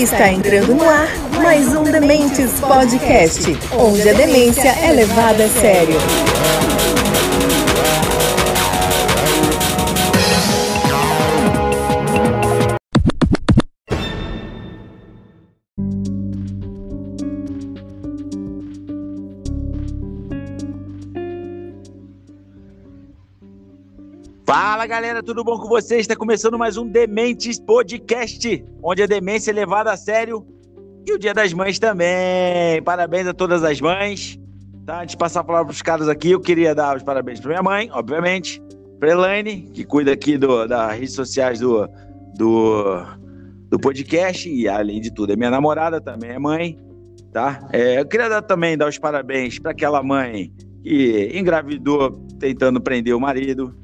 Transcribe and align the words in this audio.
Está 0.00 0.32
entrando 0.32 0.74
no 0.74 0.88
ar 0.88 1.10
mais 1.42 1.76
um 1.76 1.82
Dementes 1.82 2.58
Podcast, 2.58 3.54
onde 3.78 4.08
a 4.08 4.14
demência 4.14 4.70
é 4.82 4.92
levada 4.92 5.44
a 5.44 5.48
sério. 5.50 5.98
Fala 24.52 24.84
galera, 24.84 25.22
tudo 25.22 25.44
bom 25.44 25.56
com 25.60 25.68
vocês? 25.68 26.00
Está 26.00 26.16
começando 26.16 26.58
mais 26.58 26.76
um 26.76 26.84
Dementes 26.84 27.60
Podcast, 27.60 28.64
onde 28.82 29.00
a 29.00 29.06
demência 29.06 29.52
é 29.52 29.54
levada 29.54 29.92
a 29.92 29.96
sério 29.96 30.44
e 31.06 31.12
o 31.12 31.18
Dia 31.20 31.32
das 31.32 31.52
Mães 31.52 31.78
também. 31.78 32.82
Parabéns 32.82 33.28
a 33.28 33.32
todas 33.32 33.62
as 33.62 33.80
mães. 33.80 34.40
Tá? 34.84 35.02
Antes 35.02 35.12
de 35.12 35.18
passar 35.18 35.42
a 35.42 35.44
palavra 35.44 35.66
para 35.66 35.74
os 35.74 35.82
caras 35.82 36.08
aqui, 36.08 36.32
eu 36.32 36.40
queria 36.40 36.74
dar 36.74 36.96
os 36.96 37.02
parabéns 37.04 37.38
para 37.38 37.50
minha 37.50 37.62
mãe, 37.62 37.88
obviamente, 37.92 38.60
para 38.98 39.12
Elaine, 39.12 39.70
que 39.72 39.84
cuida 39.84 40.12
aqui 40.12 40.36
do, 40.36 40.66
das 40.66 40.94
redes 40.94 41.14
sociais 41.14 41.60
do, 41.60 41.88
do, 42.36 43.04
do 43.68 43.78
podcast 43.78 44.50
e, 44.50 44.66
além 44.66 45.00
de 45.00 45.14
tudo, 45.14 45.32
é 45.32 45.36
minha 45.36 45.52
namorada 45.52 46.00
também, 46.00 46.30
é 46.30 46.40
mãe. 46.40 46.76
Tá? 47.32 47.68
É, 47.72 48.00
eu 48.00 48.04
queria 48.04 48.28
dar, 48.28 48.42
também 48.42 48.76
dar 48.76 48.88
os 48.88 48.98
parabéns 48.98 49.60
para 49.60 49.70
aquela 49.70 50.02
mãe 50.02 50.52
que 50.82 51.30
engravidou 51.38 52.26
tentando 52.40 52.80
prender 52.80 53.14
o 53.14 53.20
marido 53.20 53.78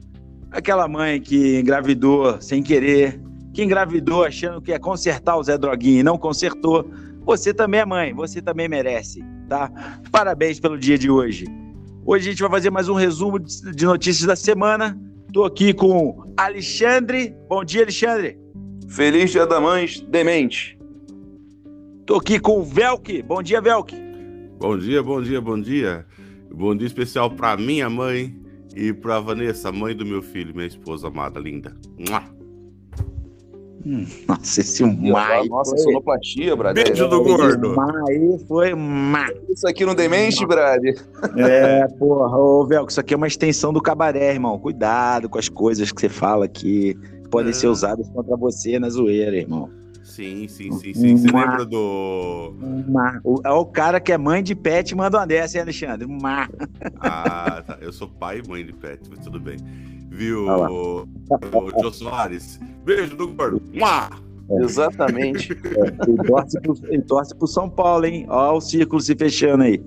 Aquela 0.56 0.88
mãe 0.88 1.20
que 1.20 1.60
engravidou 1.60 2.40
sem 2.40 2.62
querer, 2.62 3.20
que 3.52 3.62
engravidou 3.62 4.24
achando 4.24 4.58
que 4.58 4.70
ia 4.70 4.80
consertar 4.80 5.36
o 5.36 5.42
Zé 5.42 5.58
Droguinha 5.58 6.00
e 6.00 6.02
não 6.02 6.16
consertou. 6.16 6.90
Você 7.26 7.52
também 7.52 7.80
é 7.80 7.84
mãe, 7.84 8.14
você 8.14 8.40
também 8.40 8.66
merece, 8.66 9.22
tá? 9.50 9.70
Parabéns 10.10 10.58
pelo 10.58 10.78
dia 10.78 10.96
de 10.96 11.10
hoje. 11.10 11.44
Hoje 12.06 12.28
a 12.28 12.30
gente 12.30 12.40
vai 12.40 12.50
fazer 12.50 12.70
mais 12.70 12.88
um 12.88 12.94
resumo 12.94 13.38
de 13.38 13.84
notícias 13.84 14.26
da 14.26 14.34
semana. 14.34 14.98
Estou 15.26 15.44
aqui 15.44 15.74
com 15.74 16.24
Alexandre. 16.38 17.34
Bom 17.50 17.62
dia, 17.62 17.82
Alexandre. 17.82 18.38
Feliz 18.88 19.32
Dia 19.32 19.46
da 19.46 19.60
Mães, 19.60 20.00
demente. 20.08 20.78
Estou 22.00 22.16
aqui 22.16 22.40
com 22.40 22.60
o 22.60 22.64
Velk. 22.64 23.22
Bom 23.24 23.42
dia, 23.42 23.60
Velk. 23.60 23.94
Bom 24.58 24.78
dia, 24.78 25.02
bom 25.02 25.20
dia, 25.20 25.38
bom 25.38 25.60
dia. 25.60 26.06
Bom 26.50 26.74
dia 26.74 26.86
especial 26.86 27.30
para 27.30 27.58
minha 27.58 27.90
mãe, 27.90 28.34
e 28.76 28.92
pra 28.92 29.18
Vanessa, 29.18 29.72
mãe 29.72 29.96
do 29.96 30.04
meu 30.04 30.20
filho, 30.20 30.54
minha 30.54 30.66
esposa 30.66 31.08
amada, 31.08 31.40
linda. 31.40 31.74
Hum, 33.86 34.04
nossa, 34.28 34.60
esse 34.60 34.84
Mai. 34.84 35.46
Nossa, 35.48 35.70
foi... 35.70 35.78
sonoplastia, 35.78 36.54
Brad. 36.54 36.74
Beijo 36.74 37.08
do 37.08 37.22
gordo. 37.22 37.74
Mai 37.74 38.38
foi 38.46 38.74
Mai. 38.74 39.32
Isso 39.48 39.66
aqui 39.66 39.86
não 39.86 39.94
demente, 39.94 40.44
Brad. 40.44 40.82
É, 41.36 41.86
porra, 41.98 42.36
ô, 42.36 42.66
Velco, 42.66 42.90
isso 42.90 43.00
aqui 43.00 43.14
é 43.14 43.16
uma 43.16 43.28
extensão 43.28 43.72
do 43.72 43.80
cabaré, 43.80 44.32
irmão. 44.32 44.58
Cuidado 44.58 45.28
com 45.28 45.38
as 45.38 45.48
coisas 45.48 45.90
que 45.90 46.00
você 46.00 46.08
fala 46.08 46.44
aqui. 46.44 46.98
Podem 47.30 47.50
é. 47.50 47.54
ser 47.54 47.68
usadas 47.68 48.08
contra 48.10 48.36
você 48.36 48.78
na 48.78 48.90
zoeira, 48.90 49.36
irmão. 49.36 49.70
Sim, 50.16 50.48
sim, 50.48 50.72
sim, 50.72 50.94
sim. 50.94 51.16
Você 51.18 51.26
lembra 51.26 51.66
do. 51.66 52.54
Uma. 52.58 53.20
O, 53.22 53.38
é 53.44 53.50
o 53.50 53.66
cara 53.66 54.00
que 54.00 54.10
é 54.10 54.16
mãe 54.16 54.42
de 54.42 54.54
pet 54.54 54.94
manda 54.94 55.18
uma 55.18 55.26
dessa, 55.26 55.58
hein, 55.58 55.62
Alexandre? 55.64 56.06
Uma. 56.06 56.48
Ah, 57.00 57.62
tá. 57.66 57.76
Eu 57.82 57.92
sou 57.92 58.08
pai 58.08 58.40
e 58.42 58.48
mãe 58.48 58.64
de 58.64 58.72
pet, 58.72 59.02
mas 59.10 59.18
tudo 59.18 59.38
bem. 59.38 59.58
Viu, 60.08 60.46
o, 60.48 61.02
o 61.02 61.82
Jô 61.82 61.92
Soares? 61.92 62.58
Beijo 62.82 63.14
do 63.14 63.28
gordo. 63.28 63.62
Uma. 63.74 64.08
É. 64.48 64.62
Exatamente. 64.62 65.52
É, 65.52 66.08
ele, 66.08 66.24
torce 66.24 66.60
pro, 66.62 66.74
ele 66.84 67.02
torce 67.02 67.34
pro 67.36 67.46
São 67.46 67.68
Paulo, 67.68 68.06
hein? 68.06 68.24
Olha 68.30 68.52
o 68.52 68.60
círculo 68.62 69.02
se 69.02 69.14
fechando 69.14 69.64
aí. 69.64 69.78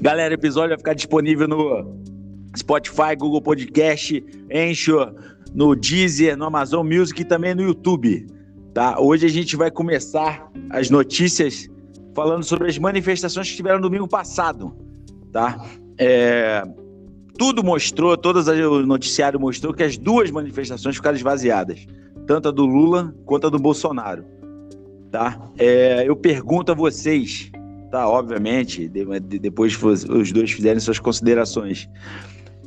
Galera, 0.00 0.32
o 0.32 0.34
episódio 0.34 0.70
vai 0.70 0.78
ficar 0.78 0.94
disponível 0.94 1.46
no 1.46 1.94
Spotify, 2.56 3.14
Google 3.18 3.42
Podcast, 3.42 4.24
Anchor, 4.50 5.14
no 5.54 5.74
Deezer, 5.74 6.36
no 6.36 6.44
Amazon 6.44 6.86
Music 6.86 7.22
e 7.22 7.24
também 7.24 7.54
no 7.54 7.62
YouTube. 7.62 8.26
Tá? 8.74 9.00
Hoje 9.00 9.26
a 9.26 9.28
gente 9.28 9.56
vai 9.56 9.70
começar 9.70 10.50
as 10.70 10.90
notícias 10.90 11.68
falando 12.14 12.44
sobre 12.44 12.68
as 12.68 12.78
manifestações 12.78 13.50
que 13.50 13.56
tiveram 13.56 13.78
no 13.78 13.82
domingo 13.82 14.08
passado. 14.08 14.74
Tá? 15.32 15.64
É, 15.98 16.62
tudo 17.38 17.64
mostrou, 17.64 18.16
todas 18.16 18.48
as, 18.48 18.58
o 18.58 18.86
noticiário 18.86 19.40
mostrou 19.40 19.72
que 19.72 19.82
as 19.82 19.96
duas 19.96 20.30
manifestações 20.30 20.96
ficaram 20.96 21.16
esvaziadas, 21.16 21.86
tanto 22.26 22.48
a 22.48 22.50
do 22.50 22.66
Lula 22.66 23.14
quanto 23.24 23.46
a 23.46 23.50
do 23.50 23.58
Bolsonaro. 23.58 24.24
Tá? 25.10 25.50
É, 25.58 26.06
eu 26.06 26.14
pergunto 26.14 26.70
a 26.70 26.74
vocês, 26.74 27.50
tá? 27.90 28.08
Obviamente, 28.08 28.88
de, 28.88 29.04
de, 29.20 29.38
depois 29.38 29.76
os 29.82 30.32
dois 30.32 30.52
fizerem 30.52 30.78
suas 30.78 31.00
considerações. 31.00 31.88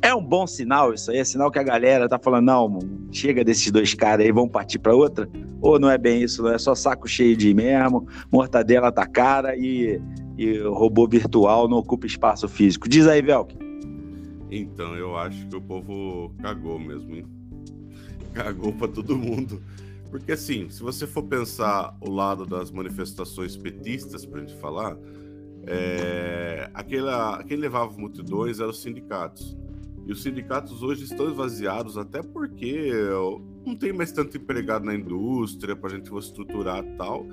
É 0.04 0.14
um 0.14 0.22
bom 0.22 0.46
sinal 0.46 0.92
isso 0.92 1.10
aí? 1.10 1.16
É 1.16 1.24
sinal 1.24 1.50
que 1.50 1.58
a 1.58 1.62
galera 1.62 2.06
tá 2.06 2.18
falando, 2.18 2.44
não, 2.44 2.78
chega 3.10 3.42
desses 3.42 3.72
dois 3.72 3.94
caras 3.94 4.26
aí, 4.26 4.30
vamos 4.30 4.50
partir 4.50 4.78
para 4.78 4.94
outra? 4.94 5.26
Ou 5.62 5.80
não 5.80 5.88
é 5.88 5.96
bem 5.96 6.22
isso, 6.22 6.42
não 6.42 6.52
é 6.52 6.58
só 6.58 6.74
saco 6.74 7.08
cheio 7.08 7.34
de 7.34 7.54
mesmo, 7.54 8.06
mortadela 8.30 8.92
tá 8.92 9.06
cara 9.06 9.56
e, 9.56 9.98
e 10.36 10.58
robô 10.58 11.08
virtual 11.08 11.66
não 11.70 11.78
ocupa 11.78 12.06
espaço 12.06 12.46
físico. 12.46 12.86
Diz 12.86 13.06
aí, 13.06 13.22
Velk. 13.22 13.56
Então, 14.50 14.94
eu 14.94 15.16
acho 15.16 15.48
que 15.48 15.56
o 15.56 15.62
povo 15.62 16.34
cagou 16.42 16.78
mesmo, 16.78 17.14
hein? 17.14 17.26
Cagou 18.34 18.74
para 18.74 18.88
todo 18.88 19.16
mundo. 19.16 19.62
Porque 20.10 20.32
assim, 20.32 20.68
se 20.68 20.82
você 20.82 21.06
for 21.06 21.22
pensar 21.22 21.96
o 22.02 22.10
lado 22.10 22.44
das 22.44 22.70
manifestações 22.70 23.56
petistas, 23.56 24.26
pra 24.26 24.40
gente 24.40 24.54
falar, 24.56 24.98
é, 25.66 26.68
aquela, 26.74 27.42
quem 27.44 27.56
levava 27.56 27.90
multidões 27.96 28.60
eram 28.60 28.68
os 28.68 28.82
sindicatos. 28.82 29.56
E 30.06 30.12
os 30.12 30.22
sindicatos 30.22 30.82
hoje 30.82 31.04
estão 31.04 31.30
esvaziados, 31.30 31.96
até 31.96 32.22
porque 32.22 32.92
não 33.64 33.74
tem 33.74 33.92
mais 33.92 34.12
tanto 34.12 34.36
empregado 34.36 34.84
na 34.84 34.94
indústria 34.94 35.74
para 35.74 35.90
a 35.92 35.96
gente 35.96 36.14
estruturar 36.14 36.84
tal. 36.96 37.26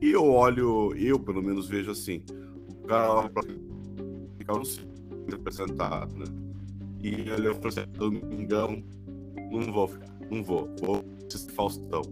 E 0.00 0.10
eu 0.10 0.24
olho, 0.24 0.94
eu 0.96 1.18
pelo 1.18 1.42
menos 1.42 1.68
vejo 1.68 1.90
assim, 1.90 2.22
o 2.68 2.86
cara 2.86 3.30
ficar 4.38 4.54
um 4.54 4.62
representado, 5.30 6.16
né? 6.16 6.26
E 7.02 7.08
ele 7.08 7.54
falou 7.54 7.68
assim, 7.68 7.86
domingão, 7.92 8.82
não 9.50 9.72
vou 9.72 9.88
ficar, 9.88 10.08
não 10.30 10.42
vou, 10.42 10.74
vou 10.80 11.04
assistir 11.26 11.52
Faustão. 11.52 12.02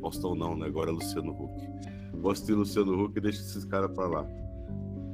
Faustão 0.00 0.34
não, 0.34 0.56
né? 0.56 0.66
Agora 0.66 0.90
é 0.90 0.92
Luciano 0.92 1.32
Huck. 1.32 1.66
Vou 2.14 2.30
assistir 2.30 2.52
Luciano 2.52 3.04
Huck 3.04 3.18
e 3.18 3.20
deixa 3.20 3.40
esses 3.40 3.64
caras 3.64 3.90
para 3.92 4.06
lá. 4.06 4.26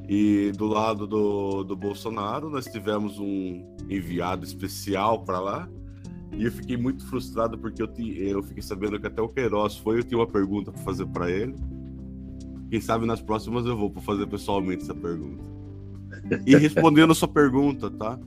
E 0.08 0.52
do 0.56 0.66
lado 0.66 1.06
do, 1.06 1.62
do 1.62 1.76
Bolsonaro, 1.76 2.50
nós 2.50 2.66
tivemos 2.66 3.18
um 3.18 3.64
enviado 3.88 4.44
especial 4.44 5.24
para 5.24 5.40
lá. 5.40 5.68
E 6.32 6.44
eu 6.44 6.52
fiquei 6.52 6.76
muito 6.76 7.06
frustrado 7.06 7.58
porque 7.58 7.82
eu, 7.82 7.88
eu 8.16 8.42
fiquei 8.42 8.62
sabendo 8.62 8.98
que 8.98 9.06
até 9.06 9.20
o 9.20 9.28
Queiroz 9.28 9.76
foi. 9.76 9.98
Eu 9.98 10.04
tinha 10.04 10.18
uma 10.18 10.26
pergunta 10.26 10.72
para 10.72 10.82
fazer 10.82 11.06
para 11.06 11.30
ele. 11.30 11.54
Quem 12.70 12.80
sabe 12.80 13.06
nas 13.06 13.20
próximas 13.20 13.66
eu 13.66 13.76
vou 13.76 13.90
para 13.90 14.00
fazer 14.00 14.26
pessoalmente 14.26 14.82
essa 14.82 14.94
pergunta. 14.94 15.44
E 16.46 16.56
respondendo 16.56 17.12
a 17.12 17.14
sua 17.14 17.28
pergunta, 17.28 17.90
tá? 17.90 18.18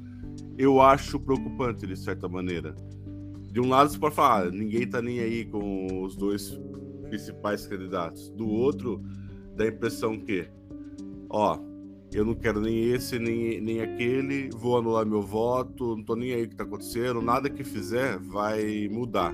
Eu 0.58 0.82
acho 0.82 1.20
preocupante 1.20 1.86
de 1.88 1.96
certa 1.96 2.30
maneira. 2.30 2.76
De 3.52 3.60
um 3.60 3.70
lado 3.70 3.90
você 3.90 3.98
pode 3.98 4.16
falar, 4.16 4.48
ah, 4.48 4.52
ninguém 4.52 4.88
tá 4.88 5.02
nem 5.02 5.20
aí 5.20 5.46
com 5.46 6.04
os 6.04 6.16
dois 6.16 6.60
principais 7.10 7.66
candidatos. 7.66 8.30
Do 8.32 8.48
outro, 8.48 9.02
dá 9.56 9.64
a 9.64 9.68
impressão 9.68 10.20
que, 10.20 10.48
ó, 11.30 11.60
eu 12.14 12.24
não 12.24 12.34
quero 12.34 12.62
nem 12.62 12.92
esse, 12.92 13.20
nem, 13.20 13.60
nem 13.60 13.82
aquele, 13.82 14.50
vou 14.52 14.78
anular 14.78 15.06
meu 15.06 15.22
voto, 15.22 15.98
não 15.98 16.04
tô 16.04 16.16
nem 16.16 16.34
aí 16.34 16.44
o 16.44 16.50
que 16.50 16.56
tá 16.56 16.64
acontecendo, 16.64 17.22
nada 17.22 17.50
que 17.50 17.64
fizer 17.64 18.18
vai 18.20 18.88
mudar. 18.90 19.34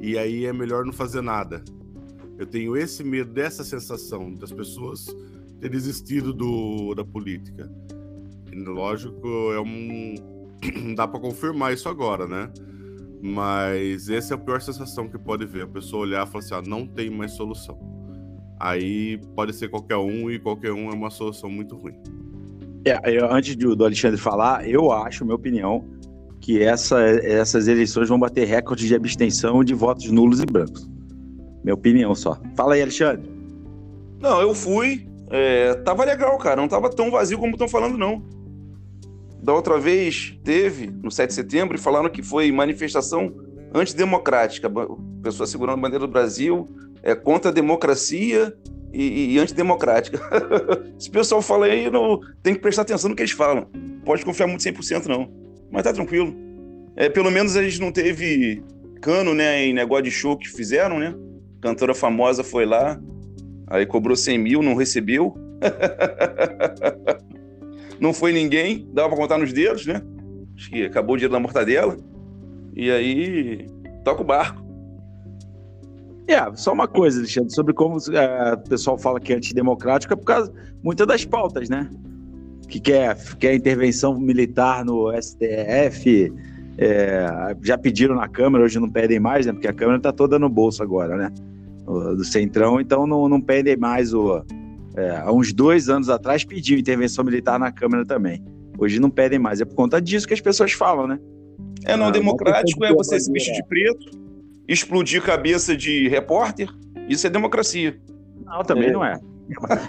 E 0.00 0.16
aí 0.16 0.46
é 0.46 0.52
melhor 0.52 0.84
não 0.84 0.92
fazer 0.92 1.20
nada. 1.20 1.62
Eu 2.38 2.46
tenho 2.46 2.76
esse 2.76 3.02
medo 3.02 3.32
dessa 3.32 3.64
sensação 3.64 4.32
das 4.32 4.52
pessoas 4.52 5.06
ter 5.60 5.68
desistido 5.68 6.32
do, 6.32 6.94
da 6.94 7.04
política. 7.04 7.70
E, 8.50 8.56
lógico, 8.56 9.26
é 9.52 9.60
um. 9.60 10.14
Não 10.82 10.94
dá 10.94 11.06
para 11.06 11.20
confirmar 11.20 11.74
isso 11.74 11.88
agora, 11.88 12.26
né? 12.26 12.50
Mas 13.20 14.08
essa 14.08 14.34
é 14.34 14.36
a 14.36 14.38
pior 14.38 14.62
sensação 14.62 15.08
que 15.08 15.18
pode 15.18 15.44
ver. 15.44 15.62
A 15.62 15.66
pessoa 15.66 16.02
olhar 16.02 16.26
e 16.26 16.30
falar 16.30 16.44
assim: 16.44 16.54
ah, 16.54 16.62
não 16.64 16.86
tem 16.86 17.10
mais 17.10 17.32
solução 17.32 17.76
aí 18.58 19.18
pode 19.34 19.52
ser 19.52 19.68
qualquer 19.68 19.96
um 19.96 20.30
e 20.30 20.38
qualquer 20.38 20.72
um 20.72 20.90
é 20.90 20.94
uma 20.94 21.10
solução 21.10 21.50
muito 21.50 21.76
ruim. 21.76 21.94
É, 22.84 22.98
eu, 23.06 23.30
antes 23.30 23.54
do, 23.56 23.76
do 23.76 23.84
Alexandre 23.84 24.18
falar, 24.18 24.68
eu 24.68 24.90
acho, 24.92 25.24
minha 25.24 25.36
opinião, 25.36 25.84
que 26.40 26.62
essa, 26.62 27.00
essas 27.00 27.68
eleições 27.68 28.08
vão 28.08 28.18
bater 28.18 28.46
recorde 28.46 28.86
de 28.86 28.94
abstenção 28.94 29.62
de 29.62 29.74
votos 29.74 30.10
nulos 30.10 30.40
e 30.40 30.46
brancos. 30.46 30.88
Minha 31.62 31.74
opinião 31.74 32.14
só. 32.14 32.40
Fala 32.56 32.74
aí, 32.74 32.82
Alexandre. 32.82 33.30
Não, 34.20 34.40
eu 34.40 34.54
fui. 34.54 35.06
É, 35.30 35.74
tava 35.74 36.04
legal, 36.04 36.36
cara. 36.38 36.60
Não 36.60 36.68
tava 36.68 36.88
tão 36.88 37.10
vazio 37.10 37.38
como 37.38 37.52
estão 37.52 37.68
falando, 37.68 37.98
não. 37.98 38.22
Da 39.42 39.52
outra 39.52 39.78
vez 39.78 40.38
teve, 40.42 40.90
no 41.02 41.10
7 41.10 41.28
de 41.28 41.34
setembro, 41.34 41.76
e 41.76 41.80
falaram 41.80 42.08
que 42.08 42.22
foi 42.22 42.50
manifestação 42.50 43.32
antidemocrática. 43.74 44.70
pessoa 45.22 45.46
segurando 45.46 45.78
a 45.78 45.82
bandeira 45.82 46.06
do 46.06 46.10
Brasil 46.10 46.66
é 47.08 47.14
contra 47.14 47.50
a 47.50 47.54
democracia 47.54 48.54
e, 48.92 49.34
e 49.34 49.38
antidemocrática. 49.38 50.20
Esse 50.98 51.10
pessoal 51.10 51.40
fala 51.40 51.66
aí, 51.66 51.90
não, 51.90 52.20
tem 52.42 52.54
que 52.54 52.60
prestar 52.60 52.82
atenção 52.82 53.10
no 53.10 53.16
que 53.16 53.22
eles 53.22 53.32
falam. 53.32 53.66
Pode 54.04 54.24
confiar 54.24 54.46
muito 54.46 54.62
100% 54.62 55.06
não. 55.06 55.30
Mas 55.70 55.84
tá 55.84 55.92
tranquilo. 55.92 56.34
É, 56.96 57.08
pelo 57.08 57.30
menos 57.30 57.56
a 57.56 57.62
gente 57.62 57.80
não 57.80 57.90
teve 57.90 58.62
cano, 59.00 59.32
né, 59.32 59.64
em 59.64 59.72
negócio 59.72 60.04
de 60.04 60.10
show 60.10 60.36
que 60.36 60.48
fizeram, 60.48 60.98
né? 60.98 61.14
Cantora 61.60 61.94
famosa 61.94 62.44
foi 62.44 62.66
lá, 62.66 63.00
aí 63.68 63.86
cobrou 63.86 64.16
100 64.16 64.38
mil, 64.38 64.62
não 64.62 64.74
recebeu. 64.74 65.34
não 67.98 68.12
foi 68.12 68.32
ninguém, 68.32 68.88
dava 68.92 69.08
para 69.08 69.16
contar 69.16 69.38
nos 69.38 69.52
dedos, 69.52 69.86
né? 69.86 70.02
Acho 70.56 70.70
que 70.70 70.84
acabou 70.84 71.14
o 71.14 71.16
dinheiro 71.16 71.32
da 71.32 71.40
mortadela. 71.40 71.96
E 72.74 72.90
aí, 72.90 73.66
toca 74.04 74.22
o 74.22 74.24
barco. 74.24 74.67
É, 76.28 76.54
só 76.54 76.74
uma 76.74 76.86
coisa, 76.86 77.20
Alexandre, 77.20 77.50
sobre 77.54 77.72
como 77.72 77.96
é, 78.12 78.52
o 78.52 78.58
pessoal 78.68 78.98
fala 78.98 79.18
que 79.18 79.32
é 79.32 79.36
antidemocrático, 79.36 80.12
é 80.12 80.16
por 80.16 80.26
causa 80.26 80.52
muitas 80.82 81.06
das 81.06 81.24
pautas, 81.24 81.70
né? 81.70 81.88
Que 82.68 82.78
quer, 82.78 83.16
quer 83.38 83.54
intervenção 83.54 84.20
militar 84.20 84.84
no 84.84 85.10
STF, 85.18 86.30
é, 86.76 87.56
já 87.62 87.78
pediram 87.78 88.14
na 88.14 88.28
Câmara, 88.28 88.62
hoje 88.62 88.78
não 88.78 88.90
pedem 88.90 89.18
mais, 89.18 89.46
né? 89.46 89.54
Porque 89.54 89.68
a 89.68 89.72
Câmara 89.72 89.96
está 89.96 90.12
toda 90.12 90.38
no 90.38 90.50
bolso 90.50 90.82
agora, 90.82 91.16
né? 91.16 91.32
Do 91.86 92.22
Centrão, 92.22 92.78
então 92.78 93.06
não, 93.06 93.26
não 93.26 93.40
pedem 93.40 93.78
mais 93.78 94.12
o. 94.12 94.44
É, 94.94 95.16
há 95.16 95.32
uns 95.32 95.54
dois 95.54 95.88
anos 95.88 96.10
atrás 96.10 96.44
pediu 96.44 96.78
intervenção 96.78 97.24
militar 97.24 97.58
na 97.58 97.72
Câmara 97.72 98.04
também. 98.04 98.44
Hoje 98.76 99.00
não 99.00 99.08
pedem 99.08 99.38
mais. 99.38 99.62
É 99.62 99.64
por 99.64 99.74
conta 99.74 99.98
disso 99.98 100.28
que 100.28 100.34
as 100.34 100.40
pessoas 100.42 100.72
falam, 100.72 101.06
né? 101.06 101.18
É 101.86 101.96
não 101.96 102.08
ah, 102.08 102.10
democrático, 102.10 102.84
é 102.84 102.92
você 102.92 103.18
se 103.18 103.32
vestir 103.32 103.54
de 103.54 103.64
preto, 103.66 104.27
explodir 104.68 105.22
cabeça 105.22 105.76
de 105.76 106.06
repórter, 106.08 106.68
isso 107.08 107.26
é 107.26 107.30
democracia. 107.30 107.98
Não, 108.44 108.62
também 108.62 108.88
é. 108.88 108.92
não 108.92 109.04
é. 109.04 109.18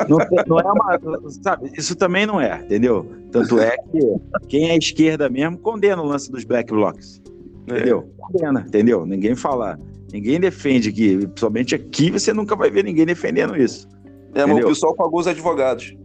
Não, 0.07 0.17
não, 0.47 0.59
é 0.59 0.71
uma. 0.71 0.99
Sabe, 1.43 1.69
isso 1.77 1.93
também 1.95 2.25
não 2.25 2.39
é, 2.39 2.61
entendeu? 2.61 3.05
Tanto 3.29 3.59
é 3.59 3.75
que 3.75 4.47
quem 4.47 4.69
é 4.69 4.77
esquerda 4.77 5.29
mesmo 5.29 5.57
condena 5.57 6.01
o 6.01 6.05
lance 6.05 6.31
dos 6.31 6.45
black 6.45 6.71
blocs. 6.71 7.21
Entendeu? 7.67 8.09
É. 8.17 8.21
Condena, 8.21 8.65
entendeu? 8.65 9.05
Ninguém 9.05 9.35
fala. 9.35 9.77
Ninguém 10.11 10.39
defende 10.39 10.91
que, 10.91 11.17
principalmente 11.17 11.75
aqui, 11.75 12.09
você 12.09 12.33
nunca 12.33 12.55
vai 12.55 12.71
ver 12.71 12.83
ninguém 12.83 13.05
defendendo 13.05 13.55
isso. 13.55 13.87
É, 14.33 14.43
mas 14.45 14.63
o 14.63 14.67
pessoal 14.67 14.95
pagou 14.95 15.19
os 15.19 15.27
advogados 15.27 15.95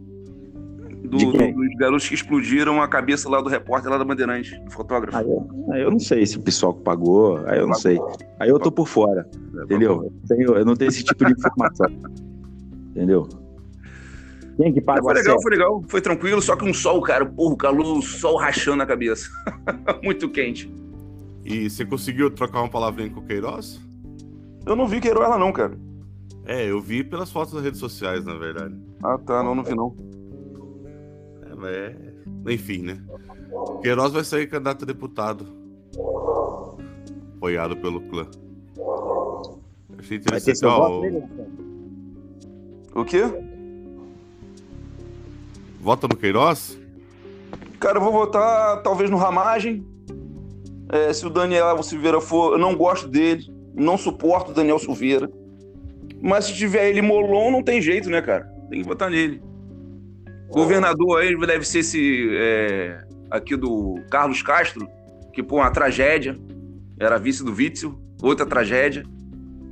do, 1.05 1.17
do, 1.17 1.31
dos 1.31 1.75
garotos 1.77 2.07
que 2.07 2.15
explodiram 2.15 2.81
a 2.81 2.87
cabeça 2.87 3.29
lá 3.29 3.41
do 3.41 3.49
repórter 3.49 3.91
lá 3.91 3.97
da 3.97 4.05
Bandeirante, 4.05 4.59
do 4.59 4.71
fotógrafo. 4.71 5.17
Aí 5.17 5.25
eu, 5.25 5.49
aí 5.71 5.81
eu, 5.81 5.91
não 5.91 5.99
sei 5.99 6.25
se 6.25 6.37
o 6.37 6.41
pessoal 6.41 6.73
que 6.73 6.83
pagou, 6.83 7.37
aí 7.45 7.59
eu 7.59 7.67
não 7.67 7.73
sei. 7.73 7.99
Aí 8.39 8.49
eu 8.49 8.59
tô 8.59 8.71
por 8.71 8.87
fora, 8.87 9.29
é, 9.33 9.63
entendeu? 9.63 10.11
Eu, 10.29 10.55
eu 10.57 10.65
não 10.65 10.75
tenho 10.75 10.89
esse 10.89 11.03
tipo 11.03 11.25
de 11.25 11.33
informação. 11.33 11.87
entendeu? 12.91 13.27
Quem 14.57 14.73
que 14.73 14.81
paga 14.81 15.01
Foi 15.01 15.13
legal, 15.13 15.41
foi 15.41 15.51
legal, 15.51 15.83
foi 15.87 16.01
tranquilo, 16.01 16.41
só 16.41 16.55
que 16.55 16.63
um 16.63 16.73
sol, 16.73 17.01
cara, 17.01 17.25
porra, 17.25 17.57
calor, 17.57 17.97
o 17.97 18.01
sol 18.01 18.37
rachando 18.37 18.83
a 18.83 18.85
cabeça. 18.85 19.29
Muito 20.01 20.29
quente. 20.29 20.73
E 21.43 21.69
você 21.69 21.85
conseguiu 21.85 22.31
trocar 22.31 22.61
uma 22.61 22.69
palavrinha 22.69 23.09
com 23.09 23.19
o 23.19 23.25
Queiroz? 23.25 23.81
Eu 24.65 24.75
não 24.75 24.87
vi 24.87 25.01
Queiroz 25.01 25.29
lá 25.29 25.37
não, 25.37 25.51
cara. 25.51 25.77
É, 26.45 26.69
eu 26.69 26.79
vi 26.79 27.03
pelas 27.03 27.31
fotos 27.31 27.53
das 27.53 27.63
redes 27.63 27.79
sociais, 27.79 28.23
na 28.23 28.37
verdade. 28.37 28.75
Ah, 29.03 29.17
tá, 29.17 29.43
não, 29.43 29.55
não 29.55 29.63
vi 29.63 29.75
não. 29.75 29.95
É, 31.63 31.95
enfim, 32.51 32.81
né? 32.81 33.01
Queiroz 33.81 34.11
vai 34.11 34.23
sair 34.23 34.47
candidato 34.47 34.83
a 34.83 34.85
deputado. 34.85 35.47
Apoiado 37.37 37.77
pelo 37.77 38.01
clã. 38.01 38.27
Achei 39.97 40.17
interessante. 40.17 40.65
Ó, 40.65 41.01
o 42.95 43.05
quê? 43.05 43.23
Vota 45.79 46.07
no 46.07 46.17
Queiroz? 46.17 46.79
Cara, 47.79 47.97
eu 47.97 48.01
vou 48.01 48.11
votar 48.11 48.81
talvez 48.81 49.09
no 49.09 49.17
Ramagem. 49.17 49.85
É, 50.89 51.13
se 51.13 51.25
o 51.25 51.29
Daniel 51.29 51.81
Silveira 51.83 52.19
for, 52.21 52.53
eu 52.53 52.57
não 52.57 52.75
gosto 52.75 53.07
dele, 53.07 53.51
não 53.73 53.97
suporto 53.97 54.51
o 54.51 54.53
Daniel 54.53 54.79
Silveira. 54.79 55.29
Mas 56.21 56.45
se 56.45 56.55
tiver 56.55 56.89
ele 56.89 57.01
Molon, 57.01 57.51
não 57.51 57.61
tem 57.61 57.81
jeito, 57.81 58.09
né, 58.09 58.21
cara? 58.21 58.45
Tem 58.69 58.81
que 58.81 58.87
votar 58.87 59.09
nele. 59.09 59.41
Governador 60.49 61.21
aí 61.21 61.35
deve 61.45 61.65
ser 61.65 61.79
esse 61.79 62.29
é, 62.31 63.01
aqui 63.29 63.55
do 63.55 63.99
Carlos 64.09 64.41
Castro, 64.41 64.87
que 65.33 65.43
pô, 65.43 65.57
uma 65.57 65.71
tragédia. 65.71 66.37
Era 66.99 67.17
vice 67.17 67.43
do 67.43 67.53
Witzel, 67.53 67.93
outra 68.21 68.45
tragédia. 68.45 69.03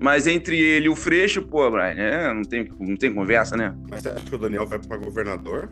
Mas 0.01 0.27
entre 0.27 0.59
ele 0.59 0.87
e 0.87 0.89
o 0.89 0.95
Freixo, 0.95 1.41
pô, 1.41 1.69
Brian, 1.71 1.93
é, 1.93 2.33
não, 2.33 2.41
tem, 2.41 2.69
não 2.77 2.97
tem 2.97 3.13
conversa, 3.13 3.55
né? 3.55 3.73
Mas 3.89 4.01
você 4.01 4.09
acha 4.09 4.25
que 4.25 4.35
o 4.35 4.37
Daniel 4.37 4.65
vai 4.65 4.79
para 4.79 4.97
governador? 4.97 5.69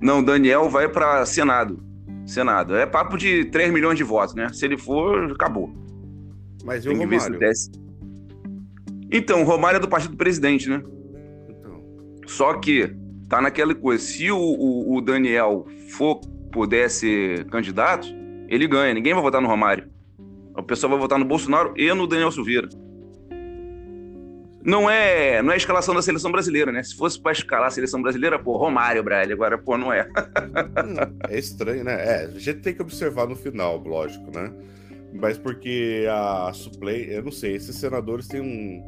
Não, 0.00 0.20
o 0.20 0.24
Daniel 0.24 0.70
vai 0.70 0.88
para 0.88 1.26
Senado. 1.26 1.82
Senado. 2.26 2.74
É 2.74 2.86
papo 2.86 3.18
de 3.18 3.44
3 3.46 3.70
milhões 3.70 3.98
de 3.98 4.04
votos, 4.04 4.34
né? 4.34 4.48
Se 4.52 4.64
ele 4.64 4.78
for, 4.78 5.32
acabou. 5.32 5.70
Mas 6.64 6.86
e 6.86 6.88
o 6.88 6.96
Romário? 6.96 7.38
Então, 9.12 9.42
o 9.42 9.44
Romário 9.44 9.76
é 9.76 9.80
do 9.80 9.88
partido 9.88 10.12
do 10.12 10.16
presidente, 10.16 10.68
né? 10.68 10.82
Então. 11.50 11.82
Só 12.26 12.54
que 12.54 12.96
tá 13.28 13.40
naquela 13.40 13.74
coisa. 13.74 14.02
Se 14.02 14.30
o, 14.30 14.38
o, 14.38 14.96
o 14.96 15.00
Daniel 15.00 15.66
for 15.90 16.20
puder 16.52 16.88
ser 16.88 17.44
candidato, 17.46 18.06
ele 18.48 18.66
ganha. 18.66 18.94
Ninguém 18.94 19.14
vai 19.14 19.22
votar 19.22 19.40
no 19.40 19.48
Romário. 19.48 19.88
O 20.56 20.62
pessoal 20.62 20.90
vai 20.90 21.00
votar 21.00 21.18
no 21.18 21.24
Bolsonaro 21.24 21.74
e 21.76 21.92
no 21.92 22.06
Daniel 22.06 22.30
Silveira. 22.30 22.68
Não 24.64 24.88
é, 24.88 25.42
não 25.42 25.50
é 25.50 25.54
a 25.54 25.58
escalação 25.58 25.94
da 25.94 26.00
seleção 26.00 26.32
brasileira, 26.32 26.72
né? 26.72 26.82
Se 26.82 26.96
fosse 26.96 27.20
para 27.20 27.32
escalar 27.32 27.66
a 27.68 27.70
seleção 27.70 28.00
brasileira, 28.00 28.38
pô, 28.38 28.56
Romário, 28.56 29.02
Braille, 29.02 29.34
agora, 29.34 29.58
pô, 29.58 29.76
não 29.76 29.92
é. 29.92 30.08
é 31.28 31.38
estranho, 31.38 31.84
né? 31.84 31.92
É, 31.92 32.24
a 32.24 32.38
gente 32.38 32.60
tem 32.60 32.72
que 32.72 32.80
observar 32.80 33.28
no 33.28 33.36
final, 33.36 33.76
lógico, 33.76 34.30
né? 34.34 34.50
Mas 35.12 35.36
porque 35.36 36.06
a 36.10 36.50
suplei, 36.54 37.14
eu 37.14 37.22
não 37.22 37.30
sei, 37.30 37.54
esses 37.54 37.76
senadores 37.76 38.26
têm 38.26 38.40
um, 38.40 38.82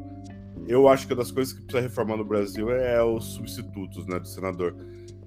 eu 0.67 0.87
acho 0.87 1.07
que 1.07 1.13
uma 1.13 1.21
das 1.21 1.31
coisas 1.31 1.53
que 1.53 1.61
precisa 1.61 1.81
reformar 1.81 2.17
no 2.17 2.25
Brasil 2.25 2.69
é 2.71 3.01
os 3.03 3.23
substitutos, 3.35 4.05
né, 4.05 4.19
do 4.19 4.27
senador. 4.27 4.75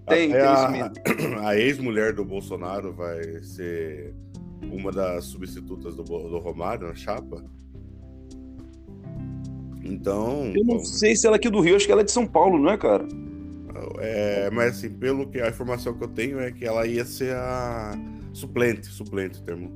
Tem, 0.06 0.30
tem 0.30 0.40
a, 0.40 0.92
a 1.48 1.56
ex-mulher 1.56 2.12
do 2.12 2.24
Bolsonaro 2.24 2.92
vai 2.92 3.22
ser 3.42 4.14
uma 4.62 4.90
das 4.90 5.24
substitutas 5.24 5.96
do, 5.96 6.02
do 6.02 6.38
Romário 6.38 6.88
na 6.88 6.94
chapa. 6.94 7.44
Então. 9.82 10.52
Eu 10.54 10.64
não 10.64 10.76
bom, 10.76 10.84
sei 10.84 11.16
se 11.16 11.26
ela 11.26 11.36
é 11.36 11.38
aqui 11.38 11.48
do 11.48 11.60
Rio, 11.60 11.76
acho 11.76 11.86
que 11.86 11.92
ela 11.92 12.02
é 12.02 12.04
de 12.04 12.12
São 12.12 12.26
Paulo, 12.26 12.58
não 12.58 12.70
é, 12.70 12.76
cara? 12.76 13.06
É, 13.98 14.50
mas 14.50 14.78
assim, 14.78 14.90
pelo 14.90 15.28
que 15.28 15.40
a 15.40 15.48
informação 15.48 15.94
que 15.94 16.04
eu 16.04 16.08
tenho 16.08 16.40
é 16.40 16.50
que 16.50 16.64
ela 16.64 16.86
ia 16.86 17.04
ser 17.04 17.34
a 17.34 17.92
suplente, 18.32 18.86
suplente 18.86 19.40
o 19.40 19.42
termo. 19.42 19.70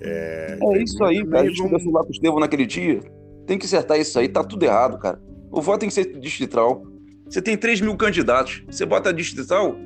É, 0.00 0.58
é 0.60 0.82
isso 0.82 1.02
aí, 1.02 1.24
cara. 1.26 1.42
A 1.42 1.48
gente 1.48 1.62
vamos... 1.62 1.84
lá 1.86 2.02
com 2.02 2.08
o 2.08 2.12
Estevão 2.12 2.40
naquele 2.40 2.66
dia. 2.66 3.00
Tem 3.46 3.58
que 3.58 3.66
acertar 3.66 3.98
isso 3.98 4.18
aí, 4.18 4.28
tá 4.28 4.42
tudo 4.42 4.64
errado, 4.64 4.98
cara. 4.98 5.20
O 5.50 5.60
voto 5.60 5.80
tem 5.80 5.88
que 5.88 5.94
ser 5.94 6.18
distrital. 6.18 6.84
Você 7.28 7.40
tem 7.40 7.56
3 7.56 7.80
mil 7.80 7.96
candidatos. 7.96 8.62
Você 8.68 8.84
bota 8.84 9.12
distrital, 9.12 9.76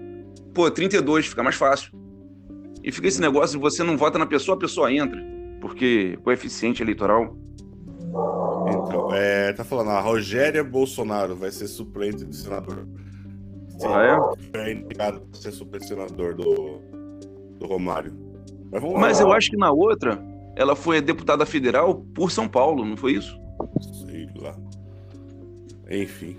pô, 0.54 0.70
32, 0.70 1.26
fica 1.26 1.42
mais 1.42 1.56
fácil. 1.56 1.92
E 2.82 2.90
fica 2.90 3.08
esse 3.08 3.20
negócio 3.20 3.58
de 3.58 3.62
você 3.62 3.82
não 3.82 3.96
vota 3.96 4.18
na 4.18 4.26
pessoa, 4.26 4.56
a 4.56 4.58
pessoa 4.58 4.92
entra. 4.92 5.20
Porque 5.60 6.18
coeficiente 6.22 6.82
eleitoral. 6.82 7.36
Então, 8.68 9.12
é, 9.12 9.52
tá 9.52 9.64
falando, 9.64 9.90
a 9.90 10.00
Rogéria 10.00 10.62
Bolsonaro 10.64 11.34
vai 11.34 11.50
ser 11.50 11.66
suplente 11.66 12.24
de 12.24 12.36
senador. 12.36 12.86
ah, 13.84 14.36
é? 14.54 14.58
É 14.58 14.72
indicado 14.72 15.20
para 15.20 15.40
ser 15.40 15.52
suplente 15.52 15.86
senador 15.86 16.34
do, 16.34 16.80
do 17.58 17.66
Romário. 17.66 18.12
Mas, 18.70 18.82
Mas 18.82 19.20
eu 19.20 19.32
acho 19.32 19.50
que 19.50 19.56
na 19.56 19.70
outra, 19.70 20.22
ela 20.56 20.76
foi 20.76 21.00
deputada 21.00 21.44
federal 21.46 22.04
por 22.14 22.30
São 22.30 22.48
Paulo, 22.48 22.84
não 22.84 22.96
foi 22.96 23.12
isso? 23.12 23.38
Sei 23.80 24.28
lá. 24.36 24.54
Enfim. 25.90 26.36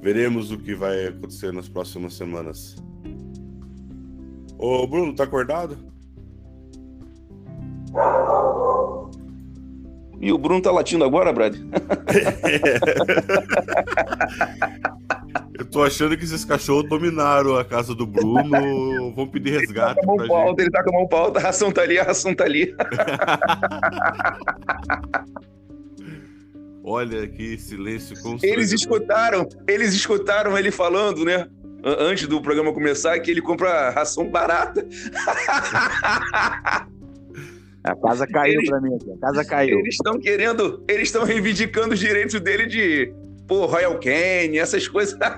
Veremos 0.00 0.50
o 0.50 0.58
que 0.58 0.74
vai 0.74 1.06
acontecer 1.06 1.52
nas 1.52 1.68
próximas 1.68 2.14
semanas. 2.14 2.74
Ô, 4.58 4.84
Bruno, 4.86 5.14
tá 5.14 5.24
acordado? 5.24 5.78
E 10.20 10.32
o 10.32 10.38
Bruno 10.38 10.62
tá 10.62 10.70
latindo 10.70 11.04
agora, 11.04 11.32
Brad? 11.32 11.56
Eu 15.58 15.66
tô 15.66 15.82
achando 15.82 16.16
que 16.16 16.24
esses 16.24 16.44
cachorros 16.44 16.88
dominaram 16.88 17.56
a 17.56 17.64
casa 17.64 17.94
do 17.94 18.06
Bruno. 18.06 19.12
Vão 19.14 19.28
pedir 19.28 19.58
resgate. 19.58 20.00
Ele 20.00 20.06
tá 20.06 20.06
com 20.06 20.12
a 20.12 20.16
mão 20.16 20.28
pauta, 20.28 20.62
ele 20.62 20.70
tá 20.70 20.82
com 20.82 20.90
a 20.90 20.92
mão 20.92 21.08
pauta, 21.08 21.38
a 21.38 21.42
ração 21.42 21.70
tá 21.70 21.82
ali, 21.82 21.98
a 21.98 22.04
ração 22.04 22.34
tá 22.34 22.44
ali. 22.44 22.74
Olha 26.84 27.26
que 27.28 27.56
silêncio 27.58 28.14
constrangedor. 28.20 28.52
Eles 28.58 28.72
escutaram, 28.72 29.48
eles 29.68 29.92
escutaram 29.94 30.58
ele 30.58 30.70
falando, 30.70 31.24
né? 31.24 31.46
Antes 31.84 32.26
do 32.28 32.40
programa 32.40 32.72
começar, 32.72 33.18
que 33.20 33.30
ele 33.30 33.40
compra 33.42 33.90
ração 33.90 34.28
barata. 34.30 34.86
A 37.84 37.96
casa 37.96 38.26
caiu 38.28 38.60
Eles- 38.60 38.70
pra 38.70 38.80
mim. 38.80 38.96
A 39.16 39.20
casa 39.26 39.44
caiu. 39.44 39.80
Eles 39.80 39.94
estão 39.94 40.18
querendo, 40.18 40.84
eles 40.88 41.08
estão 41.08 41.24
reivindicando 41.24 41.94
os 41.94 41.98
direitos 42.00 42.38
dele 42.40 42.66
de, 42.66 43.12
pô, 43.48 43.66
Royal 43.66 43.98
Cane, 43.98 44.58
essas 44.58 44.86
coisas. 44.86 45.18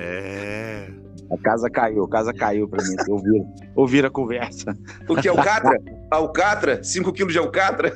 É. 0.00 0.88
A 1.30 1.36
casa 1.42 1.68
caiu, 1.70 2.04
a 2.04 2.08
casa 2.08 2.32
caiu 2.32 2.66
pra 2.66 2.82
mim. 2.82 2.96
Ouvir, 3.08 3.44
ouvir 3.76 4.04
a 4.06 4.10
conversa. 4.10 4.74
O 5.08 5.14
que? 5.14 5.28
Alcatra? 5.28 5.78
Alcatra? 6.10 6.82
5 6.82 7.12
quilos 7.12 7.32
de 7.34 7.38
alcatra? 7.38 7.92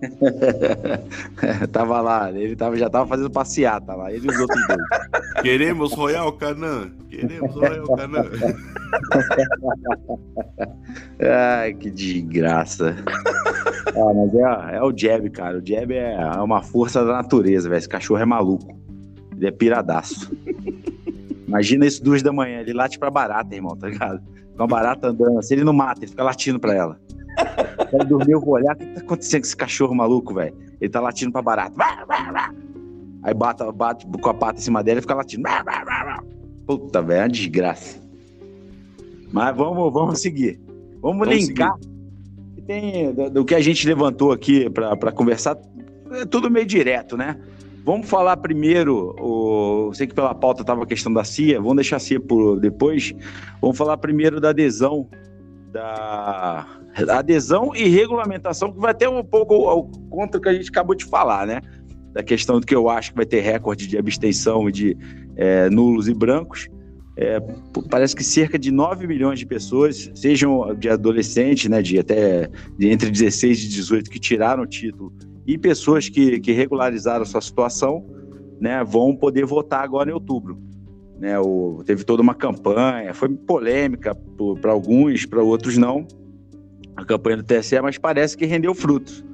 tava 1.72 2.00
lá, 2.00 2.32
ele 2.32 2.56
tava, 2.56 2.76
já 2.76 2.88
tava 2.88 3.06
fazendo 3.06 3.30
passeata 3.30 3.94
lá, 3.94 4.12
ele 4.12 4.26
e 4.26 4.30
os 4.30 4.40
outros 4.40 4.66
dois. 4.66 4.80
Queremos 5.42 5.92
Royal 5.92 6.32
Canan. 6.32 6.90
Queremos 7.08 7.54
Royal 7.54 7.86
Canan. 7.96 8.24
Ai, 11.60 11.74
que 11.74 11.90
desgraça. 11.90 12.96
Ah, 13.88 14.14
mas 14.14 14.34
é, 14.34 14.76
é 14.76 14.82
o 14.82 14.96
Jeb, 14.96 15.30
cara. 15.30 15.58
O 15.58 15.66
Jeb 15.66 15.92
é 15.92 16.16
uma 16.40 16.62
força 16.62 17.04
da 17.04 17.12
natureza, 17.12 17.68
velho. 17.68 17.78
Esse 17.78 17.88
cachorro 17.88 18.20
é 18.20 18.24
maluco. 18.24 18.78
Ele 19.36 19.46
é 19.46 19.50
piradaço. 19.50 20.30
Imagina 21.46 21.86
isso 21.86 22.02
duas 22.02 22.22
da 22.22 22.32
manhã. 22.32 22.60
Ele 22.60 22.72
late 22.72 22.98
pra 22.98 23.10
barata, 23.10 23.54
irmão, 23.54 23.76
tá 23.76 23.88
ligado? 23.88 24.20
Com 24.56 24.62
a 24.62 24.66
barata 24.66 25.08
andando 25.08 25.38
assim, 25.38 25.54
ele 25.54 25.64
não 25.64 25.72
mata, 25.72 26.00
ele 26.00 26.10
fica 26.10 26.22
latindo 26.22 26.60
pra 26.60 26.74
ela. 26.74 27.00
Quando 27.90 28.06
dormir, 28.06 28.32
eu 28.32 28.40
vou 28.40 28.54
olhar. 28.54 28.74
O 28.74 28.78
que 28.78 28.86
tá 28.86 29.00
acontecendo 29.00 29.40
com 29.40 29.46
esse 29.46 29.56
cachorro 29.56 29.94
maluco, 29.94 30.34
velho? 30.34 30.54
Ele 30.80 30.90
tá 30.90 31.00
latindo 31.00 31.32
pra 31.32 31.42
barata. 31.42 31.74
Aí 33.22 33.34
bate, 33.34 33.64
bate 33.72 34.06
com 34.06 34.28
a 34.28 34.34
pata 34.34 34.58
em 34.58 34.62
cima 34.62 34.82
dela 34.82 34.98
e 34.98 35.02
fica 35.02 35.14
latindo. 35.14 35.42
Puta, 36.66 37.02
velho, 37.02 37.18
é 37.18 37.22
uma 37.22 37.28
desgraça. 37.28 38.00
Mas 39.32 39.56
vamos, 39.56 39.92
vamos 39.92 40.20
seguir. 40.20 40.60
Vamos, 41.00 41.26
Vamos 41.26 41.28
linkar. 41.28 41.74
que 42.54 42.62
Tem, 42.62 43.12
do, 43.12 43.30
do 43.30 43.44
que 43.44 43.54
a 43.54 43.60
gente 43.60 43.86
levantou 43.86 44.32
aqui 44.32 44.70
para 44.70 45.12
conversar, 45.12 45.56
é 46.12 46.24
tudo 46.24 46.50
meio 46.50 46.66
direto, 46.66 47.16
né? 47.16 47.36
Vamos 47.84 48.08
falar 48.08 48.36
primeiro, 48.36 49.16
o, 49.18 49.88
eu 49.88 49.94
sei 49.94 50.06
que 50.06 50.14
pela 50.14 50.34
pauta 50.34 50.60
estava 50.62 50.82
a 50.82 50.86
questão 50.86 51.12
da 51.12 51.24
CIA, 51.24 51.58
vamos 51.58 51.76
deixar 51.76 51.96
a 51.96 52.00
CIA 52.00 52.20
por 52.20 52.60
depois. 52.60 53.14
Vamos 53.60 53.76
falar 53.76 53.96
primeiro 53.96 54.40
da 54.40 54.50
adesão, 54.50 55.08
da 55.72 56.66
adesão 57.08 57.72
e 57.74 57.88
regulamentação, 57.88 58.72
que 58.72 58.80
vai 58.80 58.94
ter 58.94 59.08
um 59.08 59.24
pouco 59.24 59.68
ao 59.68 59.84
contra 60.10 60.40
que 60.40 60.48
a 60.48 60.52
gente 60.52 60.68
acabou 60.68 60.94
de 60.94 61.04
falar, 61.04 61.46
né? 61.46 61.60
Da 62.12 62.22
questão 62.22 62.58
do 62.58 62.66
que 62.66 62.74
eu 62.74 62.88
acho 62.88 63.10
que 63.10 63.16
vai 63.16 63.26
ter 63.26 63.40
recorde 63.40 63.86
de 63.86 63.96
abstenção 63.96 64.68
e 64.68 64.72
de 64.72 64.96
é, 65.36 65.70
nulos 65.70 66.08
e 66.08 66.14
brancos. 66.14 66.68
É, 67.16 67.38
parece 67.90 68.16
que 68.16 68.24
cerca 68.24 68.58
de 68.58 68.70
9 68.70 69.06
milhões 69.06 69.38
de 69.38 69.46
pessoas, 69.46 70.10
sejam 70.14 70.74
de 70.74 70.88
adolescentes, 70.88 71.68
né, 71.68 71.82
de 71.82 71.98
até 71.98 72.48
de 72.78 72.88
entre 72.88 73.10
16 73.10 73.64
e 73.64 73.68
18 73.68 74.10
que 74.10 74.18
tiraram 74.18 74.62
o 74.62 74.66
título, 74.66 75.12
e 75.46 75.58
pessoas 75.58 76.08
que, 76.08 76.40
que 76.40 76.52
regularizaram 76.52 77.24
sua 77.24 77.40
situação, 77.40 78.06
né, 78.60 78.82
vão 78.84 79.14
poder 79.14 79.44
votar 79.44 79.82
agora 79.82 80.10
em 80.10 80.14
outubro. 80.14 80.58
Né, 81.18 81.38
o, 81.38 81.82
teve 81.84 82.04
toda 82.04 82.22
uma 82.22 82.34
campanha, 82.34 83.12
foi 83.12 83.28
polêmica 83.28 84.14
para 84.62 84.72
alguns, 84.72 85.26
para 85.26 85.42
outros 85.42 85.76
não, 85.76 86.06
a 87.00 87.04
campanha 87.04 87.38
do 87.38 87.42
TSE, 87.42 87.80
mas 87.80 87.98
parece 87.98 88.36
que 88.36 88.46
rendeu 88.46 88.74
frutos. 88.74 89.24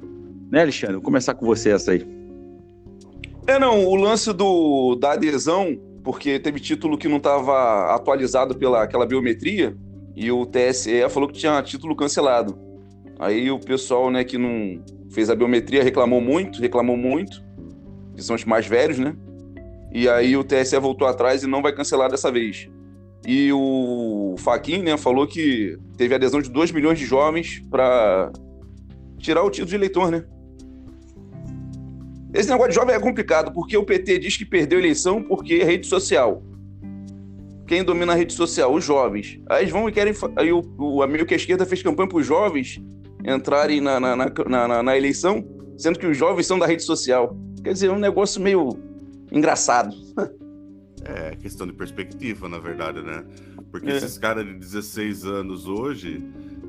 Né, 0.51 0.61
Alexandre? 0.61 0.95
Vou 0.95 1.03
começar 1.03 1.33
com 1.33 1.45
você 1.45 1.71
essa 1.71 1.91
aí. 1.91 2.07
É, 3.45 3.59
não, 3.59 3.85
o 3.85 3.95
lance 3.95 4.33
do, 4.33 4.95
da 4.95 5.13
adesão, 5.13 5.77
porque 6.03 6.39
teve 6.39 6.59
título 6.59 6.97
que 6.97 7.07
não 7.07 7.17
estava 7.17 7.93
atualizado 7.93 8.55
pela 8.55 8.83
aquela 8.83 9.05
biometria, 9.05 9.75
e 10.15 10.31
o 10.31 10.45
TSE 10.45 11.07
falou 11.09 11.29
que 11.29 11.37
tinha 11.37 11.61
título 11.61 11.95
cancelado. 11.95 12.57
Aí 13.19 13.49
o 13.51 13.59
pessoal, 13.59 14.09
né, 14.09 14.23
que 14.23 14.37
não 14.37 14.83
fez 15.09 15.29
a 15.29 15.35
biometria 15.35 15.83
reclamou 15.83 16.21
muito, 16.21 16.59
reclamou 16.61 16.97
muito, 16.97 17.43
que 18.15 18.23
são 18.23 18.35
os 18.35 18.43
mais 18.43 18.67
velhos, 18.67 18.99
né? 18.99 19.15
E 19.93 20.09
aí 20.09 20.35
o 20.35 20.43
TSE 20.43 20.77
voltou 20.79 21.07
atrás 21.07 21.43
e 21.43 21.47
não 21.47 21.61
vai 21.61 21.73
cancelar 21.73 22.09
dessa 22.09 22.31
vez. 22.31 22.69
E 23.25 23.51
o 23.53 24.26
Faquin, 24.37 24.81
né, 24.83 24.97
falou 24.97 25.27
que 25.27 25.77
teve 25.97 26.13
adesão 26.15 26.41
de 26.41 26.49
2 26.49 26.71
milhões 26.71 26.97
de 26.99 27.05
jovens 27.05 27.61
para 27.69 28.31
tirar 29.17 29.43
o 29.43 29.49
título 29.49 29.69
de 29.69 29.75
eleitor, 29.75 30.11
né? 30.11 30.23
Esse 32.33 32.49
negócio 32.49 32.69
de 32.71 32.75
jovem 32.75 32.95
é 32.95 32.99
complicado, 32.99 33.51
porque 33.53 33.75
o 33.77 33.83
PT 33.83 34.19
diz 34.19 34.37
que 34.37 34.45
perdeu 34.45 34.77
a 34.77 34.81
eleição 34.81 35.23
porque 35.23 35.55
é 35.55 35.63
rede 35.63 35.87
social. 35.87 36.43
Quem 37.65 37.83
domina 37.83 38.13
a 38.13 38.15
rede 38.15 38.33
social? 38.33 38.73
Os 38.73 38.83
jovens. 38.83 39.39
Aí 39.49 39.63
eles 39.63 39.71
vão 39.71 39.89
e 39.89 39.91
querem. 39.91 40.13
Aí 40.35 40.51
o, 40.53 40.61
o 40.77 41.01
amigo 41.01 41.25
que 41.25 41.33
a 41.33 41.37
esquerda 41.37 41.65
fez 41.65 41.81
campanha 41.81 42.07
para 42.07 42.17
os 42.19 42.25
jovens 42.25 42.79
entrarem 43.25 43.81
na, 43.81 43.99
na, 43.99 44.15
na, 44.15 44.67
na- 44.67 44.83
na 44.83 44.97
eleição, 44.97 45.43
sendo 45.77 45.97
que 45.99 46.05
os 46.05 46.15
jovens 46.15 46.45
são 46.47 46.59
da 46.59 46.65
rede 46.65 46.83
social. 46.83 47.35
Quer 47.63 47.73
dizer, 47.73 47.87
é 47.87 47.91
um 47.91 47.99
negócio 47.99 48.41
meio 48.41 48.69
engraçado. 49.31 49.93
É 51.03 51.35
questão 51.35 51.65
de 51.67 51.73
perspectiva, 51.73 52.49
na 52.49 52.59
verdade, 52.59 53.01
né? 53.01 53.23
Porque 53.71 53.89
É. 53.89 53.97
esses 53.97 54.17
caras 54.17 54.45
de 54.45 54.53
16 54.55 55.25
anos 55.25 55.67
hoje, 55.67 56.23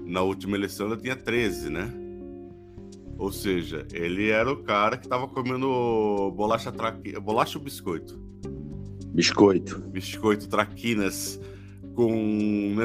na 0.05 0.23
última 0.23 0.57
eleição, 0.57 0.87
ele 0.89 1.01
tinha 1.01 1.17
13, 1.17 1.71
né? 1.71 1.93
Ou 3.17 3.33
seja, 3.33 3.87
ele 3.93 4.29
era 4.29 4.53
o 4.53 4.63
cara 4.63 4.97
que 4.97 5.09
tava 5.09 5.27
comendo 5.27 6.33
bolacha, 6.37 6.71
traqui... 6.71 7.19
bolacha 7.19 7.59
ou 7.59 7.65
biscoito? 7.65 8.17
Biscoito. 9.13 9.81
Biscoito 9.89 10.49
traquinas 10.49 11.41
com, 11.95 12.77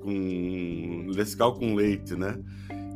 com 0.00 1.06
Nescau 1.14 1.54
com 1.56 1.74
leite, 1.74 2.14
né? 2.16 2.38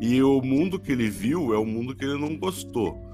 E 0.00 0.22
o 0.22 0.40
mundo 0.40 0.78
que 0.78 0.92
ele 0.92 1.10
viu 1.10 1.52
é 1.52 1.58
o 1.58 1.64
mundo 1.66 1.94
que 1.94 2.04
ele 2.04 2.18
não 2.18 2.36
gostou. 2.36 3.05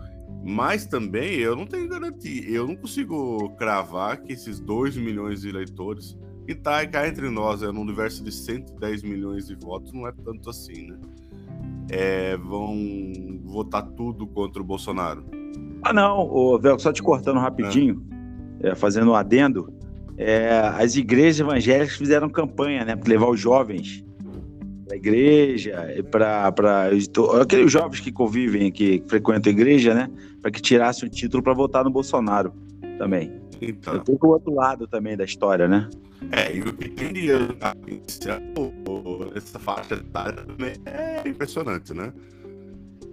Mas 0.44 0.86
também 0.86 1.36
eu 1.36 1.54
não 1.54 1.64
tenho 1.66 1.88
garantia, 1.88 2.50
eu 2.50 2.66
não 2.66 2.74
consigo 2.74 3.50
cravar 3.56 4.20
que 4.20 4.32
esses 4.32 4.58
2 4.58 4.96
milhões 4.96 5.42
de 5.42 5.48
eleitores, 5.48 6.18
que 6.46 6.54
tá 6.54 6.84
cá 6.86 7.06
entre 7.06 7.30
nós, 7.30 7.62
é 7.62 7.70
no 7.70 7.80
universo 7.80 8.24
de 8.24 8.32
110 8.32 9.02
milhões 9.04 9.46
de 9.46 9.54
votos, 9.54 9.92
não 9.92 10.06
é 10.06 10.12
tanto 10.24 10.50
assim, 10.50 10.88
né? 10.88 10.98
É, 11.90 12.36
vão 12.36 12.74
votar 13.44 13.82
tudo 13.82 14.26
contra 14.26 14.60
o 14.60 14.64
Bolsonaro. 14.64 15.24
Ah, 15.82 15.92
não, 15.92 16.20
ô, 16.20 16.58
Velco, 16.58 16.80
só 16.82 16.92
te 16.92 17.02
cortando 17.02 17.38
rapidinho, 17.38 18.04
é, 18.60 18.74
fazendo 18.74 19.10
um 19.10 19.14
adendo. 19.14 19.72
é, 20.18 20.60
as 20.78 20.96
igrejas 20.96 21.40
evangélicas 21.40 21.96
fizeram 21.96 22.28
campanha, 22.28 22.84
né, 22.84 22.96
para 22.96 23.08
levar 23.08 23.28
os 23.28 23.40
jovens 23.40 24.04
para 24.92 24.94
a 24.94 24.96
igreja, 24.96 26.04
para 26.10 27.40
aqueles 27.40 27.72
jovens 27.72 28.00
que 28.00 28.12
convivem, 28.12 28.70
que 28.70 29.02
frequentam 29.06 29.50
a 29.50 29.54
igreja, 29.54 29.94
né, 29.94 30.10
para 30.40 30.50
que 30.50 30.60
tirassem 30.60 31.08
o 31.08 31.10
título 31.10 31.42
para 31.42 31.54
votar 31.54 31.84
no 31.84 31.90
Bolsonaro 31.90 32.52
também. 32.98 33.32
Então, 33.60 34.02
com 34.04 34.26
o 34.26 34.30
outro 34.30 34.54
lado 34.54 34.86
também 34.86 35.16
da 35.16 35.24
história, 35.24 35.68
né? 35.68 35.88
É, 36.30 36.54
e 36.54 36.60
o 36.60 36.72
que 36.72 36.88
tem 36.88 37.12
de 37.12 37.28
essa 39.34 39.58
faixa 39.58 39.94
etária 39.94 40.44
também 40.44 40.74
é 40.84 41.28
impressionante, 41.28 41.94
né? 41.94 42.12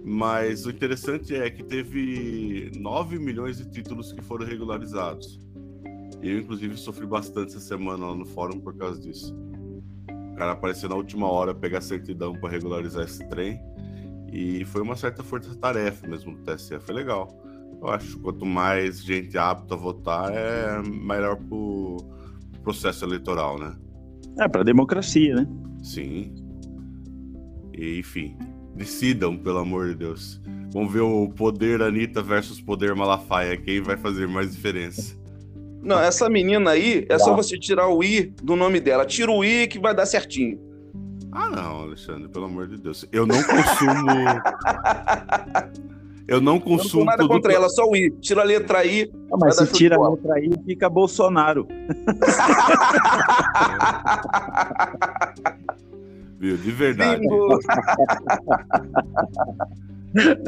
Mas 0.04 0.66
o 0.66 0.70
interessante 0.70 1.34
é 1.34 1.50
que 1.50 1.62
teve 1.62 2.70
9 2.76 3.18
milhões 3.18 3.58
de 3.58 3.70
títulos 3.70 4.12
que 4.12 4.22
foram 4.22 4.46
regularizados. 4.46 5.40
Eu, 6.22 6.38
inclusive, 6.38 6.76
sofri 6.76 7.06
bastante 7.06 7.50
essa 7.50 7.60
semana 7.60 8.06
lá 8.06 8.14
no 8.14 8.26
fórum 8.26 8.58
por 8.58 8.74
causa 8.76 9.00
disso. 9.00 9.36
O 10.40 10.42
cara 10.42 10.52
apareceu 10.52 10.88
na 10.88 10.94
última 10.94 11.30
hora 11.30 11.54
pegar 11.54 11.82
certidão 11.82 12.32
para 12.32 12.48
regularizar 12.48 13.04
esse 13.04 13.22
trem. 13.28 13.60
E 14.32 14.64
foi 14.64 14.80
uma 14.80 14.96
certa 14.96 15.22
força-tarefa 15.22 16.08
mesmo 16.08 16.34
do 16.34 16.42
TSE. 16.42 16.80
Foi 16.80 16.94
legal. 16.94 17.28
Eu 17.78 17.88
acho 17.88 18.16
que 18.16 18.22
quanto 18.22 18.46
mais 18.46 19.04
gente 19.04 19.36
apta 19.36 19.74
a 19.74 19.76
votar, 19.76 20.32
é 20.32 20.80
melhor 20.82 21.36
pro 21.36 21.98
processo 22.62 23.04
eleitoral, 23.04 23.58
né? 23.58 23.76
É, 24.38 24.48
para 24.48 24.62
democracia, 24.62 25.34
né? 25.34 25.46
Sim. 25.82 26.34
E, 27.76 27.98
enfim, 27.98 28.34
decidam, 28.74 29.36
pelo 29.36 29.58
amor 29.58 29.88
de 29.88 29.96
Deus. 29.96 30.40
Vamos 30.72 30.90
ver 30.90 31.02
o 31.02 31.28
poder 31.28 31.82
Anitta 31.82 32.22
versus 32.22 32.62
poder 32.62 32.94
Malafaia. 32.94 33.58
Quem 33.58 33.82
vai 33.82 33.98
fazer 33.98 34.26
mais 34.26 34.52
diferença? 34.52 35.19
Não, 35.82 35.98
essa 35.98 36.28
menina 36.28 36.70
aí, 36.70 37.06
é 37.08 37.18
só 37.18 37.34
você 37.34 37.58
tirar 37.58 37.88
o 37.88 38.04
I 38.04 38.32
do 38.42 38.54
nome 38.54 38.80
dela. 38.80 39.06
Tira 39.06 39.30
o 39.30 39.44
I 39.44 39.66
que 39.66 39.78
vai 39.78 39.94
dar 39.94 40.06
certinho. 40.06 40.58
Ah, 41.32 41.48
não, 41.48 41.82
Alexandre, 41.82 42.28
pelo 42.28 42.46
amor 42.46 42.66
de 42.66 42.76
Deus. 42.76 43.06
Eu 43.12 43.26
não 43.26 43.40
consumo. 43.42 44.10
Eu 46.30 46.40
não 46.40 46.54
Eu 46.54 46.58
não 46.58 46.60
consumo 46.60 47.04
nada 47.04 47.26
contra 47.26 47.52
ela, 47.52 47.68
só 47.68 47.88
o 47.88 47.96
I. 47.96 48.08
Tira 48.20 48.42
a 48.42 48.44
letra 48.44 48.84
I. 48.84 49.10
Ah, 49.32 49.36
mas 49.36 49.56
se 49.56 49.66
tira 49.72 49.96
a 49.96 50.10
letra 50.10 50.34
aí, 50.34 50.48
fica 50.64 50.88
Bolsonaro. 50.88 51.66
Viu? 56.38 56.56
De 56.56 56.70
verdade. 56.70 57.26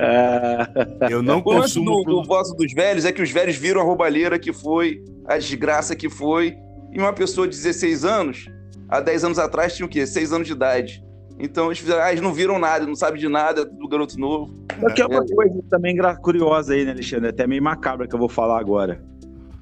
É, 0.01 1.09
Eu 1.11 1.23
não 1.23 1.43
O 1.45 1.53
lance 1.53 1.79
consumo. 1.79 2.05
do, 2.05 2.23
dos 2.57 2.73
velhos 2.73 3.05
é 3.05 3.13
que 3.13 3.23
os 3.23 3.31
velhos 3.31 3.57
viram 3.57 3.81
a 3.81 3.85
roubalheira 3.85 4.39
que 4.39 4.53
foi, 4.53 5.03
a 5.27 5.39
desgraça 5.39 5.95
que 5.95 6.09
foi. 6.09 6.57
E 6.93 6.99
uma 6.99 7.13
pessoa 7.13 7.47
de 7.49 7.57
16 7.57 8.05
anos, 8.05 8.51
há 8.89 9.01
10 9.01 9.25
anos 9.25 9.39
atrás, 9.39 9.75
tinha 9.75 9.87
o 9.87 9.89
quê? 9.89 10.07
6 10.07 10.33
anos 10.33 10.47
de 10.47 10.53
idade. 10.53 11.03
Então 11.39 11.67
eles 11.67 11.79
fizeram, 11.79 12.03
ah, 12.03 12.11
eles 12.11 12.23
não 12.23 12.33
viram 12.33 12.59
nada, 12.59 12.87
não 12.87 12.95
sabem 12.95 13.21
de 13.21 13.29
nada, 13.29 13.63
é 13.63 13.65
do 13.65 13.89
garoto 13.89 14.19
novo. 14.19 14.55
Só 14.81 14.91
que 14.91 15.03
é 15.03 15.07
uma 15.07 15.25
coisa 15.25 15.61
também 15.71 15.97
curiosa 16.21 16.75
aí, 16.75 16.85
né, 16.85 16.93
Alexandre? 16.93 17.31
Até 17.31 17.47
meio 17.47 17.63
macabra 17.63 18.07
que 18.07 18.15
eu 18.15 18.19
vou 18.19 18.29
falar 18.29 18.61
agora. 18.61 19.03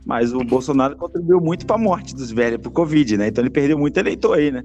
Mas 0.04 0.32
o 0.32 0.40
Bolsonaro 0.40 0.96
contribuiu 0.96 1.40
muito 1.40 1.64
para 1.64 1.76
a 1.76 1.78
morte 1.78 2.14
dos 2.14 2.30
velhos, 2.30 2.60
pro 2.60 2.70
Covid, 2.70 3.16
né? 3.16 3.28
Então 3.28 3.42
ele 3.42 3.50
perdeu 3.50 3.78
muito 3.78 3.96
eleitor 3.96 4.38
aí, 4.38 4.50
né? 4.50 4.64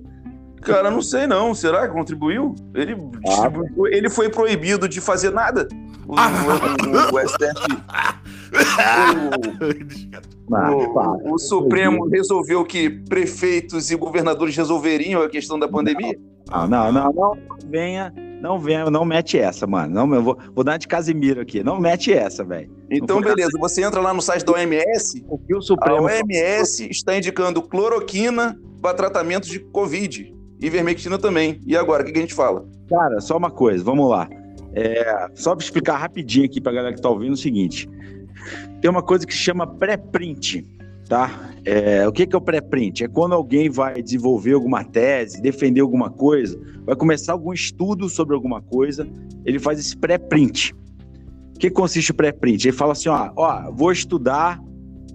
Cara, 0.65 0.91
não 0.91 1.01
sei 1.01 1.27
não. 1.27 1.53
Será 1.53 1.87
que 1.87 1.93
contribuiu? 1.93 2.55
Ele, 2.73 2.95
ah, 3.27 3.51
ele 3.89 4.09
foi 4.09 4.29
proibido 4.29 4.87
de 4.87 4.99
fazer 4.99 5.31
nada. 5.31 5.67
O, 6.07 6.15
ah. 6.17 6.29
o, 6.83 7.15
o, 7.15 7.19
o 7.21 7.27
STF. 7.27 7.55
o, 10.49 11.33
o, 11.33 11.39
Supremo 11.39 12.07
resolveu 12.07 12.63
que 12.63 12.89
prefeitos 12.89 13.91
e 13.91 13.95
governadores 13.95 14.55
resolveriam 14.55 15.21
a 15.21 15.29
questão 15.29 15.57
da 15.57 15.67
pandemia? 15.67 16.17
Não, 16.49 16.67
não, 16.67 16.91
não, 16.91 17.13
não, 17.13 17.37
venha, 17.67 18.13
não 18.39 18.59
venha, 18.59 18.89
não 18.89 19.03
mete 19.03 19.37
essa, 19.37 19.65
mano. 19.65 19.93
Não, 19.93 20.13
eu 20.13 20.21
vou, 20.21 20.37
vou 20.53 20.63
dar 20.63 20.77
de 20.77 20.87
Casimiro 20.87 21.41
aqui. 21.41 21.63
Não 21.63 21.79
mete 21.79 22.13
essa, 22.13 22.43
velho. 22.43 22.69
Então, 22.89 23.19
beleza. 23.19 23.57
Você 23.59 23.83
entra 23.83 23.99
lá 23.99 24.13
no 24.13 24.21
site 24.21 24.45
da 24.45 24.53
OMS. 24.53 25.25
O 25.27 25.39
que 25.39 25.55
o 25.55 25.61
Supremo 25.61 26.07
a 26.07 26.11
OMS 26.11 26.87
está 26.89 27.17
indicando 27.17 27.61
cloroquina 27.63 28.59
para 28.81 28.93
tratamento 28.93 29.47
de 29.47 29.59
Covid. 29.59 30.34
Ivermectina 30.65 31.17
também. 31.17 31.61
E 31.65 31.77
agora, 31.77 32.03
o 32.03 32.05
que 32.05 32.17
a 32.17 32.21
gente 32.21 32.33
fala? 32.33 32.65
Cara, 32.89 33.19
só 33.21 33.37
uma 33.37 33.51
coisa, 33.51 33.83
vamos 33.83 34.09
lá. 34.09 34.27
É, 34.73 35.29
só 35.33 35.55
para 35.55 35.63
explicar 35.63 35.97
rapidinho 35.97 36.45
aqui 36.45 36.59
para 36.59 36.73
galera 36.73 36.93
que 36.93 36.99
está 36.99 37.09
ouvindo 37.09 37.33
o 37.33 37.37
seguinte: 37.37 37.87
tem 38.81 38.89
uma 38.89 39.01
coisa 39.01 39.25
que 39.25 39.33
se 39.33 39.39
chama 39.39 39.65
pré-print, 39.65 40.65
tá? 41.07 41.51
É, 41.63 42.07
o 42.07 42.11
que, 42.11 42.25
que 42.25 42.35
é 42.35 42.37
o 42.37 42.41
pré-print? 42.41 43.03
É 43.03 43.07
quando 43.07 43.33
alguém 43.33 43.69
vai 43.69 44.01
desenvolver 44.01 44.53
alguma 44.53 44.83
tese, 44.83 45.41
defender 45.41 45.81
alguma 45.81 46.09
coisa, 46.09 46.59
vai 46.83 46.95
começar 46.95 47.33
algum 47.33 47.53
estudo 47.53 48.09
sobre 48.09 48.35
alguma 48.35 48.61
coisa, 48.61 49.07
ele 49.45 49.59
faz 49.59 49.79
esse 49.79 49.95
pré-print. 49.95 50.73
O 51.55 51.59
que 51.59 51.69
consiste 51.69 52.11
o 52.11 52.15
pré-print? 52.15 52.67
Ele 52.67 52.75
fala 52.75 52.91
assim: 52.91 53.07
ó, 53.07 53.31
ó 53.35 53.71
vou 53.71 53.91
estudar 53.91 54.59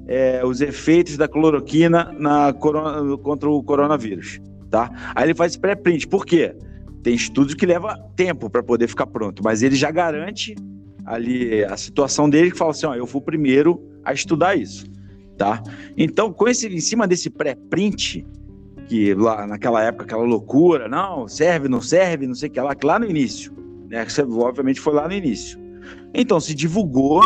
é, 0.07 0.45
os 0.45 0.61
efeitos 0.61 1.17
da 1.17 1.29
cloroquina 1.29 2.13
na 2.19 2.53
corona, 2.53 3.17
contra 3.19 3.49
o 3.49 3.63
coronavírus, 3.63 4.41
tá? 4.71 5.13
Aí 5.15 5.27
ele 5.27 5.35
faz 5.35 5.57
pré-print. 5.57 6.07
Por 6.07 6.25
quê? 6.25 6.55
Tem 7.03 7.15
estudos 7.15 7.55
que 7.55 7.67
leva 7.67 7.97
tempo 8.15 8.49
para 8.49 8.63
poder 8.63 8.87
ficar 8.87 9.07
pronto, 9.07 9.43
mas 9.43 9.63
ele 9.63 9.75
já 9.75 9.91
garante 9.91 10.55
ali 11.05 11.65
a 11.65 11.77
situação 11.77 12.29
dele 12.29 12.51
que 12.51 12.59
fala 12.59 12.71
assim, 12.71 12.87
ó, 12.87 12.95
eu 12.95 13.07
fui 13.07 13.21
o 13.21 13.25
primeiro 13.25 13.83
a 14.05 14.13
estudar 14.13 14.55
isso, 14.55 14.87
tá? 15.37 15.63
Então, 15.97 16.33
com 16.33 16.47
esse, 16.47 16.69
em 16.69 16.81
cima 16.81 17.07
desse 17.07 17.31
pré-print, 17.31 18.27
que 18.87 19.15
lá 19.15 19.47
naquela 19.47 19.83
época, 19.83 20.05
aquela 20.05 20.25
loucura, 20.25 20.89
não, 20.89 21.27
serve, 21.27 21.69
não 21.69 21.81
serve, 21.81 22.27
não 22.27 22.35
sei 22.35 22.49
o 22.49 22.53
que 22.53 22.61
lá, 22.61 22.75
que 22.75 22.87
lá 22.87 22.99
no 22.99 23.09
início, 23.09 23.53
né? 23.89 24.05
Que 24.05 24.21
obviamente 24.21 24.81
foi 24.81 24.93
lá 24.93 25.09
no 25.09 25.15
início. 25.15 25.59
Então, 26.13 26.39
se 26.39 26.55
divulgou 26.55 27.23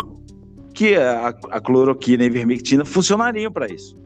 que 0.73 0.95
a, 0.95 1.29
a 1.49 1.61
cloroquina 1.61 2.23
e 2.23 2.25
a 2.25 2.29
ivermectina 2.29 2.85
funcionariam 2.85 3.51
para 3.51 3.67
isso. 3.67 3.97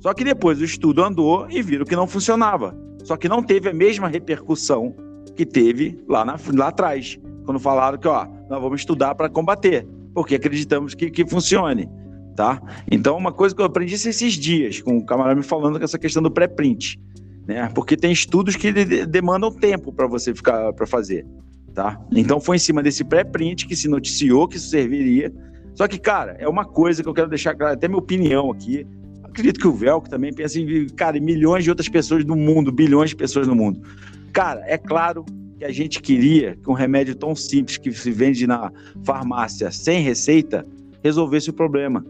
Só 0.00 0.14
que 0.14 0.24
depois 0.24 0.60
o 0.60 0.64
estudo 0.64 1.04
andou 1.04 1.46
e 1.50 1.62
viram 1.62 1.84
que 1.84 1.94
não 1.94 2.06
funcionava. 2.06 2.76
Só 3.04 3.16
que 3.16 3.28
não 3.28 3.42
teve 3.42 3.68
a 3.68 3.74
mesma 3.74 4.08
repercussão 4.08 4.94
que 5.36 5.44
teve 5.44 6.02
lá, 6.08 6.24
na, 6.24 6.36
lá 6.54 6.68
atrás, 6.68 7.18
quando 7.44 7.60
falaram 7.60 7.98
que, 7.98 8.08
ó, 8.08 8.26
nós 8.48 8.60
vamos 8.60 8.80
estudar 8.80 9.14
para 9.14 9.28
combater, 9.28 9.86
porque 10.14 10.34
acreditamos 10.34 10.94
que, 10.94 11.10
que 11.10 11.26
funcione, 11.26 11.88
tá? 12.34 12.60
Então, 12.90 13.16
uma 13.16 13.32
coisa 13.32 13.54
que 13.54 13.60
eu 13.60 13.66
aprendi 13.66 13.94
esses 13.94 14.34
dias, 14.34 14.80
com 14.80 14.98
o 14.98 15.04
camarada 15.04 15.36
me 15.36 15.42
falando 15.42 15.78
com 15.78 15.84
essa 15.84 15.98
questão 15.98 16.22
do 16.22 16.30
pré-print, 16.30 17.00
né? 17.46 17.70
Porque 17.74 17.96
tem 17.96 18.12
estudos 18.12 18.56
que 18.56 18.72
demandam 19.06 19.52
tempo 19.52 19.92
para 19.92 20.06
você 20.06 20.34
ficar 20.34 20.72
para 20.72 20.86
fazer, 20.86 21.26
tá? 21.74 22.00
Então, 22.12 22.40
foi 22.40 22.56
em 22.56 22.60
cima 22.60 22.82
desse 22.82 23.04
pré-print 23.04 23.66
que 23.66 23.76
se 23.76 23.88
noticiou 23.88 24.48
que 24.48 24.56
isso 24.56 24.68
serviria. 24.68 25.32
Só 25.74 25.86
que, 25.86 25.98
cara, 25.98 26.36
é 26.38 26.48
uma 26.48 26.64
coisa 26.64 27.02
que 27.02 27.08
eu 27.08 27.14
quero 27.14 27.28
deixar 27.28 27.54
claro, 27.54 27.74
até 27.74 27.88
minha 27.88 27.98
opinião 27.98 28.50
aqui, 28.50 28.86
acredito 29.30 29.60
que 29.60 29.66
o 29.66 29.72
Velco 29.72 30.08
também 30.08 30.32
pensa 30.32 30.60
em, 30.60 30.88
cara, 30.88 31.18
milhões 31.20 31.64
de 31.64 31.70
outras 31.70 31.88
pessoas 31.88 32.24
no 32.24 32.36
mundo, 32.36 32.70
bilhões 32.70 33.10
de 33.10 33.16
pessoas 33.16 33.46
no 33.46 33.54
mundo. 33.54 33.80
Cara, 34.32 34.62
é 34.66 34.76
claro 34.76 35.24
que 35.58 35.64
a 35.64 35.72
gente 35.72 36.00
queria 36.00 36.56
que 36.56 36.70
um 36.70 36.74
remédio 36.74 37.14
tão 37.14 37.34
simples 37.34 37.76
que 37.76 37.92
se 37.92 38.10
vende 38.10 38.46
na 38.46 38.72
farmácia 39.04 39.70
sem 39.70 40.02
receita 40.02 40.66
resolvesse 41.02 41.50
o 41.50 41.52
problema. 41.52 42.04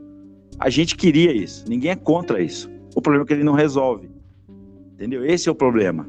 A 0.58 0.68
gente 0.68 0.96
queria 0.96 1.32
isso, 1.32 1.64
ninguém 1.68 1.90
é 1.90 1.96
contra 1.96 2.42
isso. 2.42 2.70
O 2.94 3.00
problema 3.00 3.24
é 3.24 3.26
que 3.26 3.32
ele 3.32 3.44
não 3.44 3.54
resolve. 3.54 4.10
Entendeu? 4.94 5.24
Esse 5.24 5.48
é 5.48 5.52
o 5.52 5.54
problema. 5.54 6.06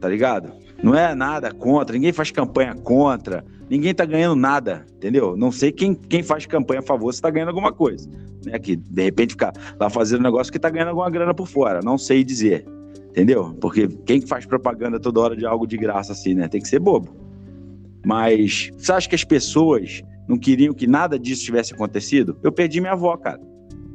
Tá 0.00 0.08
ligado? 0.08 0.52
Não 0.82 0.94
é 0.94 1.14
nada 1.14 1.52
contra, 1.52 1.94
ninguém 1.94 2.12
faz 2.12 2.30
campanha 2.30 2.74
contra, 2.74 3.44
ninguém 3.70 3.94
tá 3.94 4.04
ganhando 4.04 4.36
nada, 4.36 4.86
entendeu? 4.96 5.36
Não 5.36 5.52
sei 5.52 5.72
quem, 5.72 5.94
quem 5.94 6.22
faz 6.22 6.46
campanha 6.46 6.80
a 6.80 6.82
favor 6.82 7.12
se 7.12 7.20
tá 7.20 7.30
ganhando 7.30 7.48
alguma 7.48 7.72
coisa. 7.72 8.08
Né? 8.44 8.58
Que 8.58 8.76
de 8.76 9.02
repente 9.02 9.30
ficar 9.30 9.52
lá 9.78 9.90
fazendo 9.90 10.20
um 10.20 10.24
negócio 10.24 10.52
que 10.52 10.58
tá 10.58 10.70
ganhando 10.70 10.88
alguma 10.88 11.10
grana 11.10 11.34
por 11.34 11.46
fora. 11.46 11.80
Não 11.82 11.98
sei 11.98 12.24
dizer. 12.24 12.66
Entendeu? 13.10 13.56
Porque 13.60 13.88
quem 14.06 14.20
faz 14.20 14.46
propaganda 14.46 15.00
toda 15.00 15.20
hora 15.20 15.36
de 15.36 15.44
algo 15.44 15.66
de 15.66 15.76
graça 15.76 16.12
assim, 16.12 16.34
né? 16.34 16.46
Tem 16.46 16.60
que 16.60 16.68
ser 16.68 16.78
bobo. 16.78 17.16
Mas 18.04 18.70
você 18.76 18.92
acha 18.92 19.08
que 19.08 19.14
as 19.14 19.24
pessoas 19.24 20.02
não 20.28 20.38
queriam 20.38 20.72
que 20.72 20.86
nada 20.86 21.18
disso 21.18 21.44
tivesse 21.44 21.74
acontecido? 21.74 22.38
Eu 22.42 22.52
perdi 22.52 22.80
minha 22.80 22.92
avó, 22.92 23.16
cara. 23.16 23.40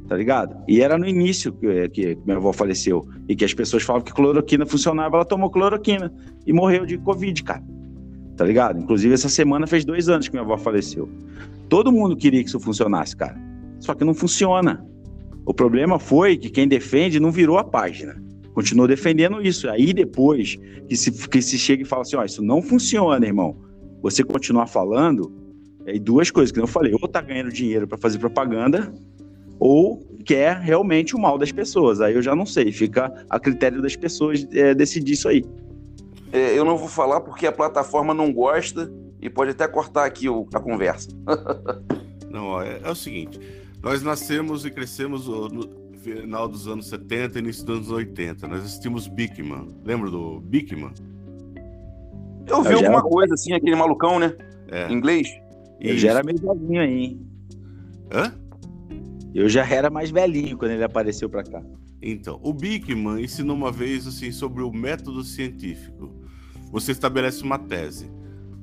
Tá 0.06 0.16
ligado? 0.16 0.62
E 0.68 0.82
era 0.82 0.98
no 0.98 1.06
início 1.06 1.52
que, 1.52 1.88
que 1.88 2.18
minha 2.26 2.36
avó 2.36 2.52
faleceu. 2.52 3.08
E 3.26 3.34
que 3.34 3.44
as 3.44 3.54
pessoas 3.54 3.82
falavam 3.82 4.04
que 4.04 4.12
cloroquina 4.12 4.66
funcionava. 4.66 5.16
Ela 5.16 5.24
tomou 5.24 5.50
cloroquina 5.50 6.12
e 6.46 6.52
morreu 6.52 6.84
de 6.84 6.98
Covid, 6.98 7.42
cara. 7.42 7.62
Tá 8.36 8.44
ligado? 8.44 8.78
Inclusive, 8.78 9.14
essa 9.14 9.28
semana 9.28 9.66
fez 9.66 9.84
dois 9.84 10.08
anos 10.08 10.28
que 10.28 10.34
minha 10.34 10.44
avó 10.44 10.56
faleceu. 10.56 11.08
Todo 11.68 11.92
mundo 11.92 12.16
queria 12.16 12.42
que 12.42 12.48
isso 12.48 12.60
funcionasse, 12.60 13.16
cara. 13.16 13.36
Só 13.80 13.94
que 13.94 14.04
não 14.04 14.14
funciona. 14.14 14.84
O 15.46 15.54
problema 15.54 15.98
foi 15.98 16.36
que 16.36 16.50
quem 16.50 16.66
defende 16.66 17.20
não 17.20 17.30
virou 17.30 17.58
a 17.58 17.64
página 17.64 18.24
continuou 18.54 18.86
defendendo 18.86 19.42
isso. 19.42 19.68
Aí 19.68 19.92
depois 19.92 20.56
que 20.88 20.96
se, 20.96 21.28
que 21.28 21.42
se 21.42 21.58
chega 21.58 21.82
e 21.82 21.86
fala 21.86 22.02
assim, 22.02 22.16
ó, 22.16 22.24
isso 22.24 22.42
não 22.42 22.62
funciona, 22.62 23.26
irmão. 23.26 23.56
Você 24.00 24.22
continuar 24.22 24.66
falando, 24.66 25.32
aí 25.86 25.98
duas 25.98 26.30
coisas 26.30 26.52
que 26.52 26.60
eu 26.60 26.66
falei, 26.66 26.94
ou 26.94 27.08
tá 27.08 27.20
ganhando 27.20 27.50
dinheiro 27.50 27.86
para 27.86 27.98
fazer 27.98 28.18
propaganda, 28.18 28.94
ou 29.58 30.00
quer 30.24 30.56
realmente 30.56 31.14
o 31.16 31.18
mal 31.18 31.36
das 31.36 31.50
pessoas. 31.50 32.00
Aí 32.00 32.14
eu 32.14 32.22
já 32.22 32.34
não 32.34 32.46
sei, 32.46 32.70
fica 32.70 33.12
a 33.28 33.38
critério 33.38 33.82
das 33.82 33.96
pessoas 33.96 34.46
é, 34.52 34.74
decidir 34.74 35.14
isso 35.14 35.28
aí. 35.28 35.44
É, 36.34 36.58
eu 36.58 36.64
não 36.64 36.76
vou 36.76 36.88
falar 36.88 37.20
porque 37.20 37.46
a 37.46 37.52
plataforma 37.52 38.12
não 38.12 38.32
gosta 38.32 38.92
e 39.22 39.30
pode 39.30 39.52
até 39.52 39.68
cortar 39.68 40.04
aqui 40.04 40.28
o, 40.28 40.44
a 40.52 40.58
conversa. 40.58 41.08
não, 42.28 42.60
é, 42.60 42.80
é, 42.82 42.90
o 42.90 42.94
seguinte, 42.96 43.38
nós 43.80 44.02
nascemos 44.02 44.64
e 44.66 44.70
crescemos 44.72 45.28
no, 45.28 45.94
final 46.00 46.48
dos 46.48 46.66
anos 46.66 46.88
70 46.88 47.38
início 47.38 47.64
dos 47.64 47.76
anos 47.76 47.90
80. 47.92 48.48
Nós 48.48 48.64
assistimos 48.64 49.06
Bigman. 49.06 49.68
Lembra 49.84 50.10
do 50.10 50.40
Bigman? 50.40 50.90
Eu 52.48 52.62
vi 52.62 52.72
eu 52.72 52.78
alguma 52.78 52.98
já... 52.98 53.02
coisa 53.02 53.34
assim, 53.34 53.52
aquele 53.52 53.76
malucão, 53.76 54.18
né? 54.18 54.34
É. 54.72 54.88
Em 54.88 54.94
inglês. 54.94 55.28
Eu 55.80 55.96
já 55.96 56.10
era 56.10 56.24
meio 56.24 56.38
velhinho 56.38 56.80
aí, 56.80 57.04
hein? 57.04 57.26
Hã? 58.12 58.34
Eu 59.32 59.48
já 59.48 59.64
era 59.64 59.88
mais 59.88 60.10
velhinho 60.10 60.58
quando 60.58 60.72
ele 60.72 60.82
apareceu 60.82 61.30
para 61.30 61.44
cá. 61.44 61.62
Então, 62.02 62.40
o 62.42 62.52
Bigman 62.52 63.22
ensinou 63.22 63.54
uma 63.54 63.70
vez 63.70 64.04
assim 64.04 64.32
sobre 64.32 64.64
o 64.64 64.72
método 64.72 65.22
científico. 65.22 66.23
Você 66.74 66.90
estabelece 66.90 67.40
uma 67.44 67.56
tese. 67.56 68.10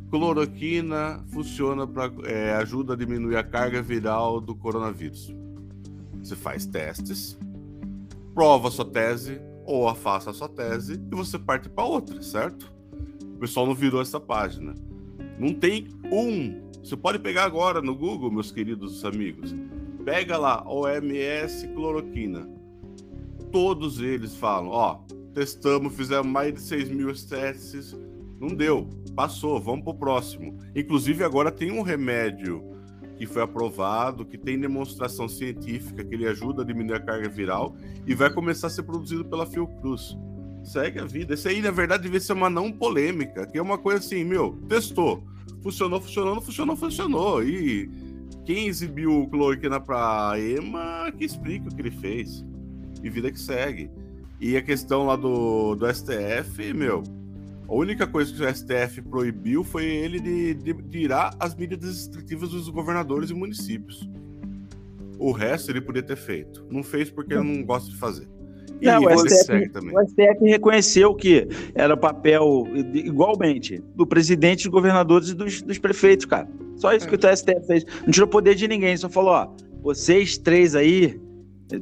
Cloroquina 0.10 1.24
funciona 1.30 1.88
para 1.88 2.12
é, 2.26 2.52
ajuda 2.56 2.92
a 2.92 2.98
diminuir 2.98 3.38
a 3.38 3.44
carga 3.44 3.82
viral 3.82 4.42
do 4.42 4.54
coronavírus. 4.54 5.34
Você 6.22 6.36
faz 6.36 6.66
testes, 6.66 7.40
prova 8.34 8.68
a 8.68 8.72
sua 8.72 8.84
tese 8.84 9.40
ou 9.66 9.88
afasta 9.88 10.30
a 10.30 10.34
sua 10.34 10.50
tese 10.50 11.02
e 11.10 11.16
você 11.16 11.40
parte 11.40 11.70
para 11.70 11.86
outra, 11.86 12.22
certo? 12.22 12.70
O 13.24 13.40
pessoal 13.40 13.66
não 13.66 13.74
virou 13.74 14.02
essa 14.02 14.20
página. 14.20 14.76
Não 15.40 15.54
tem 15.54 15.88
um. 16.12 16.70
Você 16.84 16.98
pode 16.98 17.18
pegar 17.18 17.46
agora 17.46 17.82
no 17.82 17.96
Google, 17.96 18.30
meus 18.30 18.52
queridos 18.52 19.06
amigos. 19.06 19.56
Pega 20.04 20.38
lá 20.38 20.70
OMS 20.70 21.66
cloroquina. 21.70 22.46
Todos 23.54 24.02
eles 24.02 24.36
falam, 24.36 24.70
ó, 24.70 25.00
testamos, 25.34 25.96
fizemos 25.96 26.28
mais 26.28 26.54
de 26.54 26.62
6 26.62 26.90
mil 26.90 27.14
testes, 27.14 27.96
não 28.40 28.50
deu, 28.50 28.90
passou, 29.16 29.60
vamos 29.62 29.84
pro 29.84 29.94
próximo. 29.94 30.58
Inclusive 30.76 31.24
agora 31.24 31.52
tem 31.52 31.72
um 31.72 31.82
remédio 31.82 32.64
que 33.18 33.28
foi 33.28 33.44
aprovado, 33.44 34.26
que 34.26 34.38
tem 34.38 34.60
demonstração 34.60 35.30
científica 35.30 36.04
que 36.04 36.16
ele 36.16 36.28
ajuda 36.28 36.64
a 36.64 36.66
diminuir 36.66 36.96
a 36.96 37.00
carga 37.00 37.30
viral 37.30 37.76
e 38.08 38.16
vai 38.16 38.34
começar 38.34 38.66
a 38.66 38.70
ser 38.72 38.82
produzido 38.82 39.24
pela 39.24 39.46
Fiocruz. 39.46 40.18
Segue 40.64 41.00
a 41.00 41.06
vida. 41.06 41.36
Isso 41.36 41.48
aí, 41.48 41.62
na 41.62 41.70
verdade, 41.70 42.04
devia 42.04 42.20
ser 42.20 42.34
uma 42.34 42.50
não 42.50 42.72
polêmica, 42.72 43.46
que 43.46 43.58
é 43.58 43.62
uma 43.62 43.78
coisa 43.78 44.00
assim, 44.00 44.24
meu, 44.24 44.58
testou. 44.68 45.24
Funcionou, 45.62 46.02
funcionou, 46.02 46.34
não 46.34 46.42
funcionou, 46.42 46.76
funcionou. 46.76 47.44
E 47.44 47.90
quem 48.44 48.68
exibiu 48.68 49.22
o 49.22 49.30
cloroquina 49.30 49.80
pra 49.80 50.34
EMA, 50.40 51.12
que 51.16 51.24
explique 51.24 51.68
o 51.68 51.76
que 51.76 51.82
ele 51.82 51.92
fez. 51.92 52.44
E 53.04 53.10
vida 53.10 53.32
que 53.32 53.40
segue. 53.40 53.92
E 54.42 54.58
a 54.58 54.62
questão 54.62 55.06
lá 55.06 55.16
do, 55.16 55.76
do 55.76 55.88
STF, 55.94 56.74
meu, 56.74 57.04
A 57.70 57.74
única 57.76 58.08
coisa 58.08 58.34
que 58.34 58.44
o 58.44 58.54
STF 58.54 59.04
proibiu 59.04 59.64
foi 59.64 59.86
ele 59.86 60.20
de, 60.20 60.56
de 60.56 60.74
tirar 60.90 61.36
as 61.40 61.54
medidas 61.56 61.90
restritivas 61.90 62.50
dos 62.50 62.68
governadores 62.68 63.30
e 63.30 63.36
municípios. 63.36 64.10
O 65.20 65.32
resto 65.32 65.70
ele 65.70 65.80
podia 65.80 66.02
ter 66.02 66.16
feito. 66.16 66.66
Não 66.72 66.82
fez 66.82 67.12
porque 67.12 67.36
ele 67.36 67.44
não 67.44 67.64
gosta 67.64 67.92
de 67.92 67.98
fazer. 67.98 68.28
E 68.82 68.88
não, 68.88 69.04
o, 69.04 69.20
STF, 69.20 69.54
o 69.94 70.08
STF 70.08 70.50
reconheceu 70.50 71.14
que 71.14 71.48
era 71.76 71.96
papel, 71.96 72.68
igualmente, 72.96 73.78
do 73.96 74.08
presidente, 74.08 74.64
dos 74.64 74.72
governadores 74.72 75.30
e 75.30 75.36
dos, 75.36 75.62
dos 75.62 75.78
prefeitos, 75.78 76.26
cara. 76.26 76.50
Só 76.78 76.92
isso 76.96 77.06
é. 77.06 77.10
que 77.10 77.16
o 77.16 77.38
STF 77.38 77.68
fez. 77.68 77.86
Não 78.04 78.12
tirou 78.12 78.28
poder 78.28 78.56
de 78.56 78.68
ninguém, 78.68 78.98
só 78.98 79.08
falou, 79.08 79.34
ó, 79.34 79.48
vocês 79.84 80.36
três 80.36 80.74
aí 80.74 81.22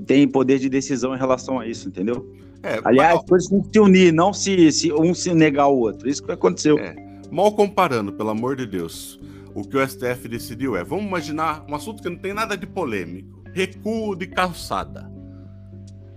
têm 0.06 0.28
poder 0.28 0.60
de 0.60 0.68
decisão 0.68 1.16
em 1.16 1.18
relação 1.18 1.58
a 1.58 1.66
isso, 1.66 1.88
entendeu? 1.88 2.30
É, 2.64 2.80
Aliás, 2.84 3.16
mal... 3.16 3.26
coisas 3.26 3.50
têm 3.50 3.62
que 3.62 3.70
se 3.72 3.80
unir, 3.80 4.14
não 4.14 4.34
se, 4.34 4.72
se, 4.72 4.92
um 4.92 5.14
se 5.14 5.34
negar 5.34 5.68
o 5.68 5.78
outro. 5.78 6.10
Isso 6.10 6.24
que 6.24 6.32
aconteceu. 6.32 6.78
É. 6.78 6.96
Mal 7.32 7.52
comparando, 7.54 8.12
pelo 8.12 8.30
amor 8.30 8.56
de 8.56 8.66
Deus, 8.66 9.20
o 9.54 9.62
que 9.62 9.78
o 9.78 9.88
STF 9.88 10.28
decidiu 10.28 10.76
é: 10.76 10.84
vamos 10.84 11.06
imaginar 11.06 11.66
um 11.70 11.76
assunto 11.76 12.02
que 12.02 12.10
não 12.10 12.18
tem 12.18 12.34
nada 12.34 12.58
de 12.58 12.66
polêmico: 12.66 13.44
recuo 13.54 14.16
de 14.16 14.28
calçada. 14.28 15.10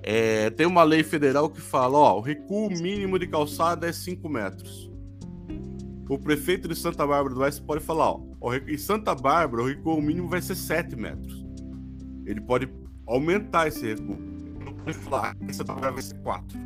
É, 0.03 0.51
tem 0.51 0.67
uma 0.67 0.83
lei 0.83 1.03
federal 1.03 1.49
que 1.49 1.61
fala: 1.61 1.97
ó, 1.97 2.19
o 2.19 2.21
recuo 2.21 2.69
mínimo 2.71 3.19
de 3.19 3.27
calçada 3.27 3.87
é 3.87 3.93
5 3.93 4.29
metros. 4.29 4.91
O 6.09 6.19
prefeito 6.19 6.67
de 6.67 6.75
Santa 6.75 7.07
Bárbara 7.07 7.35
do 7.35 7.41
Oeste 7.41 7.63
pode 7.63 7.85
falar: 7.85 8.17
ó, 8.41 8.55
em 8.67 8.79
Santa 8.79 9.15
Bárbara 9.15 9.63
o 9.63 9.67
recuo 9.67 10.03
mínimo 10.03 10.29
vai 10.29 10.43
ser 10.43 10.57
7 10.57 10.97
metros. 10.97 11.45
Ele 12.27 12.41
pode 12.41 12.69
aumentar 13.07 13.69
esse 13.69 13.87
recuo 13.87 14.32
falar 14.95 15.35
que 15.37 15.53
Santa 15.53 15.73
Bárbara 15.73 15.93
vai 15.93 16.03
ser 16.03 16.19
4. 16.19 16.59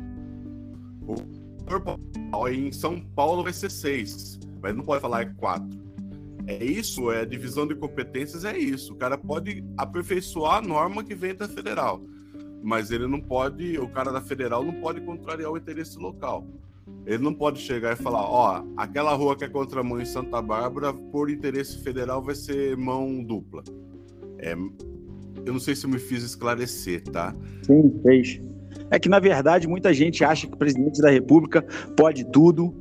O 1.07 2.47
em 2.49 2.71
São 2.71 2.99
Paulo 2.99 3.43
vai 3.43 3.53
ser 3.53 3.69
6, 3.69 4.39
mas 4.61 4.75
não 4.75 4.83
pode 4.83 5.01
falar 5.01 5.21
é 5.21 5.25
4. 5.25 5.87
É 6.47 6.63
isso, 6.63 7.11
é 7.11 7.25
divisão 7.25 7.67
de 7.67 7.75
competências, 7.75 8.45
é 8.45 8.57
isso. 8.57 8.93
O 8.93 8.95
cara 8.95 9.17
pode 9.17 9.63
aperfeiçoar 9.77 10.57
a 10.57 10.61
norma 10.61 11.03
que 11.03 11.13
vem 11.13 11.35
da 11.35 11.47
federal, 11.47 12.01
mas 12.63 12.89
ele 12.89 13.05
não 13.05 13.19
pode, 13.19 13.77
o 13.77 13.89
cara 13.89 14.11
da 14.11 14.21
federal 14.21 14.63
não 14.63 14.79
pode 14.79 15.01
contrariar 15.01 15.51
o 15.51 15.57
interesse 15.57 15.99
local. 15.99 16.47
Ele 17.05 17.23
não 17.23 17.33
pode 17.33 17.59
chegar 17.59 17.93
e 17.93 17.95
falar, 18.01 18.21
ó, 18.21 18.63
aquela 18.77 19.13
rua 19.13 19.35
que 19.35 19.43
é 19.43 19.49
contramão 19.49 19.99
em 19.99 20.05
Santa 20.05 20.41
Bárbara, 20.41 20.93
por 20.93 21.29
interesse 21.29 21.81
federal, 21.83 22.21
vai 22.21 22.35
ser 22.35 22.77
mão 22.77 23.23
dupla. 23.23 23.63
É, 24.39 24.55
eu 25.47 25.53
não 25.53 25.59
sei 25.59 25.75
se 25.75 25.85
eu 25.85 25.89
me 25.89 25.97
fiz 25.97 26.23
esclarecer, 26.23 27.01
tá? 27.03 27.33
Sim, 27.63 27.93
fez. 28.03 28.39
É 28.91 28.99
que, 28.99 29.07
na 29.07 29.19
verdade, 29.19 29.67
muita 29.67 29.93
gente 29.93 30.23
acha 30.23 30.45
que 30.45 30.53
o 30.53 30.57
presidente 30.57 31.01
da 31.01 31.09
República 31.09 31.65
pode 31.95 32.25
tudo, 32.25 32.75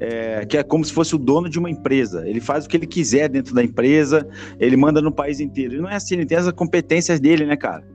é, 0.00 0.44
que 0.46 0.56
é 0.56 0.62
como 0.62 0.84
se 0.84 0.92
fosse 0.92 1.14
o 1.14 1.18
dono 1.18 1.48
de 1.48 1.58
uma 1.58 1.70
empresa. 1.70 2.26
Ele 2.26 2.40
faz 2.40 2.64
o 2.64 2.68
que 2.68 2.76
ele 2.76 2.86
quiser 2.86 3.28
dentro 3.28 3.54
da 3.54 3.62
empresa, 3.62 4.26
ele 4.58 4.76
manda 4.76 5.00
no 5.02 5.12
país 5.12 5.40
inteiro. 5.40 5.74
E 5.74 5.78
não 5.78 5.88
é 5.88 5.96
assim, 5.96 6.14
ele 6.14 6.26
tem 6.26 6.38
as 6.38 6.50
competências 6.52 7.20
dele, 7.20 7.44
né, 7.44 7.56
cara? 7.56 7.86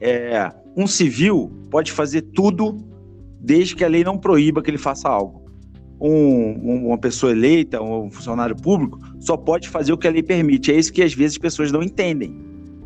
É, 0.00 0.52
um 0.76 0.86
civil 0.86 1.50
pode 1.70 1.92
fazer 1.92 2.22
tudo 2.22 2.76
desde 3.40 3.76
que 3.76 3.84
a 3.84 3.88
lei 3.88 4.02
não 4.02 4.18
proíba 4.18 4.60
que 4.60 4.70
ele 4.70 4.78
faça 4.78 5.08
algo. 5.08 5.46
Um, 6.00 6.86
uma 6.88 6.98
pessoa 6.98 7.32
eleita, 7.32 7.82
um 7.82 8.10
funcionário 8.10 8.54
público, 8.54 8.98
só 9.18 9.36
pode 9.36 9.68
fazer 9.68 9.92
o 9.92 9.98
que 9.98 10.06
a 10.06 10.10
lei 10.10 10.22
permite. 10.22 10.72
É 10.72 10.76
isso 10.76 10.92
que 10.92 11.02
às 11.02 11.14
vezes 11.14 11.32
as 11.32 11.38
pessoas 11.38 11.72
não 11.72 11.82
entendem, 11.82 12.36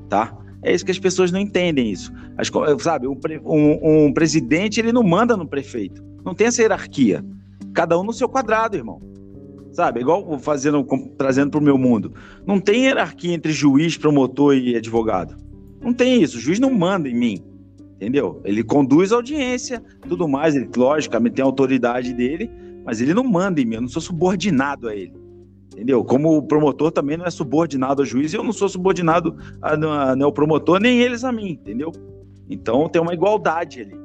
tá? 0.09 0.42
É 0.63 0.73
isso 0.73 0.85
que 0.85 0.91
as 0.91 0.99
pessoas 0.99 1.33
não 1.33 1.41
entendem 1.41 1.91
isso. 1.91 2.13
As, 2.37 2.51
sabe, 2.81 3.09
um, 3.09 3.19
um, 3.45 4.07
um, 4.07 4.13
presidente 4.13 4.79
ele 4.79 4.93
não 4.93 5.03
manda 5.03 5.37
no 5.37 5.47
prefeito. 5.47 6.03
Não 6.25 6.35
tem 6.35 6.47
essa 6.47 6.63
hierarquia. 6.63 7.25
Cada 7.75 7.99
um 7.99 8.05
no 8.05 8.13
seu 8.13 8.29
quadrado, 8.29 8.77
irmão. 8.77 9.01
Sabe, 9.73 10.01
igual 10.01 10.39
fazendo, 10.39 10.87
trazendo 11.17 11.51
para 11.51 11.61
o 11.61 11.63
meu 11.63 11.79
mundo. 11.79 12.13
Não 12.47 12.61
tem 12.61 12.85
hierarquia 12.85 13.35
entre 13.35 13.53
juiz, 13.53 13.97
promotor 13.97 14.55
e 14.55 14.77
advogado. 14.77 15.37
Não 15.81 15.93
tem 15.93 16.23
isso. 16.23 16.37
O 16.37 16.41
juiz 16.41 16.61
não 16.61 16.73
manda 16.73 17.09
em 17.09 17.15
mim. 17.15 17.43
Entendeu? 17.97 18.41
Ele 18.45 18.63
conduz 18.63 19.13
a 19.13 19.17
audiência, 19.17 19.83
tudo 20.09 20.29
mais. 20.29 20.55
Ele, 20.55 20.69
logicamente, 20.77 21.37
tem 21.37 21.43
a 21.43 21.47
autoridade 21.47 22.13
dele, 22.13 22.51
mas 22.85 23.01
ele 23.01 23.15
não 23.15 23.25
manda 23.25 23.61
em 23.61 23.65
mim. 23.65 23.77
Eu 23.77 23.83
não 23.83 23.89
sou 23.89 24.03
subordinado 24.03 24.89
a 24.89 24.95
ele. 24.95 25.22
Entendeu? 25.73 26.05
Como 26.05 26.37
o 26.37 26.43
promotor 26.43 26.93
também 26.93 27.17
não 27.17 27.25
é 27.25 27.31
subordinado 27.31 28.03
ao 28.03 28.07
juiz, 28.07 28.35
eu 28.35 28.45
não 28.45 28.53
sou 28.53 28.69
subordinado 28.69 29.37
ao 30.23 30.33
promotor, 30.33 30.79
nem 30.79 31.01
eles 31.01 31.25
a 31.25 31.33
mim, 31.33 31.53
entendeu? 31.53 31.91
Então 32.49 32.89
tem 32.89 33.01
uma 33.01 33.15
igualdade 33.15 33.81
ali. 33.81 33.97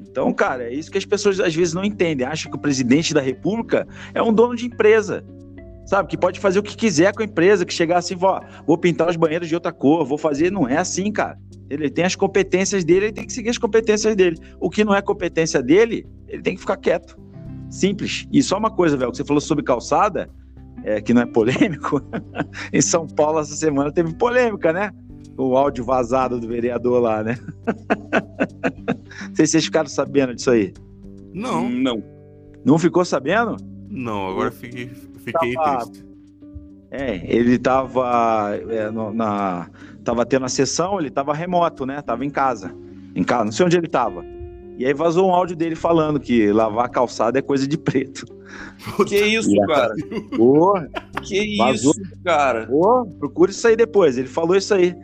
Então, 0.00 0.32
cara, 0.32 0.64
é 0.64 0.74
isso 0.74 0.90
que 0.90 0.98
as 0.98 1.04
pessoas 1.04 1.40
às 1.40 1.54
vezes 1.54 1.72
não 1.74 1.84
entendem. 1.84 2.26
Acham 2.26 2.50
que 2.50 2.56
o 2.56 2.60
presidente 2.60 3.14
da 3.14 3.20
república 3.20 3.86
é 4.12 4.22
um 4.22 4.32
dono 4.32 4.54
de 4.56 4.66
empresa. 4.66 5.24
Sabe? 5.86 6.08
Que 6.08 6.16
pode 6.16 6.40
fazer 6.40 6.58
o 6.58 6.62
que 6.62 6.76
quiser 6.76 7.12
com 7.12 7.22
a 7.22 7.24
empresa, 7.26 7.64
que 7.64 7.74
chegar 7.74 7.98
assim, 7.98 8.16
vou 8.16 8.78
pintar 8.78 9.08
os 9.08 9.16
banheiros 9.16 9.48
de 9.48 9.54
outra 9.54 9.72
cor, 9.72 10.04
vou 10.04 10.16
fazer. 10.16 10.50
Não 10.50 10.68
é 10.68 10.78
assim, 10.78 11.12
cara. 11.12 11.38
Ele 11.68 11.90
tem 11.90 12.04
as 12.04 12.16
competências 12.16 12.84
dele, 12.84 13.06
ele 13.06 13.12
tem 13.12 13.26
que 13.26 13.32
seguir 13.32 13.50
as 13.50 13.58
competências 13.58 14.16
dele. 14.16 14.36
O 14.58 14.70
que 14.70 14.84
não 14.84 14.94
é 14.94 15.02
competência 15.02 15.62
dele, 15.62 16.06
ele 16.28 16.42
tem 16.42 16.54
que 16.54 16.60
ficar 16.60 16.76
quieto. 16.76 17.18
Simples. 17.68 18.26
E 18.32 18.42
só 18.42 18.56
uma 18.56 18.70
coisa, 18.70 18.96
velho, 18.96 19.10
que 19.10 19.16
você 19.16 19.24
falou 19.24 19.40
sobre 19.40 19.64
calçada, 19.64 20.30
é, 20.84 21.00
que 21.00 21.14
não 21.14 21.22
é 21.22 21.26
polêmico, 21.26 22.00
em 22.72 22.80
São 22.80 23.06
Paulo 23.06 23.40
essa 23.40 23.56
semana 23.56 23.90
teve 23.90 24.14
polêmica, 24.14 24.72
né? 24.72 24.92
O 25.36 25.56
áudio 25.56 25.84
vazado 25.84 26.38
do 26.38 26.46
vereador 26.46 27.00
lá, 27.00 27.22
né? 27.24 27.36
Não 29.28 29.34
sei 29.34 29.46
se 29.46 29.52
vocês 29.52 29.64
ficaram 29.64 29.88
sabendo 29.88 30.34
disso 30.34 30.50
aí. 30.50 30.72
Não. 31.32 31.68
Não. 31.68 32.02
Não 32.64 32.78
ficou 32.78 33.04
sabendo? 33.04 33.56
Não, 33.88 34.28
agora 34.28 34.52
fiquei, 34.52 34.88
fiquei 35.24 35.54
tava, 35.54 35.86
triste. 35.86 36.06
É, 36.90 37.20
ele 37.24 37.58
tava 37.58 38.56
é, 38.68 38.90
no, 38.90 39.12
na 39.12 39.68
tava 40.04 40.24
tendo 40.24 40.44
a 40.44 40.48
sessão, 40.48 41.00
ele 41.00 41.10
tava 41.10 41.34
remoto, 41.34 41.84
né? 41.84 42.00
Tava 42.02 42.24
em 42.24 42.30
casa. 42.30 42.74
Em 43.14 43.24
casa, 43.24 43.44
não 43.44 43.52
sei 43.52 43.66
onde 43.66 43.76
ele 43.76 43.88
tava. 43.88 44.24
E 44.76 44.84
aí 44.84 44.92
vazou 44.92 45.28
um 45.28 45.34
áudio 45.34 45.54
dele 45.54 45.76
falando 45.76 46.18
que 46.18 46.52
lavar 46.52 46.88
calçada 46.88 47.38
é 47.38 47.42
coisa 47.42 47.66
de 47.66 47.78
preto. 47.78 48.26
Que 49.06 49.18
isso, 49.24 49.54
cara? 49.66 49.94
Porra. 50.36 50.88
Que 51.22 51.56
vazou. 51.56 51.92
isso, 51.92 52.02
cara? 52.24 52.66
Porra, 52.66 53.06
procura 53.18 53.50
isso 53.50 53.66
aí 53.66 53.76
depois. 53.76 54.18
Ele 54.18 54.28
falou 54.28 54.56
isso 54.56 54.74
aí. 54.74 54.94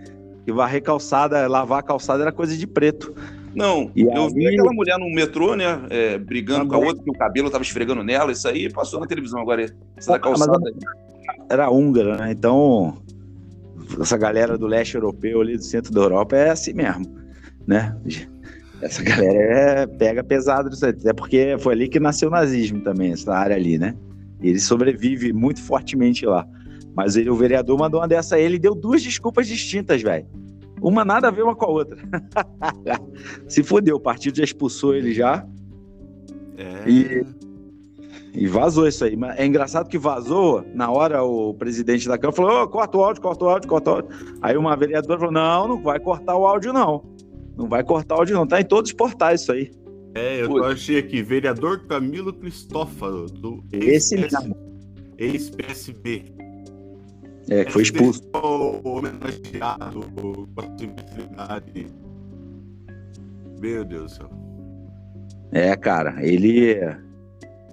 Que 0.44 0.52
varrer 0.52 0.82
calçada, 0.82 1.46
lavar 1.46 1.82
calçada 1.82 2.22
era 2.22 2.32
coisa 2.32 2.56
de 2.56 2.66
preto. 2.66 3.14
Não, 3.54 3.90
e 3.94 4.02
eu 4.02 4.24
aí... 4.24 4.34
vi 4.34 4.46
aquela 4.46 4.72
mulher 4.72 4.98
no 4.98 5.10
metrô, 5.10 5.54
né? 5.54 5.80
É, 5.90 6.18
brigando 6.18 6.68
com 6.68 6.74
a 6.76 6.78
outra, 6.78 7.02
que 7.02 7.10
o 7.10 7.14
cabelo 7.14 7.50
tava 7.50 7.62
esfregando 7.62 8.02
nela. 8.02 8.32
Isso 8.32 8.46
aí 8.48 8.70
passou 8.72 9.00
na 9.00 9.06
televisão 9.06 9.40
agora. 9.40 9.66
Essa 9.96 10.16
ah, 10.16 10.18
calçada. 10.18 10.52
Era 11.48 11.70
húngara, 11.70 12.16
né? 12.16 12.32
Então, 12.32 12.98
essa 14.00 14.16
galera 14.16 14.56
do 14.56 14.66
leste 14.66 14.94
europeu 14.94 15.40
ali, 15.40 15.56
do 15.56 15.64
centro 15.64 15.92
da 15.92 16.00
Europa, 16.00 16.36
é 16.36 16.50
assim 16.50 16.72
mesmo, 16.72 17.06
né? 17.66 17.96
Essa 18.82 19.02
galera 19.02 19.82
é, 19.82 19.86
pega 19.86 20.24
pesado 20.24 20.70
disso 20.70 20.86
aí, 20.86 20.92
até 20.92 21.12
porque 21.12 21.56
foi 21.58 21.74
ali 21.74 21.88
que 21.88 22.00
nasceu 22.00 22.28
o 22.28 22.32
nazismo 22.32 22.80
também, 22.80 23.12
essa 23.12 23.34
área 23.34 23.54
ali, 23.54 23.78
né? 23.78 23.94
Ele 24.42 24.58
sobrevive 24.58 25.32
muito 25.32 25.62
fortemente 25.62 26.24
lá. 26.24 26.46
Mas 26.94 27.16
ele, 27.16 27.30
o 27.30 27.36
vereador 27.36 27.78
mandou 27.78 28.00
uma 28.00 28.08
dessa 28.08 28.36
a 28.36 28.40
ele 28.40 28.56
e 28.56 28.58
deu 28.58 28.74
duas 28.74 29.02
desculpas 29.02 29.46
distintas, 29.46 30.02
velho. 30.02 30.26
Uma 30.80 31.04
nada 31.04 31.28
a 31.28 31.30
ver 31.30 31.42
uma 31.42 31.54
com 31.54 31.66
a 31.66 31.68
outra. 31.68 31.98
Se 33.46 33.62
fodeu, 33.62 33.96
o 33.96 34.00
partido 34.00 34.38
já 34.38 34.44
expulsou 34.44 34.94
ele 34.94 35.12
já. 35.12 35.46
É. 36.56 36.90
E, 36.90 37.26
e 38.32 38.46
vazou 38.46 38.88
isso 38.88 39.04
aí. 39.04 39.16
É 39.36 39.44
engraçado 39.44 39.88
que 39.88 39.98
vazou, 39.98 40.64
na 40.74 40.90
hora 40.90 41.22
o 41.22 41.52
presidente 41.54 42.08
da 42.08 42.16
Câmara 42.16 42.36
falou: 42.36 42.62
oh, 42.62 42.68
corta 42.68 42.96
o 42.96 43.04
áudio, 43.04 43.22
corta 43.22 43.44
o 43.44 43.48
áudio, 43.48 43.68
corta 43.68 43.90
o 43.90 43.94
áudio. 43.94 44.10
Aí 44.40 44.56
uma 44.56 44.74
vereadora 44.74 45.18
falou: 45.18 45.34
não, 45.34 45.68
não 45.68 45.82
vai 45.82 46.00
cortar 46.00 46.36
o 46.36 46.46
áudio, 46.46 46.72
não. 46.72 47.04
Não 47.56 47.68
vai 47.68 47.82
cortar 47.84 48.16
o 48.16 48.18
áudio, 48.18 48.36
não. 48.36 48.46
Tá 48.46 48.60
em 48.60 48.64
todos 48.64 48.90
os 48.90 48.96
portais 48.96 49.42
isso 49.42 49.52
aí. 49.52 49.70
É, 50.14 50.42
eu 50.42 50.48
Pô. 50.48 50.64
achei 50.64 50.98
aqui, 50.98 51.22
vereador 51.22 51.86
Camilo 51.86 52.32
Cristófalo, 52.32 53.26
do 53.26 53.62
Esse 53.72 54.16
mesmo. 54.16 54.56
Ex-PSB. 55.18 56.24
É, 57.48 57.64
que 57.64 57.72
foi 57.72 57.82
expulso. 57.82 58.22
Homenageado 58.84 60.00
com 60.14 60.46
a 60.56 60.78
simplicidade. 60.78 61.86
Meu 63.60 63.84
Deus 63.84 64.12
do 64.12 64.16
céu. 64.16 64.30
É, 65.52 65.76
cara, 65.76 66.24
ele. 66.24 66.76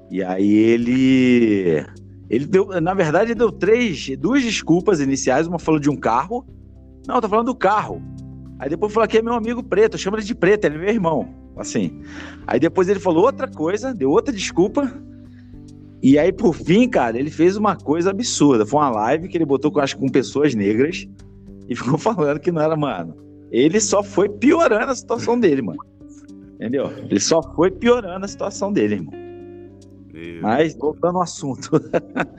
E 0.10 0.24
aí 0.24 0.54
ele. 0.54 1.86
Ele 2.30 2.46
deu, 2.46 2.82
na 2.82 2.94
verdade, 2.94 3.34
deu 3.34 3.52
três, 3.52 4.10
duas 4.18 4.44
desculpas 4.44 5.00
iniciais. 5.00 5.48
Uma 5.48 5.60
falou 5.60 5.80
de 5.80 5.90
um 5.90 5.96
carro. 5.96 6.46
Não, 7.08 7.22
tô 7.22 7.30
falando 7.30 7.48
do 7.48 7.56
carro. 7.56 8.02
Aí 8.60 8.70
depois 8.70 8.92
falou 8.92 9.08
que 9.08 9.18
é 9.18 9.22
meu 9.22 9.34
amigo 9.34 9.64
preto, 9.64 9.98
chama 9.98 10.18
ele 10.18 10.26
de 10.26 10.36
preto, 10.36 10.66
ele 10.66 10.76
é 10.76 10.80
meu 10.80 10.90
irmão. 10.90 11.30
Assim. 11.56 12.02
Aí 12.46 12.60
depois 12.60 12.88
ele 12.90 13.00
falou 13.00 13.26
outra 13.26 13.48
coisa, 13.48 13.94
deu 13.94 14.10
outra 14.10 14.34
desculpa. 14.34 14.92
E 16.02 16.18
aí, 16.18 16.32
por 16.32 16.54
fim, 16.54 16.88
cara, 16.88 17.18
ele 17.18 17.32
fez 17.32 17.58
uma 17.58 17.76
coisa 17.76 18.12
absurda. 18.12 18.66
Foi 18.66 18.80
uma 18.80 18.90
live 18.90 19.28
que 19.28 19.38
ele 19.38 19.46
botou, 19.46 19.72
acho, 19.80 19.98
com 19.98 20.08
pessoas 20.08 20.54
negras 20.54 21.08
e 21.68 21.76
ficou 21.76 21.98
falando 21.98 22.40
que 22.40 22.52
não 22.52 22.62
era, 22.62 22.76
mano. 22.76 23.16
Ele 23.52 23.80
só 23.80 24.04
foi 24.04 24.30
piorando 24.30 24.92
a 24.92 24.96
situação 24.96 25.40
dele, 25.40 25.62
mano. 25.62 25.80
Entendeu? 26.56 26.92
Ele 26.98 27.20
só 27.20 27.42
foi 27.56 27.70
piorando 27.72 28.26
a 28.26 28.28
situação 28.28 28.74
dele, 28.74 28.96
irmão. 28.96 29.14
Meu 30.12 30.42
Mas, 30.42 30.76
voltando 30.76 31.18
ao 31.18 31.22
assunto. 31.22 31.70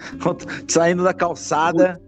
Saindo 0.67 1.05
da 1.05 1.15
calçada. 1.15 2.01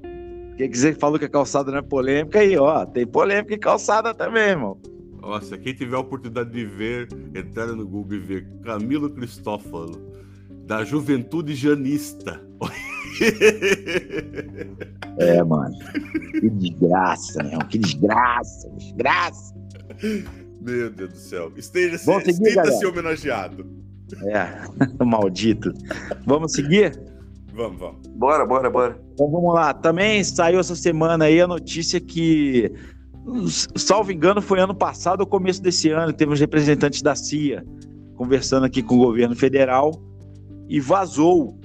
Quer 0.60 0.68
dizer 0.68 0.94
que 0.94 1.00
falou 1.00 1.18
que 1.18 1.24
a 1.24 1.28
calçada 1.28 1.70
não 1.70 1.78
é 1.78 1.82
polêmica 1.82 2.40
aí, 2.40 2.54
ó. 2.54 2.84
Tem 2.84 3.06
polêmica 3.06 3.54
em 3.54 3.58
calçada 3.58 4.12
também, 4.12 4.42
irmão. 4.42 4.78
Nossa, 5.18 5.56
quem 5.56 5.72
tiver 5.72 5.96
a 5.96 6.00
oportunidade 6.00 6.50
de 6.50 6.66
ver, 6.66 7.08
entrar 7.34 7.68
no 7.68 7.86
Google 7.88 8.18
e 8.18 8.20
ver 8.20 8.46
Camilo 8.62 9.08
Cristófalo, 9.08 10.12
da 10.66 10.84
Juventude 10.84 11.54
Janista. 11.54 12.42
É, 15.18 15.42
mano. 15.42 15.74
Que 16.40 16.48
desgraça, 16.48 17.42
meu. 17.42 17.58
Que 17.66 17.76
desgraça, 17.76 18.70
desgraça. 18.78 19.54
Meu 20.62 20.88
Deus 20.88 21.10
do 21.10 21.18
céu. 21.18 21.52
Esteja, 21.56 21.98
Vamos 22.06 22.24
seguir, 22.24 22.48
esteja 22.48 22.88
homenageado. 22.88 23.66
É, 24.22 24.64
maldito. 25.04 25.74
Vamos 26.24 26.52
seguir? 26.52 26.98
Vamos, 27.54 27.78
vamos. 27.78 28.06
Bora, 28.08 28.46
bora, 28.46 28.70
bora. 28.70 29.00
Então 29.12 29.30
vamos 29.30 29.54
lá. 29.54 29.74
Também 29.74 30.22
saiu 30.22 30.60
essa 30.60 30.74
semana 30.74 31.24
aí 31.24 31.40
a 31.40 31.46
notícia 31.46 32.00
que 32.00 32.72
salvo 33.76 34.12
engano, 34.12 34.40
foi 34.40 34.60
ano 34.60 34.74
passado 34.74 35.20
ou 35.20 35.26
começo 35.26 35.62
desse 35.62 35.90
ano, 35.90 36.12
teve 36.12 36.32
uns 36.32 36.40
representantes 36.40 37.02
da 37.02 37.14
CIA 37.14 37.64
conversando 38.16 38.66
aqui 38.66 38.82
com 38.82 38.96
o 38.96 38.98
governo 38.98 39.34
federal 39.34 39.92
e 40.68 40.80
vazou 40.80 41.58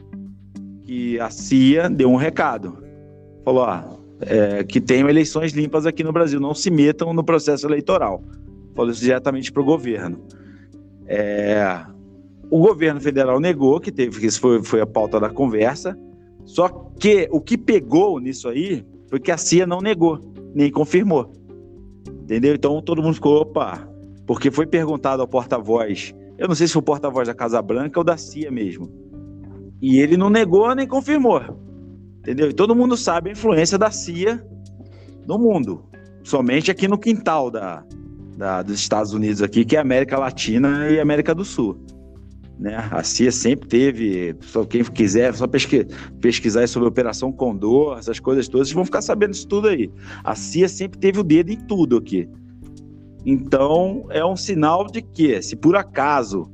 que 0.83 1.19
a 1.19 1.29
CIA 1.29 1.89
deu 1.89 2.09
um 2.09 2.15
recado. 2.15 2.83
Falou, 3.43 3.63
ó, 3.63 3.97
é, 4.21 4.63
que 4.63 4.79
tenham 4.79 5.09
eleições 5.09 5.51
limpas 5.51 5.85
aqui 5.85 6.03
no 6.03 6.13
Brasil, 6.13 6.39
não 6.39 6.53
se 6.53 6.71
metam 6.71 7.13
no 7.13 7.23
processo 7.23 7.67
eleitoral. 7.67 8.23
Falou 8.75 8.91
isso 8.91 9.01
diretamente 9.01 9.51
para 9.51 9.61
o 9.61 9.65
governo. 9.65 10.19
É, 11.07 11.85
o 12.49 12.59
governo 12.59 13.01
federal 13.01 13.39
negou 13.39 13.79
que 13.79 13.91
teve, 13.91 14.19
que 14.19 14.25
isso 14.25 14.39
foi, 14.39 14.63
foi 14.63 14.81
a 14.81 14.85
pauta 14.87 15.19
da 15.19 15.29
conversa, 15.29 15.97
só 16.45 16.69
que 16.99 17.27
o 17.31 17.41
que 17.41 17.57
pegou 17.57 18.19
nisso 18.19 18.47
aí 18.47 18.85
foi 19.09 19.19
que 19.19 19.31
a 19.31 19.37
CIA 19.37 19.65
não 19.65 19.81
negou, 19.81 20.19
nem 20.53 20.71
confirmou. 20.71 21.31
Entendeu? 22.23 22.55
Então 22.55 22.81
todo 22.81 23.01
mundo 23.01 23.15
ficou, 23.15 23.41
opa, 23.41 23.87
porque 24.25 24.51
foi 24.51 24.65
perguntado 24.65 25.21
ao 25.21 25.27
porta-voz, 25.27 26.13
eu 26.37 26.47
não 26.47 26.55
sei 26.55 26.67
se 26.67 26.73
foi 26.73 26.81
o 26.81 26.85
porta-voz 26.85 27.27
da 27.27 27.33
Casa 27.33 27.61
Branca 27.61 27.99
ou 27.99 28.03
da 28.03 28.17
CIA 28.17 28.51
mesmo. 28.51 28.89
E 29.81 29.99
ele 29.99 30.17
não 30.17 30.29
negou 30.29 30.73
nem 30.75 30.87
confirmou. 30.87 31.41
Entendeu? 32.19 32.49
E 32.49 32.53
todo 32.53 32.75
mundo 32.75 32.97
sabe 32.97 33.29
a 33.29 33.33
influência 33.33 33.77
da 33.77 33.91
CIA 33.91 34.43
no 35.27 35.37
mundo. 35.37 35.85
Somente 36.23 36.71
aqui 36.71 36.87
no 36.87 36.97
quintal 36.97 37.51
da, 37.51 37.83
da, 38.35 38.63
dos 38.63 38.79
Estados 38.79 39.13
Unidos 39.13 39.41
aqui, 39.41 39.63
que 39.63 39.77
é 39.77 39.79
América 39.79 40.17
Latina 40.17 40.89
e 40.89 40.99
América 40.99 41.33
do 41.35 41.45
Sul. 41.45 41.77
Né? 42.59 42.75
A 42.91 43.03
CIA 43.03 43.31
sempre 43.31 43.67
teve, 43.67 44.35
só 44.41 44.63
quem 44.63 44.83
quiser, 44.83 45.33
só 45.33 45.45
pesqui, 45.45 45.85
pesquisar 46.21 46.67
sobre 46.67 46.87
a 46.87 46.89
Operação 46.89 47.31
Condor, 47.31 47.97
essas 47.97 48.19
coisas 48.19 48.47
todas, 48.47 48.67
vocês 48.67 48.75
vão 48.75 48.85
ficar 48.85 49.01
sabendo 49.01 49.31
disso 49.31 49.47
tudo 49.47 49.67
aí. 49.67 49.91
A 50.23 50.35
CIA 50.35 50.69
sempre 50.69 50.99
teve 50.99 51.19
o 51.19 51.23
dedo 51.23 51.51
em 51.51 51.57
tudo 51.57 51.97
aqui. 51.97 52.29
Então, 53.25 54.05
é 54.09 54.23
um 54.23 54.35
sinal 54.35 54.85
de 54.85 55.01
que, 55.01 55.41
se 55.41 55.55
por 55.55 55.75
acaso 55.75 56.49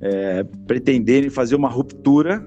é, 0.00 0.44
pretenderem 0.66 1.30
fazer 1.30 1.56
uma 1.56 1.68
ruptura, 1.68 2.46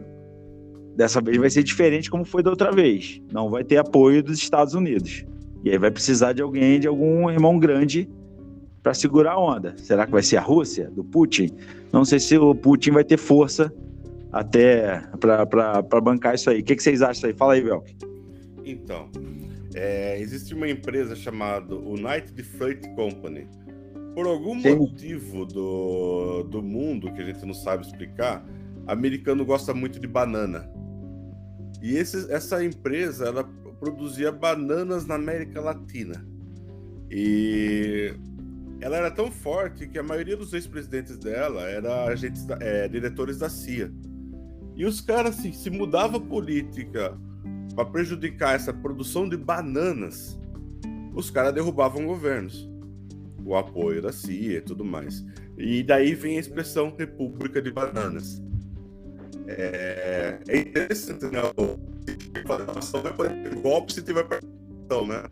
dessa 0.96 1.20
vez 1.20 1.38
vai 1.38 1.50
ser 1.50 1.64
diferente 1.64 2.10
como 2.10 2.24
foi 2.24 2.44
da 2.44 2.52
outra 2.52 2.72
vez. 2.72 3.20
Não 3.32 3.50
vai 3.50 3.64
ter 3.64 3.78
apoio 3.78 4.24
dos 4.24 4.38
Estados 4.38 4.74
Unidos. 4.74 5.26
E 5.64 5.72
aí 5.72 5.78
vai 5.78 5.92
precisar 5.92 6.34
de 6.34 6.42
alguém, 6.42 6.80
de 6.80 6.88
algum 6.88 7.30
irmão 7.30 7.58
grande 7.58 8.10
para 8.82 8.94
segurar 8.94 9.34
a 9.34 9.40
onda. 9.40 9.74
Será 9.78 10.06
que 10.06 10.12
vai 10.12 10.22
ser 10.22 10.38
a 10.38 10.42
Rússia, 10.42 10.92
do 10.92 11.04
Putin? 11.04 11.50
Não 11.94 12.04
sei 12.04 12.20
se 12.20 12.36
o 12.36 12.56
Putin 12.56 12.90
vai 12.90 13.04
ter 13.04 13.18
força 13.18 13.72
até 14.32 15.00
para 15.20 16.02
bancar 16.02 16.34
isso 16.34 16.50
aí. 16.50 16.62
O 16.62 16.64
que, 16.64 16.76
que, 16.76 16.82
vocês 16.82 17.04
acham 17.04 17.14
disso 17.14 17.28
aí? 17.28 17.34
Fala 17.34 17.54
aí, 17.54 17.62
Velk. 17.62 17.96
Então, 18.66 19.12
é, 19.76 20.20
existe 20.20 20.56
uma 20.56 20.68
empresa 20.68 21.16
chamada 21.16 21.76
United 21.76 22.42
Freight 22.44 22.90
Company. 22.96 23.48
Por 24.16 24.26
algum 24.26 24.60
Sim. 24.60 24.76
motivo 24.76 25.46
do, 25.46 26.44
do 26.44 26.64
mundo 26.64 27.14
que 27.14 27.22
a 27.22 27.26
gente 27.26 27.46
não 27.46 27.54
sabe 27.54 27.86
explicar, 27.86 28.44
americano 28.88 29.46
gosta 29.46 29.72
muito 29.72 30.00
de 30.00 30.08
banana. 30.08 30.68
E 31.80 31.96
esse, 31.96 32.32
essa 32.32 32.64
empresa 32.64 33.26
ela 33.28 33.44
produzia 33.80 34.32
bananas 34.32 35.06
na 35.06 35.14
América 35.14 35.62
Latina. 35.62 36.26
E 37.12 38.16
ela 38.84 38.98
era 38.98 39.10
tão 39.10 39.32
forte 39.32 39.88
que 39.88 39.98
a 39.98 40.04
maioria 40.04 40.36
dos 40.36 40.52
ex-presidentes 40.52 41.18
dela 41.18 41.62
era 41.70 42.04
agentes, 42.04 42.46
da, 42.46 42.58
é, 42.60 42.86
diretores 42.90 43.38
da 43.38 43.48
CIA. 43.48 43.90
E 44.76 44.86
os 44.86 45.00
caras, 45.00 45.40
assim, 45.40 45.54
se 45.54 45.70
mudava 45.70 46.20
política 46.20 47.18
para 47.74 47.86
prejudicar 47.86 48.56
essa 48.56 48.74
produção 48.74 49.30
de 49.30 49.38
bananas, 49.38 50.38
os 51.14 51.32
caras 51.32 51.54
derrubavam 51.54 52.06
governos. 52.06 52.70
O 53.46 53.56
apoio 53.56 54.02
da 54.02 54.12
CIA 54.12 54.58
e 54.58 54.62
tudo 54.62 54.84
mais. 54.84 55.24
E 55.58 55.82
daí 55.82 56.14
vem 56.14 56.36
a 56.36 56.42
expressão 56.42 56.94
República 56.98 57.62
de 57.62 57.72
Bananas. 57.72 58.42
É, 59.48 60.40
é 60.46 60.58
interessante, 60.58 61.24
né? 61.26 61.40
O 61.56 61.80
golpe 63.62 63.94
se 63.94 64.02
tiver 64.02 64.24
participação, 64.24 65.08
né? 65.08 65.24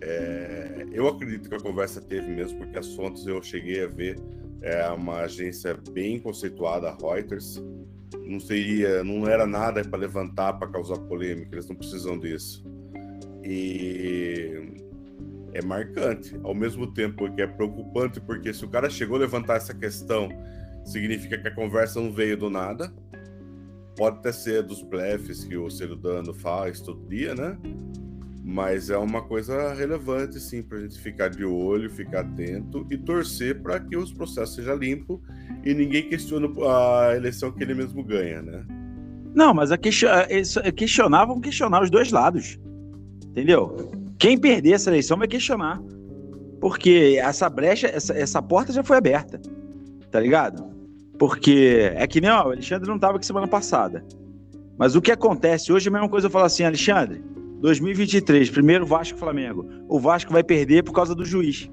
É, 0.00 0.73
eu 0.94 1.08
acredito 1.08 1.48
que 1.48 1.54
a 1.54 1.60
conversa 1.60 2.00
teve 2.00 2.28
mesmo, 2.28 2.58
porque 2.58 2.78
as 2.78 2.94
fontes 2.94 3.26
eu 3.26 3.42
cheguei 3.42 3.82
a 3.82 3.88
ver 3.88 4.16
é 4.62 4.88
uma 4.88 5.20
agência 5.20 5.76
bem 5.90 6.18
conceituada, 6.18 6.88
a 6.88 6.96
Reuters. 6.96 7.62
Não 8.24 8.40
seria, 8.40 9.04
não 9.04 9.28
era 9.28 9.46
nada 9.46 9.84
para 9.84 9.98
levantar 9.98 10.54
para 10.54 10.68
causar 10.68 10.96
polêmica, 11.00 11.54
eles 11.54 11.68
não 11.68 11.76
precisam 11.76 12.18
disso. 12.18 12.64
E 13.42 14.74
é 15.52 15.62
marcante, 15.62 16.34
ao 16.42 16.54
mesmo 16.54 16.86
tempo 16.94 17.30
que 17.34 17.42
é 17.42 17.46
preocupante, 17.46 18.20
porque 18.20 18.54
se 18.54 18.64
o 18.64 18.68
cara 18.68 18.88
chegou 18.88 19.16
a 19.16 19.20
levantar 19.20 19.56
essa 19.56 19.74
questão, 19.74 20.30
significa 20.84 21.36
que 21.36 21.48
a 21.48 21.54
conversa 21.54 22.00
não 22.00 22.10
veio 22.10 22.36
do 22.36 22.48
nada. 22.48 22.90
Pode 23.96 24.18
até 24.18 24.32
ser 24.32 24.62
dos 24.62 24.82
blefs 24.82 25.44
que 25.44 25.56
o 25.56 25.68
Dano 25.96 26.32
faz 26.32 26.80
todo 26.80 27.06
dia, 27.06 27.34
né? 27.34 27.58
Mas 28.46 28.90
é 28.90 28.98
uma 28.98 29.22
coisa 29.22 29.72
relevante, 29.72 30.38
sim, 30.38 30.62
para 30.62 30.76
a 30.76 30.80
gente 30.82 31.00
ficar 31.00 31.30
de 31.30 31.46
olho, 31.46 31.88
ficar 31.88 32.20
atento 32.20 32.86
e 32.90 32.98
torcer 32.98 33.62
para 33.62 33.80
que 33.80 33.96
os 33.96 34.12
processos 34.12 34.56
sejam 34.56 34.76
limpos 34.76 35.18
e 35.64 35.72
ninguém 35.72 36.10
questione 36.10 36.52
a 36.62 37.16
eleição 37.16 37.50
que 37.50 37.62
ele 37.62 37.72
mesmo 37.72 38.04
ganha, 38.04 38.42
né? 38.42 38.62
Não, 39.34 39.54
mas 39.54 39.72
a 39.72 39.78
questionar 39.78 41.24
vão 41.24 41.40
questionar 41.40 41.82
os 41.82 41.88
dois 41.88 42.12
lados. 42.12 42.58
Entendeu? 43.24 43.90
Quem 44.18 44.36
perder 44.38 44.72
essa 44.72 44.90
eleição 44.90 45.16
vai 45.16 45.26
questionar. 45.26 45.80
Porque 46.60 47.18
essa 47.18 47.48
brecha, 47.48 47.86
essa, 47.86 48.12
essa 48.12 48.42
porta 48.42 48.74
já 48.74 48.84
foi 48.84 48.98
aberta. 48.98 49.40
Tá 50.10 50.20
ligado? 50.20 50.70
Porque 51.18 51.90
é 51.94 52.06
que 52.06 52.20
nem 52.20 52.30
ó, 52.30 52.48
o 52.48 52.52
Alexandre 52.52 52.86
não 52.86 52.96
estava 52.96 53.16
aqui 53.16 53.24
semana 53.24 53.48
passada. 53.48 54.04
Mas 54.78 54.94
o 54.94 55.00
que 55.00 55.10
acontece 55.10 55.72
hoje 55.72 55.88
é 55.88 55.90
a 55.90 55.92
mesma 55.92 56.08
coisa 56.10 56.26
eu 56.26 56.30
falo 56.30 56.44
assim, 56.44 56.62
Alexandre, 56.62 57.24
2023, 57.60 58.50
primeiro 58.50 58.86
Vasco 58.86 59.18
Flamengo. 59.18 59.66
O 59.88 59.98
Vasco 59.98 60.32
vai 60.32 60.42
perder 60.42 60.82
por 60.82 60.92
causa 60.92 61.14
do 61.14 61.24
juiz. 61.24 61.70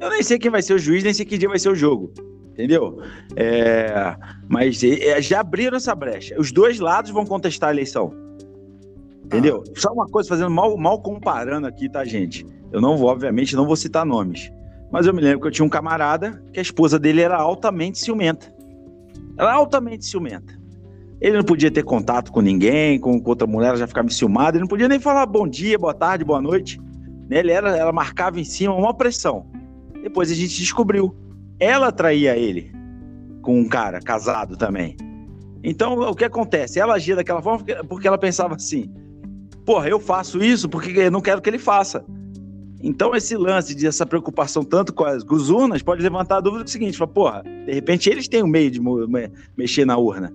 Eu 0.00 0.10
nem 0.10 0.22
sei 0.22 0.38
quem 0.38 0.50
vai 0.50 0.62
ser 0.62 0.74
o 0.74 0.78
juiz, 0.78 1.02
nem 1.02 1.12
sei 1.12 1.24
que 1.24 1.38
dia 1.38 1.48
vai 1.48 1.58
ser 1.58 1.70
o 1.70 1.74
jogo. 1.74 2.12
Entendeu? 2.52 3.00
É, 3.36 4.16
mas 4.48 4.82
é, 4.82 5.22
já 5.22 5.40
abriram 5.40 5.76
essa 5.76 5.94
brecha. 5.94 6.34
Os 6.38 6.50
dois 6.50 6.80
lados 6.80 7.10
vão 7.10 7.24
contestar 7.24 7.70
a 7.70 7.72
eleição. 7.72 8.12
Entendeu? 9.24 9.62
Ah. 9.66 9.72
Só 9.76 9.92
uma 9.92 10.06
coisa, 10.06 10.28
fazendo 10.28 10.50
mal, 10.50 10.76
mal 10.76 11.00
comparando 11.00 11.66
aqui, 11.66 11.88
tá, 11.88 12.04
gente? 12.04 12.44
Eu 12.72 12.80
não 12.80 12.96
vou, 12.96 13.10
obviamente, 13.10 13.54
não 13.54 13.66
vou 13.66 13.76
citar 13.76 14.04
nomes. 14.04 14.50
Mas 14.90 15.06
eu 15.06 15.14
me 15.14 15.20
lembro 15.20 15.40
que 15.40 15.46
eu 15.46 15.50
tinha 15.52 15.64
um 15.64 15.68
camarada 15.68 16.42
que 16.52 16.58
a 16.58 16.62
esposa 16.62 16.98
dele 16.98 17.20
era 17.20 17.36
altamente 17.36 17.98
ciumenta. 17.98 18.52
Ela 19.36 19.50
era 19.50 19.58
altamente 19.58 20.04
ciumenta. 20.04 20.57
Ele 21.20 21.36
não 21.36 21.44
podia 21.44 21.70
ter 21.70 21.82
contato 21.82 22.30
com 22.30 22.40
ninguém, 22.40 22.98
com, 22.98 23.20
com 23.20 23.30
outra 23.30 23.46
mulher, 23.46 23.76
já 23.76 23.86
ficava 23.86 24.06
enciumada, 24.06 24.56
ele 24.56 24.62
não 24.62 24.68
podia 24.68 24.88
nem 24.88 25.00
falar 25.00 25.26
bom 25.26 25.48
dia, 25.48 25.78
boa 25.78 25.94
tarde, 25.94 26.24
boa 26.24 26.40
noite. 26.40 26.80
Né? 27.28 27.38
Ele 27.38 27.50
era, 27.50 27.76
ela 27.76 27.92
marcava 27.92 28.38
em 28.38 28.44
cima 28.44 28.74
uma 28.74 28.94
pressão. 28.94 29.46
Depois 30.02 30.30
a 30.30 30.34
gente 30.34 30.56
descobriu. 30.58 31.14
Ela 31.58 31.90
traía 31.90 32.36
ele 32.36 32.72
com 33.42 33.58
um 33.58 33.68
cara 33.68 34.00
casado 34.00 34.56
também. 34.56 34.96
Então, 35.62 35.98
o 35.98 36.14
que 36.14 36.24
acontece? 36.24 36.78
Ela 36.78 36.94
agia 36.94 37.16
daquela 37.16 37.42
forma 37.42 37.64
porque 37.88 38.06
ela 38.06 38.18
pensava 38.18 38.54
assim: 38.54 38.90
porra, 39.66 39.88
eu 39.88 39.98
faço 39.98 40.42
isso 40.42 40.68
porque 40.68 40.90
eu 40.90 41.10
não 41.10 41.20
quero 41.20 41.42
que 41.42 41.50
ele 41.50 41.58
faça. 41.58 42.04
Então, 42.80 43.14
esse 43.14 43.36
lance 43.36 43.74
de 43.74 43.88
essa 43.88 44.06
preocupação 44.06 44.62
tanto 44.62 44.94
com 44.94 45.04
as, 45.04 45.24
com 45.24 45.34
as 45.34 45.50
urnas 45.50 45.82
pode 45.82 46.00
levantar 46.00 46.36
a 46.36 46.40
dúvida 46.40 46.62
do 46.62 46.70
seguinte: 46.70 46.96
fala, 46.96 47.10
porra, 47.10 47.42
de 47.42 47.72
repente 47.72 48.08
eles 48.08 48.28
têm 48.28 48.42
um 48.42 48.46
meio 48.46 48.70
de 48.70 48.80
mexer 49.56 49.84
na 49.84 49.96
urna. 49.96 50.32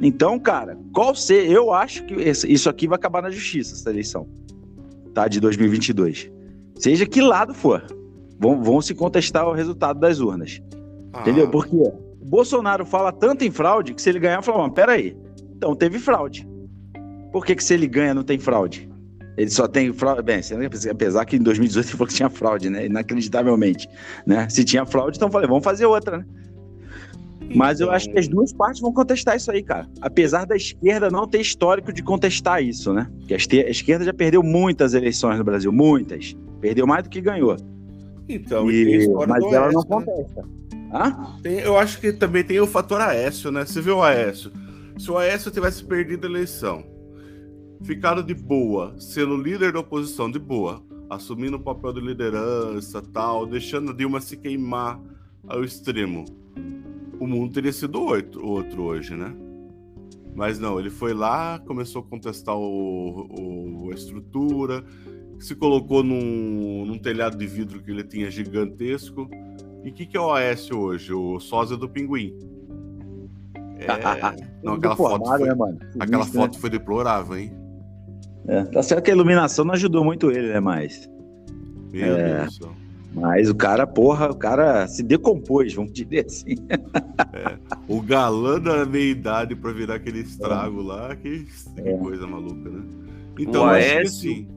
Então, 0.00 0.38
cara, 0.38 0.78
qual 0.92 1.14
ser? 1.14 1.50
Eu 1.50 1.72
acho 1.72 2.04
que 2.04 2.14
isso 2.48 2.70
aqui 2.70 2.88
vai 2.88 2.96
acabar 2.96 3.22
na 3.22 3.30
justiça, 3.30 3.74
essa 3.74 3.90
eleição, 3.90 4.26
tá? 5.12 5.28
De 5.28 5.40
2022. 5.40 6.30
Seja 6.76 7.04
que 7.06 7.20
lado 7.20 7.52
for, 7.52 7.84
vão, 8.38 8.62
vão 8.62 8.80
se 8.80 8.94
contestar 8.94 9.46
o 9.46 9.52
resultado 9.52 10.00
das 10.00 10.20
urnas. 10.20 10.62
Ah. 11.12 11.20
Entendeu? 11.20 11.50
Por 11.50 11.66
quê? 11.66 11.76
O 11.76 12.24
Bolsonaro 12.24 12.86
fala 12.86 13.12
tanto 13.12 13.44
em 13.44 13.50
fraude 13.50 13.92
que 13.92 14.00
se 14.00 14.08
ele 14.08 14.18
ganhar, 14.18 14.40
fala, 14.42 14.62
mas 14.62 14.72
peraí, 14.72 15.16
então 15.56 15.74
teve 15.76 15.98
fraude. 15.98 16.48
Por 17.30 17.44
que, 17.44 17.54
que 17.54 17.62
se 17.62 17.74
ele 17.74 17.86
ganha 17.86 18.14
não 18.14 18.24
tem 18.24 18.38
fraude? 18.38 18.90
Ele 19.36 19.50
só 19.50 19.68
tem 19.68 19.92
fraude. 19.92 20.22
Bem, 20.22 20.40
apesar 20.90 21.24
que 21.24 21.36
em 21.36 21.42
2018 21.42 21.86
ele 21.86 21.92
falou 21.92 22.08
que 22.08 22.14
tinha 22.14 22.28
fraude, 22.30 22.68
né? 22.68 22.86
Inacreditavelmente. 22.86 23.88
Né? 24.26 24.48
Se 24.48 24.64
tinha 24.64 24.84
fraude, 24.84 25.16
então 25.16 25.30
falei, 25.30 25.48
vamos 25.48 25.64
fazer 25.64 25.86
outra, 25.86 26.18
né? 26.18 26.24
Mas 27.54 27.80
eu 27.80 27.90
acho 27.90 28.08
que 28.10 28.18
as 28.18 28.28
duas 28.28 28.52
partes 28.52 28.80
vão 28.80 28.92
contestar 28.92 29.36
isso 29.36 29.50
aí, 29.50 29.62
cara. 29.62 29.88
Apesar 30.00 30.44
da 30.46 30.56
esquerda 30.56 31.10
não 31.10 31.26
ter 31.26 31.40
histórico 31.40 31.92
de 31.92 32.02
contestar 32.02 32.62
isso, 32.62 32.92
né? 32.92 33.10
Porque 33.18 33.34
a 33.34 33.70
esquerda 33.70 34.04
já 34.04 34.12
perdeu 34.12 34.42
muitas 34.42 34.94
eleições 34.94 35.38
no 35.38 35.44
Brasil, 35.44 35.72
muitas. 35.72 36.36
Perdeu 36.60 36.86
mais 36.86 37.04
do 37.04 37.10
que 37.10 37.20
ganhou. 37.20 37.56
Então, 38.28 38.70
e... 38.70 39.08
mas 39.26 39.44
ela 39.44 39.66
Aécio, 39.66 39.72
não 39.72 39.98
né? 39.98 40.06
contesta. 40.06 40.48
Hã? 40.92 41.40
Tem, 41.42 41.58
eu 41.58 41.76
acho 41.76 42.00
que 42.00 42.12
também 42.12 42.44
tem 42.44 42.60
o 42.60 42.66
fator 42.66 43.00
Aécio, 43.00 43.50
né? 43.50 43.64
Você 43.64 43.80
viu 43.80 43.98
o 43.98 44.02
Aécio? 44.02 44.52
Se 44.98 45.10
o 45.10 45.18
Aécio 45.18 45.50
tivesse 45.50 45.82
perdido 45.84 46.26
a 46.26 46.30
eleição, 46.30 46.84
ficado 47.82 48.22
de 48.22 48.34
boa, 48.34 48.94
sendo 48.98 49.36
líder 49.36 49.72
da 49.72 49.80
oposição 49.80 50.30
de 50.30 50.38
boa, 50.38 50.82
assumindo 51.08 51.56
o 51.56 51.60
papel 51.60 51.92
de 51.92 52.00
liderança 52.00 53.02
tal, 53.12 53.46
deixando 53.46 53.90
a 53.90 53.94
Dilma 53.94 54.20
se 54.20 54.36
queimar 54.36 55.00
ao 55.48 55.64
extremo, 55.64 56.24
o 57.20 57.26
mundo 57.26 57.52
teria 57.52 57.72
sido 57.72 58.00
outro, 58.00 58.44
outro 58.44 58.82
hoje, 58.82 59.14
né? 59.14 59.32
Mas 60.34 60.58
não, 60.58 60.80
ele 60.80 60.90
foi 60.90 61.12
lá, 61.12 61.58
começou 61.58 62.00
a 62.00 62.04
contestar 62.04 62.56
o, 62.56 63.28
o 63.30 63.90
a 63.90 63.94
estrutura, 63.94 64.82
se 65.38 65.54
colocou 65.54 66.02
num, 66.02 66.86
num, 66.86 66.98
telhado 66.98 67.36
de 67.36 67.46
vidro 67.46 67.82
que 67.82 67.90
ele 67.90 68.04
tinha 68.04 68.30
gigantesco. 68.30 69.28
E 69.84 69.90
o 69.90 69.92
que, 69.92 70.06
que 70.06 70.16
é 70.16 70.20
o 70.20 70.32
AS 70.32 70.70
hoje? 70.70 71.12
O 71.12 71.38
sósia 71.38 71.76
do 71.76 71.88
pinguim. 71.88 72.36
É... 73.78 73.86
não, 74.64 74.74
aquela 74.74 74.96
foto, 74.96 75.26
foi, 75.26 75.48
né, 75.48 75.54
mano? 75.54 75.78
aquela 75.98 76.24
Isso, 76.24 76.32
foto 76.32 76.54
né? 76.54 76.60
foi 76.60 76.70
deplorável, 76.70 77.36
hein? 77.36 77.52
É, 78.46 78.64
tá 78.64 78.82
certo 78.82 79.04
que 79.04 79.10
a 79.10 79.14
iluminação 79.14 79.64
não 79.64 79.74
ajudou 79.74 80.04
muito 80.04 80.30
ele, 80.30 80.52
né? 80.52 80.60
Mas. 80.60 81.08
Meu 81.92 82.16
é... 82.16 82.38
Deus 82.38 82.58
do 82.58 82.64
céu. 82.64 82.79
Mas 83.12 83.50
o 83.50 83.54
cara, 83.54 83.86
porra, 83.86 84.30
o 84.30 84.34
cara 84.34 84.86
se 84.86 85.02
decompôs, 85.02 85.74
vamos 85.74 85.92
dizer 85.92 86.26
assim. 86.26 86.54
É, 87.32 87.58
o 87.88 88.00
galã 88.00 88.60
da 88.60 88.84
meia-idade 88.86 89.56
pra 89.56 89.72
virar 89.72 89.96
aquele 89.96 90.20
estrago 90.20 90.80
lá, 90.80 91.14
que, 91.16 91.46
que 91.74 91.88
é. 91.88 91.96
coisa 91.96 92.26
maluca, 92.26 92.70
né? 92.70 92.82
Então, 93.38 93.64
o 93.64 93.66
Aécio, 93.66 94.30
assim... 94.30 94.48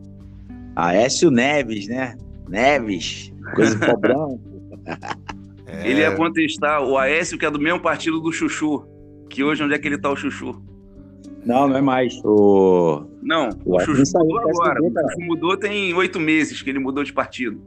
Aécio 0.76 1.32
Neves, 1.32 1.88
né? 1.88 2.16
Neves, 2.48 3.34
coisa 3.56 3.76
branco. 3.98 4.42
É... 5.66 5.90
Ele 5.90 6.02
ia 6.02 6.16
contestar 6.16 6.84
o 6.84 6.98
Aécio, 6.98 7.38
que 7.38 7.46
é 7.46 7.52
do 7.52 7.60
mesmo 7.60 7.80
partido 7.80 8.20
do 8.20 8.32
Chuchu. 8.32 8.86
Que 9.30 9.44
hoje, 9.44 9.64
onde 9.64 9.74
é 9.74 9.80
que 9.80 9.88
ele 9.88 9.98
tá, 9.98 10.12
o 10.12 10.16
Chuchu? 10.16 10.62
Não, 11.44 11.68
não 11.68 11.78
é 11.78 11.82
mais. 11.82 12.14
O... 12.24 13.04
Não, 13.24 13.50
o, 13.66 13.76
o 13.76 13.80
Chuchu 13.80 14.20
mudou 14.20 14.40
agora. 14.40 14.80
O 14.80 14.92
Chuchu 14.92 15.22
mudou 15.22 15.58
tem 15.58 15.92
oito 15.96 16.20
meses 16.20 16.62
que 16.62 16.70
ele 16.70 16.78
mudou 16.78 17.04
de 17.04 17.12
partido. 17.12 17.60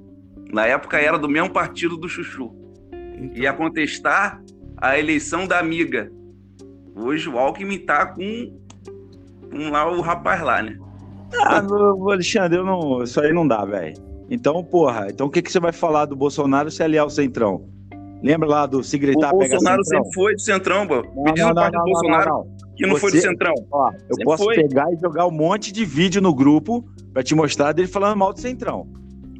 Na 0.56 0.64
época 0.64 0.96
era 0.96 1.18
do 1.18 1.28
mesmo 1.28 1.50
partido 1.50 1.98
do 1.98 2.08
Chuchu. 2.08 2.50
Então... 2.90 3.36
Ia 3.36 3.52
contestar 3.52 4.42
a 4.78 4.98
eleição 4.98 5.46
da 5.46 5.58
amiga. 5.58 6.10
Hoje 6.94 7.28
o 7.28 7.38
Alckmin 7.38 7.80
tá 7.80 8.06
com, 8.06 8.58
com 9.50 9.68
lá 9.68 9.86
o 9.92 10.00
rapaz 10.00 10.40
lá, 10.40 10.62
né? 10.62 10.78
Ah, 11.42 11.60
meu, 11.60 12.10
Alexandre, 12.10 12.56
eu 12.56 12.64
não, 12.64 13.02
isso 13.02 13.20
aí 13.20 13.34
não 13.34 13.46
dá, 13.46 13.66
velho. 13.66 14.02
Então, 14.30 14.64
porra, 14.64 15.08
então 15.10 15.26
o 15.26 15.30
que, 15.30 15.42
que 15.42 15.52
você 15.52 15.60
vai 15.60 15.72
falar 15.72 16.06
do 16.06 16.16
Bolsonaro 16.16 16.70
se 16.70 16.82
aliar 16.82 17.02
ao 17.02 17.10
Centrão? 17.10 17.68
Lembra 18.22 18.48
lá 18.48 18.64
do 18.64 18.82
se 18.82 18.96
gritar, 18.96 19.34
o 19.34 19.38
Bolsonaro 19.38 19.84
sempre 19.84 20.14
foi 20.14 20.32
do 20.32 20.40
Centrão, 20.40 20.86
pô. 20.86 21.02
Me 21.02 21.34
diz 21.34 21.44
não, 21.44 21.52
não, 21.52 21.70
não, 21.70 21.84
Bolsonaro 21.84 22.30
não, 22.30 22.38
não, 22.38 22.74
que 22.74 22.86
não 22.86 22.94
você, 22.94 23.00
foi 23.00 23.10
do 23.12 23.20
Centrão. 23.20 23.54
Ó, 23.70 23.90
eu 23.90 23.98
sempre 23.98 24.24
posso 24.24 24.44
foi. 24.44 24.54
pegar 24.54 24.90
e 24.90 24.96
jogar 24.98 25.26
um 25.26 25.30
monte 25.30 25.70
de 25.70 25.84
vídeo 25.84 26.22
no 26.22 26.34
grupo 26.34 26.82
pra 27.12 27.22
te 27.22 27.34
mostrar 27.34 27.72
dele 27.72 27.88
falando 27.88 28.16
mal 28.16 28.32
do 28.32 28.40
Centrão. 28.40 28.88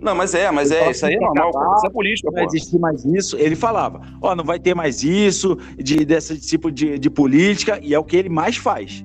Não, 0.01 0.15
mas 0.15 0.35
é, 0.35 0.51
mas 0.51 0.71
é, 0.71 0.91
isso 0.91 1.07
aí 1.07 1.15
é 1.15 1.19
normal, 1.19 1.49
acabar, 1.49 1.77
isso 1.77 1.87
é 1.87 1.91
política, 1.91 2.29
Não 2.29 2.35
vai 2.35 2.45
existir 2.45 2.79
mais 2.79 3.05
isso. 3.05 3.37
Ele 3.39 3.57
falava, 3.57 4.01
ó, 4.21 4.33
oh, 4.33 4.37
não 4.37 4.45
vai 4.45 4.59
ter 4.59 4.75
mais 4.75 5.03
isso, 5.03 5.57
de, 5.77 6.05
desse 6.05 6.39
tipo 6.41 6.71
de, 6.71 6.99
de 6.99 7.11
política, 7.11 7.79
e 7.83 7.95
é 7.95 7.99
o 7.99 8.05
que 8.05 8.17
ele 8.17 8.29
mais 8.29 8.57
faz. 8.57 9.05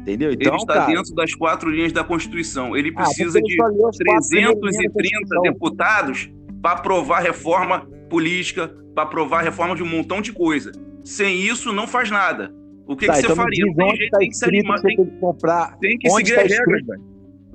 Entendeu? 0.00 0.32
Então, 0.32 0.54
ele 0.54 0.62
está 0.62 0.74
cara... 0.74 0.92
dentro 0.92 1.14
das 1.14 1.34
quatro 1.34 1.70
linhas 1.70 1.92
da 1.92 2.02
Constituição. 2.02 2.76
Ele 2.76 2.92
ah, 2.96 3.02
precisa 3.04 3.38
ah, 3.38 3.42
de 3.42 3.56
330 3.56 5.40
deputados 5.42 6.30
para 6.60 6.72
aprovar 6.72 7.20
reforma 7.20 7.86
política, 8.08 8.68
para 8.94 9.04
aprovar 9.04 9.42
reforma 9.42 9.76
de 9.76 9.82
um 9.82 9.88
montão 9.88 10.20
de 10.20 10.32
coisa. 10.32 10.72
Sem 11.04 11.40
isso, 11.40 11.72
não 11.72 11.86
faz 11.86 12.10
nada. 12.10 12.52
O 12.86 12.96
que, 12.96 13.06
tá, 13.06 13.12
que 13.12 13.20
você 13.20 13.26
então 13.26 13.36
faria? 13.36 13.64
Tem, 13.74 13.96
jeito, 13.96 14.10
tá 14.10 14.18
tem 14.18 14.28
que 14.28 14.36
se 14.36 14.44
animar, 14.44 14.80
tem, 14.80 14.96
tem 14.96 15.06
que 15.06 15.20
comprar. 15.20 15.78
Tem 15.78 15.98
que 15.98 16.10
seguir 16.10 16.34
tá 16.34 16.42
as 16.42 16.50
regras, 16.50 16.86
velho 16.86 17.11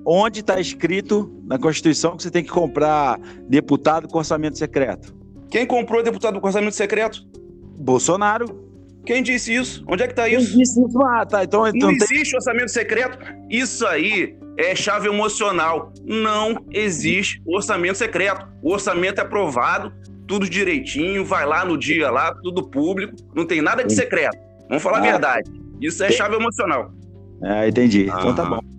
onde 0.10 0.40
está 0.40 0.58
escrito 0.58 1.30
na 1.46 1.60
Constituição 1.60 2.16
que 2.16 2.24
você 2.24 2.32
tem 2.32 2.42
que 2.42 2.50
comprar 2.50 3.20
deputado 3.50 4.08
com 4.08 4.18
orçamento 4.18 4.58
secreto? 4.58 5.14
Quem 5.52 5.66
comprou 5.66 6.02
deputado 6.02 6.40
com 6.40 6.48
orçamento 6.48 6.76
secreto? 6.76 7.28
Bolsonaro. 7.78 8.66
Quem 9.06 9.22
disse 9.22 9.54
isso? 9.54 9.84
Onde 9.86 10.04
é 10.04 10.08
que 10.08 10.14
está 10.14 10.30
isso? 10.30 10.52
Quem 10.52 10.60
disse 10.60 10.82
isso? 10.82 11.04
Ah, 11.04 11.26
tá. 11.26 11.44
Então, 11.44 11.68
então 11.68 11.92
não 11.92 11.98
tem... 11.98 12.08
existe 12.18 12.36
orçamento 12.36 12.72
secreto. 12.72 13.18
Isso 13.50 13.86
aí 13.86 14.38
é 14.58 14.74
chave 14.74 15.10
emocional. 15.10 15.92
Não 16.06 16.56
existe 16.72 17.42
orçamento 17.46 17.98
secreto. 17.98 18.48
O 18.62 18.72
orçamento 18.72 19.20
é 19.20 19.24
aprovado, 19.24 19.94
tudo 20.26 20.50
direitinho, 20.50 21.26
vai 21.26 21.46
lá 21.46 21.66
no 21.66 21.78
dia 21.78 22.10
lá, 22.10 22.34
tudo 22.42 22.70
público, 22.70 23.14
não 23.36 23.46
tem 23.46 23.62
nada 23.62 23.84
de 23.84 23.94
secreto. 23.94 24.38
Vamos 24.70 24.84
falar 24.84 25.00
ah. 25.00 25.02
a 25.02 25.04
verdade. 25.04 25.52
Isso 25.82 26.02
é 26.02 26.12
chave 26.12 26.36
emocional. 26.36 26.92
Ah, 27.44 27.68
entendi. 27.68 28.08
Ah. 28.10 28.18
Então 28.20 28.36
tá 28.36 28.46
bom. 28.46 28.77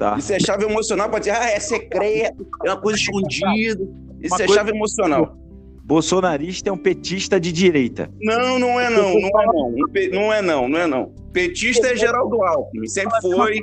Tá. 0.00 0.16
Isso 0.16 0.32
é 0.32 0.40
chave 0.40 0.64
emocional 0.64 1.10
para 1.10 1.18
dizer, 1.18 1.32
ah, 1.32 1.50
é 1.50 1.60
secreto, 1.60 2.48
é 2.64 2.70
uma 2.70 2.80
coisa 2.80 2.98
escondida. 2.98 3.86
Isso 4.18 4.34
uma 4.34 4.42
é 4.42 4.48
chave 4.48 4.70
emocional. 4.70 5.36
Bolsonarista 5.84 6.70
é 6.70 6.72
um 6.72 6.78
petista 6.78 7.38
de 7.38 7.52
direita. 7.52 8.10
Não, 8.18 8.58
não 8.58 8.80
é 8.80 8.88
não, 8.88 9.12
não 9.12 9.28
é 9.28 9.46
não. 9.46 9.74
Não 10.10 10.32
é 10.32 10.40
não, 10.40 10.68
não 10.70 10.78
é 10.78 10.86
não. 10.86 11.14
Petista 11.34 11.88
é 11.88 11.96
Geraldo 11.96 12.42
Alckmin, 12.42 12.86
sempre 12.86 13.20
foi. 13.20 13.60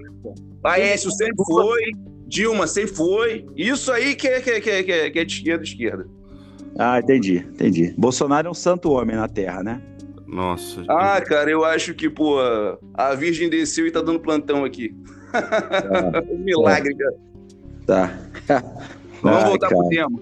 Aécio 0.64 1.10
sempre 1.10 1.44
foi. 1.44 1.82
Dilma 2.28 2.68
sempre 2.68 2.94
foi. 2.94 3.46
Isso 3.56 3.92
aí 3.92 4.14
que 4.14 4.28
é, 4.28 4.40
que 4.40 4.52
é, 4.52 4.62
que 4.62 4.70
é, 4.70 5.10
que 5.10 5.20
é 5.20 5.26
de 5.26 5.34
esquerda, 5.34 5.64
esquerda. 5.64 6.08
Ah, 6.78 7.00
entendi, 7.00 7.38
entendi. 7.38 7.96
Bolsonaro 7.98 8.48
é 8.48 8.52
um 8.52 8.54
santo 8.54 8.92
homem 8.92 9.16
na 9.16 9.28
Terra, 9.28 9.64
né? 9.64 9.82
Nossa. 10.28 10.84
Ah, 10.88 11.20
cara, 11.20 11.50
eu 11.50 11.66
acho 11.66 11.96
que, 11.96 12.08
pô, 12.08 12.38
a 12.94 13.16
Virgem 13.16 13.50
desceu 13.50 13.88
e 13.88 13.92
tá 13.92 14.02
dando 14.02 14.20
plantão 14.20 14.64
aqui. 14.64 14.94
Um 16.32 16.38
milagre, 16.40 16.96
cara. 16.96 17.16
Tá. 17.86 18.20
Vamos 19.22 19.40
Ai, 19.40 19.50
voltar 19.50 19.70
cara. 19.70 19.82
pro 19.82 19.90
tema. 19.90 20.20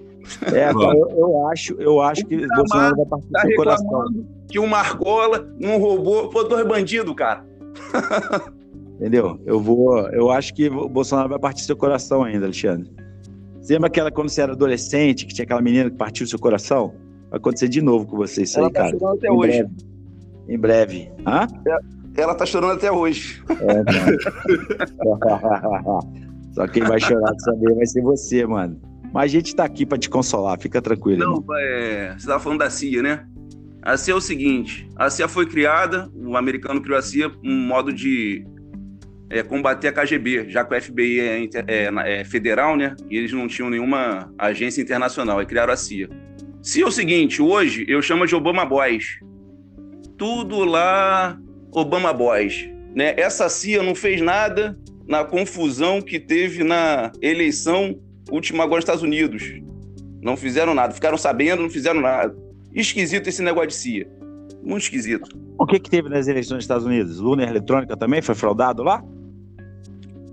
É, 0.52 0.70
eu, 0.70 1.08
eu, 1.10 1.46
acho, 1.48 1.74
eu 1.74 2.00
acho 2.00 2.24
que 2.24 2.36
o 2.36 2.48
Bolsonaro 2.48 2.96
vai 2.96 3.06
partir 3.06 3.30
tá 3.30 3.42
do 3.42 3.54
coração. 3.54 4.04
Que 4.48 4.58
o 4.58 4.66
Marcola 4.66 5.48
não 5.60 5.78
roubou, 5.78 6.28
pô, 6.30 6.42
dois 6.44 6.66
bandidos, 6.66 7.14
cara. 7.14 7.44
Entendeu? 8.98 9.38
Eu 9.44 9.60
vou, 9.60 9.98
eu 10.08 10.30
acho 10.30 10.54
que 10.54 10.68
o 10.68 10.88
Bolsonaro 10.88 11.28
vai 11.28 11.38
partir 11.38 11.62
do 11.62 11.66
seu 11.66 11.76
coração 11.76 12.24
ainda, 12.24 12.46
Alexandre. 12.46 12.90
Você 13.60 13.74
lembra 13.74 13.88
aquela 13.88 14.10
quando 14.10 14.28
você 14.28 14.42
era 14.42 14.52
adolescente, 14.52 15.26
que 15.26 15.34
tinha 15.34 15.44
aquela 15.44 15.60
menina 15.60 15.90
que 15.90 15.96
partiu 15.96 16.24
do 16.24 16.30
seu 16.30 16.38
coração? 16.38 16.94
Vai 17.30 17.38
acontecer 17.38 17.68
de 17.68 17.82
novo 17.82 18.06
com 18.06 18.16
você 18.16 18.42
isso 18.42 18.58
Ela 18.58 18.68
aí, 18.68 18.72
tá 18.72 18.82
cara. 18.82 19.14
Até 19.14 19.28
em 19.28 19.30
hoje. 19.30 19.62
Breve. 19.62 19.74
Em 20.48 20.58
breve. 20.58 21.12
Hã? 21.26 21.46
É, 21.66 21.78
ela 22.16 22.34
tá 22.34 22.46
chorando 22.46 22.72
até 22.72 22.90
hoje. 22.90 23.42
É, 23.50 23.56
Só 26.54 26.66
quem 26.66 26.82
vai 26.82 26.98
chorar 26.98 27.32
de 27.32 27.42
saber 27.42 27.74
vai 27.74 27.86
ser 27.86 28.02
você, 28.02 28.46
mano. 28.46 28.80
Mas 29.12 29.24
a 29.24 29.28
gente 29.28 29.54
tá 29.54 29.64
aqui 29.64 29.84
para 29.84 29.98
te 29.98 30.08
consolar, 30.08 30.58
fica 30.58 30.80
tranquilo. 30.80 31.18
Não, 31.18 31.44
é, 31.56 32.14
você 32.18 32.26
tava 32.26 32.40
falando 32.40 32.60
da 32.60 32.70
CIA, 32.70 33.02
né? 33.02 33.26
A 33.82 33.96
CIA 33.96 34.14
é 34.14 34.16
o 34.16 34.20
seguinte: 34.20 34.88
a 34.96 35.10
CIA 35.10 35.28
foi 35.28 35.46
criada, 35.46 36.10
o 36.14 36.36
americano 36.36 36.80
criou 36.80 36.98
a 36.98 37.02
CIA, 37.02 37.30
um 37.44 37.54
modo 37.54 37.92
de 37.92 38.44
é, 39.30 39.42
combater 39.42 39.88
a 39.88 39.92
KGB, 39.92 40.48
já 40.48 40.64
que 40.64 40.74
o 40.74 40.80
FBI 40.80 41.20
é, 41.20 41.48
é, 41.66 42.20
é, 42.20 42.24
federal, 42.24 42.76
né? 42.76 42.94
E 43.10 43.16
eles 43.16 43.32
não 43.32 43.46
tinham 43.46 43.70
nenhuma 43.70 44.32
agência 44.38 44.82
internacional, 44.82 45.38
aí 45.38 45.46
criaram 45.46 45.72
a 45.72 45.76
CIA. 45.76 46.08
CIA 46.62 46.84
é 46.84 46.86
o 46.86 46.90
seguinte: 46.90 47.40
hoje 47.40 47.84
eu 47.88 48.02
chamo 48.02 48.26
de 48.26 48.34
Obama 48.34 48.64
Boys. 48.64 49.18
Tudo 50.16 50.64
lá 50.64 51.38
Obama 51.76 52.10
Boys. 52.10 52.68
Né? 52.94 53.14
Essa 53.18 53.50
CIA 53.50 53.82
não 53.82 53.94
fez 53.94 54.22
nada 54.22 54.78
na 55.06 55.24
confusão 55.24 56.00
que 56.00 56.18
teve 56.18 56.64
na 56.64 57.12
eleição 57.20 58.00
última 58.30 58.64
agora 58.64 58.78
nos 58.78 58.84
Estados 58.84 59.02
Unidos. 59.02 59.44
Não 60.22 60.36
fizeram 60.36 60.74
nada, 60.74 60.94
ficaram 60.94 61.18
sabendo, 61.18 61.62
não 61.62 61.70
fizeram 61.70 62.00
nada. 62.00 62.34
Esquisito 62.74 63.28
esse 63.28 63.42
negócio 63.42 63.68
de 63.68 63.74
CIA. 63.74 64.08
Muito 64.62 64.84
esquisito. 64.84 65.28
O 65.58 65.66
que, 65.66 65.78
que 65.78 65.90
teve 65.90 66.08
nas 66.08 66.26
eleições 66.26 66.56
dos 66.56 66.64
Estados 66.64 66.86
Unidos? 66.86 67.18
Luna 67.18 67.44
eletrônica 67.44 67.94
também 67.96 68.22
foi 68.22 68.34
fraudado 68.34 68.82
lá? 68.82 69.04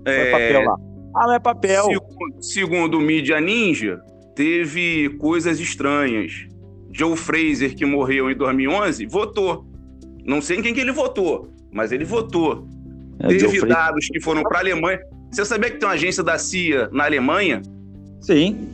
É... 0.06 0.22
Foi 0.22 0.30
papel 0.30 0.64
lá. 0.64 0.76
Ah, 1.16 1.26
não 1.26 1.34
é 1.34 1.38
papel. 1.38 1.84
Segundo, 1.84 2.42
segundo 2.42 2.98
o 2.98 3.00
Mídia 3.00 3.40
Ninja, 3.40 4.00
teve 4.34 5.10
coisas 5.20 5.60
estranhas 5.60 6.48
Joe 6.90 7.16
Fraser, 7.16 7.74
que 7.74 7.84
morreu 7.84 8.30
em 8.30 8.36
2011, 8.36 9.06
votou. 9.06 9.66
Não 10.24 10.40
sei 10.40 10.58
em 10.58 10.62
quem 10.62 10.72
que 10.72 10.80
ele 10.80 10.92
votou, 10.92 11.52
mas 11.70 11.92
ele 11.92 12.04
votou. 12.04 12.66
É, 13.18 13.28
Teve 13.28 13.58
Joe 13.58 13.68
dados 13.68 14.06
que 14.08 14.20
foram 14.20 14.42
para 14.42 14.58
a 14.58 14.60
Alemanha. 14.60 15.00
Você 15.30 15.44
sabia 15.44 15.70
que 15.70 15.78
tem 15.78 15.88
uma 15.88 15.94
agência 15.94 16.22
da 16.22 16.38
CIA 16.38 16.88
na 16.92 17.04
Alemanha? 17.04 17.60
Sim. 18.20 18.68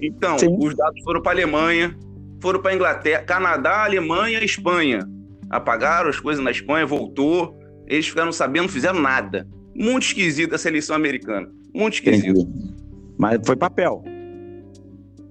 Então, 0.00 0.38
Sim. 0.38 0.56
os 0.58 0.74
dados 0.74 1.02
foram 1.02 1.22
para 1.22 1.32
a 1.32 1.34
Alemanha, 1.34 1.96
foram 2.40 2.60
para 2.60 2.72
a 2.72 2.74
Inglaterra, 2.74 3.22
Canadá, 3.22 3.84
Alemanha 3.84 4.40
e 4.40 4.44
Espanha. 4.44 5.06
Apagaram 5.48 6.08
as 6.08 6.18
coisas 6.18 6.42
na 6.42 6.50
Espanha, 6.50 6.84
voltou. 6.84 7.56
Eles 7.86 8.08
ficaram 8.08 8.32
sabendo, 8.32 8.62
não 8.62 8.68
fizeram 8.68 9.00
nada. 9.00 9.46
Muito 9.74 10.04
esquisito 10.04 10.54
essa 10.54 10.68
eleição 10.68 10.96
americana. 10.96 11.48
Muito 11.74 11.94
esquisito. 11.94 12.40
Entendi. 12.40 12.74
Mas 13.16 13.40
foi 13.46 13.56
papel. 13.56 14.02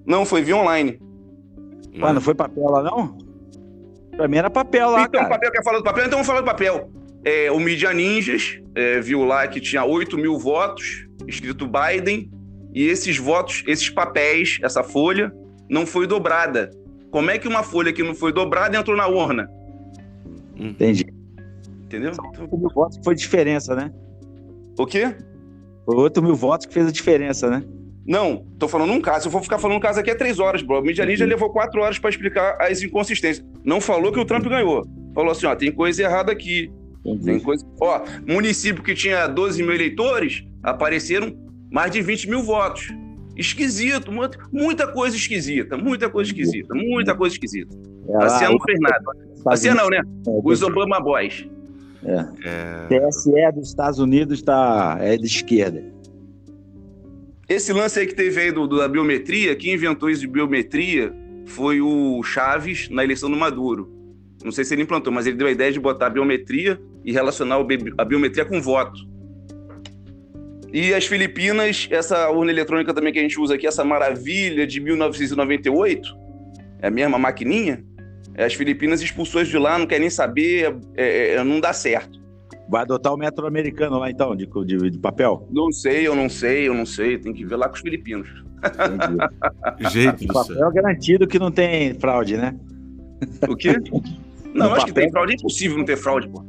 Não, 0.05 0.25
foi 0.25 0.41
via 0.41 0.55
online. 0.55 0.99
Ué, 1.99 2.13
não 2.13 2.21
foi 2.21 2.35
papel 2.35 2.63
lá, 2.65 2.83
não? 2.83 3.17
Pra 4.15 4.27
mim 4.27 4.37
era 4.37 4.49
papel 4.49 4.89
lá, 4.89 5.03
então, 5.03 5.21
cara. 5.21 5.29
papel 5.29 5.51
quer 5.51 5.63
falar 5.63 5.77
do 5.77 5.83
papel? 5.83 6.05
Então 6.05 6.17
vamos 6.17 6.27
falar 6.27 6.41
do 6.41 6.45
papel. 6.45 6.89
É, 7.23 7.51
o 7.51 7.59
Media 7.59 7.93
Ninjas 7.93 8.59
é, 8.75 8.99
viu 9.01 9.23
lá 9.23 9.47
que 9.47 9.59
tinha 9.59 9.83
8 9.83 10.17
mil 10.17 10.37
votos, 10.37 11.07
escrito 11.27 11.67
Biden, 11.67 12.29
e 12.73 12.83
esses 12.83 13.17
votos, 13.17 13.63
esses 13.67 13.89
papéis, 13.89 14.59
essa 14.61 14.83
folha, 14.83 15.33
não 15.69 15.85
foi 15.85 16.05
dobrada. 16.05 16.71
Como 17.09 17.31
é 17.31 17.37
que 17.37 17.47
uma 17.47 17.63
folha 17.63 17.91
que 17.91 18.03
não 18.03 18.13
foi 18.13 18.31
dobrada 18.31 18.77
entrou 18.77 18.95
na 18.95 19.07
urna? 19.07 19.49
Entendi. 20.55 21.05
Entendeu? 21.83 22.11
Oito 22.41 22.57
mil 22.57 22.69
votos 22.69 22.97
que 22.97 23.03
foi 23.03 23.15
diferença, 23.15 23.75
né? 23.75 23.91
O 24.77 24.85
quê? 24.85 25.15
Foi 25.85 25.95
8 25.95 26.21
mil 26.21 26.35
votos 26.35 26.65
que 26.65 26.73
fez 26.73 26.87
a 26.87 26.91
diferença, 26.91 27.49
né? 27.49 27.63
Não, 28.05 28.45
tô 28.59 28.67
falando 28.67 28.93
um 28.93 29.01
caso. 29.01 29.21
Se 29.23 29.27
eu 29.27 29.31
for 29.31 29.41
ficar 29.41 29.57
falando 29.57 29.77
um 29.77 29.81
caso 29.81 29.99
aqui 29.99 30.11
é 30.11 30.15
três 30.15 30.39
horas, 30.39 30.61
bro. 30.61 30.79
O 30.79 30.83
Media 30.83 31.05
Ninja 31.05 31.23
Uhum. 31.23 31.29
levou 31.29 31.49
quatro 31.49 31.81
horas 31.81 31.97
para 31.97 32.09
explicar 32.11 32.55
as 32.61 32.81
inconsistências. 32.83 33.45
Não 33.63 33.81
falou 33.81 34.11
que 34.11 34.19
o 34.19 34.25
Trump 34.25 34.45
ganhou. 34.45 34.85
Falou 35.13 35.31
assim, 35.31 35.45
ó, 35.47 35.55
tem 35.55 35.71
coisa 35.71 36.03
errada 36.03 36.31
aqui. 36.31 36.71
Tem 37.23 37.39
coisa. 37.39 37.65
Ó, 37.81 38.01
município 38.27 38.83
que 38.83 38.93
tinha 38.93 39.27
12 39.27 39.61
mil 39.63 39.73
eleitores, 39.73 40.43
apareceram 40.61 41.35
mais 41.71 41.91
de 41.91 42.01
20 42.01 42.29
mil 42.29 42.43
votos. 42.43 42.93
Esquisito, 43.35 44.11
muita, 44.11 44.37
muita 44.51 44.87
coisa 44.87 45.15
esquisita, 45.15 45.75
muita 45.77 46.09
coisa 46.09 46.29
esquisita, 46.29 46.73
muita 46.73 47.15
coisa 47.15 47.33
esquisita. 47.35 47.75
É 48.09 48.23
A 48.23 48.29
CIA 48.29 48.49
não 48.49 48.59
fez 48.59 48.79
nada. 48.79 49.03
A 49.47 49.57
CIA 49.57 49.73
não, 49.75 49.89
né? 49.89 49.97
É, 49.97 50.31
Os 50.43 50.61
Obama 50.61 50.99
Boys. 50.99 51.45
É, 52.03 52.87
TSE 52.87 53.31
dos 53.53 53.67
Estados 53.69 53.99
Unidos 53.99 54.41
tá, 54.41 54.97
é 55.01 55.17
de 55.17 55.25
esquerda. 55.25 55.83
Esse 57.47 57.71
lance 57.71 57.99
aí 57.99 58.07
que 58.07 58.15
teve 58.15 58.39
aí 58.41 58.51
do, 58.51 58.67
do- 58.67 58.77
da 58.77 58.87
biometria, 58.87 59.55
quem 59.55 59.73
inventou 59.73 60.09
isso 60.09 60.21
de 60.21 60.27
biometria 60.27 61.13
foi 61.45 61.79
o 61.79 62.23
Chaves 62.23 62.89
na 62.89 63.03
eleição 63.03 63.29
do 63.29 63.37
Maduro. 63.37 63.91
Não 64.43 64.51
sei 64.51 64.63
se 64.63 64.73
ele 64.73 64.81
implantou, 64.81 65.13
mas 65.13 65.27
ele 65.27 65.37
deu 65.37 65.47
a 65.47 65.51
ideia 65.51 65.71
de 65.71 65.79
botar 65.79 66.07
a 66.07 66.09
biometria 66.09 66.79
e 67.03 67.11
relacionar 67.11 67.57
a 67.97 68.05
biometria 68.05 68.45
com 68.45 68.61
voto. 68.61 68.99
E 70.73 70.93
as 70.93 71.05
Filipinas, 71.05 71.87
essa 71.89 72.29
urna 72.29 72.51
eletrônica 72.51 72.93
também 72.93 73.13
que 73.13 73.19
a 73.19 73.21
gente 73.21 73.39
usa 73.39 73.55
aqui, 73.55 73.65
essa 73.65 73.83
maravilha 73.83 74.67
de 74.67 74.79
1998, 74.81 76.09
é 76.81 76.87
a 76.87 76.91
mesma 76.91 77.17
maquininha, 77.17 77.83
é, 78.35 78.43
as 78.43 78.53
Filipinas 78.53 79.01
expulsou 79.01 79.43
de 79.43 79.57
lá, 79.57 79.77
não 79.77 79.85
quer 79.87 79.99
nem 79.99 80.09
saber, 80.09 80.75
é, 80.97 81.35
é, 81.35 81.43
não 81.43 81.59
dá 81.59 81.71
certo. 81.71 82.19
Vai 82.69 82.81
adotar 82.81 83.13
o 83.13 83.17
metro 83.17 83.45
americano 83.45 83.99
lá 83.99 84.09
então, 84.09 84.35
de, 84.35 84.47
de, 84.65 84.89
de 84.91 84.97
papel? 84.99 85.47
Não 85.51 85.71
sei, 85.71 86.07
eu 86.07 86.15
não 86.15 86.27
sei, 86.27 86.67
eu 86.67 86.73
não 86.73 86.85
sei, 86.85 87.17
tem 87.17 87.31
que 87.33 87.45
ver 87.45 87.55
lá 87.57 87.69
com 87.69 87.75
os 87.75 87.81
filipinos. 87.81 88.27
Entendi. 88.63 89.91
gente 89.93 90.25
O 90.25 90.27
do 90.27 90.33
céu. 90.33 90.55
papel 90.55 90.69
é 90.69 90.73
garantido 90.73 91.27
que 91.27 91.37
não 91.37 91.51
tem 91.51 91.93
fraude, 91.93 92.37
né? 92.37 92.55
O 93.47 93.55
quê? 93.55 93.73
Não, 94.55 94.69
No 94.69 94.73
acho 94.75 94.85
que 94.85 94.91
papel. 94.93 95.03
tem 95.03 95.11
fraude. 95.11 95.31
É 95.33 95.35
impossível 95.35 95.77
não 95.77 95.85
ter 95.85 95.97
fraude, 95.97 96.29
pô. 96.29 96.41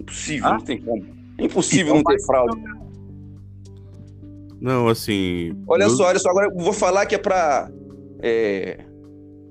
Impossível, 0.00 0.46
Ah? 0.48 0.52
não 0.54 0.60
tem 0.60 0.80
como. 0.80 1.04
É 1.38 1.44
impossível 1.44 1.94
não 1.94 2.04
ter 2.04 2.22
fraude. 2.24 2.56
Não, 4.60 4.88
assim. 4.88 5.52
Olha 5.66 5.84
eu- 5.84 5.90
só, 5.90 6.04
olha 6.06 6.18
só, 6.18 6.30
agora 6.30 6.46
eu 6.46 6.56
vou 6.56 6.72
falar 6.72 7.04
que 7.06 7.14
é 7.14 7.18
pra 7.18 7.70
é, 8.22 8.84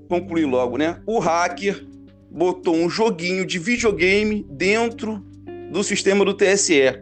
concluir 0.10 0.46
logo, 0.46 0.78
né? 0.78 1.02
O 1.06 1.20
hacker 1.20 1.86
botou 2.32 2.76
um 2.76 2.90
joguinho 2.90 3.46
de 3.46 3.60
videogame 3.60 4.46
dentro 4.50 5.22
do 5.72 5.84
sistema 5.84 6.24
do 6.26 6.34
TSE. 6.34 7.02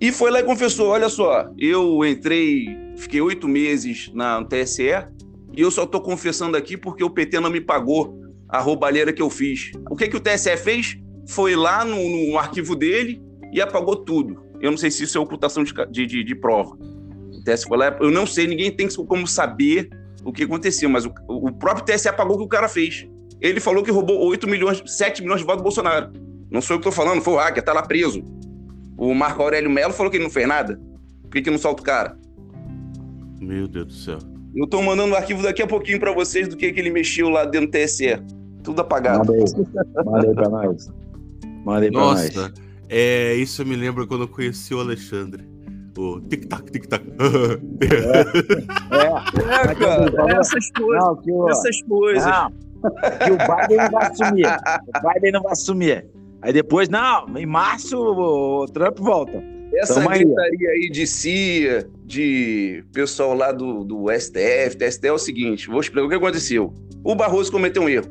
E 0.00 0.12
foi 0.12 0.30
lá 0.30 0.40
e 0.40 0.44
confessou: 0.44 0.88
olha 0.88 1.08
só, 1.08 1.50
eu 1.58 2.04
entrei, 2.04 2.66
fiquei 2.96 3.20
oito 3.20 3.48
meses 3.48 4.10
na, 4.14 4.40
no 4.40 4.46
TSE 4.46 4.82
e 5.56 5.60
eu 5.60 5.70
só 5.70 5.86
tô 5.86 6.00
confessando 6.00 6.56
aqui 6.56 6.76
porque 6.76 7.02
o 7.02 7.10
PT 7.10 7.40
não 7.40 7.50
me 7.50 7.60
pagou 7.60 8.18
a 8.48 8.60
roubalheira 8.60 9.12
que 9.12 9.22
eu 9.22 9.28
fiz. 9.28 9.72
O 9.90 9.96
que, 9.96 10.08
que 10.08 10.16
o 10.16 10.20
TSE 10.20 10.56
fez? 10.56 10.96
Foi 11.26 11.54
lá 11.56 11.84
no, 11.84 11.96
no 12.30 12.38
arquivo 12.38 12.74
dele 12.74 13.20
e 13.52 13.60
apagou 13.60 13.96
tudo. 13.96 14.42
Eu 14.60 14.70
não 14.70 14.78
sei 14.78 14.90
se 14.90 15.04
isso 15.04 15.18
é 15.18 15.20
ocultação 15.20 15.62
de, 15.62 15.72
de, 15.90 16.06
de- 16.06 16.24
de 16.24 16.34
prova. 16.34 16.76
O 16.76 17.42
TSE 17.44 17.66
foi 17.66 17.78
lá, 17.78 17.96
eu 18.00 18.10
não 18.10 18.26
sei, 18.26 18.46
ninguém 18.46 18.70
tem 18.70 18.88
como 18.88 19.26
saber 19.26 19.88
o 20.24 20.32
que 20.32 20.42
aconteceu, 20.44 20.88
mas 20.88 21.04
o, 21.06 21.12
o 21.28 21.52
próprio 21.52 21.84
TSE 21.84 22.08
apagou 22.08 22.36
o 22.36 22.38
que 22.38 22.44
o 22.44 22.48
cara 22.48 22.68
fez. 22.68 23.06
Ele 23.40 23.60
falou 23.60 23.82
que 23.84 23.90
roubou 23.90 24.18
8 24.26 24.48
milhões, 24.48 24.82
7 24.86 25.22
milhões 25.22 25.40
de 25.40 25.46
votos 25.46 25.60
do 25.60 25.64
Bolsonaro. 25.64 26.10
Não 26.50 26.60
sou 26.60 26.76
eu 26.76 26.80
que 26.80 26.84
tô 26.84 26.92
falando, 26.92 27.20
foi 27.22 27.34
o 27.34 27.36
hacker, 27.36 27.62
tá 27.62 27.72
lá 27.72 27.82
preso. 27.82 28.22
O 28.96 29.14
Marco 29.14 29.42
Aurélio 29.42 29.70
Melo 29.70 29.92
falou 29.92 30.10
que 30.10 30.16
ele 30.16 30.24
não 30.24 30.30
fez 30.30 30.46
nada. 30.48 30.80
Por 31.22 31.30
que, 31.30 31.42
que 31.42 31.50
não 31.50 31.58
solta 31.58 31.82
o 31.82 31.84
cara? 31.84 32.18
Meu 33.40 33.68
Deus 33.68 33.86
do 33.86 33.92
céu. 33.92 34.18
Eu 34.56 34.66
tô 34.66 34.82
mandando 34.82 35.12
o 35.12 35.16
arquivo 35.16 35.42
daqui 35.42 35.62
a 35.62 35.66
pouquinho 35.66 36.00
pra 36.00 36.12
vocês 36.12 36.48
do 36.48 36.56
que, 36.56 36.72
que 36.72 36.80
ele 36.80 36.90
mexeu 36.90 37.28
lá 37.28 37.44
dentro 37.44 37.68
do 37.68 37.72
TSE. 37.72 38.18
Tudo 38.64 38.80
apagado. 38.80 39.32
Aí 39.32 40.34
pra 40.34 40.48
nós. 40.48 40.90
Manda 41.64 41.84
aí 41.84 41.90
pra 41.92 42.00
nós. 42.00 42.34
Nossa, 42.34 42.52
é, 42.88 43.34
isso 43.34 43.64
me 43.64 43.76
lembra 43.76 44.06
quando 44.06 44.22
eu 44.22 44.28
conheci 44.28 44.74
o 44.74 44.80
Alexandre. 44.80 45.46
O 45.96 46.20
tic-tac, 46.20 46.70
tic-tac. 46.70 47.04
É, 48.90 49.70
É, 49.70 49.74
cara, 49.74 50.38
essas 50.40 50.70
coisas. 50.70 51.04
não, 51.04 51.16
que 51.16 51.32
o, 51.32 51.48
Essas 51.50 51.82
coisas. 51.82 52.24
não, 52.24 52.50
que 52.50 53.30
o 53.30 53.38
Biden 53.38 53.76
não 53.78 53.90
vai 53.90 54.06
assumir. 54.06 54.46
O 54.46 55.12
Biden 55.14 55.32
não 55.32 55.42
vai 55.42 55.52
assumir. 55.52 56.06
Aí 56.42 56.52
depois, 56.52 56.88
não, 56.88 57.26
em 57.36 57.46
março 57.46 57.96
o 57.98 58.66
Trump 58.66 58.98
volta. 58.98 59.42
Essa 59.74 59.94
Tamo 59.94 60.08
aí. 60.10 60.24
gritaria 60.24 60.70
aí 60.70 60.88
de 60.90 61.06
CIA, 61.06 61.88
de 62.04 62.82
pessoal 62.92 63.34
lá 63.34 63.52
do, 63.52 63.84
do 63.84 64.06
STF, 64.10 64.76
TST 64.78 65.06
é 65.06 65.12
o 65.12 65.18
seguinte, 65.18 65.68
vou 65.68 65.80
explicar 65.80 66.06
o 66.06 66.08
que 66.08 66.14
aconteceu. 66.14 66.72
O 67.04 67.14
Barroso 67.14 67.52
cometeu 67.52 67.82
um 67.82 67.88
erro. 67.88 68.06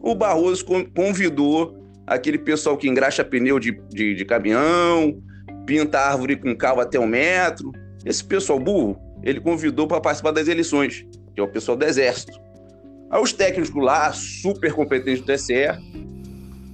O 0.00 0.14
Barroso 0.14 0.64
con- 0.64 0.84
convidou 0.96 1.76
aquele 2.06 2.38
pessoal 2.38 2.76
que 2.76 2.88
engraxa 2.88 3.22
pneu 3.24 3.58
de, 3.60 3.72
de, 3.90 4.14
de 4.14 4.24
caminhão, 4.24 5.22
pinta 5.64 6.00
árvore 6.00 6.36
com 6.36 6.56
cal 6.56 6.80
até 6.80 6.98
um 6.98 7.06
metro. 7.06 7.70
Esse 8.04 8.24
pessoal 8.24 8.58
burro, 8.58 8.98
ele 9.22 9.40
convidou 9.40 9.86
para 9.86 10.00
participar 10.00 10.32
das 10.32 10.48
eleições, 10.48 11.06
que 11.34 11.40
é 11.40 11.42
o 11.42 11.48
pessoal 11.48 11.76
do 11.76 11.84
Exército. 11.84 12.32
Aí 13.10 13.22
os 13.22 13.32
técnicos 13.32 13.72
lá, 13.74 14.12
super 14.12 14.72
competentes 14.72 15.20
do 15.22 15.32
TSE, 15.32 15.54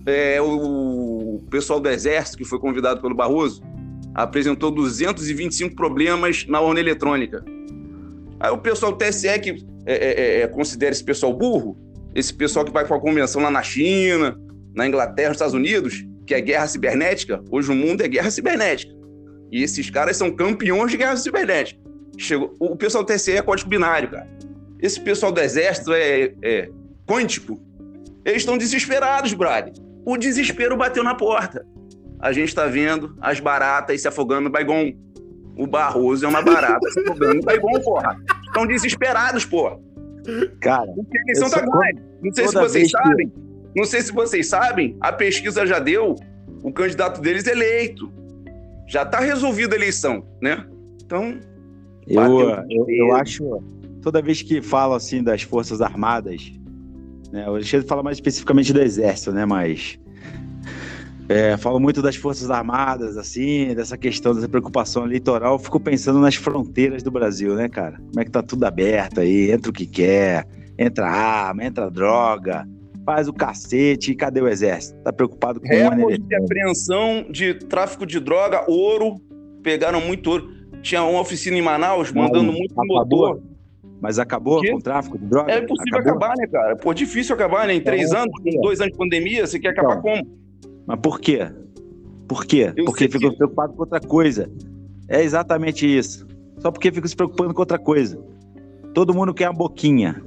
é, 0.06 0.40
o 0.40 1.42
pessoal 1.50 1.80
do 1.80 1.88
Exército, 1.88 2.38
que 2.38 2.44
foi 2.44 2.58
convidado 2.58 3.00
pelo 3.00 3.14
Barroso, 3.14 3.62
apresentou 4.14 4.70
225 4.70 5.74
problemas 5.74 6.46
na 6.46 6.60
urna 6.60 6.80
eletrônica. 6.80 7.44
Aí 8.40 8.50
o 8.50 8.58
pessoal 8.58 8.92
do 8.92 8.98
TSE, 8.98 9.38
que 9.40 9.66
é, 9.84 9.94
é, 9.94 10.40
é, 10.40 10.46
considera 10.48 10.92
esse 10.92 11.04
pessoal 11.04 11.32
burro, 11.34 11.76
esse 12.14 12.32
pessoal 12.32 12.64
que 12.64 12.72
vai 12.72 12.86
para 12.86 12.96
a 12.96 13.00
convenção 13.00 13.42
lá 13.42 13.50
na 13.50 13.62
China, 13.62 14.38
na 14.74 14.86
Inglaterra, 14.86 15.28
nos 15.28 15.36
Estados 15.36 15.54
Unidos, 15.54 16.06
que 16.26 16.34
é 16.34 16.40
guerra 16.40 16.66
cibernética, 16.66 17.42
hoje 17.50 17.70
o 17.70 17.74
mundo 17.74 18.02
é 18.02 18.08
guerra 18.08 18.30
cibernética. 18.30 18.92
E 19.50 19.62
esses 19.62 19.90
caras 19.90 20.16
são 20.16 20.30
campeões 20.30 20.90
de 20.90 20.96
guerra 20.96 21.16
cibernética. 21.16 21.80
Chegou, 22.18 22.54
o 22.58 22.76
pessoal 22.76 23.04
do 23.04 23.12
TSE 23.12 23.32
é 23.32 23.42
código 23.42 23.68
binário, 23.68 24.10
cara. 24.10 24.28
Esse 24.80 25.00
pessoal 25.00 25.30
do 25.30 25.40
Exército 25.40 25.92
é, 25.92 26.32
é 26.42 26.68
quântico. 27.06 27.60
Eles 28.24 28.42
estão 28.42 28.58
desesperados, 28.58 29.32
brother. 29.34 29.72
O 30.06 30.16
desespero 30.16 30.76
bateu 30.76 31.02
na 31.04 31.14
porta. 31.14 31.66
A 32.20 32.32
gente 32.32 32.48
está 32.48 32.66
vendo 32.66 33.14
as 33.20 33.40
baratas 33.40 34.00
se 34.00 34.08
afogando 34.08 34.42
no 34.42 34.50
Baigon. 34.50 34.92
O 35.58 35.66
Barroso 35.66 36.24
é 36.24 36.28
uma 36.28 36.40
barata 36.42 36.88
se 36.90 37.00
afogando 37.00 37.34
no 37.34 37.42
Baigon, 37.42 37.80
porra. 37.80 38.16
Estão 38.46 38.66
desesperados, 38.66 39.44
porra. 39.44 39.78
Cara, 40.60 40.86
Porque 40.92 41.18
a 41.18 41.22
eleição 41.22 41.48
Eu 41.48 41.52
tá 41.52 41.60
só- 41.60 41.70
ganha. 41.78 42.02
Não 42.22 42.32
sei 42.32 42.46
se 42.48 42.54
vocês 42.54 42.72
vez 42.72 42.84
que- 42.92 42.98
sabem. 43.08 43.32
Não 43.76 43.84
sei 43.84 44.00
se 44.02 44.12
vocês 44.12 44.48
sabem, 44.48 44.96
a 45.00 45.12
pesquisa 45.12 45.66
já 45.66 45.78
deu 45.78 46.14
o 46.62 46.72
candidato 46.72 47.20
deles 47.20 47.46
eleito. 47.46 48.10
Já 48.88 49.04
tá 49.04 49.20
resolvida 49.20 49.74
a 49.74 49.78
eleição, 49.78 50.24
né? 50.40 50.64
Então, 51.04 51.38
eu, 52.06 52.16
Bateu 52.16 52.64
eu, 52.70 52.86
eu 52.88 53.14
acho, 53.16 53.62
toda 54.00 54.22
vez 54.22 54.40
que 54.42 54.62
falo 54.62 54.94
assim 54.94 55.22
das 55.22 55.42
Forças 55.42 55.80
Armadas, 55.80 56.52
né, 57.30 57.48
o 57.48 57.54
Alexandre 57.54 57.86
fala 57.86 58.02
mais 58.02 58.16
especificamente 58.16 58.72
do 58.72 58.80
Exército, 58.80 59.32
né, 59.32 59.44
mas 59.44 59.98
é, 61.28 61.56
falo 61.56 61.80
muito 61.80 62.00
das 62.00 62.16
Forças 62.16 62.50
Armadas, 62.50 63.16
assim, 63.16 63.74
dessa 63.74 63.98
questão, 63.98 64.34
dessa 64.34 64.48
preocupação 64.48 65.04
eleitoral, 65.04 65.54
eu 65.54 65.58
fico 65.58 65.80
pensando 65.80 66.20
nas 66.20 66.36
fronteiras 66.36 67.02
do 67.02 67.10
Brasil, 67.10 67.54
né, 67.54 67.68
cara? 67.68 67.96
Como 67.96 68.20
é 68.20 68.24
que 68.24 68.30
tá 68.30 68.42
tudo 68.42 68.64
aberto 68.64 69.20
aí, 69.20 69.50
entra 69.50 69.70
o 69.70 69.74
que 69.74 69.86
quer, 69.86 70.46
entra 70.78 71.08
arma, 71.08 71.64
entra 71.64 71.90
droga, 71.90 72.66
faz 73.06 73.28
o 73.28 73.32
cacete. 73.32 74.10
E 74.10 74.14
cadê 74.14 74.40
o 74.40 74.48
exército? 74.48 74.98
Tá 75.02 75.12
preocupado 75.12 75.60
com 75.60 75.66
o 75.66 75.70
Recorde 75.70 76.18
de 76.18 76.34
apreensão 76.34 77.26
de 77.30 77.54
tráfico 77.54 78.04
de 78.04 78.18
droga, 78.18 78.64
ouro. 78.68 79.20
Pegaram 79.62 80.00
muito 80.00 80.30
ouro. 80.30 80.50
Tinha 80.82 81.02
uma 81.04 81.20
oficina 81.20 81.56
em 81.56 81.62
Manaus 81.62 82.12
mandando 82.12 82.52
muito 82.52 82.72
acabou? 82.72 82.98
motor. 82.98 83.42
Mas 84.00 84.18
acabou 84.18 84.60
com 84.62 84.76
o 84.76 84.82
tráfico 84.82 85.18
de 85.18 85.24
droga? 85.26 85.50
É 85.52 85.58
impossível 85.58 85.98
Acabou? 86.00 86.16
acabar, 86.24 86.34
né, 86.36 86.46
cara? 86.46 86.76
Pô, 86.76 86.92
difícil 86.92 87.34
acabar, 87.34 87.66
né? 87.66 87.74
Em 87.74 87.80
três 87.80 88.12
É, 88.12 88.18
anos, 88.18 88.32
com 88.40 88.60
dois 88.60 88.80
anos 88.80 88.92
de 88.92 88.98
pandemia, 88.98 89.46
você 89.46 89.58
quer 89.58 89.68
acabar 89.70 89.92
Então. 89.98 90.02
como? 90.02 90.38
Mas 90.86 91.00
por 91.00 91.18
quê? 91.20 91.48
Por 92.28 92.44
quê? 92.44 92.72
Eu 92.76 92.84
porque 92.84 93.08
ficou 93.08 93.30
que- 93.30 93.36
preocupado 93.36 93.72
com 93.72 93.80
outra 93.80 94.00
coisa. 94.00 94.50
É 95.08 95.22
exatamente 95.22 95.86
isso. 95.86 96.26
Só 96.58 96.70
porque 96.70 96.90
fica 96.92 97.06
se 97.08 97.16
preocupando 97.16 97.54
com 97.54 97.60
outra 97.62 97.78
coisa. 97.78 98.18
Todo 98.92 99.14
mundo 99.14 99.32
quer 99.32 99.48
uma 99.48 99.54
boquinha. 99.56 100.22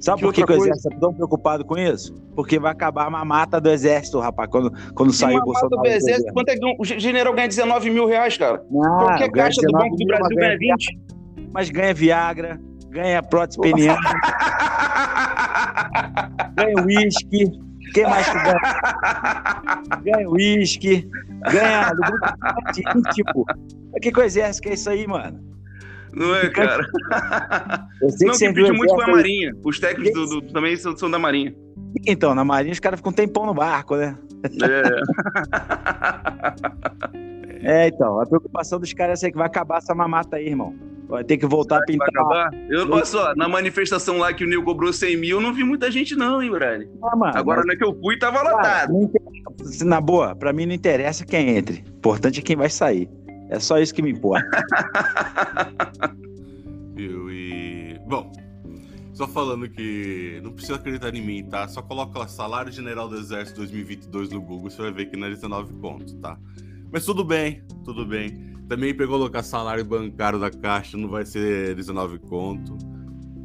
Sabe 0.00 0.18
Que 0.18 0.24
por 0.26 0.34
que, 0.34 0.44
que 0.44 0.52
o 0.52 0.56
exército 0.56 0.88
é 0.92 0.98
tão 0.98 1.14
preocupado 1.14 1.64
com 1.64 1.78
isso? 1.78 2.12
Porque 2.34 2.58
vai 2.58 2.72
acabar 2.72 3.06
a 3.06 3.10
mamata 3.10 3.60
do 3.60 3.70
exército, 3.70 4.18
rapaz, 4.18 4.50
quando, 4.50 4.72
quando 4.94 5.12
sair 5.12 5.36
o 5.38 5.44
Bolsonaro. 5.44 5.82
do 5.82 5.86
exército, 5.86 6.32
quanto 6.32 6.48
é 6.48 6.56
que 6.56 6.76
o 6.78 6.84
general 6.84 7.32
ganha 7.32 7.46
19 7.46 7.88
mil 7.90 8.06
reais, 8.06 8.36
cara? 8.36 8.64
Não, 8.68 8.80
Qualquer 8.80 9.18
ganha 9.30 9.30
caixa 9.30 9.60
do 9.60 9.66
19 9.68 9.84
Banco 9.90 9.96
do 9.96 10.06
Brasil 10.06 10.26
mas 10.26 10.36
ganha 10.36 10.58
20. 10.58 10.98
Mas 11.52 11.70
ganha 11.70 11.94
Viagra, 11.94 12.60
ganha 12.92 13.22
prótese 13.22 13.60
peniana, 13.60 13.98
ganha 16.54 16.84
uísque. 16.84 17.50
Quem 17.94 18.04
mais 18.04 18.26
que 18.28 18.34
ganha? 18.38 18.60
Ganha 20.02 20.30
uísque, 20.30 21.08
ganha 21.50 21.90
lubrificante 21.90 22.82
íntimo. 22.96 23.44
Que 24.00 24.10
coisa 24.12 24.40
é 24.40 24.42
essa 24.44 24.60
que 24.60 24.68
é 24.70 24.74
isso 24.74 24.88
aí, 24.88 25.06
mano? 25.06 25.40
Não 26.14 26.34
é, 26.34 26.48
cara? 26.50 26.86
Eu 28.02 28.10
sei 28.10 28.28
Não, 28.28 28.34
que 28.34 28.52
pediu 28.52 28.74
muito 28.74 28.94
foi 28.94 29.04
a 29.04 29.08
Marinha. 29.08 29.52
Os 29.64 29.78
técnicos 29.80 30.28
do, 30.30 30.40
do- 30.40 30.52
também 30.52 30.76
são, 30.76 30.96
são 30.96 31.10
da 31.10 31.18
Marinha. 31.18 31.54
Então, 32.06 32.34
na 32.34 32.44
Marinha 32.44 32.72
os 32.72 32.80
caras 32.80 32.98
ficam 33.00 33.10
um 33.12 33.14
tempão 33.14 33.46
no 33.46 33.54
barco, 33.54 33.96
né? 33.96 34.16
É, 34.62 34.82
É, 37.64 37.86
então, 37.88 38.20
a 38.20 38.26
preocupação 38.26 38.80
dos 38.80 38.92
caras 38.92 39.22
é 39.22 39.30
que 39.30 39.36
vai 39.36 39.46
acabar 39.46 39.78
essa 39.78 39.94
mamata 39.94 40.36
aí, 40.36 40.48
irmão. 40.48 40.74
Vai 41.12 41.22
ter 41.24 41.36
que 41.36 41.44
voltar 41.46 41.76
a 41.76 41.78
vai 41.80 41.86
pintar. 41.86 42.50
Eu, 42.70 42.90
olha 42.90 43.04
só, 43.04 43.34
na 43.34 43.46
manifestação 43.46 44.16
lá 44.16 44.32
que 44.32 44.44
o 44.44 44.48
Nil 44.48 44.64
cobrou 44.64 44.90
100 44.94 45.16
mil, 45.18 45.36
eu 45.36 45.42
não 45.42 45.52
vi 45.52 45.62
muita 45.62 45.90
gente 45.90 46.16
não, 46.16 46.42
hein, 46.42 46.50
Brad? 46.50 46.86
Ah, 47.02 47.14
mano, 47.14 47.36
Agora 47.36 47.62
mas, 47.66 47.76
que 47.76 47.84
eu 47.84 47.94
fui, 48.00 48.18
tava 48.18 48.38
cara, 48.38 48.86
lotado. 48.88 49.10
na 49.84 50.00
boa, 50.00 50.34
pra 50.34 50.54
mim 50.54 50.64
não 50.64 50.72
interessa 50.72 51.26
quem 51.26 51.50
entre. 51.50 51.84
O 51.86 51.96
importante 51.98 52.40
é 52.40 52.42
quem 52.42 52.56
vai 52.56 52.70
sair. 52.70 53.10
É 53.50 53.60
só 53.60 53.78
isso 53.78 53.94
que 53.94 54.00
me 54.00 54.10
importa. 54.10 54.48
Viu? 56.96 57.30
E. 57.30 58.00
Bom, 58.06 58.32
só 59.12 59.28
falando 59.28 59.68
que 59.68 60.40
não 60.42 60.52
precisa 60.52 60.76
acreditar 60.76 61.14
em 61.14 61.20
mim, 61.20 61.44
tá? 61.44 61.68
Só 61.68 61.82
coloca 61.82 62.18
lá 62.18 62.26
salário 62.26 62.72
general 62.72 63.06
do 63.06 63.18
Exército 63.18 63.58
2022 63.58 64.30
no 64.30 64.40
Google, 64.40 64.70
você 64.70 64.80
vai 64.80 64.92
ver 64.92 65.06
que 65.10 65.16
não 65.18 65.26
é 65.26 65.30
19 65.30 65.74
contos, 65.74 66.14
tá? 66.14 66.38
Mas 66.90 67.04
tudo 67.04 67.22
bem, 67.22 67.62
tudo 67.84 68.06
bem. 68.06 68.51
Também 68.68 68.94
pegou 68.94 69.18
colocar 69.18 69.42
salário 69.42 69.84
bancário 69.84 70.38
da 70.38 70.50
Caixa, 70.50 70.96
não 70.96 71.08
vai 71.08 71.24
ser 71.26 71.74
19 71.74 72.18
conto. 72.20 72.76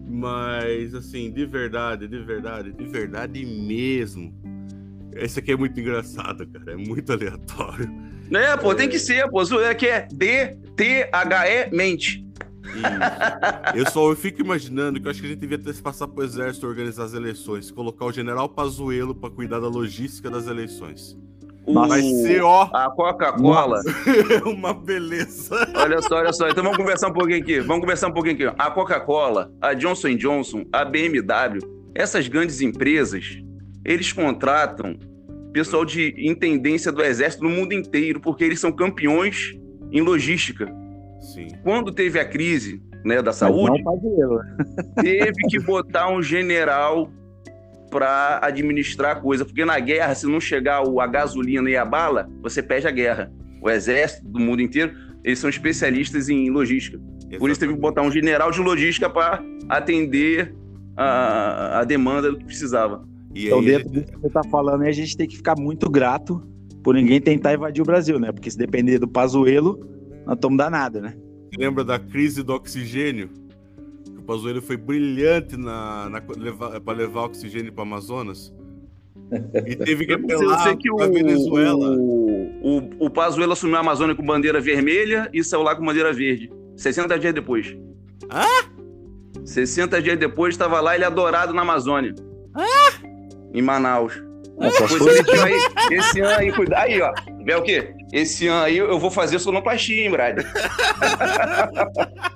Mas, 0.09 0.95
assim, 0.95 1.31
de 1.31 1.45
verdade, 1.45 2.07
de 2.07 2.19
verdade, 2.19 2.71
de 2.71 2.85
verdade 2.85 3.45
mesmo. 3.45 4.33
Esse 5.13 5.39
aqui 5.39 5.51
é 5.51 5.57
muito 5.57 5.79
engraçado, 5.79 6.47
cara. 6.47 6.73
É 6.73 6.75
muito 6.77 7.11
aleatório. 7.11 7.91
É, 8.31 8.55
pô, 8.55 8.73
tem 8.73 8.87
que 8.87 8.99
ser, 8.99 9.29
pô. 9.29 9.41
Que 9.77 9.87
é 9.87 10.07
D-T-H-E 10.11 11.69
mente. 11.75 12.25
Isso. 12.67 13.77
Eu 13.77 13.89
só 13.89 14.09
eu 14.09 14.15
fico 14.15 14.41
imaginando 14.41 14.99
que 14.99 15.07
eu 15.07 15.11
acho 15.11 15.21
que 15.21 15.27
a 15.27 15.29
gente 15.29 15.39
devia 15.39 15.57
ter 15.57 15.73
que 15.73 15.81
passar 15.81 16.07
pro 16.07 16.23
exército 16.23 16.67
organizar 16.67 17.05
as 17.05 17.13
eleições, 17.13 17.71
colocar 17.71 18.05
o 18.05 18.11
general 18.11 18.49
Pazuello 18.49 19.15
pra 19.15 19.29
cuidar 19.29 19.59
da 19.59 19.67
logística 19.67 20.29
das 20.29 20.47
eleições. 20.47 21.17
O- 21.67 21.87
Vai 21.87 22.01
ser, 22.01 22.41
ó, 22.41 22.69
A 22.73 22.89
Coca-Cola. 22.89 23.81
uma 24.45 24.73
beleza. 24.73 25.55
Olha 25.75 26.01
só, 26.01 26.15
olha 26.15 26.31
só. 26.31 26.47
Então 26.47 26.63
vamos 26.63 26.77
conversar 26.77 27.09
um 27.09 27.13
pouquinho 27.13 27.39
aqui. 27.39 27.59
Vamos 27.59 27.81
conversar 27.81 28.07
um 28.07 28.13
pouquinho 28.13 28.35
aqui. 28.35 28.55
A 28.57 28.71
Coca-Cola, 28.71 29.51
a 29.61 29.73
Johnson 29.73 30.15
Johnson, 30.15 30.63
a 30.71 30.85
BMW, 30.85 31.59
essas 31.93 32.27
grandes 32.27 32.61
empresas, 32.61 33.37
eles 33.83 34.13
contratam 34.13 34.97
pessoal 35.51 35.83
de 35.83 36.13
intendência 36.17 36.91
do 36.91 37.01
exército 37.03 37.43
no 37.43 37.49
mundo 37.49 37.73
inteiro, 37.73 38.19
porque 38.21 38.43
eles 38.43 38.59
são 38.59 38.71
campeões 38.71 39.53
em 39.91 40.01
logística. 40.01 40.71
Sim. 41.33 41.47
Quando 41.63 41.91
teve 41.91 42.19
a 42.19 42.25
crise 42.25 42.81
né, 43.03 43.21
da 43.21 43.33
saúde, 43.33 43.81
né? 43.83 45.01
teve 45.01 45.35
que 45.49 45.59
botar 45.59 46.09
um 46.11 46.21
general 46.21 47.09
para 47.97 48.39
administrar 48.43 49.17
a 49.17 49.19
coisa, 49.19 49.43
porque 49.43 49.65
na 49.65 49.79
guerra, 49.79 50.13
se 50.13 50.27
não 50.27 50.39
chegar 50.39 50.83
a 50.83 51.07
gasolina 51.07 51.67
e 51.67 51.75
a 51.75 51.83
bala, 51.83 52.29
você 52.43 52.61
perde 52.61 52.87
a 52.87 52.91
guerra. 52.91 53.31
O 53.59 53.71
exército 53.71 54.27
do 54.27 54.39
mundo 54.39 54.61
inteiro, 54.61 54.93
eles 55.23 55.39
são 55.39 55.49
especialistas 55.49 56.29
em 56.29 56.47
logística. 56.51 56.99
Por 57.39 57.49
isso 57.49 57.59
teve 57.59 57.73
que 57.73 57.79
botar 57.79 58.03
um 58.03 58.11
general 58.11 58.51
de 58.51 58.61
logística 58.61 59.09
para 59.09 59.43
atender 59.67 60.55
a, 60.95 61.79
a 61.79 61.83
demanda 61.83 62.29
do 62.29 62.37
que 62.37 62.45
precisava. 62.45 63.03
E 63.33 63.47
Então, 63.47 63.61
aí, 63.61 63.65
dentro 63.65 63.89
disso 63.89 64.05
que 64.05 64.19
você 64.19 64.29
tá 64.29 64.43
falando 64.43 64.83
a 64.83 64.91
gente 64.91 65.17
tem 65.17 65.27
que 65.27 65.37
ficar 65.37 65.55
muito 65.57 65.89
grato 65.89 66.47
por 66.83 66.93
ninguém 66.93 67.19
tentar 67.19 67.55
invadir 67.55 67.81
o 67.81 67.85
Brasil, 67.85 68.19
né? 68.19 68.31
Porque 68.31 68.51
se 68.51 68.57
depender 68.59 68.99
do 68.99 69.07
Pazuello, 69.07 69.79
nós 70.23 70.35
estamos 70.35 70.55
danados, 70.55 71.01
né? 71.01 71.15
lembra 71.57 71.83
da 71.83 71.97
crise 71.97 72.43
do 72.43 72.53
oxigênio? 72.53 73.29
Pazuello 74.27 74.61
foi 74.61 74.75
brilhante 74.75 75.55
na, 75.55 76.09
na 76.09 76.21
levar, 76.35 76.81
para 76.81 76.97
levar 76.97 77.23
oxigênio 77.23 77.71
para 77.71 77.83
Amazonas. 77.83 78.53
E 79.65 79.75
teve 79.75 80.05
que 80.05 80.13
apelar 80.13 80.73
o, 80.73 80.95
pra 80.97 81.07
Venezuela. 81.07 81.95
o, 81.97 82.99
o, 82.99 83.05
o 83.05 83.09
Pazuello 83.09 83.53
assumiu 83.53 83.77
a 83.77 83.79
Amazônia 83.79 84.15
com 84.15 84.25
bandeira 84.25 84.59
vermelha 84.59 85.29
e 85.33 85.41
saiu 85.43 85.63
lá 85.63 85.75
com 85.75 85.85
bandeira 85.85 86.11
verde. 86.11 86.51
60 86.75 87.17
dias 87.17 87.33
depois. 87.33 87.75
Hã? 88.29 88.69
60 89.45 90.01
dias 90.01 90.19
depois, 90.19 90.53
estava 90.53 90.81
lá 90.81 90.93
ele 90.93 91.05
adorado 91.05 91.53
na 91.53 91.61
Amazônia. 91.61 92.13
Em 93.53 93.61
Manaus. 93.61 94.26
É, 94.59 94.69
Pois 94.99 95.43
aí, 95.43 95.53
esse 95.91 96.19
ano 96.19 96.39
aí, 96.39 96.51
cuidado 96.51 96.83
aí, 96.83 97.01
ó. 97.01 97.13
Vê 97.43 97.55
o 97.55 97.61
quê? 97.61 97.93
Esse 98.11 98.47
ano 98.47 98.63
aí 98.63 98.77
eu 98.77 98.99
vou 98.99 99.11
fazer 99.11 99.39
sonoplastia, 99.39 100.03
hein, 100.03 100.11
Brad? 100.11 100.39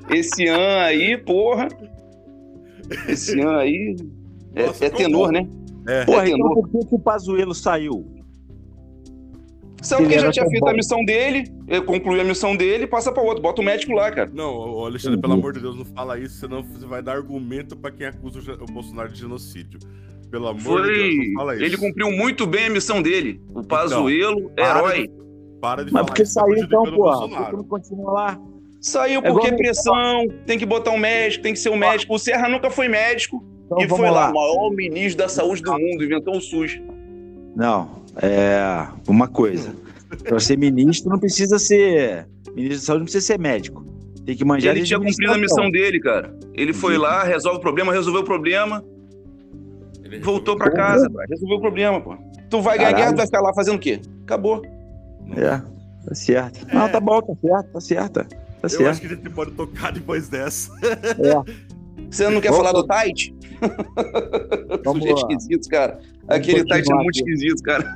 esse 0.10 0.48
ano 0.48 0.64
aí, 0.86 1.18
porra. 1.18 1.68
Esse 3.08 3.40
ano 3.40 3.58
aí. 3.58 3.96
É, 4.56 4.68
Nossa, 4.68 4.86
é 4.86 4.90
tenor, 4.90 5.32
né? 5.32 5.48
É. 5.88 6.06
Porra, 6.06 6.26
é 6.26 6.30
então 6.30 6.50
tenor. 6.50 6.68
por 6.70 6.88
que, 6.88 6.96
o 6.96 7.00
Pazuello 7.00 7.56
saiu? 7.56 8.06
Sabe 9.82 10.08
que 10.08 10.20
já 10.20 10.32
tinha 10.32 10.44
tão 10.44 10.52
feito 10.52 10.64
bom. 10.64 10.70
a 10.70 10.74
missão 10.76 11.04
dele, 11.04 11.52
ele 11.68 11.82
concluiu 11.82 12.22
a 12.22 12.24
missão 12.24 12.56
dele, 12.56 12.86
passa 12.86 13.12
pra 13.12 13.24
outro. 13.24 13.42
Bota 13.42 13.62
o 13.62 13.66
médico 13.66 13.94
lá, 13.94 14.12
cara. 14.12 14.30
Não, 14.32 14.86
Alexandre, 14.86 15.16
Uhum. 15.16 15.22
pelo 15.22 15.34
amor 15.34 15.54
de 15.54 15.60
Deus, 15.60 15.76
não 15.76 15.86
fala 15.86 16.20
isso, 16.20 16.36
senão 16.40 16.62
você 16.62 16.86
vai 16.86 17.02
dar 17.02 17.14
argumento 17.14 17.76
pra 17.76 17.90
quem 17.90 18.06
acusa 18.06 18.40
o 18.62 18.66
Bolsonaro 18.72 19.12
de 19.12 19.20
genocídio. 19.20 19.80
Pelo 20.32 20.48
amor 20.48 20.58
de 20.58 20.64
Foi. 20.64 20.82
Deus, 20.94 21.28
não 21.28 21.34
fala 21.36 21.56
isso. 21.56 21.64
Ele 21.66 21.78
cumpriu 21.78 22.12
muito 22.12 22.48
bem 22.48 22.66
a 22.68 22.70
missão 22.70 23.02
dele. 23.02 23.42
O 23.54 23.64
Pazuello, 23.64 24.50
para 24.56 24.80
herói. 24.80 25.10
Para 25.62 25.84
de 25.86 25.92
Mas 25.92 26.02
falar 26.02 26.06
por 26.06 26.16
que 26.16 26.24
isso, 26.24 26.34
tá 26.34 26.42
saiu 26.42 26.58
então, 26.58 26.84
porra? 26.96 27.46
Por 27.52 27.64
continua 27.68 28.12
lá? 28.14 28.40
Saiu 28.80 29.20
É 29.20 29.30
porque 29.32 29.48
igual- 29.48 29.58
pressão, 29.60 30.28
tem 30.48 30.58
que 30.58 30.66
botar 30.66 30.90
um 30.92 30.98
médico, 30.98 31.44
tem 31.44 31.54
que 31.54 31.60
ser 31.60 31.70
um 31.70 31.78
médico. 31.78 32.16
O 32.16 32.18
Serra 32.18 32.50
nunca 32.50 32.70
foi 32.72 32.88
médico 32.88 33.44
Então 33.66 33.78
e 33.80 33.88
foi 33.88 34.10
lá, 34.10 34.30
lá. 34.30 34.32
o 34.32 34.34
maior 34.34 34.72
ministro 34.72 35.18
da 35.20 35.30
saúde 35.30 35.62
do 35.62 35.72
mundo, 35.74 36.04
inventou 36.04 36.36
o 36.38 36.42
SUS. 36.42 36.82
Não, 37.56 38.02
é 38.22 38.88
uma 39.08 39.28
coisa. 39.28 39.76
Pra 40.24 40.40
ser 40.40 40.58
ministro 40.58 41.12
não 41.12 41.20
precisa 41.20 41.60
ser. 41.60 42.26
Ministro 42.56 42.80
da 42.80 42.84
saúde 42.86 43.00
não 43.02 43.06
precisa 43.06 43.26
ser 43.28 43.40
médico. 43.40 43.86
Tem 44.26 44.36
que 44.36 44.44
manjar 44.46 44.72
Ele 44.74 44.82
de 44.82 44.88
tinha 44.88 45.00
cumprido 45.00 45.32
a 45.34 45.38
missão 45.38 45.70
dele, 45.70 46.00
cara. 46.00 46.36
Ele 46.54 46.74
foi 46.74 46.98
lá, 46.98 47.24
resolve 47.24 47.58
o 47.60 47.62
problema, 47.62 47.94
resolveu 47.94 48.22
o 48.22 48.26
problema, 48.26 48.84
voltou 50.20 50.55
pra 50.57 50.70
Porra. 50.70 50.84
casa, 50.84 51.09
pá, 51.09 51.24
resolveu 51.30 51.57
o 51.57 51.62
problema, 51.62 52.01
pô. 52.01 52.16
Tu 52.49 52.62
vai 52.62 52.78
ganhar 52.78 52.93
guerra, 52.93 53.14
tu 53.14 53.18
vai 53.18 53.26
ficar 53.26 53.41
lá 53.41 53.53
fazendo 53.53 53.76
o 53.76 53.80
quê? 53.80 54.01
Acabou. 54.24 54.62
É, 55.38 55.62
tá 56.05 56.16
certo. 56.16 56.68
Não, 56.74 56.89
tá 56.89 56.99
bom, 56.99 57.22
tá 57.22 57.34
certo, 57.41 57.72
tá 57.72 57.80
certo. 57.82 58.14
Tá 58.14 58.28
Eu 58.64 58.70
certo. 58.70 58.88
acho 58.89 59.01
que 59.01 59.07
a 59.07 59.09
gente 59.09 59.30
pode 59.30 59.51
tocar 59.51 59.91
depois 59.91 60.28
dessa. 60.30 60.72
Você 62.09 62.28
não 62.30 62.41
quer 62.41 62.51
Vamos- 62.51 62.68
falar 62.68 62.82
do 62.82 62.88
Tite? 62.88 63.34
Vamos 64.84 65.01
Sujeito 65.03 65.18
esquisito, 65.32 65.70
cara. 65.70 65.99
Aquele 66.28 66.64
Tite 66.66 66.91
é 66.91 66.95
muito 66.95 67.09
aqui. 67.09 67.32
esquisito, 67.32 67.62
cara. 67.64 67.95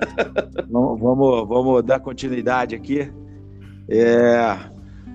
Vamos, 0.69 0.99
vamos, 0.99 1.47
vamos 1.47 1.83
dar 1.83 1.99
continuidade 1.99 2.75
aqui. 2.75 3.11
É, 3.89 4.57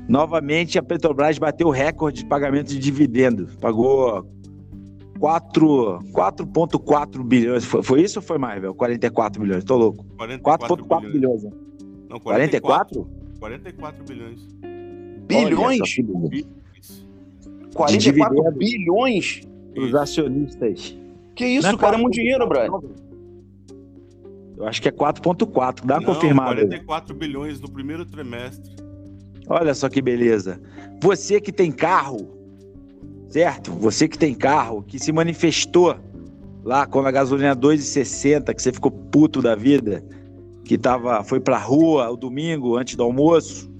novamente, 0.09 0.79
a 0.79 0.83
Petrobras 0.83 1.39
bateu 1.39 1.69
o 1.69 1.71
recorde 1.71 2.23
de 2.23 2.29
pagamento 2.29 2.69
de 2.69 2.79
dividendo. 2.79 3.49
Pagou 3.61 4.23
4 4.23 4.31
4,4 5.21 7.23
bilhões. 7.23 7.65
Foi, 7.65 7.83
foi 7.83 8.03
isso 8.03 8.19
ou 8.19 8.23
foi 8.23 8.39
mais, 8.39 8.61
velho? 8.61 8.75
44 8.75 9.43
bilhões. 9.43 9.65
Tô 9.65 9.77
louco. 9.77 10.05
4,4 10.17 11.13
bilhões. 11.13 11.43
né? 11.45 11.51
Não, 12.09 12.19
44? 12.19 13.07
44 13.39 14.05
bilhões. 14.05 14.47
Bilhões? 15.27 15.81
Isso. 16.79 17.07
44 17.75 17.99
dividendo. 17.99 18.53
bilhões? 18.59 19.43
Os 19.77 19.95
acionistas. 19.95 20.97
Que 21.37 21.47
isso, 21.47 21.69
é 21.69 21.77
cara, 21.77 21.97
é 21.97 22.01
muito 22.01 22.15
4,4, 22.15 22.21
dinheiro, 22.21 22.49
Brian. 22.49 22.67
não, 22.69 22.83
Eu 24.59 24.67
acho 24.67 24.83
que 24.83 24.89
é 24.89 24.93
4.4, 24.93 25.85
dá 25.87 25.99
uma 25.99 26.01
Não, 26.01 26.15
confirmada. 26.15 26.61
aí. 26.61 26.67
44 26.67 27.15
bilhões 27.15 27.61
no 27.61 27.71
primeiro 27.71 28.05
trimestre. 28.05 28.75
Olha 29.49 29.73
só 29.75 29.89
que 29.89 30.03
beleza. 30.03 30.61
Você 31.03 31.41
que 31.41 31.53
tem 31.53 31.71
carro, 31.73 32.29
certo? 33.31 33.73
Você 33.73 34.09
que 34.09 34.19
tem 34.19 34.35
carro, 34.35 34.83
que 34.83 34.99
se 34.99 35.13
manifestou 35.13 35.97
lá 36.63 36.87
quando 36.87 37.07
a 37.07 37.11
gasolina 37.11 37.57
2,60, 37.57 38.55
que 38.55 38.61
você 38.61 38.73
ficou 38.73 38.91
puto 38.91 39.41
da 39.41 39.55
vida, 39.55 40.05
que 40.65 40.77
tava, 40.77 41.25
foi 41.25 41.41
pra 41.41 41.57
rua 41.57 42.11
o 42.11 42.17
domingo 42.17 42.77
antes 42.77 42.97
do 42.97 43.03
almoço, 43.03 43.71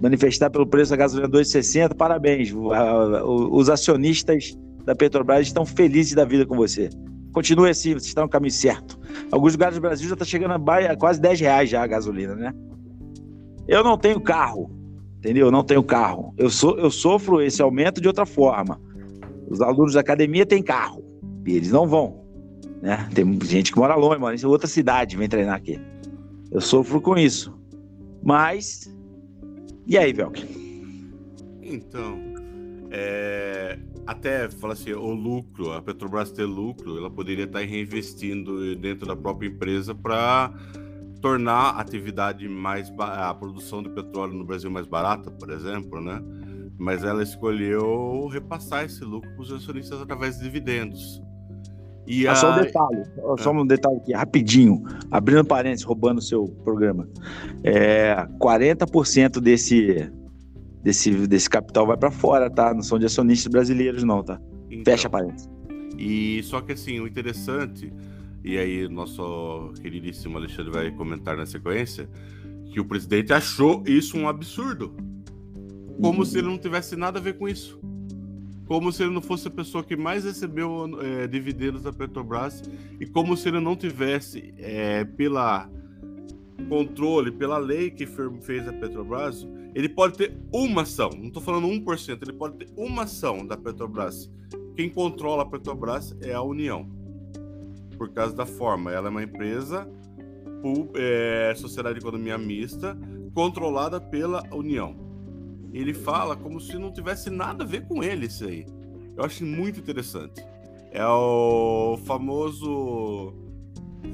manifestar 0.00 0.50
pelo 0.50 0.66
preço 0.66 0.90
da 0.90 0.96
gasolina 0.96 1.28
2,60, 1.28 1.94
parabéns. 1.94 2.52
Os 2.54 3.70
acionistas 3.70 4.58
da 4.84 4.94
Petrobras 4.94 5.46
estão 5.46 5.64
felizes 5.64 6.14
da 6.14 6.24
vida 6.24 6.44
com 6.44 6.54
você. 6.54 6.90
Continue 7.32 7.70
assim, 7.70 7.94
você 7.94 8.08
está 8.08 8.22
no 8.22 8.28
caminho 8.28 8.52
certo. 8.52 8.98
Alguns 9.30 9.52
lugares 9.52 9.76
do 9.76 9.80
Brasil 9.80 10.08
já 10.08 10.14
está 10.14 10.24
chegando 10.24 10.52
a 10.52 10.96
quase 10.96 11.20
10 11.20 11.40
reais 11.40 11.70
já 11.70 11.82
a 11.82 11.86
gasolina, 11.86 12.34
né? 12.34 12.52
Eu 13.66 13.82
não 13.82 13.98
tenho 13.98 14.20
carro, 14.20 14.70
entendeu? 15.18 15.46
Eu 15.46 15.52
não 15.52 15.64
tenho 15.64 15.82
carro. 15.82 16.34
Eu, 16.36 16.50
sou, 16.50 16.78
eu 16.78 16.90
sofro 16.90 17.40
esse 17.40 17.62
aumento 17.62 18.00
de 18.00 18.08
outra 18.08 18.26
forma. 18.26 18.80
Os 19.48 19.60
alunos 19.60 19.94
da 19.94 20.00
academia 20.00 20.44
têm 20.44 20.62
carro 20.62 21.04
e 21.46 21.54
eles 21.56 21.70
não 21.70 21.86
vão, 21.86 22.24
né? 22.82 23.08
Tem 23.14 23.38
gente 23.44 23.72
que 23.72 23.78
mora 23.78 23.94
longe, 23.94 24.18
mora 24.18 24.34
em 24.34 24.46
outra 24.46 24.66
cidade, 24.66 25.16
vem 25.16 25.28
treinar 25.28 25.56
aqui. 25.56 25.80
Eu 26.50 26.60
sofro 26.60 27.00
com 27.00 27.16
isso. 27.16 27.56
Mas 28.22 28.92
e 29.86 29.96
aí, 29.96 30.12
Velk? 30.12 30.44
Então, 31.62 32.18
é, 32.90 33.78
até 34.04 34.50
fala 34.50 34.72
assim, 34.72 34.92
o 34.92 35.10
lucro, 35.12 35.72
a 35.72 35.80
Petrobras 35.80 36.32
ter 36.32 36.44
lucro, 36.44 36.98
ela 36.98 37.08
poderia 37.08 37.44
estar 37.44 37.60
reinvestindo 37.60 38.74
dentro 38.74 39.06
da 39.06 39.14
própria 39.14 39.46
empresa 39.46 39.94
para 39.94 40.52
tornar 41.26 41.70
a 41.76 41.80
atividade 41.80 42.48
mais 42.48 42.92
a 42.98 43.34
produção 43.34 43.82
de 43.82 43.88
petróleo 43.90 44.32
no 44.34 44.44
Brasil 44.44 44.70
mais 44.70 44.86
barata, 44.86 45.28
por 45.28 45.50
exemplo, 45.50 46.00
né? 46.00 46.22
Mas 46.78 47.02
ela 47.02 47.20
escolheu 47.22 48.28
repassar 48.28 48.84
esse 48.84 49.02
lucro 49.04 49.28
para 49.32 49.42
os 49.42 49.52
acionistas 49.52 50.00
através 50.00 50.36
de 50.36 50.44
dividendos. 50.44 51.20
E 52.06 52.28
Ah, 52.28 52.36
só 52.36 52.50
um 52.50 52.52
a- 52.52 52.60
detalhe, 52.62 53.02
só 53.38 53.50
um 53.50 53.66
detalhe 53.66 53.96
aqui, 53.96 54.12
rapidinho, 54.12 54.84
abrindo 55.10 55.44
parênteses, 55.44 55.84
roubando 55.84 56.18
o 56.18 56.22
seu 56.22 56.46
programa. 56.62 57.08
É, 57.64 58.14
40% 58.38 59.40
desse, 59.40 60.08
desse, 60.84 61.10
desse 61.26 61.50
capital 61.50 61.86
vai 61.88 61.96
para 61.96 62.12
fora, 62.12 62.48
tá? 62.48 62.72
Não 62.72 62.82
são 62.82 63.00
de 63.00 63.06
acionistas 63.06 63.50
brasileiros, 63.50 64.04
não, 64.04 64.22
tá? 64.22 64.40
então, 64.70 64.84
Fecha 64.84 65.10
parênteses. 65.10 65.50
E 65.98 66.40
só 66.44 66.60
que 66.60 66.72
assim, 66.72 67.00
o 67.00 67.06
interessante, 67.08 67.92
e 68.46 68.56
aí 68.56 68.88
nosso 68.88 69.72
queridíssimo 69.82 70.38
Alexandre 70.38 70.72
vai 70.72 70.90
comentar 70.92 71.36
na 71.36 71.44
sequência, 71.44 72.08
que 72.72 72.80
o 72.80 72.84
presidente 72.84 73.32
achou 73.32 73.82
isso 73.86 74.16
um 74.16 74.28
absurdo. 74.28 74.94
Como 76.00 76.24
se 76.24 76.38
ele 76.38 76.46
não 76.46 76.58
tivesse 76.58 76.94
nada 76.96 77.18
a 77.18 77.22
ver 77.22 77.36
com 77.36 77.48
isso. 77.48 77.80
Como 78.66 78.92
se 78.92 79.02
ele 79.02 79.12
não 79.12 79.20
fosse 79.20 79.48
a 79.48 79.50
pessoa 79.50 79.84
que 79.84 79.96
mais 79.96 80.24
recebeu 80.24 80.88
eh, 81.00 81.26
dividendos 81.26 81.82
da 81.82 81.92
Petrobras 81.92 82.62
e 83.00 83.06
como 83.06 83.36
se 83.36 83.48
ele 83.48 83.60
não 83.60 83.76
tivesse, 83.76 84.54
eh, 84.58 85.04
pela 85.04 85.70
controle, 86.68 87.30
pela 87.30 87.58
lei 87.58 87.90
que 87.90 88.06
fez 88.06 88.66
a 88.66 88.72
Petrobras, 88.72 89.46
ele 89.74 89.88
pode 89.88 90.16
ter 90.16 90.36
uma 90.52 90.82
ação, 90.82 91.10
não 91.10 91.28
estou 91.28 91.42
falando 91.42 91.68
1%, 91.68 92.22
ele 92.22 92.32
pode 92.32 92.56
ter 92.56 92.68
uma 92.76 93.02
ação 93.02 93.46
da 93.46 93.56
Petrobras 93.56 94.30
quem 94.76 94.90
controla 94.90 95.42
a 95.42 95.46
Petrobras 95.46 96.14
é 96.20 96.34
a 96.34 96.42
União. 96.42 96.86
Por 97.96 98.10
causa 98.10 98.34
da 98.34 98.46
forma. 98.46 98.92
Ela 98.92 99.08
é 99.08 99.10
uma 99.10 99.22
empresa, 99.22 99.88
é, 100.94 101.54
sociedade 101.56 101.98
de 101.98 102.04
economia 102.04 102.36
mista, 102.36 102.98
controlada 103.34 104.00
pela 104.00 104.42
União. 104.52 104.96
Ele 105.72 105.92
fala 105.92 106.36
como 106.36 106.60
se 106.60 106.78
não 106.78 106.92
tivesse 106.92 107.28
nada 107.30 107.64
a 107.64 107.66
ver 107.66 107.86
com 107.86 108.02
ele 108.02 108.26
isso 108.26 108.44
aí. 108.44 108.66
Eu 109.16 109.24
acho 109.24 109.44
muito 109.44 109.80
interessante. 109.80 110.42
É 110.90 111.06
o 111.06 111.98
famoso 112.04 113.34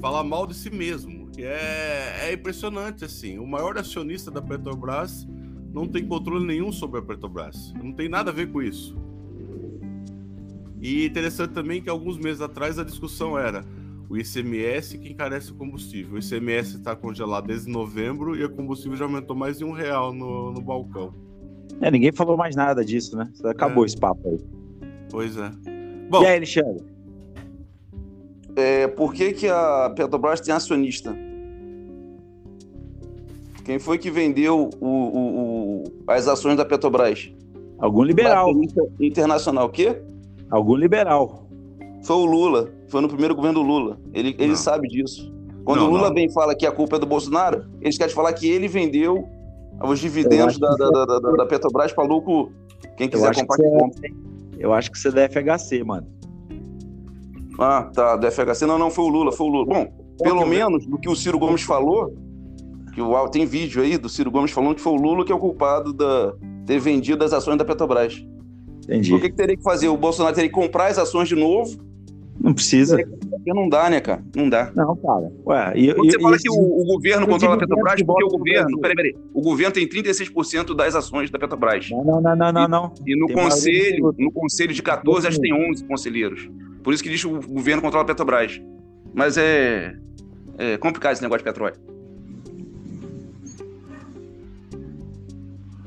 falar 0.00 0.24
mal 0.24 0.46
de 0.46 0.54
si 0.54 0.70
mesmo, 0.70 1.30
é, 1.38 2.28
é 2.28 2.32
impressionante 2.32 3.04
assim. 3.04 3.38
O 3.38 3.46
maior 3.46 3.78
acionista 3.78 4.30
da 4.30 4.42
Petrobras 4.42 5.26
não 5.72 5.86
tem 5.86 6.06
controle 6.06 6.44
nenhum 6.44 6.70
sobre 6.72 7.00
a 7.00 7.02
Petrobras. 7.02 7.72
Não 7.82 7.92
tem 7.92 8.08
nada 8.08 8.30
a 8.30 8.34
ver 8.34 8.50
com 8.50 8.60
isso. 8.60 8.96
E 10.82 11.06
interessante 11.06 11.52
também 11.52 11.80
que 11.80 11.88
alguns 11.88 12.18
meses 12.18 12.40
atrás 12.40 12.76
a 12.78 12.82
discussão 12.84 13.38
era 13.38 13.64
o 14.10 14.16
ICMS 14.18 14.98
que 14.98 15.08
encarece 15.12 15.52
o 15.52 15.54
combustível. 15.54 16.16
O 16.16 16.18
ICMS 16.18 16.76
está 16.76 16.94
congelado 16.96 17.46
desde 17.46 17.70
novembro 17.70 18.34
e 18.36 18.44
o 18.44 18.50
combustível 18.50 18.96
já 18.96 19.04
aumentou 19.04 19.36
mais 19.36 19.58
de 19.58 19.64
um 19.64 19.70
real 19.70 20.12
no, 20.12 20.52
no 20.52 20.60
balcão. 20.60 21.14
É, 21.80 21.90
ninguém 21.90 22.10
falou 22.12 22.36
mais 22.36 22.56
nada 22.56 22.84
disso, 22.84 23.16
né? 23.16 23.30
Acabou 23.44 23.84
É. 23.84 23.86
esse 23.86 23.96
papo 23.96 24.28
aí. 24.28 24.40
Pois 25.08 25.36
é. 25.36 25.50
Bom, 26.10 26.22
E 26.22 26.26
aí, 26.26 26.36
Alexandre? 26.36 26.84
É, 28.56 28.86
por 28.88 29.14
que, 29.14 29.32
que 29.32 29.48
a 29.48 29.90
Petrobras 29.96 30.40
tem 30.40 30.52
acionista? 30.52 31.16
Quem 33.64 33.78
foi 33.78 33.96
que 33.98 34.10
vendeu 34.10 34.68
o- 34.80 34.86
o- 34.86 35.82
o- 35.84 35.84
as 36.08 36.26
ações 36.26 36.56
da 36.56 36.64
Petrobras? 36.64 37.32
Algum 37.78 38.02
liberal. 38.02 38.50
Internacional. 39.00 39.66
O 39.66 39.70
quê? 39.70 40.02
Algum 40.52 40.76
liberal. 40.76 41.48
Foi 42.04 42.16
o 42.16 42.24
Lula. 42.24 42.68
Foi 42.88 43.00
no 43.00 43.08
primeiro 43.08 43.34
governo 43.34 43.60
do 43.60 43.66
Lula. 43.66 43.98
Ele, 44.12 44.34
ele 44.38 44.48
Não. 44.48 44.56
sabe 44.56 44.86
disso. 44.86 45.32
Quando 45.64 45.80
Não, 45.80 45.86
o 45.88 45.90
Lula 45.90 46.08
não. 46.08 46.14
vem 46.14 46.28
fala 46.30 46.54
que 46.54 46.66
a 46.66 46.72
culpa 46.72 46.96
é 46.96 46.98
do 46.98 47.06
Bolsonaro, 47.06 47.64
eles 47.80 47.96
querem 47.96 48.14
falar 48.14 48.32
que 48.32 48.48
ele 48.48 48.68
vendeu 48.68 49.24
os 49.82 49.98
dividendos 50.00 50.58
da, 50.58 50.70
que 50.72 50.78
da, 50.78 50.90
da, 50.90 51.18
da- 51.18 51.30
da 51.32 51.46
Petrobras 51.46 51.92
para 51.92 52.04
lucro. 52.04 52.52
Quem 52.96 53.08
quiser 53.08 53.32
que 53.34 53.40
comprar, 53.40 53.56
que 53.56 53.70
compra. 53.78 54.08
é, 54.08 54.10
eu 54.58 54.72
acho 54.74 54.90
que 54.92 54.98
você 54.98 55.08
é 55.08 55.12
da 55.12 55.28
FHC, 55.28 55.82
mano. 55.84 56.06
Ah, 57.58 57.90
tá, 57.94 58.16
do 58.16 58.26
FHC. 58.30 58.66
Não, 58.66 58.78
não, 58.78 58.90
foi 58.90 59.04
o 59.04 59.08
Lula, 59.08 59.32
foi 59.32 59.46
o 59.46 59.50
Lula. 59.50 59.66
Bom, 59.66 59.86
pelo 60.22 60.38
que 60.38 60.44
eu- 60.44 60.48
menos 60.48 60.86
do 60.86 60.98
que 60.98 61.08
o 61.08 61.14
Ciro 61.16 61.38
Gomes 61.38 61.62
falou, 61.62 62.12
que 62.94 63.00
o, 63.00 63.28
tem 63.28 63.46
vídeo 63.46 63.82
aí 63.82 63.96
do 63.96 64.08
Ciro 64.08 64.30
Gomes 64.30 64.50
falando 64.50 64.74
que 64.74 64.80
foi 64.80 64.92
o 64.92 64.96
Lula 64.96 65.24
que 65.24 65.32
é 65.32 65.34
o 65.34 65.38
culpado 65.38 65.92
da 65.92 66.34
ter 66.66 66.78
vendido 66.78 67.24
as 67.24 67.32
ações 67.32 67.56
da 67.56 67.64
Petrobras. 67.64 68.24
Entendi. 68.84 69.14
O 69.14 69.20
que, 69.20 69.30
que 69.30 69.36
teria 69.36 69.56
que 69.56 69.62
fazer? 69.62 69.88
O 69.88 69.96
Bolsonaro 69.96 70.34
teria 70.34 70.48
que 70.48 70.54
comprar 70.54 70.86
as 70.88 70.98
ações 70.98 71.28
de 71.28 71.34
novo? 71.34 71.76
Não 72.40 72.52
precisa. 72.52 72.96
Porque 72.96 73.52
não 73.54 73.68
dá, 73.68 73.88
né, 73.88 74.00
cara? 74.00 74.24
Não 74.34 74.48
dá. 74.48 74.72
Não, 74.74 74.96
cara. 74.96 75.30
Ué, 75.46 75.72
e, 75.76 75.94
Quando 75.94 76.06
e, 76.06 76.10
você 76.12 76.18
fala 76.20 76.36
e 76.36 76.38
que 76.40 76.48
esses- 76.48 76.58
o, 76.60 76.80
o 76.80 76.84
governo 76.86 77.26
controla 77.28 77.54
a 77.54 77.58
Petrobras, 77.58 77.94
que 77.94 78.04
porque 78.04 78.24
o 78.24 78.28
governo. 78.28 78.80
Peraí, 78.80 78.96
peraí. 78.96 79.16
O 79.32 79.40
governo 79.42 79.72
tem 79.72 79.86
36% 79.88 80.74
das 80.74 80.94
ações 80.96 81.30
da 81.30 81.38
Petrobras. 81.38 81.88
Não, 81.90 82.04
não, 82.04 82.20
não, 82.20 82.36
não, 82.36 82.52
não, 82.52 82.68
não. 82.68 82.94
E 83.06 83.14
no 83.16 83.26
Tem 83.26 83.36
conselho, 83.36 84.14
no 84.18 84.32
conselho 84.32 84.72
de 84.72 84.82
14, 84.82 85.28
acho 85.28 85.36
que 85.40 85.42
tem 85.48 85.70
11 85.70 85.84
conselheiros. 85.84 86.50
Por 86.82 86.92
isso 86.92 87.02
que 87.02 87.10
diz 87.10 87.20
que 87.22 87.28
o 87.30 87.40
governo 87.40 87.80
controla 87.82 88.02
a 88.04 88.06
Petrobras. 88.06 88.60
Mas 89.14 89.36
é, 89.36 89.94
é 90.58 90.76
complicado 90.78 91.12
esse 91.12 91.22
negócio 91.22 91.44
de 91.44 91.50
petróleo. 91.50 91.76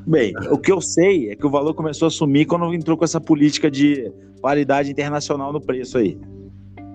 Bem, 0.08 0.34
o 0.51 0.58
que 0.58 0.72
eu 0.72 0.80
sei 0.80 1.32
é 1.32 1.36
que 1.36 1.45
o 1.45 1.49
valor 1.49 1.74
começou 1.74 2.08
a 2.08 2.12
sumir 2.12 2.45
quando 2.45 2.72
entrou 2.74 2.95
com 2.95 3.03
essa 3.03 3.20
política 3.20 3.72
de 3.72 4.12
paridade 4.41 4.91
internacional 4.91 5.51
no 5.51 5.60
preço 5.60 5.97
aí. 5.97 6.18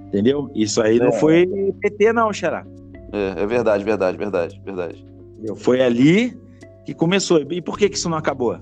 Entendeu? 0.07 0.51
Isso 0.55 0.81
aí 0.81 0.99
não 0.99 1.09
É. 1.09 1.13
foi 1.13 1.47
PT, 1.81 2.13
não, 2.13 2.33
Xará. 2.33 2.65
É, 3.13 3.43
é 3.43 3.47
verdade, 3.47 3.85
verdade, 3.85 4.17
verdade, 4.17 4.61
verdade. 4.65 5.05
Entendeu? 5.35 5.57
Foi 5.57 5.81
ali 5.81 6.39
que 6.85 6.95
começou. 6.95 7.39
E 7.51 7.61
por 7.61 7.77
que, 7.79 7.89
que 7.89 7.97
isso 7.97 8.09
não 8.09 8.19
acabou? 8.19 8.57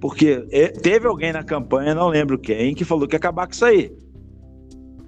Porque 0.00 0.46
é, 0.50 0.68
teve 0.68 1.06
alguém 1.06 1.32
na 1.32 1.42
campanha, 1.42 1.94
não 1.94 2.08
lembro 2.08 2.38
quem, 2.38 2.74
que 2.74 2.84
falou 2.84 3.06
que 3.06 3.14
ia 3.14 3.18
acabar 3.18 3.46
com 3.46 3.52
isso 3.52 3.64
aí. 3.64 3.90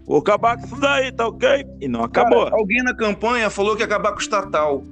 Vou 0.07 0.18
acabar 0.18 0.57
com 0.57 0.66
isso 0.66 0.81
daí, 0.81 1.12
tá 1.12 1.27
ok? 1.27 1.66
E 1.81 1.89
não 1.89 2.05
acabou. 2.05 2.45
Cara, 2.45 2.57
alguém 2.57 2.83
na 2.83 2.95
campanha 2.95 3.51
falou 3.51 3.74
que 3.74 3.83
ia 3.83 3.87
acabar 3.87 4.12
com 4.12 4.18
o 4.18 4.22
estatal. 4.22 4.83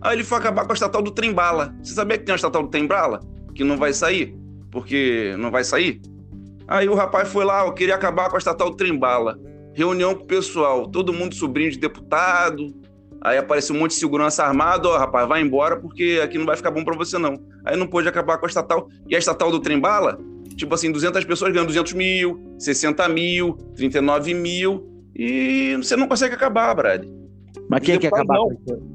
Aí 0.00 0.16
ele 0.16 0.24
foi 0.24 0.38
acabar 0.38 0.64
com 0.64 0.72
a 0.72 0.74
estatal 0.74 1.02
do 1.02 1.10
Trembala. 1.10 1.74
Você 1.82 1.94
sabia 1.94 2.18
que 2.18 2.24
tem 2.24 2.32
uma 2.32 2.36
estatal 2.36 2.62
do 2.62 2.68
Trembala? 2.68 3.20
Que 3.54 3.64
não 3.64 3.76
vai 3.76 3.92
sair? 3.92 4.36
Porque 4.70 5.34
não 5.38 5.50
vai 5.50 5.64
sair? 5.64 6.00
Aí 6.66 6.88
o 6.88 6.94
rapaz 6.94 7.28
foi 7.28 7.44
lá, 7.44 7.64
eu 7.64 7.72
queria 7.72 7.94
acabar 7.94 8.28
com 8.28 8.36
a 8.36 8.38
estatal 8.38 8.70
do 8.70 8.76
Trembala. 8.76 9.38
Reunião 9.74 10.14
com 10.14 10.24
o 10.24 10.26
pessoal, 10.26 10.86
todo 10.86 11.12
mundo 11.12 11.34
sobrinho 11.34 11.70
de 11.70 11.78
deputado. 11.78 12.74
Aí 13.20 13.36
apareceu 13.36 13.74
um 13.74 13.78
monte 13.80 13.92
de 13.92 13.96
segurança 13.96 14.44
armado, 14.44 14.88
ó, 14.88 14.96
rapaz, 14.96 15.26
vai 15.26 15.40
embora 15.40 15.76
porque 15.76 16.20
aqui 16.22 16.38
não 16.38 16.46
vai 16.46 16.56
ficar 16.56 16.70
bom 16.70 16.84
pra 16.84 16.96
você 16.96 17.18
não. 17.18 17.42
Aí 17.64 17.76
não 17.76 17.86
pôde 17.86 18.08
acabar 18.08 18.38
com 18.38 18.46
a 18.46 18.48
estatal. 18.48 18.88
E 19.08 19.16
a 19.16 19.18
estatal 19.18 19.50
do 19.50 19.58
Trembala, 19.60 20.18
tipo 20.56 20.74
assim, 20.74 20.92
200 20.92 21.24
pessoas 21.24 21.52
ganhando 21.52 21.68
200 21.68 21.94
mil, 21.94 22.54
60 22.58 23.08
mil, 23.08 23.54
39 23.74 24.34
mil. 24.34 24.88
E 25.16 25.74
você 25.76 25.96
não 25.96 26.06
consegue 26.06 26.34
acabar, 26.34 26.72
Brad. 26.74 27.04
Mas 27.68 27.80
quem 27.80 27.98
quer 27.98 28.08
acabar? 28.08 28.34
não. 28.34 28.48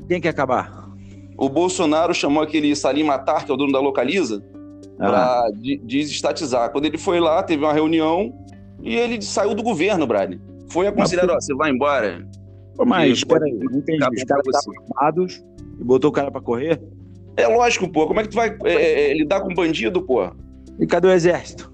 Quem 0.08 0.22
quer 0.22 0.30
acabar? 0.30 0.83
O 1.38 1.50
Bolsonaro 1.50 2.14
chamou 2.14 2.44
aquele 2.44 2.76
Salim 2.76 3.04
Matar, 3.04 3.46
que 3.46 3.52
é 3.52 3.54
o 3.54 3.58
dono 3.58 3.72
da 3.72 3.80
Localiza, 3.80 4.44
Ah, 5.00 5.08
para 5.08 5.50
desestatizar. 5.84 6.72
Quando 6.72 6.86
ele 6.86 6.98
foi 6.98 7.20
lá, 7.20 7.42
teve 7.44 7.64
uma 7.64 7.74
reunião, 7.74 8.34
E 8.82 8.96
ele 8.96 9.22
saiu 9.22 9.56
do 9.56 9.64
governo, 9.64 10.06
Brad. 10.06 10.36
Foi 10.70 10.88
aconselhado, 10.88 11.32
ó, 11.32 11.36
você 11.36 11.54
vai 11.56 11.72
embora. 11.72 12.28
Pô, 12.76 12.84
mas, 12.86 13.24
peraí, 13.24 13.54
não 13.54 13.78
entendi. 13.80 14.04
Os 14.16 14.24
caras 14.26 14.46
estavam 14.46 14.74
armados 14.98 15.42
e 15.80 15.84
botou 15.84 16.10
o 16.10 16.14
cara 16.14 16.30
pra 16.30 16.42
correr? 16.42 16.82
É 17.38 17.48
lógico, 17.48 17.88
pô. 17.90 18.08
Como 18.08 18.20
é 18.20 18.24
que 18.24 18.30
tu 18.30 18.36
vai 18.36 18.56
é, 18.66 19.12
é, 19.12 19.14
lidar 19.14 19.40
com 19.42 19.54
bandido, 19.54 20.02
pô? 20.02 20.30
E 20.80 20.86
cadê 20.86 21.08
o 21.08 21.12
exército? 21.12 21.72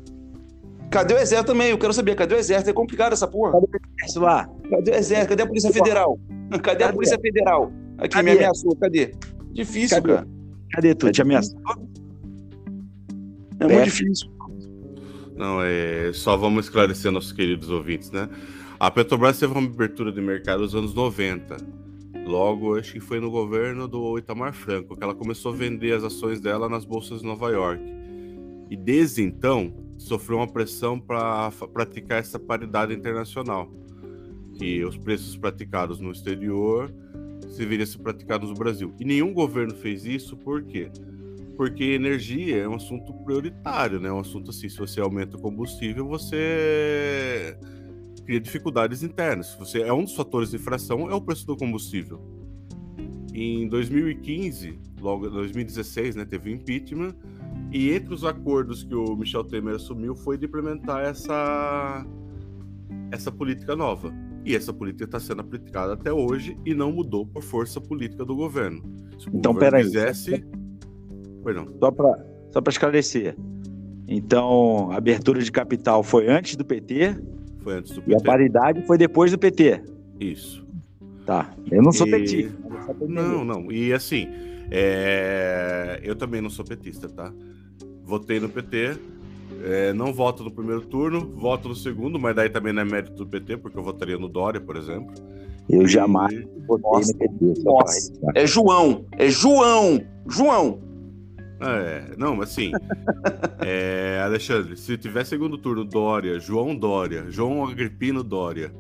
Cadê 0.91 1.14
o 1.14 1.18
exército 1.18 1.51
também? 1.51 1.70
Eu 1.70 1.78
quero 1.78 1.93
saber, 1.93 2.16
cadê 2.16 2.36
o 2.36 2.38
exército? 2.38 2.70
É 2.70 2.74
complicado 2.74 3.14
essa 3.14 3.28
porra. 3.28 3.53
Cadê 3.53 3.66
o 3.66 3.70
exército 3.97 4.20
lá? 4.20 4.49
Cadê 4.70 4.91
o 4.91 4.95
exército? 4.95 5.30
Cadê 5.30 5.43
a 5.43 5.47
Polícia 5.47 5.72
Federal? 5.72 6.20
Cadê 6.62 6.84
a? 6.84 6.93
Polícia 6.93 7.18
Federal? 7.20 7.72
Aqui 7.97 8.18
me 8.18 8.24
Cadê? 8.24 8.32
ameaçou, 8.32 8.76
cadê? 8.76 9.12
Difícil, 9.52 10.02
Cadê? 10.02 10.14
cara. 10.16 10.28
Cadê 10.72 10.95
tu? 10.95 11.12
Te 11.12 11.22
ameaçou? 11.22 11.60
É 13.60 13.68
muito 13.68 13.84
difícil. 13.86 14.30
Não, 15.36 15.62
é. 15.62 16.12
Só 16.14 16.38
vamos 16.38 16.66
esclarecer 16.66 17.12
nossos 17.12 17.32
queridos 17.32 17.70
ouvintes, 17.70 18.12
né? 18.12 18.30
A 18.80 18.89
Petrobras 18.89 19.38
teve 19.38 19.52
uma 19.52 19.68
abertura 19.68 20.12
de 20.12 20.22
mercado 20.22 20.62
nos 20.62 20.74
anos 20.74 20.93
90. 20.93 21.58
Logo, 22.26 22.78
acho 22.78 22.93
que 22.93 23.00
foi 23.00 23.20
no 23.20 23.30
governo 23.32 23.88
do 23.88 24.18
Itamar 24.18 24.54
Franco 24.54 24.95
que 24.95 25.04
ela 25.04 25.16
começou 25.16 25.52
a 25.52 25.56
vender 25.56 25.93
as 25.93 26.04
ações 26.04 26.39
dela 26.39 26.70
nas 26.70 26.86
bolsas 26.86 27.20
de 27.20 27.26
Nova 27.26 27.50
York. 27.50 27.82
E 28.70 28.78
desde 28.78 29.24
então, 29.24 29.74
sofreu 29.97 30.38
uma 30.38 30.47
pressão 30.47 31.00
para 31.00 31.52
praticar 31.74 32.20
essa 32.20 32.39
paridade 32.39 32.93
internacional. 32.93 33.70
Que 34.54 34.84
os 34.86 34.95
preços 34.95 35.36
praticados 35.36 36.00
no 36.00 36.12
exterior 36.12 36.93
deveriam 37.58 37.86
ser 37.86 38.00
praticados 38.00 38.50
no 38.50 38.56
Brasil. 38.56 38.93
E 39.00 39.06
nenhum 39.06 39.34
governo 39.34 39.76
fez 39.76 40.06
isso, 40.06 40.38
por 40.38 40.64
quê? 40.64 40.91
Porque 41.58 41.84
energia 41.84 42.58
é 42.58 42.68
um 42.68 42.76
assunto 42.76 43.14
prioritário, 43.14 44.00
né? 44.00 44.12
Um 44.12 44.20
assunto 44.20 44.50
assim, 44.52 44.70
se 44.70 44.78
você 44.78 45.00
aumenta 45.02 45.36
o 45.36 45.41
combustível, 45.41 46.08
você 46.08 47.58
cria 48.26 48.39
dificuldades 48.39 49.04
internas. 49.04 49.56
Você 49.56 49.82
é 49.82 49.91
um 49.91 50.04
dos 50.04 50.16
fatores 50.16 50.52
de 50.52 50.56
infração 50.56 51.10
é 51.10 51.16
o 51.16 51.22
preço 51.22 51.45
do 51.45 51.58
combustível. 51.58 52.22
Em 53.34 53.68
2015, 53.68 54.80
logo 55.02 55.28
em 55.28 55.32
2016, 55.32 56.16
né, 56.16 56.26
teve 56.26 56.52
impeachment 56.52 57.16
e 57.72 57.91
entre 57.91 58.14
os 58.14 58.24
acordos 58.24 58.84
que 58.84 58.95
o 58.95 59.16
Michel 59.16 59.43
Temer 59.43 59.76
assumiu 59.76 60.16
foi 60.16 60.38
de 60.38 60.45
implementar 60.45 61.02
essa 61.02 62.06
essa 63.12 63.32
política 63.32 63.76
nova. 63.76 64.14
E 64.45 64.55
essa 64.55 64.71
política 64.73 65.03
está 65.05 65.19
sendo 65.19 65.41
aplicada 65.41 65.93
até 65.93 66.11
hoje 66.11 66.57
e 66.65 66.73
não 66.73 66.91
mudou 66.91 67.25
por 67.25 67.43
força 67.43 67.79
política 67.81 68.23
do 68.25 68.35
governo. 68.35 68.81
Se 69.19 69.27
o 69.27 69.31
Então, 69.35 69.53
governo 69.53 69.77
peraí. 69.77 69.83
quisesse, 69.85 70.43
Perdão. 71.43 71.67
Só 71.79 71.89
pra, 71.91 72.25
só 72.51 72.61
pra 72.61 72.71
esclarecer. 72.71 73.35
Então, 74.07 74.91
a 74.91 74.97
abertura 74.97 75.41
de 75.41 75.51
capital 75.51 76.03
foi 76.03 76.27
antes 76.27 76.55
do 76.55 76.65
PT 76.65 77.15
Foi 77.59 77.75
antes 77.75 77.93
do 77.93 77.99
e 78.07 78.13
a 78.13 78.17
PT. 78.17 78.23
paridade 78.25 78.81
foi 78.85 78.97
depois 78.97 79.31
do 79.31 79.37
PT. 79.37 79.81
Isso. 80.19 80.65
Tá. 81.25 81.53
Eu 81.71 81.81
não 81.81 81.91
sou 81.91 82.07
E- 82.07 82.11
petista. 82.11 82.57
Não, 83.07 83.45
não. 83.45 83.71
E 83.71 83.93
assim, 83.93 84.27
é, 84.71 85.99
eu 86.03 86.15
também 86.15 86.41
não 86.41 86.49
sou 86.49 86.65
petista, 86.65 87.07
tá? 87.07 87.31
Votei 88.03 88.39
no 88.39 88.49
PT. 88.49 88.97
É, 89.64 89.93
não 89.93 90.14
voto 90.14 90.43
no 90.43 90.52
primeiro 90.52 90.82
turno, 90.82 91.22
voto 91.36 91.70
no 91.70 91.76
segundo, 91.76 92.20
mas 92.20 92.36
daí 92.36 92.50
também 92.50 92.74
não 92.74 92.82
é 92.82 92.86
mérito 92.86 93.14
do 93.16 93.28
PT, 93.28 93.58
porque 93.58 93.78
eu 93.78 93.84
votaria 93.84 94.18
no 94.18 94.28
Dória, 94.30 94.60
por 94.62 94.76
exemplo. 94.76 95.14
Eu 95.70 95.88
jamais 95.88 96.34
E- 96.34 96.47
votei 96.68 96.91
Nossa. 96.91 97.14
no 97.14 97.20
PT. 97.20 97.64
Nossa. 97.64 98.14
É 98.36 98.47
João. 98.47 99.06
É 99.12 99.30
João. 99.30 100.02
João. 100.28 100.80
É, 101.62 102.16
não, 102.18 102.36
mas 102.38 102.52
assim, 102.52 102.72
é, 103.66 104.22
Alexandre, 104.24 104.78
se 104.78 104.97
tiver 104.97 105.26
segundo 105.26 105.58
turno 105.58 105.84
Dória, 105.84 106.39
João 106.39 106.74
Dória, 106.76 107.26
João 107.30 107.66
Agripino 107.66 108.24
Dória, 108.24 108.74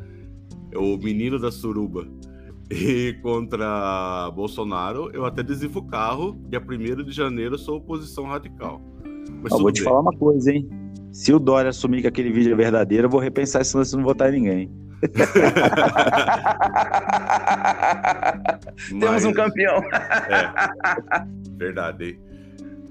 o 0.75 0.95
menino 0.97 1.37
da 1.37 1.51
suruba, 1.51 2.07
e 2.71 3.17
contra 3.21 4.31
Bolsonaro, 4.33 5.09
eu 5.11 5.25
até 5.25 5.41
adesivo 5.41 5.79
o 5.79 5.87
carro, 5.87 6.39
dia 6.47 6.61
1 6.61 7.03
de 7.03 7.11
janeiro 7.11 7.55
eu 7.55 7.59
sou 7.59 7.77
oposição 7.77 8.25
radical. 8.25 8.81
Mas 9.41 9.51
Eu 9.51 9.59
vou 9.59 9.71
te 9.71 9.81
bem. 9.81 9.83
falar 9.85 10.01
uma 10.01 10.15
coisa, 10.17 10.51
hein? 10.51 10.67
Se 11.11 11.33
o 11.33 11.39
Dória 11.39 11.69
assumir 11.69 12.01
que 12.01 12.07
aquele 12.07 12.31
vídeo 12.31 12.53
é 12.53 12.55
verdadeiro, 12.55 13.05
eu 13.07 13.09
vou 13.09 13.19
repensar 13.19 13.61
isso 13.61 13.77
antes 13.77 13.91
de 13.91 13.97
não 13.97 14.03
votar 14.03 14.33
em 14.33 14.39
ninguém. 14.41 14.71
Temos 18.89 19.05
Mas- 19.05 19.25
um 19.25 19.33
campeão. 19.33 19.77
É, 20.29 20.51
verdade, 21.57 22.03
hein? 22.05 22.19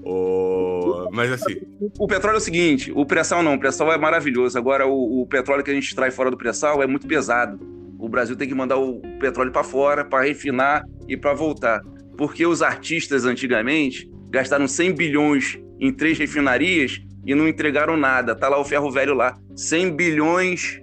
O... 0.03 1.09
Mas 1.11 1.31
assim, 1.31 1.57
O 1.99 2.07
petróleo 2.07 2.35
é 2.35 2.37
o 2.37 2.41
seguinte: 2.41 2.91
o 2.95 3.05
pré-sal 3.05 3.43
não, 3.43 3.55
o 3.55 3.59
pré-sal 3.59 3.91
é 3.91 3.97
maravilhoso. 3.97 4.57
Agora, 4.57 4.87
o, 4.87 5.21
o 5.21 5.27
petróleo 5.27 5.63
que 5.63 5.71
a 5.71 5.73
gente 5.73 5.87
extrai 5.89 6.09
fora 6.09 6.31
do 6.31 6.37
pré-sal 6.37 6.81
é 6.81 6.87
muito 6.87 7.05
pesado. 7.05 7.59
O 7.99 8.07
Brasil 8.07 8.35
tem 8.35 8.47
que 8.47 8.55
mandar 8.55 8.77
o 8.77 9.01
petróleo 9.19 9.51
para 9.51 9.63
fora 9.63 10.05
para 10.05 10.23
refinar 10.23 10.83
e 11.07 11.17
para 11.17 11.33
voltar. 11.33 11.81
Porque 12.17 12.45
os 12.45 12.61
artistas 12.61 13.25
antigamente 13.25 14.09
gastaram 14.29 14.67
100 14.67 14.93
bilhões 14.95 15.59
em 15.79 15.91
três 15.91 16.17
refinarias 16.17 17.01
e 17.25 17.33
não 17.35 17.47
entregaram 17.47 17.95
nada. 17.97 18.35
Tá 18.35 18.47
lá 18.49 18.59
o 18.59 18.65
ferro 18.65 18.91
velho 18.91 19.13
lá. 19.13 19.37
100 19.55 19.95
bilhões 19.95 20.81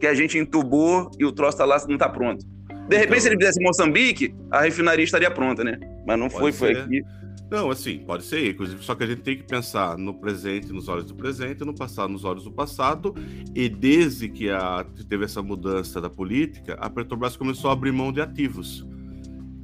que 0.00 0.06
a 0.06 0.14
gente 0.14 0.36
entubou 0.38 1.10
e 1.18 1.24
o 1.24 1.32
troço 1.32 1.58
tá 1.58 1.64
lá, 1.64 1.76
não 1.88 1.96
tá 1.98 2.08
pronto. 2.08 2.44
De 2.88 2.96
repente, 2.96 3.06
Então- 3.06 3.20
se 3.20 3.28
ele 3.28 3.36
fizesse 3.36 3.62
Moçambique, 3.62 4.34
a 4.50 4.60
refinaria 4.60 5.04
estaria 5.04 5.30
pronta, 5.30 5.64
né? 5.64 5.78
Mas 6.06 6.18
não 6.18 6.28
foi, 6.30 6.52
Pode 6.52 6.56
foi 6.56 6.74
ser. 6.74 6.80
aqui. 6.82 7.02
Não, 7.50 7.70
assim, 7.70 7.98
pode 8.00 8.24
ser, 8.24 8.50
inclusive, 8.50 8.82
só 8.82 8.94
que 8.96 9.04
a 9.04 9.06
gente 9.06 9.22
tem 9.22 9.36
que 9.36 9.44
pensar 9.44 9.96
no 9.96 10.12
presente, 10.14 10.72
nos 10.72 10.88
olhos 10.88 11.04
do 11.06 11.14
presente, 11.14 11.64
no 11.64 11.72
passado, 11.74 12.10
nos 12.12 12.24
olhos 12.24 12.42
do 12.42 12.50
passado, 12.50 13.14
e 13.54 13.68
desde 13.68 14.28
que 14.28 14.50
a, 14.50 14.84
teve 15.08 15.24
essa 15.24 15.40
mudança 15.42 16.00
da 16.00 16.10
política, 16.10 16.74
a 16.80 16.90
Petrobras 16.90 17.36
começou 17.36 17.70
a 17.70 17.72
abrir 17.72 17.92
mão 17.92 18.12
de 18.12 18.20
ativos. 18.20 18.84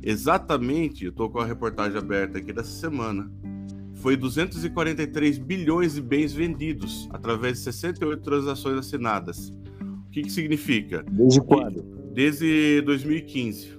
Exatamente, 0.00 1.04
eu 1.04 1.10
estou 1.10 1.28
com 1.30 1.38
a 1.40 1.44
reportagem 1.44 1.98
aberta 1.98 2.38
aqui 2.38 2.52
dessa 2.52 2.70
semana. 2.70 3.30
Foi 4.02 4.16
243 4.16 5.38
bilhões 5.38 5.94
de 5.94 6.02
bens 6.02 6.32
vendidos 6.32 7.08
através 7.12 7.58
de 7.58 7.64
68 7.64 8.20
transações 8.22 8.76
assinadas. 8.76 9.50
O 9.80 10.10
que, 10.10 10.22
que 10.22 10.30
significa? 10.30 11.04
Desde 11.08 11.40
quando? 11.40 11.82
Desde 12.12 12.82
2015 12.82 13.78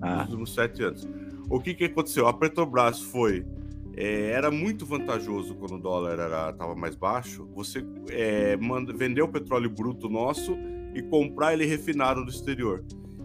Ah, 0.00 0.16
nos 0.16 0.28
últimos 0.28 0.54
sete 0.54 0.82
anos. 0.82 1.08
O 1.48 1.58
que, 1.58 1.74
que 1.74 1.84
aconteceu? 1.84 2.28
A 2.28 2.32
Petrobras 2.34 3.00
foi. 3.00 3.44
é, 3.96 4.30
era 4.30 4.50
muito 4.50 4.84
vantajoso 4.86 5.54
quando 5.54 5.76
o 5.76 5.78
dólar 5.78 6.18
estava 6.50 6.74
mais 6.74 6.94
baixo. 6.94 7.48
Você 7.54 7.84
é, 8.10 8.56
manda, 8.58 8.92
vender 8.92 9.22
o 9.22 9.28
petróleo 9.28 9.70
bruto 9.70 10.08
nosso 10.08 10.54
e 10.94 11.00
comprar 11.02 11.54
ele 11.54 11.64
refinado 11.64 12.22
do 12.24 12.30
exterior. 12.30 12.84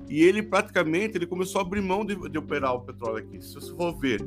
E 0.10 0.22
ele 0.24 0.42
praticamente 0.42 1.18
ele 1.18 1.28
começou 1.28 1.60
a 1.60 1.64
abrir 1.66 1.82
mão 1.82 2.06
de, 2.06 2.16
de 2.30 2.38
operar 2.38 2.74
o 2.74 2.80
petróleo 2.82 3.18
aqui. 3.18 3.42
Se 3.42 3.54
você 3.54 3.76
for 3.76 3.94
ver, 4.00 4.22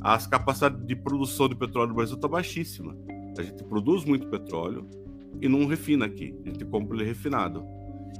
as 0.00 0.26
capacidades 0.26 0.86
de 0.86 0.96
produção 0.96 1.48
de 1.48 1.54
petróleo 1.54 1.88
no 1.88 1.94
Brasil 1.94 2.16
está 2.16 2.28
baixíssima. 2.28 2.96
A 3.36 3.42
gente 3.42 3.62
produz 3.64 4.04
muito 4.04 4.28
petróleo 4.28 4.86
e 5.40 5.48
não 5.48 5.66
refina 5.66 6.06
aqui. 6.06 6.34
A 6.44 6.48
gente 6.48 6.64
compra 6.64 6.96
ele 6.96 7.04
refinado. 7.04 7.64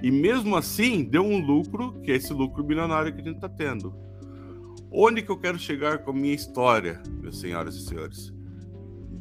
E 0.02 0.10
mesmo 0.10 0.56
assim, 0.56 1.04
deu 1.04 1.22
um 1.22 1.44
lucro, 1.44 2.00
que 2.02 2.12
é 2.12 2.16
esse 2.16 2.32
lucro 2.32 2.62
bilionário 2.62 3.12
que 3.12 3.20
a 3.20 3.24
gente 3.24 3.36
está 3.36 3.48
tendo. 3.48 3.94
Onde 4.90 5.22
que 5.22 5.30
eu 5.30 5.36
quero 5.36 5.58
chegar 5.58 5.98
com 5.98 6.10
a 6.10 6.14
minha 6.14 6.34
história, 6.34 7.02
meus 7.20 7.40
senhoras 7.40 7.74
e 7.74 7.84
senhores? 7.84 8.32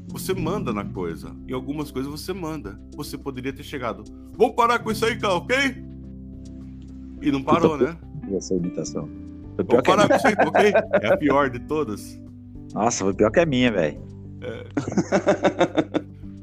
Você 0.10 0.34
manda 0.34 0.72
na 0.72 0.86
coisa. 0.86 1.36
Em 1.48 1.54
algumas 1.54 1.92
coisas 1.92 2.10
você 2.10 2.32
manda. 2.32 2.80
Você 2.96 3.18
poderia 3.18 3.52
ter 3.52 3.64
chegado. 3.64 4.04
Vamos 4.38 4.56
parar 4.56 4.80
com 4.80 4.92
isso 4.92 5.06
aí, 5.06 5.18
cara, 5.18 5.34
ok? 5.34 5.58
E 7.22 7.32
não 7.32 7.44
parou, 7.44 7.78
né? 7.78 7.98
essa 8.34 8.54
imitação. 8.54 9.08
Pior 9.56 9.66
Vamos 9.68 9.84
parar 9.84 10.08
com 10.08 10.16
isso 10.16 10.28
aí, 10.28 10.34
ok? 10.34 10.74
É 11.02 11.14
a 11.14 11.18
pior 11.18 11.50
de 11.50 11.60
todas. 11.60 12.20
Nossa, 12.74 13.04
foi 13.04 13.14
pior 13.14 13.32
que 13.32 13.40
a 13.40 13.46
minha, 13.46 13.72
velho. 13.72 14.00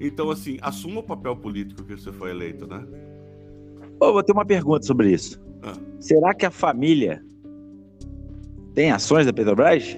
Então, 0.01 0.31
assim, 0.31 0.59
assuma 0.61 1.01
o 1.01 1.03
papel 1.03 1.37
político 1.37 1.83
que 1.85 1.97
você 1.97 2.13
foi 2.13 2.31
eleito, 2.31 2.67
né? 2.67 2.85
Ô, 4.01 4.13
vou 4.13 4.23
ter 4.23 4.33
uma 4.33 4.45
pergunta 4.45 4.85
sobre 4.85 5.11
isso. 5.13 5.41
Ah. 5.63 5.73
Será 6.01 6.35
que 6.35 6.45
a 6.45 6.51
família 6.51 7.23
tem 8.75 8.91
ações 8.91 9.25
da 9.25 9.33
Petrobras? 9.33 9.97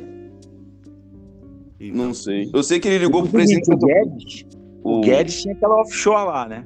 Então, 1.80 2.06
Não 2.06 2.14
sei. 2.14 2.50
Eu 2.54 2.62
sei 2.62 2.78
que 2.78 2.86
ele 2.88 2.98
ligou 3.04 3.22
pro 3.22 3.30
O 3.30 3.32
presidente. 3.32 3.68
Guedes, 3.74 4.44
o 4.84 4.98
o- 4.98 5.00
Guedes 5.00 5.42
tinha 5.42 5.54
aquela 5.54 5.80
offshore 5.80 6.26
lá, 6.26 6.48
né? 6.48 6.64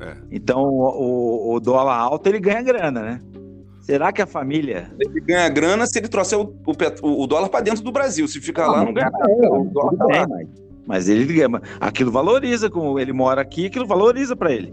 É. 0.00 0.16
Então, 0.30 0.62
o, 0.64 1.50
o- 1.50 1.54
o 1.54 1.60
dólar 1.60 1.96
alto, 1.96 2.28
ele 2.28 2.40
ganha 2.40 2.62
grana, 2.62 3.00
né? 3.02 3.20
Será 3.82 4.12
que 4.12 4.22
a 4.22 4.26
família... 4.26 4.90
Ele 4.98 5.20
ganha 5.20 5.48
grana 5.48 5.86
se 5.86 5.98
ele 5.98 6.08
trouxer 6.08 6.38
o, 6.38 6.54
o 7.02 7.22
o 7.22 7.26
dólar 7.26 7.48
para 7.48 7.60
dentro 7.64 7.82
do 7.82 7.90
Brasil. 7.92 8.26
Se 8.28 8.40
ficar 8.40 8.68
lá, 8.68 8.78
Não, 8.78 8.86
não 8.86 8.94
ganha 8.94 9.10
não, 9.10 9.18
nada. 9.18 9.52
O 9.60 9.64
dólar 9.64 9.96
tá 9.96 10.06
bem, 10.06 10.20
lá. 10.20 10.26
mas, 10.28 10.48
mas 10.86 11.08
ele 11.08 11.24
ganha. 11.32 11.48
Aquilo 11.80 12.10
valoriza, 12.12 12.70
como 12.70 12.98
ele 12.98 13.12
mora 13.12 13.40
aqui, 13.42 13.66
aquilo 13.66 13.86
valoriza 13.86 14.36
pra 14.36 14.52
ele. 14.52 14.72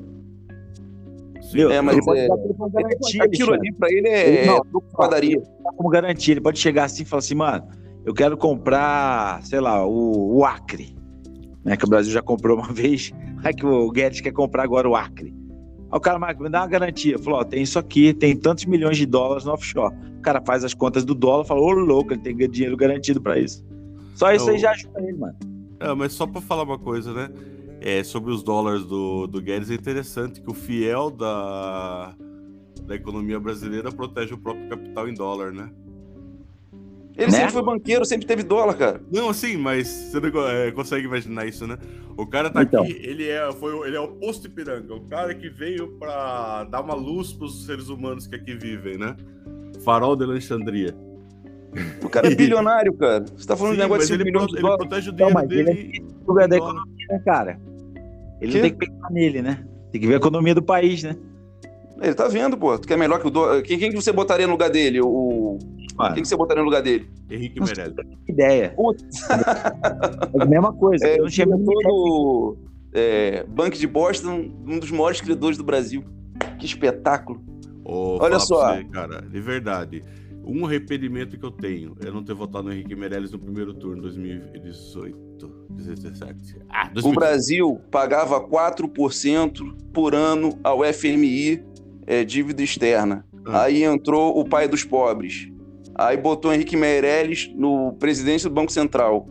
Viu? 1.52 1.72
É, 1.72 1.82
mas 1.82 1.96
ele 1.98 2.06
pode 2.06 2.20
é- 2.20 2.28
dar 2.28 2.36
aquilo 2.36 2.70
garantia, 2.70 3.24
Aquilo 3.24 3.54
ali 3.54 3.74
para 3.74 3.92
ele 3.92 4.08
é, 4.08 4.28
Ele- 4.30 4.38
é 4.38 4.46
não, 4.46 4.62
de 4.62 4.96
padaria. 4.96 5.42
Como 5.76 5.90
garantia. 5.90 6.34
Ele 6.36 6.42
pode 6.42 6.60
chegar 6.60 6.84
assim 6.84 7.02
e 7.02 7.06
falar 7.06 7.20
assim, 7.20 7.36
mano, 7.36 7.68
eu 8.06 8.14
quero 8.14 8.38
comprar, 8.38 9.44
sei 9.44 9.60
lá, 9.60 9.86
o, 9.86 10.38
o 10.38 10.46
Acre. 10.46 10.96
Né, 11.66 11.76
que 11.76 11.84
o 11.86 11.90
Brasil 11.90 12.12
já 12.14 12.22
comprou 12.22 12.58
uma 12.58 12.70
vez. 12.74 13.12
Aí 13.44 13.54
que 13.54 13.66
o 13.66 13.90
Guedes 13.92 14.22
quer 14.22 14.32
comprar 14.32 14.64
agora 14.64 14.88
o 14.88 14.96
Acre. 14.96 15.34
Aí 15.92 15.98
o 15.98 16.00
cara, 16.00 16.20
Marco, 16.20 16.44
me 16.44 16.50
dá 16.50 16.62
uma 16.62 16.68
garantia. 16.68 17.18
Falou, 17.18 17.40
ó, 17.40 17.44
tem 17.44 17.64
isso 17.64 17.80
aqui, 17.80 18.14
tem 18.14 18.36
tantos 18.36 18.66
milhões 18.66 18.98
de 18.98 19.06
dólares 19.06 19.46
no 19.46 19.52
offshore. 19.54 19.96
O 20.18 20.22
cara 20.22 20.42
faz 20.46 20.64
as 20.64 20.74
contas 20.74 21.04
do 21.04 21.16
dólar, 21.16 21.46
fala, 21.46 21.62
ô 21.62 21.72
louco, 21.72 22.14
ele 22.14 22.22
tem 22.22 22.36
dinheiro 22.50 22.78
garantido 22.78 23.22
pra 23.22 23.40
isso. 23.40 23.66
Só 24.16 24.32
isso 24.34 24.50
Eu- 24.50 24.54
aí 24.54 24.60
já 24.60 24.72
ajuda 24.72 25.02
ele, 25.02 25.18
mano. 25.18 25.36
É, 25.80 25.94
mas 25.94 26.12
só 26.14 26.28
pra 26.28 26.42
falar 26.42 26.64
uma 26.64 26.78
coisa, 26.78 27.14
né? 27.14 27.30
É, 27.82 28.04
sobre 28.04 28.32
os 28.32 28.44
dólares 28.44 28.84
do, 28.84 29.26
do 29.28 29.42
Guedes, 29.42 29.72
é 29.72 29.76
interessante 29.76 30.42
que 30.42 30.52
o 30.52 30.54
fiel 30.54 31.10
da, 31.10 32.14
da 32.84 32.96
economia 32.96 33.40
brasileira 33.40 33.90
protege 33.90 34.34
o 34.34 34.38
próprio 34.38 34.68
capital 34.68 35.08
em 35.08 35.14
dólar, 35.14 35.54
né? 35.54 35.70
Ele 37.20 37.32
Né? 37.32 37.38
sempre 37.38 37.52
foi 37.52 37.64
banqueiro, 37.64 38.06
sempre 38.06 38.26
teve 38.26 38.44
dólar, 38.44 38.76
cara. 38.76 39.02
Não, 39.12 39.30
assim, 39.30 39.58
mas 39.58 39.88
você 39.88 40.20
não 40.22 40.48
é, 40.48 40.72
consegue 40.72 41.06
imaginar 41.06 41.46
isso, 41.46 41.68
né? 41.68 41.78
O 42.18 42.26
cara 42.26 42.50
tá 42.50 42.64
Então. 42.64 42.84
aqui, 42.84 42.94
ele 43.04 43.28
é, 43.28 43.52
foi, 43.52 43.74
o- 43.74 43.86
ele 43.86 43.96
é 43.98 44.00
o 44.00 44.08
posto 44.08 44.48
Ipiranga, 44.48 44.94
o 44.94 45.02
cara 45.02 45.36
que 45.36 45.50
veio 45.50 45.90
pra 46.00 46.64
dar 46.64 46.82
uma 46.82 46.94
luz 46.96 47.34
pros 47.34 47.66
seres 47.66 47.90
humanos 47.90 48.26
que 48.26 48.36
aqui 48.36 48.54
vivem, 48.54 48.98
né? 48.98 49.16
Farol 49.84 50.16
de 50.16 50.24
Alexandria. 50.24 50.96
O 52.04 52.10
cara 52.10 52.28
é 52.32 52.36
bilionário, 52.36 52.94
cara. 52.94 53.26
Você 53.36 53.46
tá 53.48 53.56
falando 53.58 53.74
Sim, 53.74 53.78
de 53.80 53.84
negócio 53.84 54.00
mas 54.00 54.08
de 54.08 54.14
5 54.14 54.22
ele, 54.22 54.24
milhões 54.32 54.46
pro- 54.46 54.52
de 54.54 54.58
ele 54.58 54.62
dólares. 54.64 54.88
protege 54.88 55.10
o 55.10 55.12
Não, 55.12 55.18
dinheiro 55.18 55.34
mas 55.36 55.52
ele 55.52 55.64
dele. 55.64 55.92
é 56.24 56.28
lugar 56.28 56.48
da 56.48 56.56
economia, 56.58 57.06
né, 57.10 57.22
cara? 57.26 57.60
Ele 58.42 58.54
não 58.54 58.62
tem 58.62 58.72
que 58.72 58.78
pensar 58.78 59.12
nele, 59.12 59.42
né? 59.42 59.66
Tem 59.92 60.00
que 60.00 60.08
ver 60.08 60.14
a 60.14 60.18
economia 60.18 60.56
do 60.56 60.64
país, 60.64 61.04
né? 61.04 61.16
Ele 62.02 62.14
tá 62.14 62.30
vendo, 62.30 62.58
pô. 62.58 62.80
Tu 62.80 62.88
quer 62.88 62.98
melhor 62.98 63.20
que 63.20 63.28
o 63.28 63.30
dólar. 63.30 63.62
Quem, 63.62 63.78
quem 63.78 63.90
que 63.90 63.96
você 63.98 64.12
botaria 64.14 64.48
no 64.48 64.54
lugar 64.54 64.70
dele? 64.70 65.02
O... 65.02 65.58
Mano, 66.00 66.14
Quem 66.16 66.24
que 66.24 66.30
você 66.30 66.38
botaria 66.38 66.64
no 66.64 66.70
lugar 66.70 66.82
dele? 66.82 67.10
Henrique 67.30 67.60
Meirelles. 67.62 67.94
que 68.26 68.32
ideia. 68.32 68.74
Putz. 68.76 69.04
É 70.40 70.42
a 70.42 70.46
mesma 70.46 70.72
coisa. 70.74 71.06
É, 71.06 71.16
eu 71.16 71.20
não 71.20 71.26
o 71.26 71.30
tinha 71.30 71.46
todo. 71.48 72.58
É, 72.94 73.44
Bank 73.44 73.78
de 73.78 73.86
Boston, 73.86 74.50
um 74.66 74.80
dos 74.80 74.90
maiores 74.92 75.20
credores 75.20 75.58
do 75.58 75.64
Brasil. 75.64 76.04
Que 76.58 76.66
espetáculo. 76.66 77.42
Ô, 77.84 78.18
Olha 78.22 78.40
só. 78.40 78.74
Você, 78.76 78.84
cara, 78.86 79.22
de 79.22 79.42
verdade. 79.42 80.04
Um 80.46 80.66
arrependimento 80.66 81.38
que 81.38 81.46
eu 81.46 81.52
tenho 81.52 81.96
é 82.04 82.10
não 82.10 82.24
ter 82.24 82.34
votado 82.34 82.64
no 82.70 82.74
Henrique 82.74 82.96
Meirelles 82.96 83.32
no 83.32 83.38
primeiro 83.38 83.74
turno, 83.74 84.02
2018, 84.02 85.68
17. 85.70 86.56
Ah, 86.70 86.88
O 86.90 86.94
2018. 86.94 87.14
Brasil 87.20 87.82
pagava 87.92 88.42
4% 88.42 89.76
por 89.94 90.16
ano 90.16 90.58
ao 90.64 90.80
FMI, 90.94 91.62
é, 92.08 92.24
dívida 92.24 92.64
externa. 92.64 93.26
Ah. 93.46 93.64
Aí 93.64 93.84
entrou 93.84 94.40
o 94.40 94.46
pai 94.48 94.68
dos 94.68 94.84
pobres. 94.84 95.50
Aí 96.00 96.16
botou 96.16 96.54
Henrique 96.54 96.78
Meirelles 96.78 97.52
no 97.54 97.92
presidência 98.00 98.48
do 98.48 98.56
Banco 98.56 98.72
Central. 98.72 99.28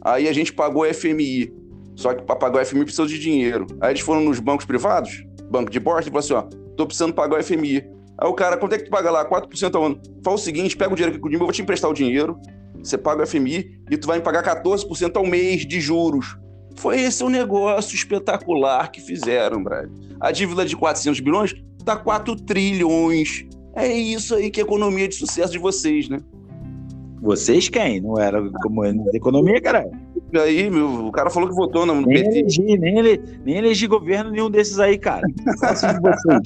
Aí 0.00 0.26
a 0.26 0.32
gente 0.32 0.50
pagou 0.50 0.82
o 0.82 0.94
FMI. 0.94 1.52
Só 1.94 2.14
que 2.14 2.22
para 2.22 2.36
pagar 2.36 2.62
o 2.62 2.64
FMI 2.64 2.84
precisa 2.84 3.06
de 3.06 3.18
dinheiro. 3.18 3.66
Aí 3.82 3.92
eles 3.92 4.00
foram 4.00 4.22
nos 4.22 4.40
bancos 4.40 4.64
privados, 4.64 5.22
banco 5.50 5.70
de 5.70 5.78
Boston, 5.78 6.08
e 6.08 6.12
falaram 6.12 6.18
assim: 6.18 6.32
ó, 6.32 6.74
tô 6.74 6.86
precisando 6.86 7.12
pagar 7.12 7.38
o 7.38 7.42
FMI. 7.42 7.84
Aí 8.18 8.28
o 8.28 8.32
cara, 8.32 8.56
quanto 8.56 8.74
é 8.74 8.78
que 8.78 8.84
tu 8.84 8.90
paga 8.90 9.10
lá? 9.10 9.28
4% 9.28 9.74
ao 9.74 9.84
ano. 9.84 10.00
Fala 10.24 10.36
o 10.36 10.38
seguinte: 10.38 10.74
pega 10.74 10.90
o 10.90 10.96
dinheiro 10.96 11.12
aqui 11.12 11.20
comigo, 11.20 11.42
eu 11.42 11.46
vou 11.46 11.52
te 11.52 11.60
emprestar 11.60 11.90
o 11.90 11.94
dinheiro. 11.94 12.40
Você 12.82 12.96
paga 12.96 13.22
o 13.22 13.26
FMI 13.26 13.78
e 13.90 13.98
tu 13.98 14.06
vai 14.06 14.16
me 14.16 14.24
pagar 14.24 14.42
14% 14.42 15.16
ao 15.16 15.26
mês 15.26 15.66
de 15.66 15.82
juros. 15.82 16.38
Foi 16.76 16.98
esse 16.98 17.22
o 17.22 17.28
negócio 17.28 17.94
espetacular 17.94 18.90
que 18.90 19.02
fizeram, 19.02 19.62
Brad. 19.62 19.90
A 20.18 20.32
dívida 20.32 20.64
de 20.64 20.74
400 20.76 21.20
bilhões 21.20 21.54
tá 21.84 21.94
4 21.94 22.36
trilhões. 22.36 23.44
É 23.76 23.86
isso 23.86 24.34
aí 24.34 24.50
que 24.50 24.60
é 24.60 24.64
economia 24.64 25.06
de 25.06 25.14
sucesso 25.14 25.52
de 25.52 25.58
vocês, 25.58 26.08
né? 26.08 26.18
Vocês 27.20 27.68
quem? 27.68 28.00
Não 28.00 28.18
era 28.18 28.42
como 28.62 28.82
de 28.82 29.16
economia, 29.16 29.60
cara? 29.60 29.90
Aí, 30.34 30.68
meu, 30.68 31.06
o 31.06 31.12
cara 31.12 31.30
falou 31.30 31.48
que 31.48 31.54
votou 31.54 31.86
no, 31.86 31.94
no 31.94 32.06
Nem 32.06 32.22
PT. 32.24 32.38
elegi, 32.38 32.78
nem, 32.78 32.98
ele, 32.98 33.22
nem 33.44 33.56
elegi 33.56 33.86
governo 33.86 34.30
nenhum 34.30 34.50
desses 34.50 34.78
aí, 34.78 34.98
cara. 34.98 35.26
Faço 35.60 35.86
de 35.86 36.00
vocês. 36.00 36.40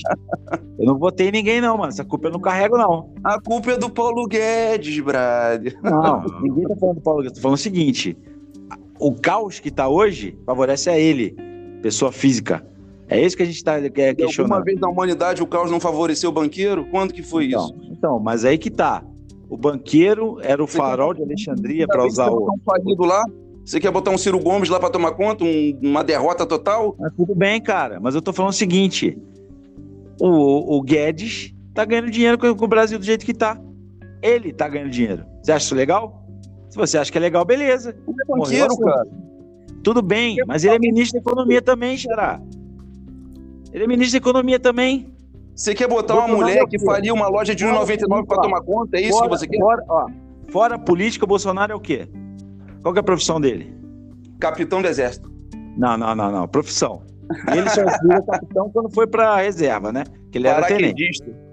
Eu 0.79 0.87
não 0.87 0.99
votei 0.99 1.29
em 1.29 1.33
ninguém, 1.33 1.61
não, 1.61 1.77
mano. 1.77 1.89
Essa 1.89 2.05
culpa 2.05 2.29
eu 2.29 2.33
não 2.33 2.41
carrego, 2.41 2.77
não. 2.77 3.13
A 3.25 3.41
culpa 3.41 3.73
é 3.73 3.77
do 3.77 3.91
Paulo 3.91 4.27
Guedes, 4.27 5.01
Brad. 5.01 5.73
Não, 5.83 6.25
ninguém 6.43 6.67
tá 6.67 6.77
falando 6.77 6.97
do 6.97 7.03
Paulo 7.03 7.23
Guedes. 7.23 7.39
Tô 7.39 7.43
falando 7.43 7.59
o 7.59 7.61
seguinte: 7.61 8.17
o 8.99 9.13
caos 9.15 9.59
que 9.61 9.71
tá 9.71 9.89
hoje 9.89 10.39
favorece 10.45 10.91
a 10.91 10.99
ele, 10.99 11.37
pessoa 11.83 12.13
física. 12.13 12.65
É 13.11 13.21
isso 13.21 13.37
que 13.37 13.43
a 13.43 13.47
gente 13.47 13.63
tá 13.65 13.73
quer 13.91 14.11
Alguma 14.11 14.27
questionando. 14.27 14.65
vez 14.65 14.79
na 14.81 14.89
humanidade 14.89 15.43
o 15.43 15.47
caos 15.47 15.71
não 15.71 15.81
favoreceu 15.81 16.31
o 16.31 16.33
banqueiro? 16.33 16.85
Quando 16.87 17.13
que 17.13 17.23
foi 17.23 17.47
Então, 17.47 17.65
isso? 17.67 17.75
então, 17.93 18.21
mas 18.21 18.45
aí 18.45 18.57
que 18.57 18.71
tá. 18.71 19.03
O 19.49 19.57
banqueiro 19.57 20.39
era 20.43 20.63
o 20.63 20.67
farol 20.67 21.13
de 21.13 21.23
Alexandria 21.23 21.87
para 21.89 22.07
usar 22.07 22.31
o. 22.31 22.45
um 22.55 22.59
falido 22.65 23.03
lá? 23.05 23.25
Você 23.65 23.81
quer 23.81 23.91
botar 23.91 24.13
um 24.13 24.19
Ciro 24.19 24.39
Gomes 24.39 24.69
lá 24.69 24.79
pra 24.79 24.89
tomar 24.91 25.11
conta? 25.13 25.43
um- 25.45 25.79
uma 25.83 26.05
derrota 26.05 26.47
total? 26.47 26.95
Mas 26.99 27.13
tudo 27.17 27.35
bem, 27.35 27.61
cara. 27.61 27.99
Mas 28.01 28.15
eu 28.15 28.23
tô 28.23 28.33
falando 28.33 28.53
o 28.53 28.57
seguinte: 28.57 29.19
o, 30.21 30.77
o 30.77 30.83
Guedes 30.83 31.53
tá 31.75 31.85
ganhando 31.85 32.11
dinheiro 32.11 32.39
com, 32.39 32.55
com 32.55 32.65
o 32.65 32.69
Brasil 32.69 32.99
do 32.99 33.05
jeito 33.05 33.27
que 33.27 33.35
tá. 33.35 33.61
Ele 34.23 34.53
tá 34.53 34.69
ganhando 34.69 34.91
dinheiro. 34.91 35.25
Você 35.43 35.51
acha 35.53 35.65
isso 35.67 35.75
legal? 35.75 36.25
Se 36.69 36.77
você 36.77 36.97
acha 36.99 37.11
que 37.11 37.19
é 37.19 37.21
legal, 37.21 37.45
beleza. 37.45 37.91
Ele 38.07 38.17
é 38.23 38.25
banqueiro, 38.27 38.69
Morreu 38.75 38.95
cara. 38.95 39.09
Tudo 39.83 40.03
bem, 40.03 40.37
mas 40.47 40.63
ele 40.65 40.77
é 40.77 40.79
ministro 40.79 41.21
da 41.21 41.31
Economia 41.31 41.61
também, 41.63 41.97
Xará. 41.97 42.41
Ele 43.73 43.85
é 43.85 43.87
ministro 43.87 44.13
da 44.21 44.29
Economia 44.29 44.59
também. 44.59 45.13
Você 45.55 45.75
quer 45.75 45.89
botar 45.89 46.15
uma 46.15 46.23
Bolsonaro 46.27 46.49
é 46.51 46.55
mulher 46.55 46.67
que 46.69 46.79
faria 46.85 47.13
uma 47.13 47.29
loja 47.29 47.55
de 47.55 47.65
1,99 47.65 48.27
pra 48.27 48.37
Fora- 48.37 48.43
tomar 48.43 48.61
conta? 48.63 48.97
É 48.97 49.01
isso 49.03 49.13
fora, 49.13 49.29
que 49.31 49.37
você 49.39 49.47
quer? 49.47 49.59
Fora, 49.59 49.85
ó, 49.89 50.07
fora 50.51 50.75
a 50.77 50.79
política, 50.79 51.25
o 51.25 51.29
Bolsonaro 51.29 51.73
é 51.73 51.75
o 51.75 51.81
quê? 51.81 52.09
Qual 52.83 52.95
que 52.95 52.99
é 52.99 53.03
a 53.03 53.05
profissão 53.05 53.41
dele? 53.41 53.75
Capitão 54.41 54.81
do 54.81 54.89
Exército. 54.89 55.31
Não, 55.77 55.97
não, 55.99 56.15
não, 56.15 56.33
não. 56.33 56.49
Profissão. 56.49 57.03
Ele 57.55 57.69
só 57.71 57.83
vira 58.03 58.23
capitão 58.23 58.71
quando 58.71 58.93
foi 58.93 59.07
pra 59.07 59.37
reserva, 59.37 59.93
né? 59.93 60.05
Que 60.33 60.39
ele 60.39 60.49
era 60.49 60.67
tenente. 60.67 60.83
Paraquedista. 60.95 61.51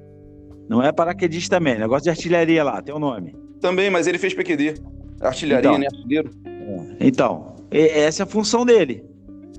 Não 0.70 0.82
é 0.82 0.92
paraquedista 0.92 1.58
também. 1.58 1.78
Negócio 1.78 2.04
de 2.06 2.10
artilharia 2.10 2.64
lá, 2.64 2.82
tem 2.82 2.96
o 2.96 3.00
nome. 3.00 3.36
Também, 3.62 3.90
mas 3.90 4.08
ele 4.08 4.18
fez 4.18 4.34
PQD. 4.34 4.76
Artilharia, 5.22 5.70
Então. 5.70 5.78
né? 5.80 5.88
Artilheiro. 5.92 6.30
Então, 7.00 7.56
e- 7.72 7.90
essa 7.90 8.24
é 8.24 8.26
a 8.26 8.28
função 8.28 8.66
dele, 8.66 9.04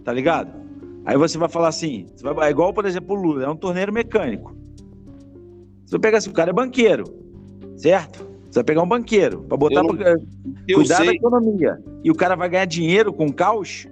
tá 0.04 0.12
ligado? 0.12 0.50
Aí 1.08 1.16
você 1.16 1.38
vai 1.38 1.48
falar 1.48 1.68
assim, 1.68 2.04
você 2.14 2.22
vai, 2.22 2.48
é 2.48 2.50
igual, 2.50 2.70
por 2.74 2.84
exemplo, 2.84 3.16
o 3.16 3.18
Lula, 3.18 3.42
é 3.44 3.48
um 3.48 3.56
torneiro 3.56 3.90
mecânico. 3.90 4.54
Você 5.86 5.98
pega 5.98 6.18
assim, 6.18 6.28
o 6.28 6.34
cara 6.34 6.50
é 6.50 6.52
banqueiro, 6.52 7.04
certo? 7.78 8.28
Você 8.50 8.58
vai 8.58 8.64
pegar 8.64 8.82
um 8.82 8.86
banqueiro 8.88 9.42
pra 9.48 9.56
botar 9.56 9.80
Eu 9.80 9.84
não- 9.84 9.96
pra, 9.96 10.16
Eu 10.68 10.76
cuidar 10.80 10.98
da 10.98 11.04
sei, 11.06 11.14
economia. 11.16 11.78
E 12.04 12.10
o 12.10 12.14
cara 12.14 12.36
vai 12.36 12.46
ganhar 12.50 12.66
dinheiro 12.66 13.10
com 13.10 13.32
caos? 13.32 13.86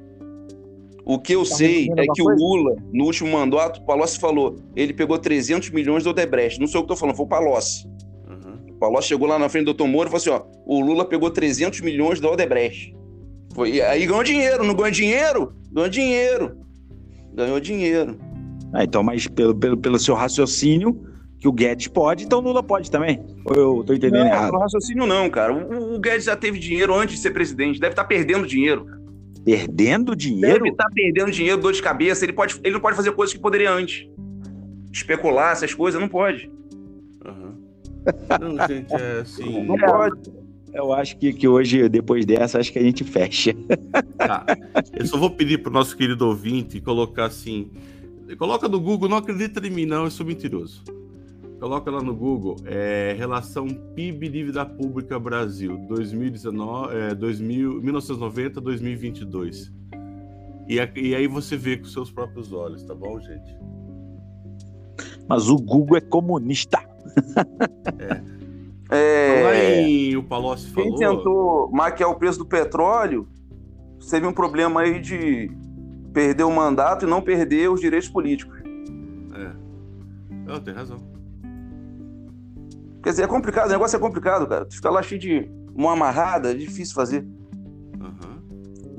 o 1.09 1.19
que 1.19 1.33
eu 1.35 1.45
Tá 1.49 1.55
sei 1.55 1.89
é 1.97 2.05
que 2.13 2.21
o 2.21 2.25
coisa? 2.27 2.43
Lula, 2.45 2.77
no 2.93 3.05
último 3.05 3.31
mandato, 3.33 3.79
o 3.81 3.85
Palocci 3.87 4.19
falou, 4.19 4.57
ele 4.75 4.93
pegou 4.93 5.17
300 5.19 5.71
milhões 5.71 6.03
do 6.05 6.11
Odebrecht. 6.11 6.59
Não 6.61 6.67
sou 6.67 6.81
eu 6.81 6.83
que 6.83 6.89
tô 6.89 6.97
falando, 6.97 7.15
foi 7.17 7.25
o 7.25 7.29
Palocci. 7.29 7.87
Uhum. 8.29 8.73
O 8.73 8.75
Palocci 8.75 9.09
chegou 9.09 9.27
lá 9.29 9.39
na 9.39 9.49
frente 9.49 9.67
do 9.67 9.73
Dr. 9.73 9.85
Moro 9.87 10.09
e 10.09 10.11
falou 10.11 10.17
assim, 10.17 10.31
ó, 10.31 10.43
o 10.67 10.81
Lula 10.81 11.05
pegou 11.07 11.31
300 11.31 11.81
milhões 11.81 12.19
do 12.21 12.29
Odebrecht. 12.29 12.93
Foi, 13.55 13.71
e 13.75 13.81
aí 13.81 14.05
ganhou 14.05 14.23
dinheiro, 14.25 14.65
não 14.65 14.75
ganhou 14.75 14.91
dinheiro? 14.91 15.55
Ganhou 15.73 15.89
dinheiro. 15.89 16.59
Ganhou 17.37 17.61
dinheiro. 17.61 18.19
Ah, 18.73 18.83
então, 18.83 19.03
mas 19.03 19.27
pelo, 19.29 19.55
pelo, 19.55 19.77
pelo 19.77 19.99
seu 19.99 20.15
raciocínio, 20.15 20.99
que 21.39 21.47
o 21.47 21.53
Guedes 21.53 21.87
pode, 21.87 22.25
então 22.25 22.39
o 22.39 22.43
Lula 22.43 22.63
pode 22.63 22.91
também. 22.91 23.25
Ou 23.45 23.55
eu 23.55 23.85
tô 23.85 23.93
entendendo 23.93 24.25
Não, 24.25 24.27
errado? 24.27 24.53
no 24.53 24.59
raciocínio 24.59 25.07
não, 25.07 25.29
cara. 25.29 25.53
O, 25.53 25.95
o 25.95 26.01
Guedes 26.01 26.25
já 26.25 26.35
teve 26.35 26.59
dinheiro 26.59 26.95
antes 26.95 27.17
de 27.17 27.21
ser 27.21 27.31
presidente. 27.31 27.79
Deve 27.79 27.93
estar 27.93 28.05
perdendo 28.05 28.47
dinheiro. 28.47 28.87
Perdendo 29.45 30.17
dinheiro? 30.17 30.65
Deve 30.65 30.71
estar 30.71 30.89
perdendo 30.93 31.31
dinheiro, 31.31 31.61
dor 31.61 31.73
de 31.73 31.83
cabeça. 31.83 32.25
Ele, 32.25 32.33
pode, 32.33 32.59
ele 32.65 32.73
não 32.73 32.81
pode 32.81 32.97
fazer 32.97 33.13
coisas 33.13 33.35
que 33.35 33.41
poderia 33.41 33.71
antes. 33.71 34.09
Especular 34.91 35.53
essas 35.53 35.75
coisas, 35.75 36.01
não 36.01 36.09
pode. 36.09 36.51
Uhum. 37.25 37.67
Não, 38.41 38.69
gente, 38.69 38.95
é 38.95 39.21
assim. 39.21 39.65
Não 39.65 39.77
pode. 39.77 40.33
Eu 40.77 40.93
acho 40.93 41.17
que, 41.17 41.33
que 41.33 41.49
hoje, 41.49 41.89
depois 41.89 42.27
dessa, 42.27 42.59
acho 42.59 42.71
que 42.71 42.79
a 42.79 42.83
gente 42.83 43.03
fecha. 43.03 43.55
Tá. 44.19 44.45
Eu 44.93 45.07
só 45.07 45.17
vou 45.17 45.31
pedir 45.31 45.63
pro 45.63 45.73
nosso 45.73 45.97
querido 45.97 46.27
ouvinte 46.27 46.81
colocar 46.81 47.25
assim. 47.27 47.71
Coloca 48.39 48.69
no 48.69 48.79
Google, 48.79 49.09
não 49.09 49.17
acredita 49.17 49.65
em 49.67 49.71
mim, 49.71 49.87
não, 49.87 50.05
eu 50.05 50.11
sou 50.11 50.27
mentiroso. 50.27 50.85
Coloca 51.59 51.91
lá 51.91 52.03
no 52.03 52.15
Google, 52.15 52.57
é, 52.67 53.15
relação 53.17 53.67
PIB 53.69 54.29
dívida 54.29 54.67
pública 54.67 55.19
Brasil, 55.19 55.79
2019, 55.89 56.95
é, 56.95 57.15
2000, 57.15 57.81
1990 57.81 58.61
2022. 58.61 59.73
E, 60.69 60.75
e 60.75 61.15
aí 61.15 61.27
você 61.27 61.57
vê 61.57 61.79
com 61.79 61.87
seus 61.87 62.11
próprios 62.11 62.53
olhos, 62.53 62.85
tá 62.85 62.95
bom, 62.95 63.19
gente? 63.21 63.57
Mas 65.27 65.49
o 65.49 65.57
Google 65.57 65.97
é 65.97 66.01
comunista. 66.03 66.79
Falar 67.35 68.36
É, 68.91 69.81
em 69.83 70.17
o 70.17 70.23
Palocci 70.23 70.73
quem 70.73 70.85
falou. 70.85 70.99
tentou 70.99 71.71
maquiar 71.73 72.09
o 72.11 72.15
preço 72.15 72.39
do 72.39 72.47
petróleo 72.47 73.27
teve 74.09 74.27
um 74.27 74.33
problema 74.33 74.83
aí 74.83 75.01
de 75.01 75.51
perder 76.13 76.45
o 76.45 76.51
mandato 76.51 77.05
e 77.05 77.09
não 77.09 77.21
perder 77.21 77.69
os 77.71 77.81
direitos 77.81 78.09
políticos. 78.09 78.57
É. 79.35 79.51
Não, 80.47 80.61
tem 80.61 80.73
razão. 80.73 80.99
Quer 83.03 83.11
dizer, 83.11 83.23
é 83.25 83.27
complicado, 83.27 83.67
o 83.67 83.73
negócio 83.73 83.97
é 83.97 84.01
complicado, 84.01 84.47
cara. 84.47 84.65
Tu 84.65 84.77
fica 84.77 84.91
lá 84.91 85.03
cheio 85.03 85.21
de 85.21 85.51
mão 85.75 85.91
amarrada, 85.91 86.51
é 86.53 86.55
difícil 86.55 86.95
fazer. 86.95 87.27
Aham. 88.01 88.43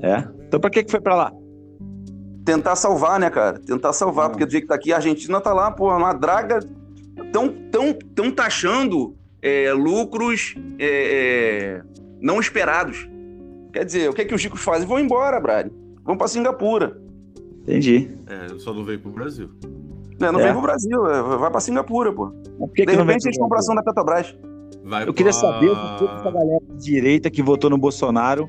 É? 0.00 0.28
Então 0.46 0.60
pra 0.60 0.70
que 0.70 0.84
que 0.84 0.90
foi 0.90 1.00
pra 1.00 1.14
lá? 1.14 1.32
tentar 2.44 2.76
salvar, 2.76 3.20
né, 3.20 3.28
cara? 3.28 3.58
Tentar 3.58 3.92
salvar, 3.92 4.24
Não. 4.24 4.30
porque 4.30 4.46
do 4.46 4.50
jeito 4.50 4.62
que 4.64 4.68
tá 4.68 4.74
aqui, 4.74 4.90
a 4.90 4.96
Argentina 4.96 5.38
tá 5.38 5.52
lá, 5.52 5.70
pô, 5.70 5.94
uma 5.94 6.14
draga. 6.14 6.60
Tão, 7.30 7.48
tão, 7.70 7.92
tão 8.14 8.30
taxando 8.30 9.14
é, 9.42 9.72
lucros 9.72 10.54
é, 10.78 11.80
é, 11.80 11.82
não 12.20 12.40
esperados. 12.40 13.08
Quer 13.72 13.84
dizer, 13.84 14.10
o 14.10 14.12
que 14.12 14.22
é 14.22 14.24
que 14.24 14.34
os 14.34 14.42
ricos 14.42 14.60
fazem? 14.62 14.86
Vão 14.88 14.98
embora, 14.98 15.38
Brad. 15.40 15.68
Vão 16.04 16.16
pra 16.16 16.26
Singapura. 16.28 17.00
Entendi. 17.62 18.10
É, 18.26 18.58
só 18.58 18.72
não 18.72 18.84
veio 18.84 18.98
pro 18.98 19.10
Brasil. 19.10 19.50
Né? 20.20 20.32
Não 20.32 20.40
É. 20.40 20.44
vem 20.44 20.52
pro 20.52 20.62
Brasil, 20.62 21.06
é, 21.06 21.22
vai 21.38 21.50
pra 21.50 21.60
Singapura, 21.60 22.12
pô. 22.12 22.30
Por 22.58 22.70
que, 22.72 22.82
De 22.84 22.90
que 22.92 22.96
não 22.96 23.04
repente 23.04 23.26
eles 23.26 23.36
pro 23.36 23.44
compram 23.44 23.60
ação 23.60 23.74
Brasil? 23.74 23.94
da 23.94 24.02
Petrobras. 24.02 24.36
Vai 24.84 25.06
Eu 25.06 25.12
queria 25.14 25.32
pra- 25.32 25.40
saber 25.40 25.68
por 25.68 25.98
que 25.98 26.04
essa 26.04 26.30
galera 26.30 26.60
de 26.70 26.84
direita 26.84 27.30
que 27.30 27.42
votou 27.42 27.68
no 27.70 27.76
Bolsonaro 27.78 28.48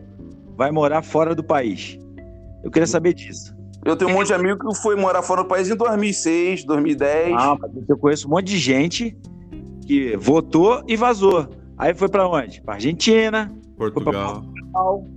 vai 0.55 0.71
morar 0.71 1.01
fora 1.03 1.35
do 1.35 1.43
país. 1.43 1.99
Eu 2.63 2.71
queria 2.71 2.87
saber 2.87 3.13
disso. 3.13 3.53
Eu 3.85 3.95
tenho 3.95 4.09
um 4.11 4.13
monte 4.13 4.27
de 4.27 4.33
amigo 4.33 4.57
que 4.73 4.81
foi 4.81 4.95
morar 4.95 5.21
fora 5.21 5.43
do 5.43 5.47
país 5.47 5.69
em 5.69 5.75
2006, 5.75 6.63
2010. 6.65 7.33
Ah, 7.37 7.57
mas 7.59 7.71
eu 7.89 7.97
conheço 7.97 8.27
um 8.27 8.31
monte 8.31 8.45
de 8.47 8.57
gente 8.57 9.17
que 9.89 10.15
votou 10.17 10.83
e 10.87 10.95
vazou. 10.95 11.49
Aí 11.75 11.95
foi 11.95 12.07
pra 12.07 12.29
onde? 12.29 12.61
Pra 12.61 12.75
Argentina. 12.75 13.51
Portugal. 13.75 14.43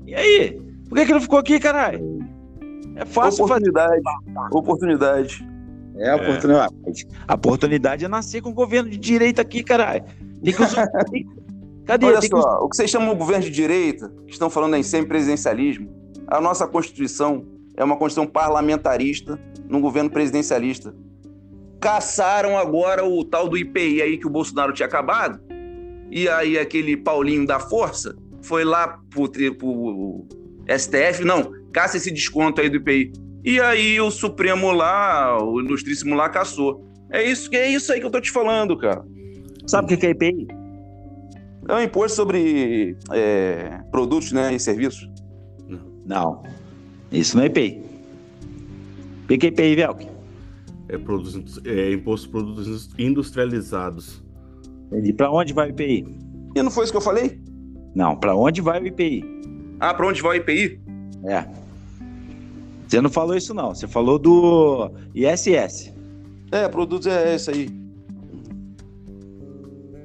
E 0.06 0.14
aí? 0.14 0.58
Por 0.88 0.96
que, 0.96 1.04
que 1.04 1.12
não 1.12 1.20
ficou 1.20 1.38
aqui, 1.38 1.60
caralho? 1.60 2.00
É 2.96 3.04
fácil 3.04 3.46
fazer. 3.46 3.68
oportunidade. 3.68 4.02
Oportunidade. 4.50 5.48
É, 5.98 6.14
oportunidade. 6.14 6.74
A 7.28 7.34
oportunidade 7.34 8.04
é 8.06 8.08
nascer 8.08 8.40
com 8.40 8.48
o 8.48 8.54
governo 8.54 8.88
de 8.88 8.96
direita 8.96 9.42
aqui, 9.42 9.62
caralho. 9.62 10.04
Tem 10.42 10.54
que 10.54 10.62
usar. 10.62 10.88
Cadê? 11.84 12.06
Olha 12.06 12.20
Tem 12.20 12.30
que 12.30 12.40
só, 12.40 12.58
o 12.62 12.68
que 12.68 12.76
vocês 12.76 12.90
chamam 12.90 13.10
de 13.10 13.18
governo 13.18 13.44
de 13.44 13.50
direita, 13.50 14.08
que 14.26 14.32
estão 14.32 14.48
falando 14.48 14.76
em 14.76 14.82
semipresidencialismo, 14.82 15.90
a 16.28 16.40
nossa 16.40 16.66
Constituição 16.66 17.44
é 17.76 17.84
uma 17.84 17.96
Constituição 17.96 18.32
parlamentarista 18.32 19.38
num 19.68 19.82
governo 19.82 20.08
presidencialista. 20.08 20.94
Caçaram 21.82 22.56
agora 22.56 23.04
o 23.04 23.24
tal 23.24 23.48
do 23.48 23.58
IPI 23.58 24.02
aí 24.02 24.16
que 24.16 24.26
o 24.26 24.30
Bolsonaro 24.30 24.72
tinha 24.72 24.86
acabado, 24.86 25.40
e 26.12 26.28
aí 26.28 26.56
aquele 26.56 26.96
Paulinho 26.96 27.44
da 27.44 27.58
Força 27.58 28.14
foi 28.40 28.64
lá 28.64 29.00
pro, 29.10 29.28
pro 29.58 30.26
STF, 30.68 31.24
não, 31.24 31.52
caça 31.72 31.96
esse 31.96 32.12
desconto 32.12 32.60
aí 32.60 32.70
do 32.70 32.76
IPI. 32.76 33.12
E 33.44 33.60
aí 33.60 34.00
o 34.00 34.12
Supremo 34.12 34.70
lá, 34.70 35.42
o 35.42 35.60
Ilustríssimo 35.60 36.14
lá 36.14 36.28
caçou. 36.28 36.86
É 37.10 37.24
isso, 37.28 37.50
que 37.50 37.56
é 37.56 37.68
isso 37.68 37.92
aí 37.92 37.98
que 37.98 38.06
eu 38.06 38.10
tô 38.10 38.20
te 38.20 38.30
falando, 38.30 38.78
cara. 38.78 39.04
Sabe 39.66 39.92
o 39.92 39.98
que 39.98 40.06
é 40.06 40.10
IPI? 40.10 40.46
É 41.68 41.74
um 41.74 41.80
imposto 41.82 42.16
sobre 42.16 42.96
é, 43.10 43.80
produtos 43.90 44.30
né, 44.30 44.54
e 44.54 44.60
serviços. 44.60 45.10
Não. 46.06 46.44
Isso 47.10 47.36
não 47.36 47.42
é 47.42 47.46
IPI. 47.46 47.82
O 49.24 49.28
que 49.28 49.38
que 49.38 49.46
é 49.46 49.48
IPI, 49.48 49.74
Velk? 49.74 50.11
É, 50.92 50.98
produtos, 50.98 51.58
é 51.64 51.90
imposto 51.90 52.26
de 52.26 52.32
produtos 52.32 52.90
industrializados. 52.98 54.22
Entendi. 54.88 55.14
Pra 55.14 55.30
onde 55.30 55.54
vai 55.54 55.68
o 55.68 55.70
IPI? 55.70 56.06
E 56.54 56.62
não 56.62 56.70
foi 56.70 56.84
isso 56.84 56.92
que 56.92 56.98
eu 56.98 57.02
falei? 57.02 57.40
Não, 57.94 58.14
pra 58.14 58.36
onde 58.36 58.60
vai 58.60 58.78
o 58.78 58.86
IPI? 58.86 59.24
Ah, 59.80 59.94
para 59.94 60.06
onde 60.06 60.20
vai 60.20 60.38
o 60.38 60.40
IPI? 60.42 60.82
É. 61.24 61.48
Você 62.86 63.00
não 63.00 63.08
falou 63.08 63.34
isso, 63.34 63.54
não. 63.54 63.74
Você 63.74 63.88
falou 63.88 64.18
do 64.18 64.90
ISS. 65.14 65.94
É, 66.50 66.68
produtos 66.68 67.06
é 67.06 67.36
isso 67.36 67.50
aí. 67.50 67.70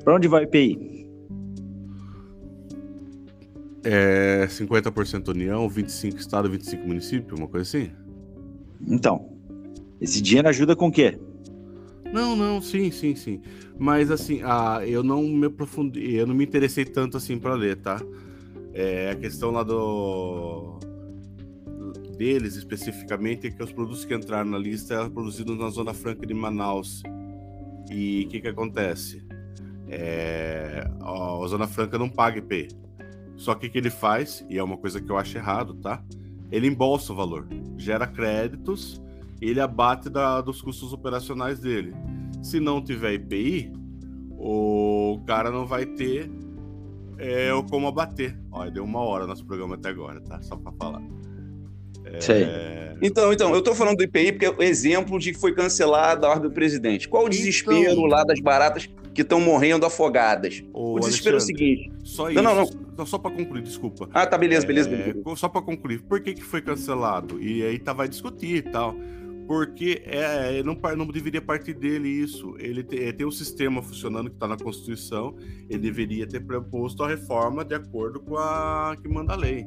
Pra 0.05 0.15
onde 0.15 0.29
vai 0.29 0.45
o 0.45 0.47
IPI? 0.47 0.87
É 3.83 4.47
50% 4.47 5.27
União, 5.27 5.67
25 5.67 6.17
Estado, 6.17 6.49
25 6.49 6.87
município, 6.87 7.37
uma 7.37 7.47
coisa 7.49 7.63
assim? 7.63 7.91
Então, 8.87 9.36
esse 9.99 10.21
dinheiro 10.21 10.47
ajuda 10.47 10.75
com 10.75 10.87
o 10.87 10.91
quê? 10.91 11.19
Não, 12.11 12.35
não, 12.35 12.61
sim, 12.61 12.89
sim, 12.91 13.15
sim. 13.15 13.41
Mas 13.77 14.09
assim, 14.09 14.41
ah, 14.43 14.81
eu 14.85 15.03
não 15.03 15.23
me 15.23 15.47
aprofundei, 15.47 16.19
eu 16.19 16.25
não 16.25 16.33
me 16.33 16.43
interessei 16.43 16.85
tanto 16.85 17.17
assim 17.17 17.37
pra 17.37 17.53
ler, 17.53 17.77
tá? 17.77 18.01
É 18.73 19.11
a 19.11 19.15
questão 19.15 19.51
lá 19.51 19.63
do 19.63 20.79
deles 22.17 22.55
especificamente 22.55 23.45
é 23.45 23.51
que 23.51 23.61
os 23.61 23.71
produtos 23.71 24.03
que 24.03 24.13
entraram 24.13 24.49
na 24.49 24.57
lista 24.57 24.95
eram 24.95 25.11
produzidos 25.11 25.57
na 25.57 25.69
Zona 25.69 25.93
Franca 25.93 26.25
de 26.25 26.33
Manaus. 26.33 27.03
E 27.91 28.25
o 28.25 28.29
que 28.29 28.41
que 28.41 28.47
acontece? 28.47 29.23
É, 29.87 30.89
a 30.99 31.47
Zona 31.47 31.67
Franca 31.67 31.97
não 31.97 32.09
paga 32.09 32.39
IPI. 32.39 32.69
Só 33.35 33.53
que 33.53 33.67
o 33.67 33.71
que 33.71 33.77
ele 33.77 33.91
faz, 33.91 34.43
e 34.49 34.57
é 34.57 34.63
uma 34.63 34.77
coisa 34.77 34.99
que 34.99 35.09
eu 35.09 35.17
acho 35.17 35.37
errado, 35.37 35.75
tá? 35.75 36.03
Ele 36.51 36.67
embolsa 36.67 37.13
o 37.13 37.15
valor, 37.15 37.47
gera 37.77 38.07
créditos 38.07 38.99
ele 39.41 39.59
abate 39.59 40.09
da- 40.09 40.41
dos 40.41 40.61
custos 40.61 40.93
operacionais 40.93 41.59
dele. 41.59 41.93
Se 42.41 42.59
não 42.59 42.81
tiver 42.83 43.13
IPI, 43.13 43.71
o 44.31 45.19
cara 45.25 45.49
não 45.51 45.65
vai 45.65 45.85
ter 45.85 46.29
é, 47.19 47.49
como 47.69 47.87
abater. 47.87 48.37
Olha, 48.51 48.69
deu 48.69 48.83
uma 48.83 48.99
hora 48.99 49.25
nosso 49.25 49.43
programa 49.45 49.73
até 49.75 49.89
agora, 49.89 50.21
tá? 50.21 50.39
Só 50.43 50.55
pra 50.55 50.71
falar. 50.73 51.01
É, 52.05 52.95
Então, 53.01 53.33
então, 53.33 53.53
eu 53.53 53.61
tô 53.61 53.75
falando 53.75 53.97
do 53.97 54.03
IPI 54.03 54.31
porque 54.33 54.45
é 54.45 54.49
o 54.49 54.61
exemplo 54.63 55.19
de 55.19 55.33
que 55.33 55.39
foi 55.39 55.53
cancelada 55.53 56.25
a 56.27 56.29
ordem 56.31 56.49
do 56.49 56.53
presidente. 56.53 57.07
Qual 57.07 57.25
o 57.25 57.29
desespero 57.29 57.77
Então. 57.91 58.05
lá 58.05 58.23
das 58.23 58.39
baratas 58.39 58.89
que 59.13 59.21
estão 59.23 59.41
morrendo 59.41 59.85
afogadas? 59.85 60.63
ô, 60.73 60.93
O 60.95 60.99
desespero 60.99 61.37
é 61.37 61.39
o 61.39 61.41
Alexandre, 61.43 61.65
seguinte. 61.75 61.91
Só 62.03 62.29
Não, 62.31 62.43
não, 62.43 62.63
isso. 62.63 62.77
Só- 63.05 63.17
pra 63.17 63.29
concluir, 63.31 63.61
desculpa. 63.63 64.09
Ah, 64.13 64.25
tá, 64.25 64.37
beleza, 64.37 64.65
beleza, 64.65 64.89
É, 64.89 64.95
beleza. 65.13 65.35
Só 65.35 65.49
para 65.49 65.61
concluir, 65.61 66.01
por 66.03 66.19
que, 66.21 66.33
que 66.33 66.43
foi 66.43 66.61
cancelado? 66.61 67.41
E 67.41 67.61
aí 67.63 67.77
tá, 67.77 67.93
vai 67.93 68.07
discutir 68.07 68.55
e 68.57 68.61
tal. 68.61 68.95
Porque 69.47 70.01
é, 70.05 70.61
não, 70.61 70.75
par- 70.75 70.97
não 70.97 71.07
deveria 71.07 71.41
partir 71.41 71.73
dele 71.73 72.09
isso. 72.09 72.55
Ele 72.59 72.83
te- 72.83 73.01
é, 73.01 73.13
tem 73.13 73.25
um 73.25 73.31
sistema 73.31 73.81
funcionando 73.81 74.29
que 74.29 74.35
está 74.35 74.47
na 74.47 74.57
Constituição. 74.57 75.35
Ele 75.69 75.79
deveria 75.79 76.27
ter 76.27 76.41
proposto 76.45 77.01
a 77.01 77.07
reforma 77.07 77.63
de 77.63 77.73
acordo 77.73 78.19
com 78.19 78.37
a 78.37 78.95
que 79.01 79.07
manda 79.07 79.33
a 79.33 79.37
lei. 79.37 79.65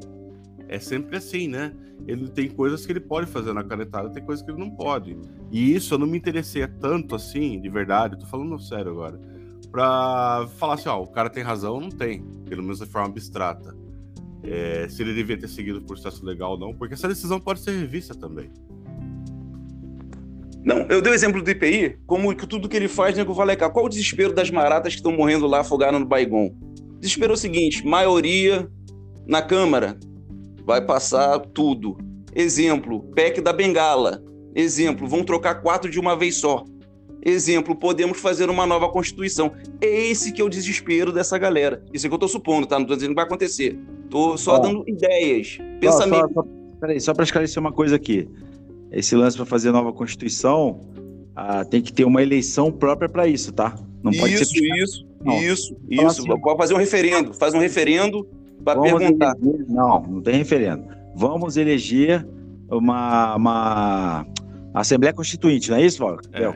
É 0.69 0.79
sempre 0.79 1.17
assim, 1.17 1.49
né? 1.49 1.75
Ele 2.07 2.29
tem 2.29 2.49
coisas 2.49 2.85
que 2.85 2.93
ele 2.93 3.01
pode 3.01 3.27
fazer 3.27 3.53
na 3.53 3.65
canetada, 3.65 4.11
tem 4.11 4.23
coisas 4.25 4.45
que 4.45 4.51
ele 4.51 4.61
não 4.61 4.71
pode. 4.71 5.17
E 5.51 5.75
isso 5.75 5.95
eu 5.95 5.99
não 5.99 6.07
me 6.07 6.17
interessei 6.19 6.67
tanto 6.67 7.15
assim, 7.15 7.61
de 7.61 7.69
verdade, 7.69 8.19
tô 8.19 8.27
falando 8.27 8.59
sério 8.61 8.93
agora, 8.93 9.21
pra 9.71 10.47
falar 10.59 10.75
assim, 10.75 10.89
ó, 10.89 11.03
o 11.03 11.09
cara 11.09 11.29
tem 11.29 11.43
razão 11.43 11.75
ou 11.75 11.81
não 11.81 11.91
tem, 11.91 12.23
pelo 12.49 12.63
menos 12.63 12.79
de 12.79 12.87
forma 12.87 13.09
abstrata. 13.09 13.77
É, 14.43 14.89
se 14.89 15.03
ele 15.03 15.13
devia 15.13 15.37
ter 15.37 15.49
seguido 15.49 15.79
o 15.79 15.83
processo 15.83 16.25
legal 16.25 16.53
ou 16.53 16.59
não, 16.59 16.75
porque 16.75 16.95
essa 16.95 17.09
decisão 17.09 17.39
pode 17.41 17.61
ser 17.61 17.73
revista 17.73 18.15
também. 18.15 18.51
Não, 20.63 20.87
eu 20.89 21.01
dei 21.01 21.13
o 21.13 21.15
exemplo 21.15 21.43
do 21.43 21.51
IPI, 21.51 21.99
como 22.07 22.35
que 22.37 22.47
tudo 22.47 22.69
que 22.69 22.77
ele 22.77 22.89
faz, 22.89 23.17
né, 23.17 23.25
falei, 23.25 23.57
cara, 23.57 23.73
qual 23.73 23.87
o 23.87 23.89
desespero 23.89 24.33
das 24.33 24.51
maratas 24.51 24.93
que 24.93 24.99
estão 24.99 25.13
morrendo 25.13 25.47
lá 25.47 25.61
afogadas 25.61 25.99
no 25.99 26.07
Baigon? 26.07 26.55
Desespero 26.99 27.33
é 27.33 27.35
o 27.35 27.39
seguinte, 27.39 27.87
maioria 27.87 28.69
na 29.27 29.41
Câmara 29.41 29.99
vai 30.65 30.85
passar 30.85 31.39
tudo. 31.39 31.97
Exemplo, 32.35 33.03
PEC 33.15 33.41
da 33.41 33.53
Bengala. 33.53 34.23
Exemplo, 34.55 35.09
vão 35.09 35.25
trocar 35.25 35.63
quatro 35.63 35.91
de 35.91 35.99
uma 35.99 36.15
vez 36.15 36.37
só. 36.37 36.65
Exemplo, 37.25 37.75
podemos 37.75 38.19
fazer 38.19 38.49
uma 38.49 38.67
nova 38.67 38.89
Constituição. 38.89 39.53
É 39.81 39.87
esse 39.87 40.33
que 40.33 40.41
é 40.41 40.45
o 40.45 40.49
desespero 40.49 41.13
dessa 41.13 41.37
galera. 41.39 41.85
Isso 41.93 42.07
é 42.07 42.09
que 42.09 42.15
eu 42.15 42.19
tô 42.19 42.29
supondo, 42.29 42.67
tá? 42.67 42.79
Não 42.79 42.87
tô 42.87 42.95
dizendo 42.95 43.11
que 43.11 43.17
vai 43.17 43.25
acontecer. 43.25 43.79
Tô 44.09 44.37
só 44.37 44.55
Ó. 44.55 44.59
dando 44.59 44.85
ideias, 44.89 45.59
Só, 45.59 45.81
pensamento. 45.81 46.35
só, 46.35 46.43
só, 46.43 46.49
peraí, 46.81 47.01
só 47.01 47.15
para 47.15 47.25
esclarecer 47.25 47.61
uma 47.61 47.73
coisa 47.73 47.97
aqui. 47.97 48.29
Esse 48.93 49.15
lance 49.17 49.37
para 49.37 49.47
fazer 49.47 49.71
nova 49.73 49.93
Constituição 49.93 50.81
ah, 51.37 51.65
tem 51.65 51.81
que 51.81 51.93
ter 51.93 52.05
uma 52.05 52.23
eleição 52.23 52.73
própria 52.73 53.09
para 53.09 53.27
isso, 53.27 53.53
tá? 53.53 53.75
Não 54.03 54.13
pode 54.13 54.35
isso, 54.35 54.47
ser. 54.47 54.83
isso, 54.83 55.07
Não. 55.25 55.35
isso, 55.43 55.75
Fala 55.75 56.09
isso. 56.11 56.23
assim, 56.23 56.41
Pode 56.41 56.59
fazer 56.59 56.75
um 56.75 56.79
referendo. 56.79 57.35
Faz 57.35 57.55
um 57.55 57.59
referendo 57.59 58.27
para 58.65 58.81
perguntar. 58.81 59.37
eleger- 59.41 59.67
Não, 59.69 60.03
não 60.03 60.21
tem 60.23 60.37
referendo. 60.37 60.85
Vamos 61.15 61.57
eleger 61.57 62.27
uma, 62.71 63.37
uma 63.37 64.27
Assembleia 64.75 65.13
Constituinte, 65.13 65.71
não 65.71 65.77
é 65.77 65.85
isso, 65.85 65.99
Val? 65.99 66.19
É. 66.33 66.49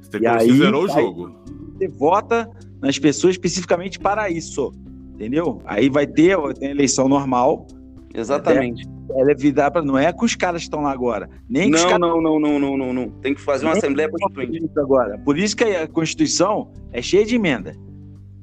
Você, 0.00 0.10
tem 0.10 0.22
E 0.22 0.26
aí, 0.26 0.52
zerou 0.56 0.86
o 0.86 0.92
aí- 0.92 1.02
jogo. 1.02 1.30
Você 1.76 1.88
vota 1.88 2.50
nas 2.80 2.98
pessoas 2.98 3.34
especificamente 3.34 3.98
para 3.98 4.30
isso, 4.30 4.72
entendeu? 5.14 5.60
Aí 5.66 5.88
vai 5.90 6.06
ter, 6.06 6.36
tem 6.54 6.68
a 6.68 6.70
eleição 6.70 7.08
normal, 7.08 7.66
Exatamente. 8.14 8.86
Ela 9.14 9.30
é 9.30 9.70
para 9.70 9.82
não 9.82 9.96
é 9.98 10.12
com 10.12 10.24
os 10.24 10.34
caras 10.34 10.62
que 10.62 10.66
estão 10.66 10.82
lá 10.82 10.90
agora, 10.90 11.28
nem 11.48 11.70
com 11.70 11.76
os 11.76 11.82
Não, 11.82 11.88
caras 11.90 12.00
não, 12.08 12.20
não, 12.20 12.38
não, 12.40 12.58
não, 12.58 12.76
não, 12.76 12.92
não. 12.92 13.10
Tem 13.20 13.34
que 13.34 13.40
fazer 13.40 13.64
uma 13.66 13.72
Nem 13.72 13.78
Assembleia 13.78 14.08
que 14.10 14.16
Constituinte. 14.18 14.70
agora. 14.78 15.18
Por 15.18 15.38
isso 15.38 15.56
que 15.56 15.64
a 15.64 15.86
Constituição 15.86 16.72
é 16.92 17.00
cheia 17.02 17.24
de 17.24 17.34
emenda. 17.36 17.74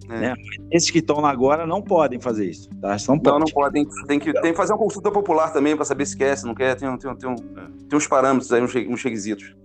É. 0.09 0.19
Né? 0.19 0.33
Esses 0.71 0.91
que 0.91 0.99
estão 0.99 1.19
lá 1.21 1.29
agora 1.31 1.65
não 1.65 1.81
podem 1.81 2.19
fazer 2.19 2.49
isso. 2.49 2.69
Tá? 2.81 2.97
São 2.97 3.15
Não, 3.15 3.23
não 3.23 3.37
poucos. 3.39 3.53
pode. 3.53 3.73
Tem, 3.73 3.85
que- 3.85 4.03
tem, 4.07 4.19
que, 4.19 4.33
que 4.33 4.53
fazer 4.53 4.73
uma 4.73 4.79
consulta 4.79 5.09
popular 5.11 5.51
também 5.53 5.75
para 5.75 5.85
saber 5.85 6.05
se 6.05 6.15
quer, 6.17 6.37
se 6.37 6.45
não 6.45 6.53
quer. 6.53 6.75
Tem, 6.75 6.97
tem, 6.97 7.09
um- 7.09 7.15
tem, 7.15 7.29
um- 7.29 7.35
tem 7.35 7.97
uns 7.97 8.07
parâmetros 8.07 8.51
aí, 8.51 8.61
uns, 8.61 8.75
uns 8.75 9.01
requisitos. 9.03 9.55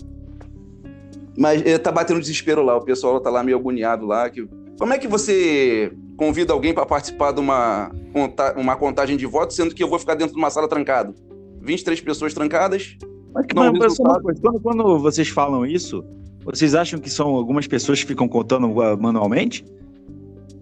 Mas 1.37 1.65
eh, 1.65 1.79
tá 1.79 1.93
batendo 1.93 2.21
desespero 2.21 2.63
lá. 2.63 2.77
O 2.77 2.83
pessoal 2.83 3.21
tá 3.21 3.31
lá 3.31 3.43
meio 3.43 3.59
agoniado 3.59 4.07
lá. 4.07 4.29
Que... 4.31 4.49
Como 4.79 4.93
é 4.93 4.99
que 4.99 5.07
você 5.09 5.93
convida 6.19 6.53
alguém 6.53 6.75
para 6.75 6.85
participar 6.85 7.33
de 7.33 7.41
uma, 7.41 7.91
uma 8.57 8.77
contagem 8.77 9.16
de 9.16 9.25
votos, 9.25 9.57
sendo 9.57 9.75
que 9.75 9.83
eu 9.83 9.89
vou 9.89 9.99
ficar 9.99 10.14
dentro 10.16 10.35
de 10.35 10.39
uma 10.39 10.51
sala 10.51 10.69
trancado? 10.69 11.14
23 11.62 12.01
pessoas 12.03 12.35
trancadas, 12.35 12.97
Mas, 13.33 13.47
que- 13.47 13.55
Não, 13.55 13.73
mas, 13.73 13.99
o 13.99 14.03
quando, 14.43 14.61
quando 14.61 14.99
vocês 14.99 15.29
falam 15.29 15.64
isso, 15.64 16.05
vocês 16.45 16.75
acham 16.75 16.99
que 16.99 17.09
são 17.09 17.29
algumas 17.29 17.66
pessoas 17.66 18.01
que 18.01 18.07
ficam 18.09 18.27
contando 18.29 18.81
ah, 18.83 18.97
manualmente? 18.97 19.64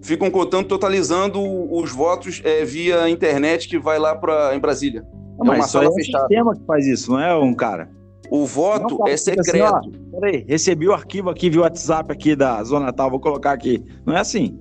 Ficam 0.02 0.30
contando, 0.30 0.66
totalizando 0.68 1.40
os 1.72 1.90
votos 1.90 2.40
é, 2.44 2.64
via 2.64 3.08
internet 3.08 3.68
que 3.68 3.78
vai 3.78 3.98
lá 3.98 4.14
pra, 4.14 4.54
em 4.54 4.60
Brasília. 4.60 5.04
Não, 5.38 5.52
É 5.52 5.56
uma 5.56 5.66
sala 5.66 5.86
é 5.86 5.88
um 5.88 5.94
fechada. 5.94 6.26
sistema 6.26 6.54
que 6.54 6.64
faz 6.64 6.86
isso, 6.86 7.10
não 7.10 7.20
é 7.20 7.36
um 7.36 7.54
cara. 7.54 7.90
O 8.30 8.44
voto 8.44 8.90
Não, 8.90 8.98
cara, 8.98 9.10
é 9.12 9.16
fica 9.16 9.40
assim, 9.40 9.50
secreto. 9.50 9.72
ó, 9.74 10.20
Peraí, 10.20 10.44
recebi 10.48 10.88
o 10.88 10.92
arquivo 10.92 11.30
aqui, 11.30 11.48
vi 11.50 11.58
o 11.58 11.62
WhatsApp 11.62 12.10
aqui 12.12 12.34
da 12.34 12.62
Zona 12.64 12.92
Tal, 12.92 13.10
vou 13.10 13.20
colocar 13.20 13.52
aqui. 13.52 13.82
Não 14.04 14.16
é 14.16 14.20
assim. 14.20 14.58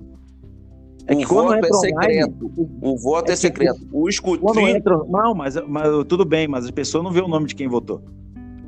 É 1.08 1.14
o 1.14 1.18
que 1.18 1.26
quando 1.26 1.48
voto 1.48 1.54
é 1.66 1.68
online, 1.76 2.14
secreto. 2.14 2.52
O 2.82 2.96
voto 2.98 3.28
É 3.28 3.32
é, 3.32 3.34
que- 3.34 3.40
secreto. 3.40 3.80
O 3.92 4.08
escrutínio, 4.08 4.68
entra. 4.68 4.96
Não, 5.08 5.34
mas, 5.34 5.54
mas 5.66 5.88
tudo 6.08 6.24
bem, 6.24 6.48
mas 6.48 6.66
a 6.66 6.72
pessoa 6.72 7.02
não 7.04 7.10
vê 7.12 7.20
o 7.20 7.28
nome 7.28 7.46
de 7.46 7.54
quem 7.54 7.68
votou. 7.68 8.02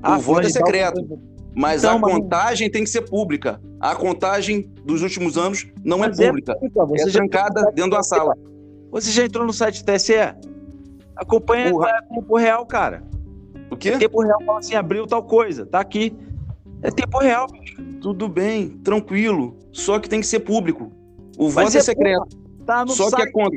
O 0.05 0.19
voto 0.21 0.41
é 0.41 0.43
tal 0.45 0.53
secreto. 0.53 1.21
mas 1.57 1.83
Então, 1.83 1.97
a 1.97 1.99
mas- 1.99 2.13
contagem 2.15 2.71
tem 2.71 2.85
que 2.85 2.91
ser 2.91 3.03
pública. 3.03 3.61
A 3.81 3.95
contagem 3.97 4.71
dos 4.85 5.03
últimos 5.03 5.37
anos 5.37 5.67
não 5.85 5.99
Mas 5.99 6.19
é 6.21 6.27
pública. 6.29 6.57
É 6.95 6.99
já, 7.09 7.13
trancada 7.19 7.73
dentro 7.75 7.91
da 7.93 8.03
sala. 8.05 8.35
você 8.93 9.11
já 9.11 9.25
entrou 9.25 9.45
no 9.45 9.53
site 9.53 9.83
do 9.83 9.87
TSE? 9.93 10.15
Acompanha 11.17 11.71
Porra. 11.71 11.89
é 11.91 12.15
tempo 12.15 12.37
real, 12.37 12.65
cara. 12.67 13.03
O 13.71 13.77
quê? 13.77 13.91
É 13.91 13.99
tempo 13.99 14.23
real, 14.23 14.39
fala 14.47 14.59
assim, 14.61 14.75
abriu 14.75 15.07
tal 15.07 15.23
coisa, 15.25 15.67
tá 15.67 15.81
aqui. 15.81 16.17
É 16.83 16.91
tempo 16.91 17.19
real. 17.19 17.49
Tudo 18.01 18.29
bem, 18.29 18.69
tranquilo. 18.85 19.57
Só 19.73 19.99
que 19.99 20.09
tem 20.09 20.21
que 20.21 20.27
ser 20.27 20.41
público. 20.41 20.93
O 21.39 21.49
voto 21.49 21.75
é 21.75 21.79
é 21.79 21.81
secreto. 21.83 22.27
Tá 22.67 22.85
no 22.85 22.91
Só 22.91 23.05
que 23.05 23.11
site. 23.13 23.29
a 23.29 23.33
conta. 23.33 23.57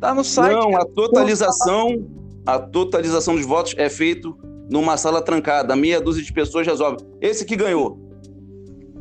Tá 0.00 0.14
no 0.14 0.24
site. 0.24 0.52
Não, 0.54 0.72
cara. 0.72 0.82
a 0.82 0.86
totalização, 0.86 2.06
a 2.44 2.58
totalização 2.58 3.36
dos 3.36 3.46
votos 3.46 3.74
é 3.78 3.88
feito 3.88 4.36
numa 4.70 4.96
sala 4.96 5.22
trancada. 5.22 5.76
Meia 5.76 6.00
dúzia 6.00 6.22
de 6.22 6.32
pessoas 6.32 6.66
resolve. 6.66 6.98
Esse 7.20 7.44
que 7.44 7.56
ganhou. 7.56 7.98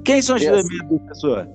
Quem 0.03 0.21
são 0.21 0.35
as 0.35 0.41
meia 0.41 0.61
dúzia 0.61 0.77
de 0.87 0.99
pessoas? 1.07 1.47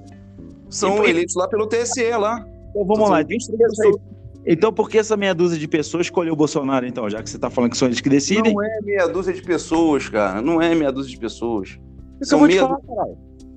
São 0.68 1.04
E- 1.04 1.10
eleitos 1.10 1.34
lá 1.36 1.48
pelo 1.48 1.66
TSE 1.66 2.10
lá. 2.18 2.44
Então 2.70 2.84
vamos 2.84 3.08
lá. 3.08 3.22
23 3.22 3.72
Então. 3.78 4.00
Então 4.48 4.72
por 4.72 4.88
que 4.88 4.98
essa 4.98 5.16
meia 5.16 5.34
dúzia 5.34 5.58
de 5.58 5.66
pessoas 5.66 6.06
escolheu 6.06 6.32
o 6.32 6.36
Bolsonaro, 6.36 6.86
então? 6.86 7.08
Já 7.10 7.22
que 7.22 7.28
você 7.30 7.38
tá 7.38 7.50
falando 7.50 7.70
que 7.72 7.76
são 7.76 7.88
eles 7.88 8.00
que 8.00 8.08
decidem? 8.08 8.52
Não 8.54 8.62
é 8.62 8.80
meia 8.82 9.06
dúzia 9.08 9.32
de 9.32 9.42
pessoas, 9.42 10.08
cara. 10.08 10.40
Não 10.42 10.60
é 10.60 10.74
meia 10.74 10.92
dúzia 10.92 11.10
de 11.10 11.18
pessoas. 11.18 11.78
eu 12.20 12.26
são 12.26 12.38
vou 12.40 12.48
te 12.48 12.54
meia 12.54 12.66
falar, 12.66 12.80
caralho. 12.80 13.16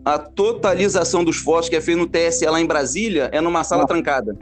A 0.10 0.18
totalização 0.18 1.24
dos 1.24 1.40
votos 1.40 1.70
que 1.70 1.76
é 1.76 1.82
feita 1.82 2.02
no 2.02 2.08
TSE 2.08 2.44
lá 2.48 2.60
em 2.60 2.66
Brasília 2.66 3.30
é 3.32 3.40
numa 3.40 3.64
sala 3.64 3.84
Ah. 3.84 3.86
trancada. 3.88 4.36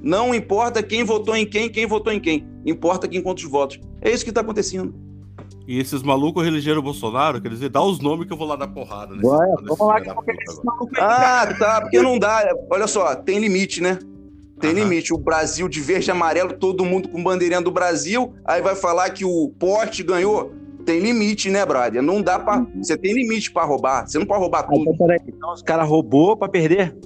Não 0.00 0.32
importa 0.32 0.80
quem 0.80 1.02
votou 1.02 1.34
em 1.34 1.44
quem, 1.44 1.68
quem 1.68 1.86
votou 1.86 2.12
em 2.12 2.20
quem. 2.20 2.46
Importa 2.64 3.08
quem 3.08 3.20
conta 3.20 3.42
os 3.42 3.50
votos. 3.50 3.80
É 4.00 4.12
isso 4.12 4.22
que 4.22 4.30
está 4.30 4.42
acontecendo. 4.42 4.94
E 5.66 5.80
esses 5.80 6.04
malucos 6.04 6.46
elegeram 6.46 6.78
o 6.78 6.82
Bolsonaro, 6.82 7.40
quer 7.40 7.48
dizer, 7.48 7.68
dá 7.68 7.82
os 7.82 7.98
nomes 7.98 8.28
que 8.28 8.32
eu 8.32 8.36
vou 8.36 8.46
lá 8.46 8.54
dar 8.54 8.68
porrada. 8.68 9.16
nesse- 9.16 9.26
Vai, 9.28 9.48
nesse 9.48 9.64
vamos 9.64 9.86
lá, 9.86 10.00
que 10.00 10.08
eu 10.08 10.14
esse 10.48 10.64
maluco 10.64 10.90
Ah, 10.96 11.52
tá, 11.58 11.80
porque 11.80 12.00
não 12.00 12.16
dá. 12.16 12.48
Olha 12.70 12.86
só, 12.86 13.12
tem 13.16 13.40
limite, 13.40 13.80
né? 13.80 13.98
Tem 14.60 14.70
Aham. 14.70 14.80
limite. 14.84 15.12
O 15.12 15.18
Brasil 15.18 15.68
de 15.68 15.80
verde 15.80 16.08
e 16.10 16.12
amarelo, 16.12 16.52
todo 16.52 16.84
mundo 16.84 17.08
com 17.08 17.20
bandeirinha 17.24 17.60
do 17.60 17.72
Brasil, 17.72 18.34
aí 18.44 18.62
vai 18.62 18.76
falar 18.76 19.10
que 19.10 19.24
o 19.24 19.52
porte 19.58 20.04
ganhou. 20.04 20.52
Tem 20.84 20.98
limite, 21.00 21.50
né, 21.50 21.64
brother? 21.64 22.02
Não 22.02 22.20
dá 22.22 22.38
pra. 22.38 22.66
Você 22.76 22.96
tem 22.96 23.12
limite 23.14 23.52
pra 23.52 23.64
roubar. 23.64 24.06
Você 24.06 24.18
não 24.18 24.26
pode 24.26 24.40
roubar 24.40 24.60
Ah, 24.60 24.62
tudo. 24.64 24.80
então, 24.82 24.96
peraí. 24.96 25.20
Então 25.28 25.52
os 25.52 25.62
caras 25.62 25.88
roubou 25.88 26.36
pra 26.36 26.48
perder? 26.48 26.96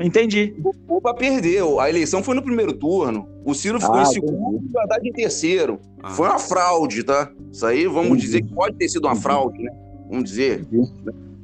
Entendi. 0.00 0.54
Ou 0.88 1.00
pra 1.00 1.12
perder. 1.14 1.62
A 1.80 1.88
eleição 1.88 2.22
foi 2.22 2.34
no 2.34 2.42
primeiro 2.42 2.72
turno. 2.72 3.28
O 3.44 3.54
Ciro 3.54 3.80
ficou 3.80 3.96
Ah, 3.96 4.02
em 4.02 4.06
segundo 4.06 4.62
e 4.64 4.76
o 4.76 4.80
Haddad 4.80 5.08
em 5.08 5.12
terceiro. 5.12 5.80
Ah. 6.02 6.10
Foi 6.10 6.28
uma 6.28 6.38
fraude, 6.38 7.02
tá? 7.02 7.30
Isso 7.50 7.66
aí, 7.66 7.86
vamos 7.86 8.06
Entendi. 8.08 8.22
dizer 8.22 8.42
que 8.42 8.54
pode 8.54 8.76
ter 8.76 8.88
sido 8.88 9.06
uma 9.06 9.16
fraude, 9.16 9.62
né? 9.62 9.72
Vamos 10.08 10.24
dizer. 10.24 10.64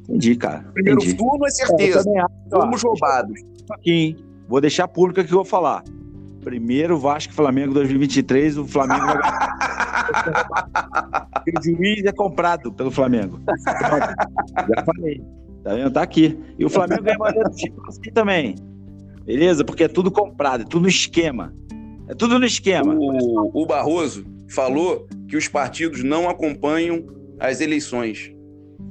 Entendi, 0.08 0.36
cara. 0.36 0.64
Primeiro 0.72 0.98
Entendi. 1.00 1.16
turno 1.16 1.46
é 1.46 1.50
certeza. 1.50 2.04
Fomos 2.50 2.82
roubados. 2.82 3.40
aqui, 3.70 3.90
hein? 3.90 4.16
Vou 4.48 4.60
deixar 4.60 4.86
público 4.86 5.20
aqui 5.20 5.28
que 5.28 5.34
eu 5.34 5.38
vou 5.38 5.44
falar. 5.44 5.82
Primeiro 6.44 6.98
Vasco 6.98 7.32
Flamengo 7.32 7.72
2023, 7.72 8.58
o 8.58 8.66
Flamengo 8.66 9.06
vai 9.06 9.16
ganhar. 9.16 9.54
o 11.58 11.62
juiz 11.62 12.04
é 12.04 12.12
comprado 12.12 12.70
pelo 12.70 12.90
Flamengo. 12.90 13.40
Já 13.66 14.84
falei. 14.84 15.22
Tá 15.62 15.74
vendo? 15.74 15.90
Tá 15.90 16.02
aqui. 16.02 16.38
E 16.58 16.64
o 16.64 16.68
Flamengo 16.68 17.02
ganha 17.02 17.16
maneira 17.16 17.48
do 17.48 17.56
título 17.56 17.88
assim 17.88 18.12
também. 18.12 18.54
Beleza? 19.24 19.64
Porque 19.64 19.84
é 19.84 19.88
tudo 19.88 20.10
comprado, 20.10 20.62
é 20.62 20.64
tudo 20.64 20.82
no 20.82 20.88
esquema. 20.88 21.54
É 22.06 22.14
tudo 22.14 22.38
no 22.38 22.44
esquema. 22.44 22.94
O, 22.94 23.62
o 23.62 23.66
Barroso 23.66 24.26
falou 24.50 25.08
que 25.26 25.38
os 25.38 25.48
partidos 25.48 26.04
não 26.04 26.28
acompanham 26.28 27.06
as 27.40 27.62
eleições. 27.62 28.30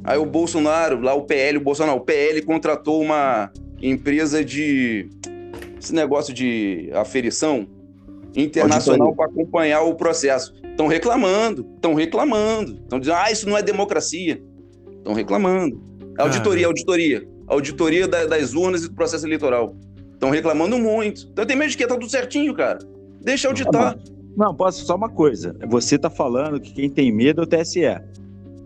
Aí 0.04 0.18
o 0.18 0.26
Bolsonaro, 0.26 1.00
lá 1.00 1.14
o 1.14 1.22
PL, 1.22 1.60
o 1.60 1.62
Bolsonaro, 1.62 2.00
o 2.00 2.02
PL 2.02 2.42
contratou 2.42 3.00
uma 3.00 3.52
empresa 3.82 4.44
de 4.44 5.10
esse 5.84 5.94
negócio 5.94 6.34
de 6.34 6.90
aferição 6.94 7.68
internacional 8.36 9.14
para 9.14 9.26
acompanhar 9.26 9.82
o 9.82 9.96
processo. 9.96 10.54
Estão 10.64 10.88
reclamando, 10.88 11.68
estão 11.76 11.94
reclamando, 11.94 12.74
estão 12.82 13.00
dizendo, 13.00 13.18
ah, 13.18 13.32
isso 13.32 13.48
não 13.48 13.58
é 13.58 13.62
democracia. 13.62 14.42
Estão 14.98 15.14
reclamando. 15.14 15.82
Auditoria, 16.18 16.66
auditoria. 16.68 17.28
Auditoria 17.48 18.08
da- 18.08 18.26
das 18.26 18.54
urnas 18.54 18.84
e 18.84 18.88
do 18.88 18.96
processo 18.96 19.26
eleitoral. 19.28 19.76
Estão 20.14 20.30
reclamando 20.30 20.78
muito. 20.80 21.28
Então 21.32 21.46
tem 21.46 21.56
medo 21.58 21.70
de 21.72 21.78
que 21.78 21.86
tá 21.86 21.96
tudo 21.96 22.10
certinho, 22.10 22.54
cara. 22.54 22.80
Deixa 23.22 23.48
auditar. 23.50 23.98
Não, 24.36 24.56
posso 24.56 24.86
só 24.86 24.96
uma 24.96 25.10
coisa. 25.10 25.56
Você 25.68 25.98
tá 25.98 26.10
falando 26.10 26.60
que 26.60 26.74
quem 26.74 26.90
tem 26.90 27.12
medo 27.12 27.42
é 27.42 27.44
o 27.44 27.48
TSE. 27.48 27.82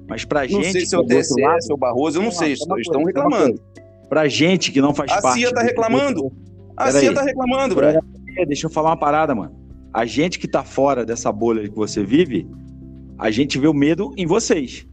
Mas 0.07 0.23
pra 0.23 0.41
Não 0.41 0.47
gente. 0.47 0.71
sei 0.71 0.85
se 0.85 0.95
é 0.95 0.99
o 0.99 1.01
do 1.01 1.07
TSE, 1.09 1.41
lado- 1.41 1.61
se 1.61 1.71
é 1.71 1.73
o 1.73 1.77
Barroso, 1.77 2.17
eu 2.19 2.21
não 2.21 2.29
Vamos 2.29 2.37
sei. 2.37 2.53
Estão 2.53 2.67
coisa, 2.69 2.91
uma 2.91 3.07
reclamando. 3.07 3.59
Pra 4.07 4.27
gente 4.29 4.71
que 4.71 4.79
não 4.79 4.93
faz 4.93 5.11
A 5.11 5.21
parte. 5.21 5.39
CIA 5.41 5.51
tá 5.51 5.59
do- 5.61 5.65
reclamando. 5.65 6.27
A 6.27 6.46
Peraí. 6.85 7.01
CIA 7.01 7.13
tá 7.13 7.21
reclamando, 7.23 7.75
velho. 7.75 7.99
É, 8.37 8.45
Deixa 8.45 8.67
eu 8.67 8.71
falar 8.71 8.89
uma 8.89 8.97
parada, 8.97 9.33
mano. 9.33 9.55
A 9.93 10.05
gente 10.05 10.37
que 10.37 10.47
tá 10.47 10.63
fora 10.63 11.05
dessa 11.05 11.31
bolha 11.31 11.67
que 11.67 11.75
você 11.75 12.03
vive, 12.03 12.47
a 13.17 13.31
gente 13.31 13.57
vê 13.57 13.67
o 13.67 13.73
medo 13.73 14.13
em 14.15 14.25
vocês. 14.27 14.85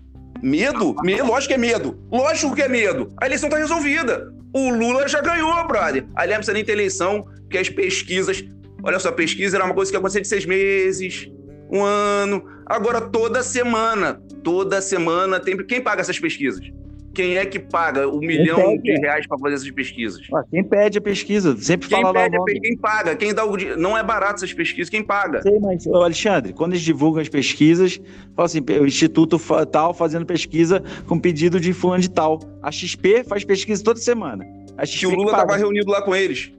Medo? 0.42 0.94
medo? 1.02 1.26
Lógico 1.26 1.48
que 1.48 1.54
é 1.54 1.58
medo. 1.58 1.98
Lógico 2.10 2.54
que 2.54 2.62
é 2.62 2.68
medo. 2.68 3.12
A 3.20 3.26
eleição 3.26 3.48
tá 3.48 3.56
resolvida. 3.58 4.32
O 4.52 4.70
Lula 4.70 5.08
já 5.08 5.20
ganhou, 5.20 5.66
brother. 5.66 6.06
Aliás, 6.14 6.30
não 6.30 6.36
precisa 6.36 6.54
nem 6.54 6.64
ter 6.64 6.72
eleição, 6.72 7.24
porque 7.40 7.58
as 7.58 7.68
pesquisas. 7.68 8.44
Olha 8.82 8.98
só, 8.98 9.08
a 9.08 9.12
pesquisa 9.12 9.56
era 9.56 9.64
uma 9.64 9.74
coisa 9.74 9.90
que 9.90 9.96
acontecia 9.96 10.20
de 10.20 10.28
seis 10.28 10.44
meses, 10.46 11.30
um 11.70 11.82
ano. 11.82 12.44
Agora, 12.66 13.00
toda 13.00 13.42
semana, 13.42 14.22
toda 14.42 14.80
semana 14.80 15.40
tem. 15.40 15.56
Quem 15.66 15.80
paga 15.80 16.02
essas 16.02 16.18
pesquisas? 16.18 16.70
Quem 17.14 17.36
é 17.36 17.46
que 17.46 17.58
paga 17.58 18.08
o 18.08 18.18
milhão 18.18 18.56
pede. 18.56 18.82
de 18.82 18.92
reais 19.00 19.26
para 19.26 19.38
fazer 19.38 19.54
essas 19.54 19.70
pesquisas? 19.70 20.20
Ó, 20.32 20.42
Quem 20.50 20.64
pede 20.64 20.98
a 20.98 21.00
pesquisa, 21.00 21.56
sempre 21.56 21.88
Quem 21.88 22.02
fala 22.02 22.12
lá 22.12 22.24
pede, 22.24 22.34
é 22.34 22.38
nome. 22.38 22.60
quem 22.60 22.76
paga, 22.76 23.16
quem 23.16 23.32
dá 23.32 23.44
o. 23.46 23.56
Não 23.76 23.96
é 23.96 24.02
barato 24.02 24.36
essas 24.36 24.52
pesquisas, 24.52 24.90
quem 24.90 25.02
paga? 25.02 25.40
Sei, 25.42 25.58
mas, 25.60 25.86
ô, 25.86 25.96
Alexandre, 26.02 26.52
quando 26.52 26.72
eles 26.72 26.82
divulgam 26.82 27.22
as 27.22 27.28
pesquisas, 27.28 28.00
fala 28.34 28.46
assim, 28.46 28.60
o 28.80 28.86
Instituto 28.86 29.38
tal 29.70 29.94
fazendo 29.94 30.26
pesquisa 30.26 30.82
com 31.06 31.18
pedido 31.18 31.60
de 31.60 31.72
fulano 31.72 32.02
de 32.02 32.10
tal. 32.10 32.40
A 32.62 32.70
XP 32.70 33.24
faz 33.24 33.44
pesquisa 33.44 33.82
toda 33.82 34.00
semana. 34.00 34.44
A 34.76 34.84
XP 34.84 34.98
Que 35.00 35.06
o 35.06 35.14
Lula 35.16 35.30
paga. 35.32 35.46
tava 35.46 35.58
reunido 35.58 35.90
lá 35.90 36.02
com 36.02 36.14
eles. 36.14 36.52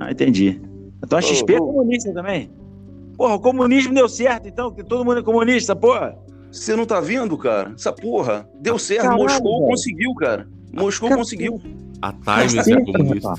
Ah, 0.00 0.10
entendi. 0.10 0.60
Então 1.04 1.18
a 1.18 1.22
XP 1.22 1.54
é 1.54 1.60
ô. 1.60 1.66
comunista 1.66 2.12
também. 2.12 2.50
Porra, 3.16 3.34
o 3.34 3.40
comunismo 3.40 3.92
deu 3.92 4.08
certo, 4.08 4.46
então, 4.48 4.72
que 4.72 4.82
todo 4.84 5.04
mundo 5.04 5.18
é 5.18 5.22
comunista, 5.22 5.74
porra. 5.74 6.16
Você 6.50 6.74
não 6.76 6.86
tá 6.86 7.00
vendo, 7.00 7.36
cara? 7.36 7.72
Essa 7.74 7.92
porra. 7.92 8.48
Deu 8.60 8.78
certo. 8.78 9.02
Caralho, 9.02 9.22
Moscou 9.22 9.58
velho. 9.58 9.70
conseguiu, 9.70 10.14
cara. 10.14 10.48
Moscou 10.72 11.08
Cara, 11.08 11.20
conseguiu. 11.20 11.60
A 12.02 12.12
Times 12.12 12.68
é 12.68 12.80
comunista. 12.84 13.32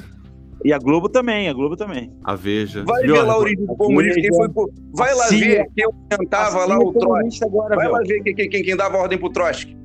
E 0.66 0.74
a 0.74 0.78
Globo 0.78 1.08
também, 1.08 1.48
a 1.48 1.54
Globo 1.54 1.78
também. 1.78 2.12
A 2.24 2.36
Veja. 2.36 2.84
Vai 2.86 3.04
ver 3.04 3.22
lá 3.22 3.34
a 3.34 3.38
origem 3.40 3.66
do 3.66 3.76
comunismo. 3.76 4.22
Quem 4.22 4.36
foi, 4.36 4.50
pro- 4.50 4.70
vai 4.94 5.16
lá 5.16 5.28
ver 5.30 5.66
quem 5.76 5.86
orientava 6.12 6.66
lá 6.66 6.78
o 6.78 6.92
Trotsky. 6.92 7.00
comunista 7.06 7.46
agora, 7.46 7.76
Vai 7.76 7.86
velho. 7.86 7.92
lá 7.98 8.00
ver 8.06 8.22
quem, 8.24 8.36
quem, 8.36 8.50
quem, 8.50 8.64
quem 8.64 8.76
dava 8.76 8.98
ordem 8.98 9.18
pro 9.18 9.30
Trotsky. 9.30 9.78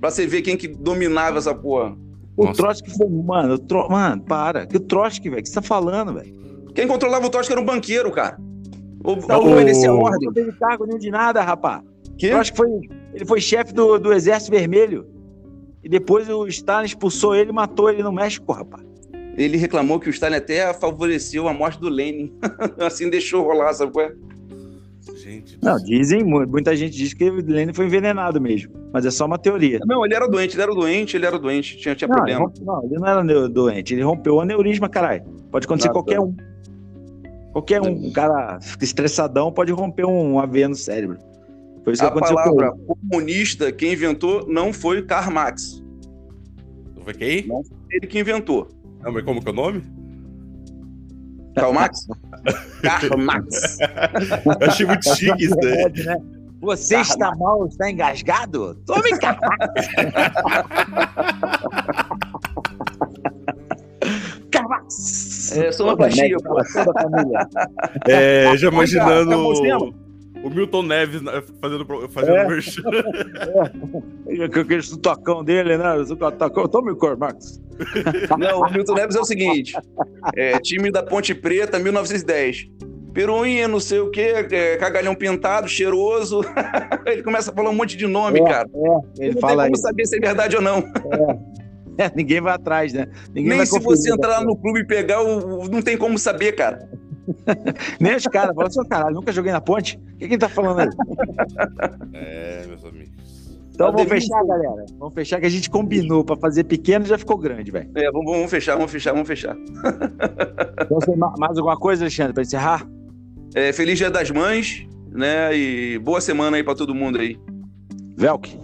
Pra 0.00 0.10
você 0.10 0.26
ver 0.26 0.40
quem 0.42 0.56
que 0.56 0.66
dominava 0.68 1.36
essa 1.38 1.54
porra. 1.54 1.94
O 2.36 2.44
Nossa. 2.46 2.56
Trotsky 2.62 2.90
foi. 2.96 3.06
Mano, 3.08 3.54
o 3.54 3.58
Tro... 3.58 3.88
mano, 3.90 4.22
para. 4.22 4.66
Que 4.66 4.78
o 4.78 4.80
Trotsky, 4.80 5.28
velho, 5.28 5.40
o 5.40 5.42
que 5.42 5.48
você 5.50 5.54
tá 5.56 5.62
falando, 5.62 6.14
velho? 6.14 6.34
Quem 6.74 6.88
controlava 6.88 7.26
o 7.26 7.30
Trotsky 7.30 7.52
era 7.52 7.60
um 7.60 7.64
banqueiro, 7.66 8.10
cara. 8.10 8.38
O, 9.04 9.16
Tá 9.16 9.38
o, 9.38 9.52
obedecia 9.52 9.90
a 9.90 9.92
louco. 9.92 10.06
ordem. 10.08 10.26
Não 10.28 10.32
teve 10.32 10.52
cargo 10.52 10.86
nenhum 10.86 10.98
de 10.98 11.10
nada, 11.10 11.42
rapaz. 11.42 11.82
Que? 12.18 12.26
O 12.28 12.30
Trotsky 12.30 12.56
foi. 12.56 12.70
Ele 13.14 13.24
foi 13.26 13.40
chefe 13.40 13.72
do, 13.74 13.98
do 13.98 14.12
Exército 14.12 14.50
Vermelho. 14.52 15.06
E 15.82 15.88
depois 15.88 16.28
o 16.28 16.46
Stalin 16.46 16.86
expulsou 16.86 17.34
ele 17.34 17.50
e 17.50 17.52
matou 17.52 17.90
ele 17.90 18.02
no 18.02 18.12
México, 18.12 18.52
rapaz. 18.52 18.84
Ele 19.36 19.56
reclamou 19.56 19.98
que 19.98 20.08
o 20.08 20.10
Stalin 20.10 20.36
até 20.36 20.72
favoreceu 20.74 21.48
a 21.48 21.52
morte 21.54 21.80
do 21.80 21.88
Lenin. 21.88 22.32
assim 22.80 23.10
deixou 23.10 23.42
rolar, 23.44 23.72
sabe 23.74 23.92
qual 23.92 24.06
é? 24.06 24.12
Gente, 25.16 25.58
Não, 25.62 25.76
dizem, 25.78 26.22
mu- 26.22 26.46
muita 26.46 26.76
gente 26.76 26.96
diz 26.96 27.12
que 27.12 27.28
o 27.28 27.34
Lenin 27.44 27.72
foi 27.72 27.86
envenenado 27.86 28.40
mesmo. 28.40 28.72
Mas 28.92 29.04
é 29.04 29.10
só 29.10 29.26
uma 29.26 29.38
teoria. 29.38 29.80
Não, 29.84 30.04
ele 30.04 30.14
era 30.14 30.28
doente, 30.28 30.54
ele 30.54 30.62
era 30.62 30.72
doente, 30.74 31.16
ele 31.16 31.26
era 31.26 31.38
doente, 31.38 31.76
tinha, 31.76 31.94
tinha 31.94 32.06
Não, 32.08 32.14
ele, 32.18 32.34
problema. 32.36 32.44
rompe- 32.46 32.60
não, 32.64 32.84
ele 32.84 32.94
não 32.98 33.06
era 33.08 33.48
doente, 33.48 33.94
ele 33.94 34.02
rompeu 34.02 34.34
o 34.36 34.40
aneurisma, 34.40 34.88
caralho. 34.88 35.24
Pode 35.50 35.66
acontecer 35.66 35.88
Ah, 35.88 35.92
qualquer 35.92 36.20
um. 36.20 36.34
Qualquer 37.52 37.80
um. 37.82 38.06
Um 38.06 38.12
cara 38.12 38.58
estressadão 38.80 39.52
pode 39.52 39.72
romper 39.72 40.04
um 40.06 40.38
AV 40.38 40.68
no 40.68 40.74
cérebro. 40.74 41.18
Foi 41.84 41.92
isso 41.92 42.02
que 42.02 42.06
A 42.06 42.10
aconteceu 42.10 42.36
com 42.36 42.56
palavra 42.56 42.72
comunista, 42.86 43.72
quem 43.72 43.92
inventou 43.92 44.46
não 44.48 44.72
foi 44.72 45.02
Karl 45.02 45.32
Marx. 45.32 45.82
Não 46.96 47.02
foi 47.02 47.14
quem? 47.14 47.48
Ele 47.90 48.06
que 48.06 48.20
inventou. 48.20 48.68
Não, 49.02 49.12
mas 49.12 49.24
como 49.24 49.42
que 49.42 49.48
é 49.48 49.50
o 49.50 49.54
nome? 49.54 49.82
Karl 51.56 51.72
Marx? 51.72 52.06
Karl 52.82 53.18
Marx. 53.18 53.78
Eu 54.60 54.68
achei 54.68 54.86
muito 54.86 55.14
chique 55.14 55.44
isso 55.44 55.56
daí. 55.56 56.04
né? 56.04 56.16
Você 56.60 56.96
está 57.00 57.34
mal, 57.34 57.66
está 57.66 57.90
engasgado? 57.90 58.76
Tome 58.86 59.18
cá. 59.18 59.36
Carvax. 64.50 65.56
É, 65.56 65.72
sonoplastia, 65.72 66.36
pô. 66.38 66.62
Toda 66.72 66.92
a 66.96 67.02
família. 67.02 67.48
É, 68.06 68.56
já 68.56 68.68
imaginando 68.68 69.56
sendo. 69.56 70.11
O 70.42 70.50
Milton 70.50 70.82
Neves 70.82 71.22
né, 71.22 71.42
fazendo, 71.60 71.86
fazendo 72.10 72.36
É. 72.36 72.48
merchan. 72.48 72.82
Com 74.52 74.60
aquele 74.60 74.82
sotacão 74.82 75.44
dele, 75.44 75.76
né? 75.76 75.94
O 75.94 76.06
sotacão. 76.06 76.66
Tome 76.68 76.94
cor, 76.96 77.16
Max. 77.16 77.60
Não, 78.38 78.60
o 78.60 78.70
Milton 78.72 78.94
Neves 78.94 79.16
é 79.16 79.20
o 79.20 79.24
seguinte: 79.24 79.72
é, 80.36 80.58
time 80.60 80.90
da 80.90 81.02
Ponte 81.02 81.34
Preta, 81.34 81.78
1910. 81.78 82.68
Peruinha, 83.12 83.68
não 83.68 83.78
sei 83.78 83.98
o 84.00 84.10
quê, 84.10 84.32
é, 84.50 84.76
cagalhão 84.78 85.14
pintado, 85.14 85.68
cheiroso. 85.68 86.40
Ele 87.04 87.22
começa 87.22 87.50
a 87.50 87.54
falar 87.54 87.68
um 87.68 87.74
monte 87.74 87.94
de 87.94 88.06
nome, 88.06 88.40
É, 88.40 88.44
cara. 88.44 88.66
Ele 89.18 89.34
não 89.34 89.40
fala 89.40 89.54
tem 89.56 89.64
aí. 89.64 89.70
como 89.72 89.76
saber 89.82 90.06
se 90.06 90.16
é 90.16 90.20
verdade 90.20 90.56
ou 90.56 90.62
não. 90.62 90.82
É, 91.98 92.10
ninguém 92.16 92.40
vai 92.40 92.54
atrás, 92.54 92.94
né? 92.94 93.06
Ninguém 93.34 93.50
Nem 93.50 93.56
vai 93.58 93.66
se 93.66 93.78
você 93.78 94.10
entrar 94.10 94.28
lá 94.38 94.42
no 94.42 94.56
clube 94.56 94.80
e 94.80 94.86
pegar, 94.86 95.20
o, 95.22 95.60
o- 95.64 95.68
não 95.68 95.82
tem 95.82 95.94
como 95.94 96.18
saber, 96.18 96.52
cara. 96.52 96.88
Nem 98.00 98.16
os 98.16 98.24
caras 98.24 98.54
falam, 98.54 98.70
seu 98.70 98.86
caralho, 98.86 99.14
nunca 99.14 99.32
joguei 99.32 99.52
na 99.52 99.60
ponte. 99.60 99.96
O 99.96 100.18
que, 100.18 100.28
que 100.28 100.34
ele 100.34 100.38
tá 100.38 100.48
falando 100.48 100.80
aí? 100.80 100.88
É, 102.12 102.66
meus 102.66 102.84
amigos. 102.84 103.12
Então 103.74 103.90
vamos 103.90 104.08
fechar, 104.08 104.44
galera. 104.44 104.84
Vamos 104.98 105.14
fechar 105.14 105.40
que 105.40 105.46
a 105.46 105.50
gente 105.50 105.70
combinou 105.70 106.24
pra 106.24 106.36
fazer 106.36 106.64
pequeno 106.64 107.06
já 107.06 107.16
ficou 107.16 107.38
grande, 107.38 107.70
velho. 107.70 107.90
É, 107.94 108.10
vamos, 108.10 108.30
vamos 108.30 108.50
fechar, 108.50 108.76
vamos 108.76 108.90
fechar, 108.90 109.12
vamos 109.12 109.28
fechar. 109.28 109.56
Então, 110.82 111.16
mais 111.38 111.56
alguma 111.56 111.76
coisa, 111.76 112.02
Alexandre, 112.02 112.34
pra 112.34 112.42
encerrar? 112.42 112.86
É, 113.54 113.72
feliz 113.72 113.96
Dia 113.96 114.10
das 114.10 114.30
Mães, 114.30 114.86
né? 115.10 115.56
E 115.56 115.98
boa 115.98 116.20
semana 116.20 116.56
aí 116.56 116.62
pra 116.62 116.74
todo 116.74 116.94
mundo 116.94 117.18
aí. 117.18 117.38
Velk, 118.16 118.58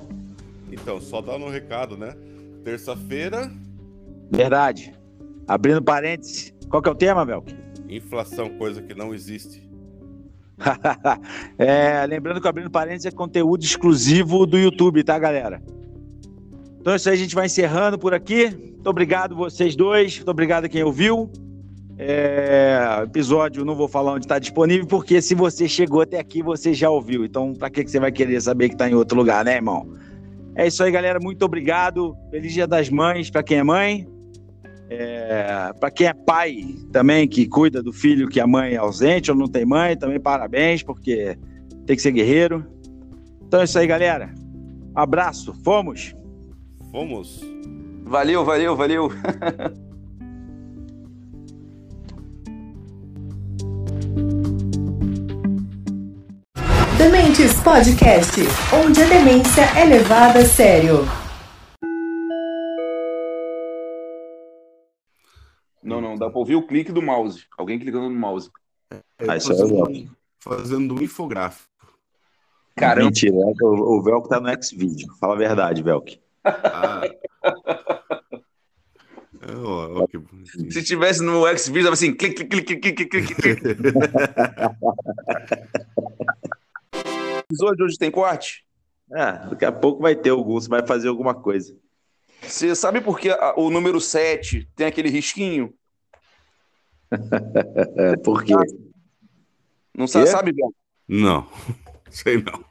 Então, 0.70 1.00
só 1.00 1.22
dando 1.22 1.46
um 1.46 1.48
recado, 1.48 1.96
né? 1.96 2.14
Terça-feira, 2.64 3.50
verdade. 4.30 4.92
Abrindo 5.46 5.82
parênteses. 5.82 6.52
Qual 6.68 6.82
que 6.82 6.88
é 6.88 6.92
o 6.92 6.94
tema, 6.94 7.24
Velk? 7.24 7.54
Inflação, 7.88 8.50
coisa 8.50 8.82
que 8.82 8.94
não 8.94 9.14
existe. 9.14 9.68
É, 11.58 12.06
lembrando 12.06 12.40
que 12.40 12.48
abrindo 12.48 12.70
parênteses 12.70 13.06
é 13.06 13.10
conteúdo 13.10 13.64
exclusivo 13.64 14.46
do 14.46 14.56
YouTube, 14.56 15.02
tá, 15.02 15.18
galera? 15.18 15.60
Então 16.80 16.92
é 16.92 16.96
isso 16.96 17.08
aí, 17.08 17.14
a 17.16 17.18
gente 17.18 17.34
vai 17.34 17.46
encerrando 17.46 17.98
por 17.98 18.14
aqui. 18.14 18.48
Muito 18.48 18.86
obrigado 18.88 19.34
vocês 19.34 19.74
dois, 19.74 20.16
muito 20.16 20.30
obrigado 20.30 20.66
a 20.66 20.68
quem 20.68 20.82
ouviu. 20.82 21.30
É, 21.98 23.00
episódio, 23.02 23.64
não 23.64 23.74
vou 23.74 23.88
falar 23.88 24.12
onde 24.12 24.24
está 24.24 24.38
disponível, 24.38 24.86
porque 24.86 25.20
se 25.20 25.34
você 25.34 25.68
chegou 25.68 26.00
até 26.00 26.18
aqui, 26.20 26.42
você 26.42 26.72
já 26.72 26.88
ouviu. 26.88 27.24
Então, 27.24 27.54
para 27.54 27.68
que, 27.68 27.82
que 27.82 27.90
você 27.90 27.98
vai 27.98 28.12
querer 28.12 28.40
saber 28.40 28.68
que 28.68 28.76
está 28.76 28.88
em 28.88 28.94
outro 28.94 29.18
lugar, 29.18 29.44
né, 29.44 29.56
irmão? 29.56 29.92
É 30.54 30.66
isso 30.66 30.82
aí, 30.82 30.92
galera. 30.92 31.18
Muito 31.20 31.44
obrigado. 31.44 32.16
Feliz 32.30 32.52
Dia 32.52 32.66
das 32.66 32.88
Mães 32.88 33.30
para 33.30 33.42
quem 33.42 33.58
é 33.58 33.62
mãe. 33.64 34.08
É, 34.90 35.72
para 35.78 35.90
quem 35.90 36.06
é 36.06 36.14
pai 36.14 36.64
também, 36.90 37.28
que 37.28 37.46
cuida 37.46 37.82
do 37.82 37.92
filho 37.92 38.28
que 38.28 38.40
a 38.40 38.46
mãe 38.46 38.72
é 38.74 38.76
ausente 38.78 39.30
ou 39.30 39.36
não 39.36 39.46
tem 39.46 39.66
mãe, 39.66 39.96
também 39.96 40.18
parabéns, 40.18 40.82
porque 40.82 41.36
tem 41.86 41.94
que 41.94 42.00
ser 42.02 42.12
guerreiro. 42.12 42.64
Então 43.46 43.60
é 43.60 43.64
isso 43.64 43.78
aí, 43.78 43.86
galera. 43.86 44.32
Abraço. 44.94 45.54
Fomos. 45.62 46.14
Fomos. 46.90 47.40
Valeu, 48.04 48.44
valeu, 48.44 48.74
valeu. 48.74 49.10
Dementes 56.96 57.60
Podcast, 57.60 58.40
onde 58.72 59.02
a 59.02 59.06
demência 59.06 59.62
é 59.76 59.84
levada 59.84 60.40
a 60.40 60.44
sério. 60.44 61.06
Não, 65.88 66.00
não, 66.02 66.14
dá 66.16 66.28
pra 66.28 66.38
ouvir 66.38 66.54
o 66.54 66.66
clique 66.66 66.92
do 66.92 67.00
mouse. 67.00 67.46
Alguém 67.56 67.78
clicando 67.78 68.10
no 68.10 68.14
mouse. 68.14 68.50
Ah, 69.26 69.36
isso 69.36 69.52
aí 69.52 69.58
é 69.58 69.60
fazendo, 69.60 69.84
legal. 69.84 70.14
fazendo 70.38 70.94
um 70.94 71.02
infográfico. 71.02 71.68
Caramba. 72.76 73.06
Mentira, 73.06 73.34
é 73.34 73.64
o, 73.64 73.98
o 73.98 74.02
Velk 74.02 74.28
tá 74.28 74.38
no 74.38 74.48
X-Video. 74.48 75.08
Fala 75.18 75.34
a 75.34 75.38
verdade, 75.38 75.82
Velk. 75.82 76.20
Ah. 76.44 77.02
É, 79.40 80.18
bonitinho. 80.18 80.70
Se 80.70 80.82
tivesse 80.82 81.22
no 81.22 81.46
Xvideos, 81.56 81.84
tava 81.84 81.94
assim, 81.94 82.14
clique, 82.14 82.44
clique, 82.44 82.76
clique, 82.76 83.06
clique, 83.06 83.34
clique, 83.34 83.34
clique. 83.34 83.62
O 87.50 87.50
episódio 87.50 87.76
de 87.76 87.82
hoje 87.84 87.98
tem 87.98 88.10
corte? 88.10 88.62
É, 89.10 89.48
daqui 89.48 89.64
a 89.64 89.72
pouco 89.72 90.02
vai 90.02 90.14
ter 90.14 90.28
algum, 90.28 90.52
você 90.52 90.68
vai 90.68 90.86
fazer 90.86 91.08
alguma 91.08 91.34
coisa. 91.34 91.74
Você 92.42 92.74
sabe 92.74 93.00
por 93.00 93.18
que 93.18 93.30
o 93.56 93.70
número 93.70 93.98
7 94.00 94.68
tem 94.76 94.86
aquele 94.86 95.08
risquinho? 95.08 95.72
Por 98.24 98.44
quê? 98.44 98.54
Não 99.94 100.06
sabe, 100.06 100.24
Quê? 100.24 100.30
sabe, 100.30 100.52
Bianca? 100.52 100.74
Não, 101.08 101.48
sei 102.10 102.42
não. 102.42 102.64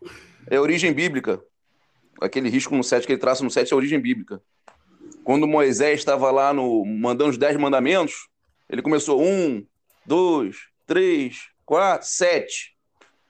É 0.50 0.60
origem 0.60 0.94
bíblica. 0.94 1.42
Aquele 2.22 2.50
risco 2.50 2.76
no 2.76 2.84
7, 2.84 3.04
aquele 3.04 3.20
traço 3.20 3.44
no 3.44 3.52
7 3.52 3.72
é 3.72 3.76
origem 3.76 4.00
bíblica. 4.00 4.42
Quando 5.24 5.48
Moisés 5.48 6.00
estava 6.00 6.32
lá 6.32 6.54
no 6.54 6.86
mandando 6.86 7.32
os 7.32 7.38
10 7.38 7.58
mandamentos, 7.58 8.30
ele 8.70 8.82
começou 8.82 9.22
um, 9.22 9.66
dois, 10.06 10.58
três, 10.86 11.50
quatro, 11.66 12.08
sete. 12.08 12.76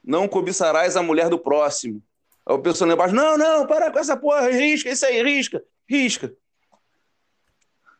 Não 0.02 0.28
cobiçarás 0.28 0.96
a 0.96 1.02
mulher 1.02 1.28
do 1.28 1.38
próximo. 1.38 2.02
Aí 2.46 2.54
o 2.54 2.60
pessoal 2.60 2.88
lá 2.88 2.94
embaixo, 2.94 3.14
não, 3.14 3.36
não, 3.36 3.66
para 3.66 3.90
com 3.90 3.98
essa 3.98 4.16
porra, 4.16 4.48
risca, 4.48 4.88
isso 4.88 5.04
aí, 5.04 5.22
risca, 5.22 5.62
risca. 5.86 6.32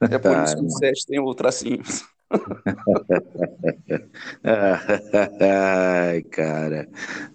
É 0.00 0.18
por 0.18 0.42
isso 0.44 0.56
que 0.56 0.64
o 0.64 0.70
7 0.70 1.06
tem 1.06 1.20
o 1.20 1.34
tracinho. 1.34 1.82
Ai, 5.40 6.22
cara. 6.24 6.86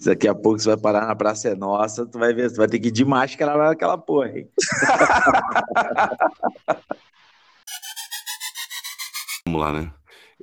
Daqui 0.05 0.27
a 0.27 0.35
pouco 0.35 0.59
você 0.59 0.69
vai 0.69 0.77
parar 0.77 1.07
na 1.07 1.15
Praça 1.15 1.49
é 1.49 1.55
Nossa, 1.55 2.05
tu 2.05 2.19
vai 2.19 2.31
ver, 2.33 2.51
tu 2.51 2.57
vai 2.57 2.67
ter 2.67 2.77
que 2.79 2.89
ir 2.89 2.91
de 2.91 3.03
máscara 3.03 3.55
lá 3.55 3.69
naquela 3.69 3.97
porra, 3.97 4.29
hein? 4.29 4.47
Vamos 9.45 9.61
lá, 9.61 9.73
né? 9.73 9.91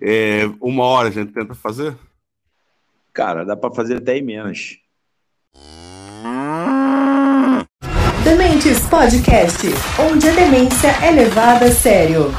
É, 0.02 0.42
uma 0.60 0.84
hora 0.84 1.08
a 1.08 1.12
gente 1.12 1.32
tenta 1.32 1.54
fazer? 1.54 1.96
Cara, 3.12 3.44
dá 3.44 3.56
pra 3.56 3.72
fazer 3.72 3.98
até 3.98 4.16
em 4.16 4.22
menos. 4.22 4.78
Dementes 8.24 8.86
Podcast, 8.86 9.66
onde 9.98 10.28
a 10.28 10.32
demência 10.32 10.88
é 11.02 11.10
levada 11.10 11.64
a 11.66 11.72
sério. 11.72 12.32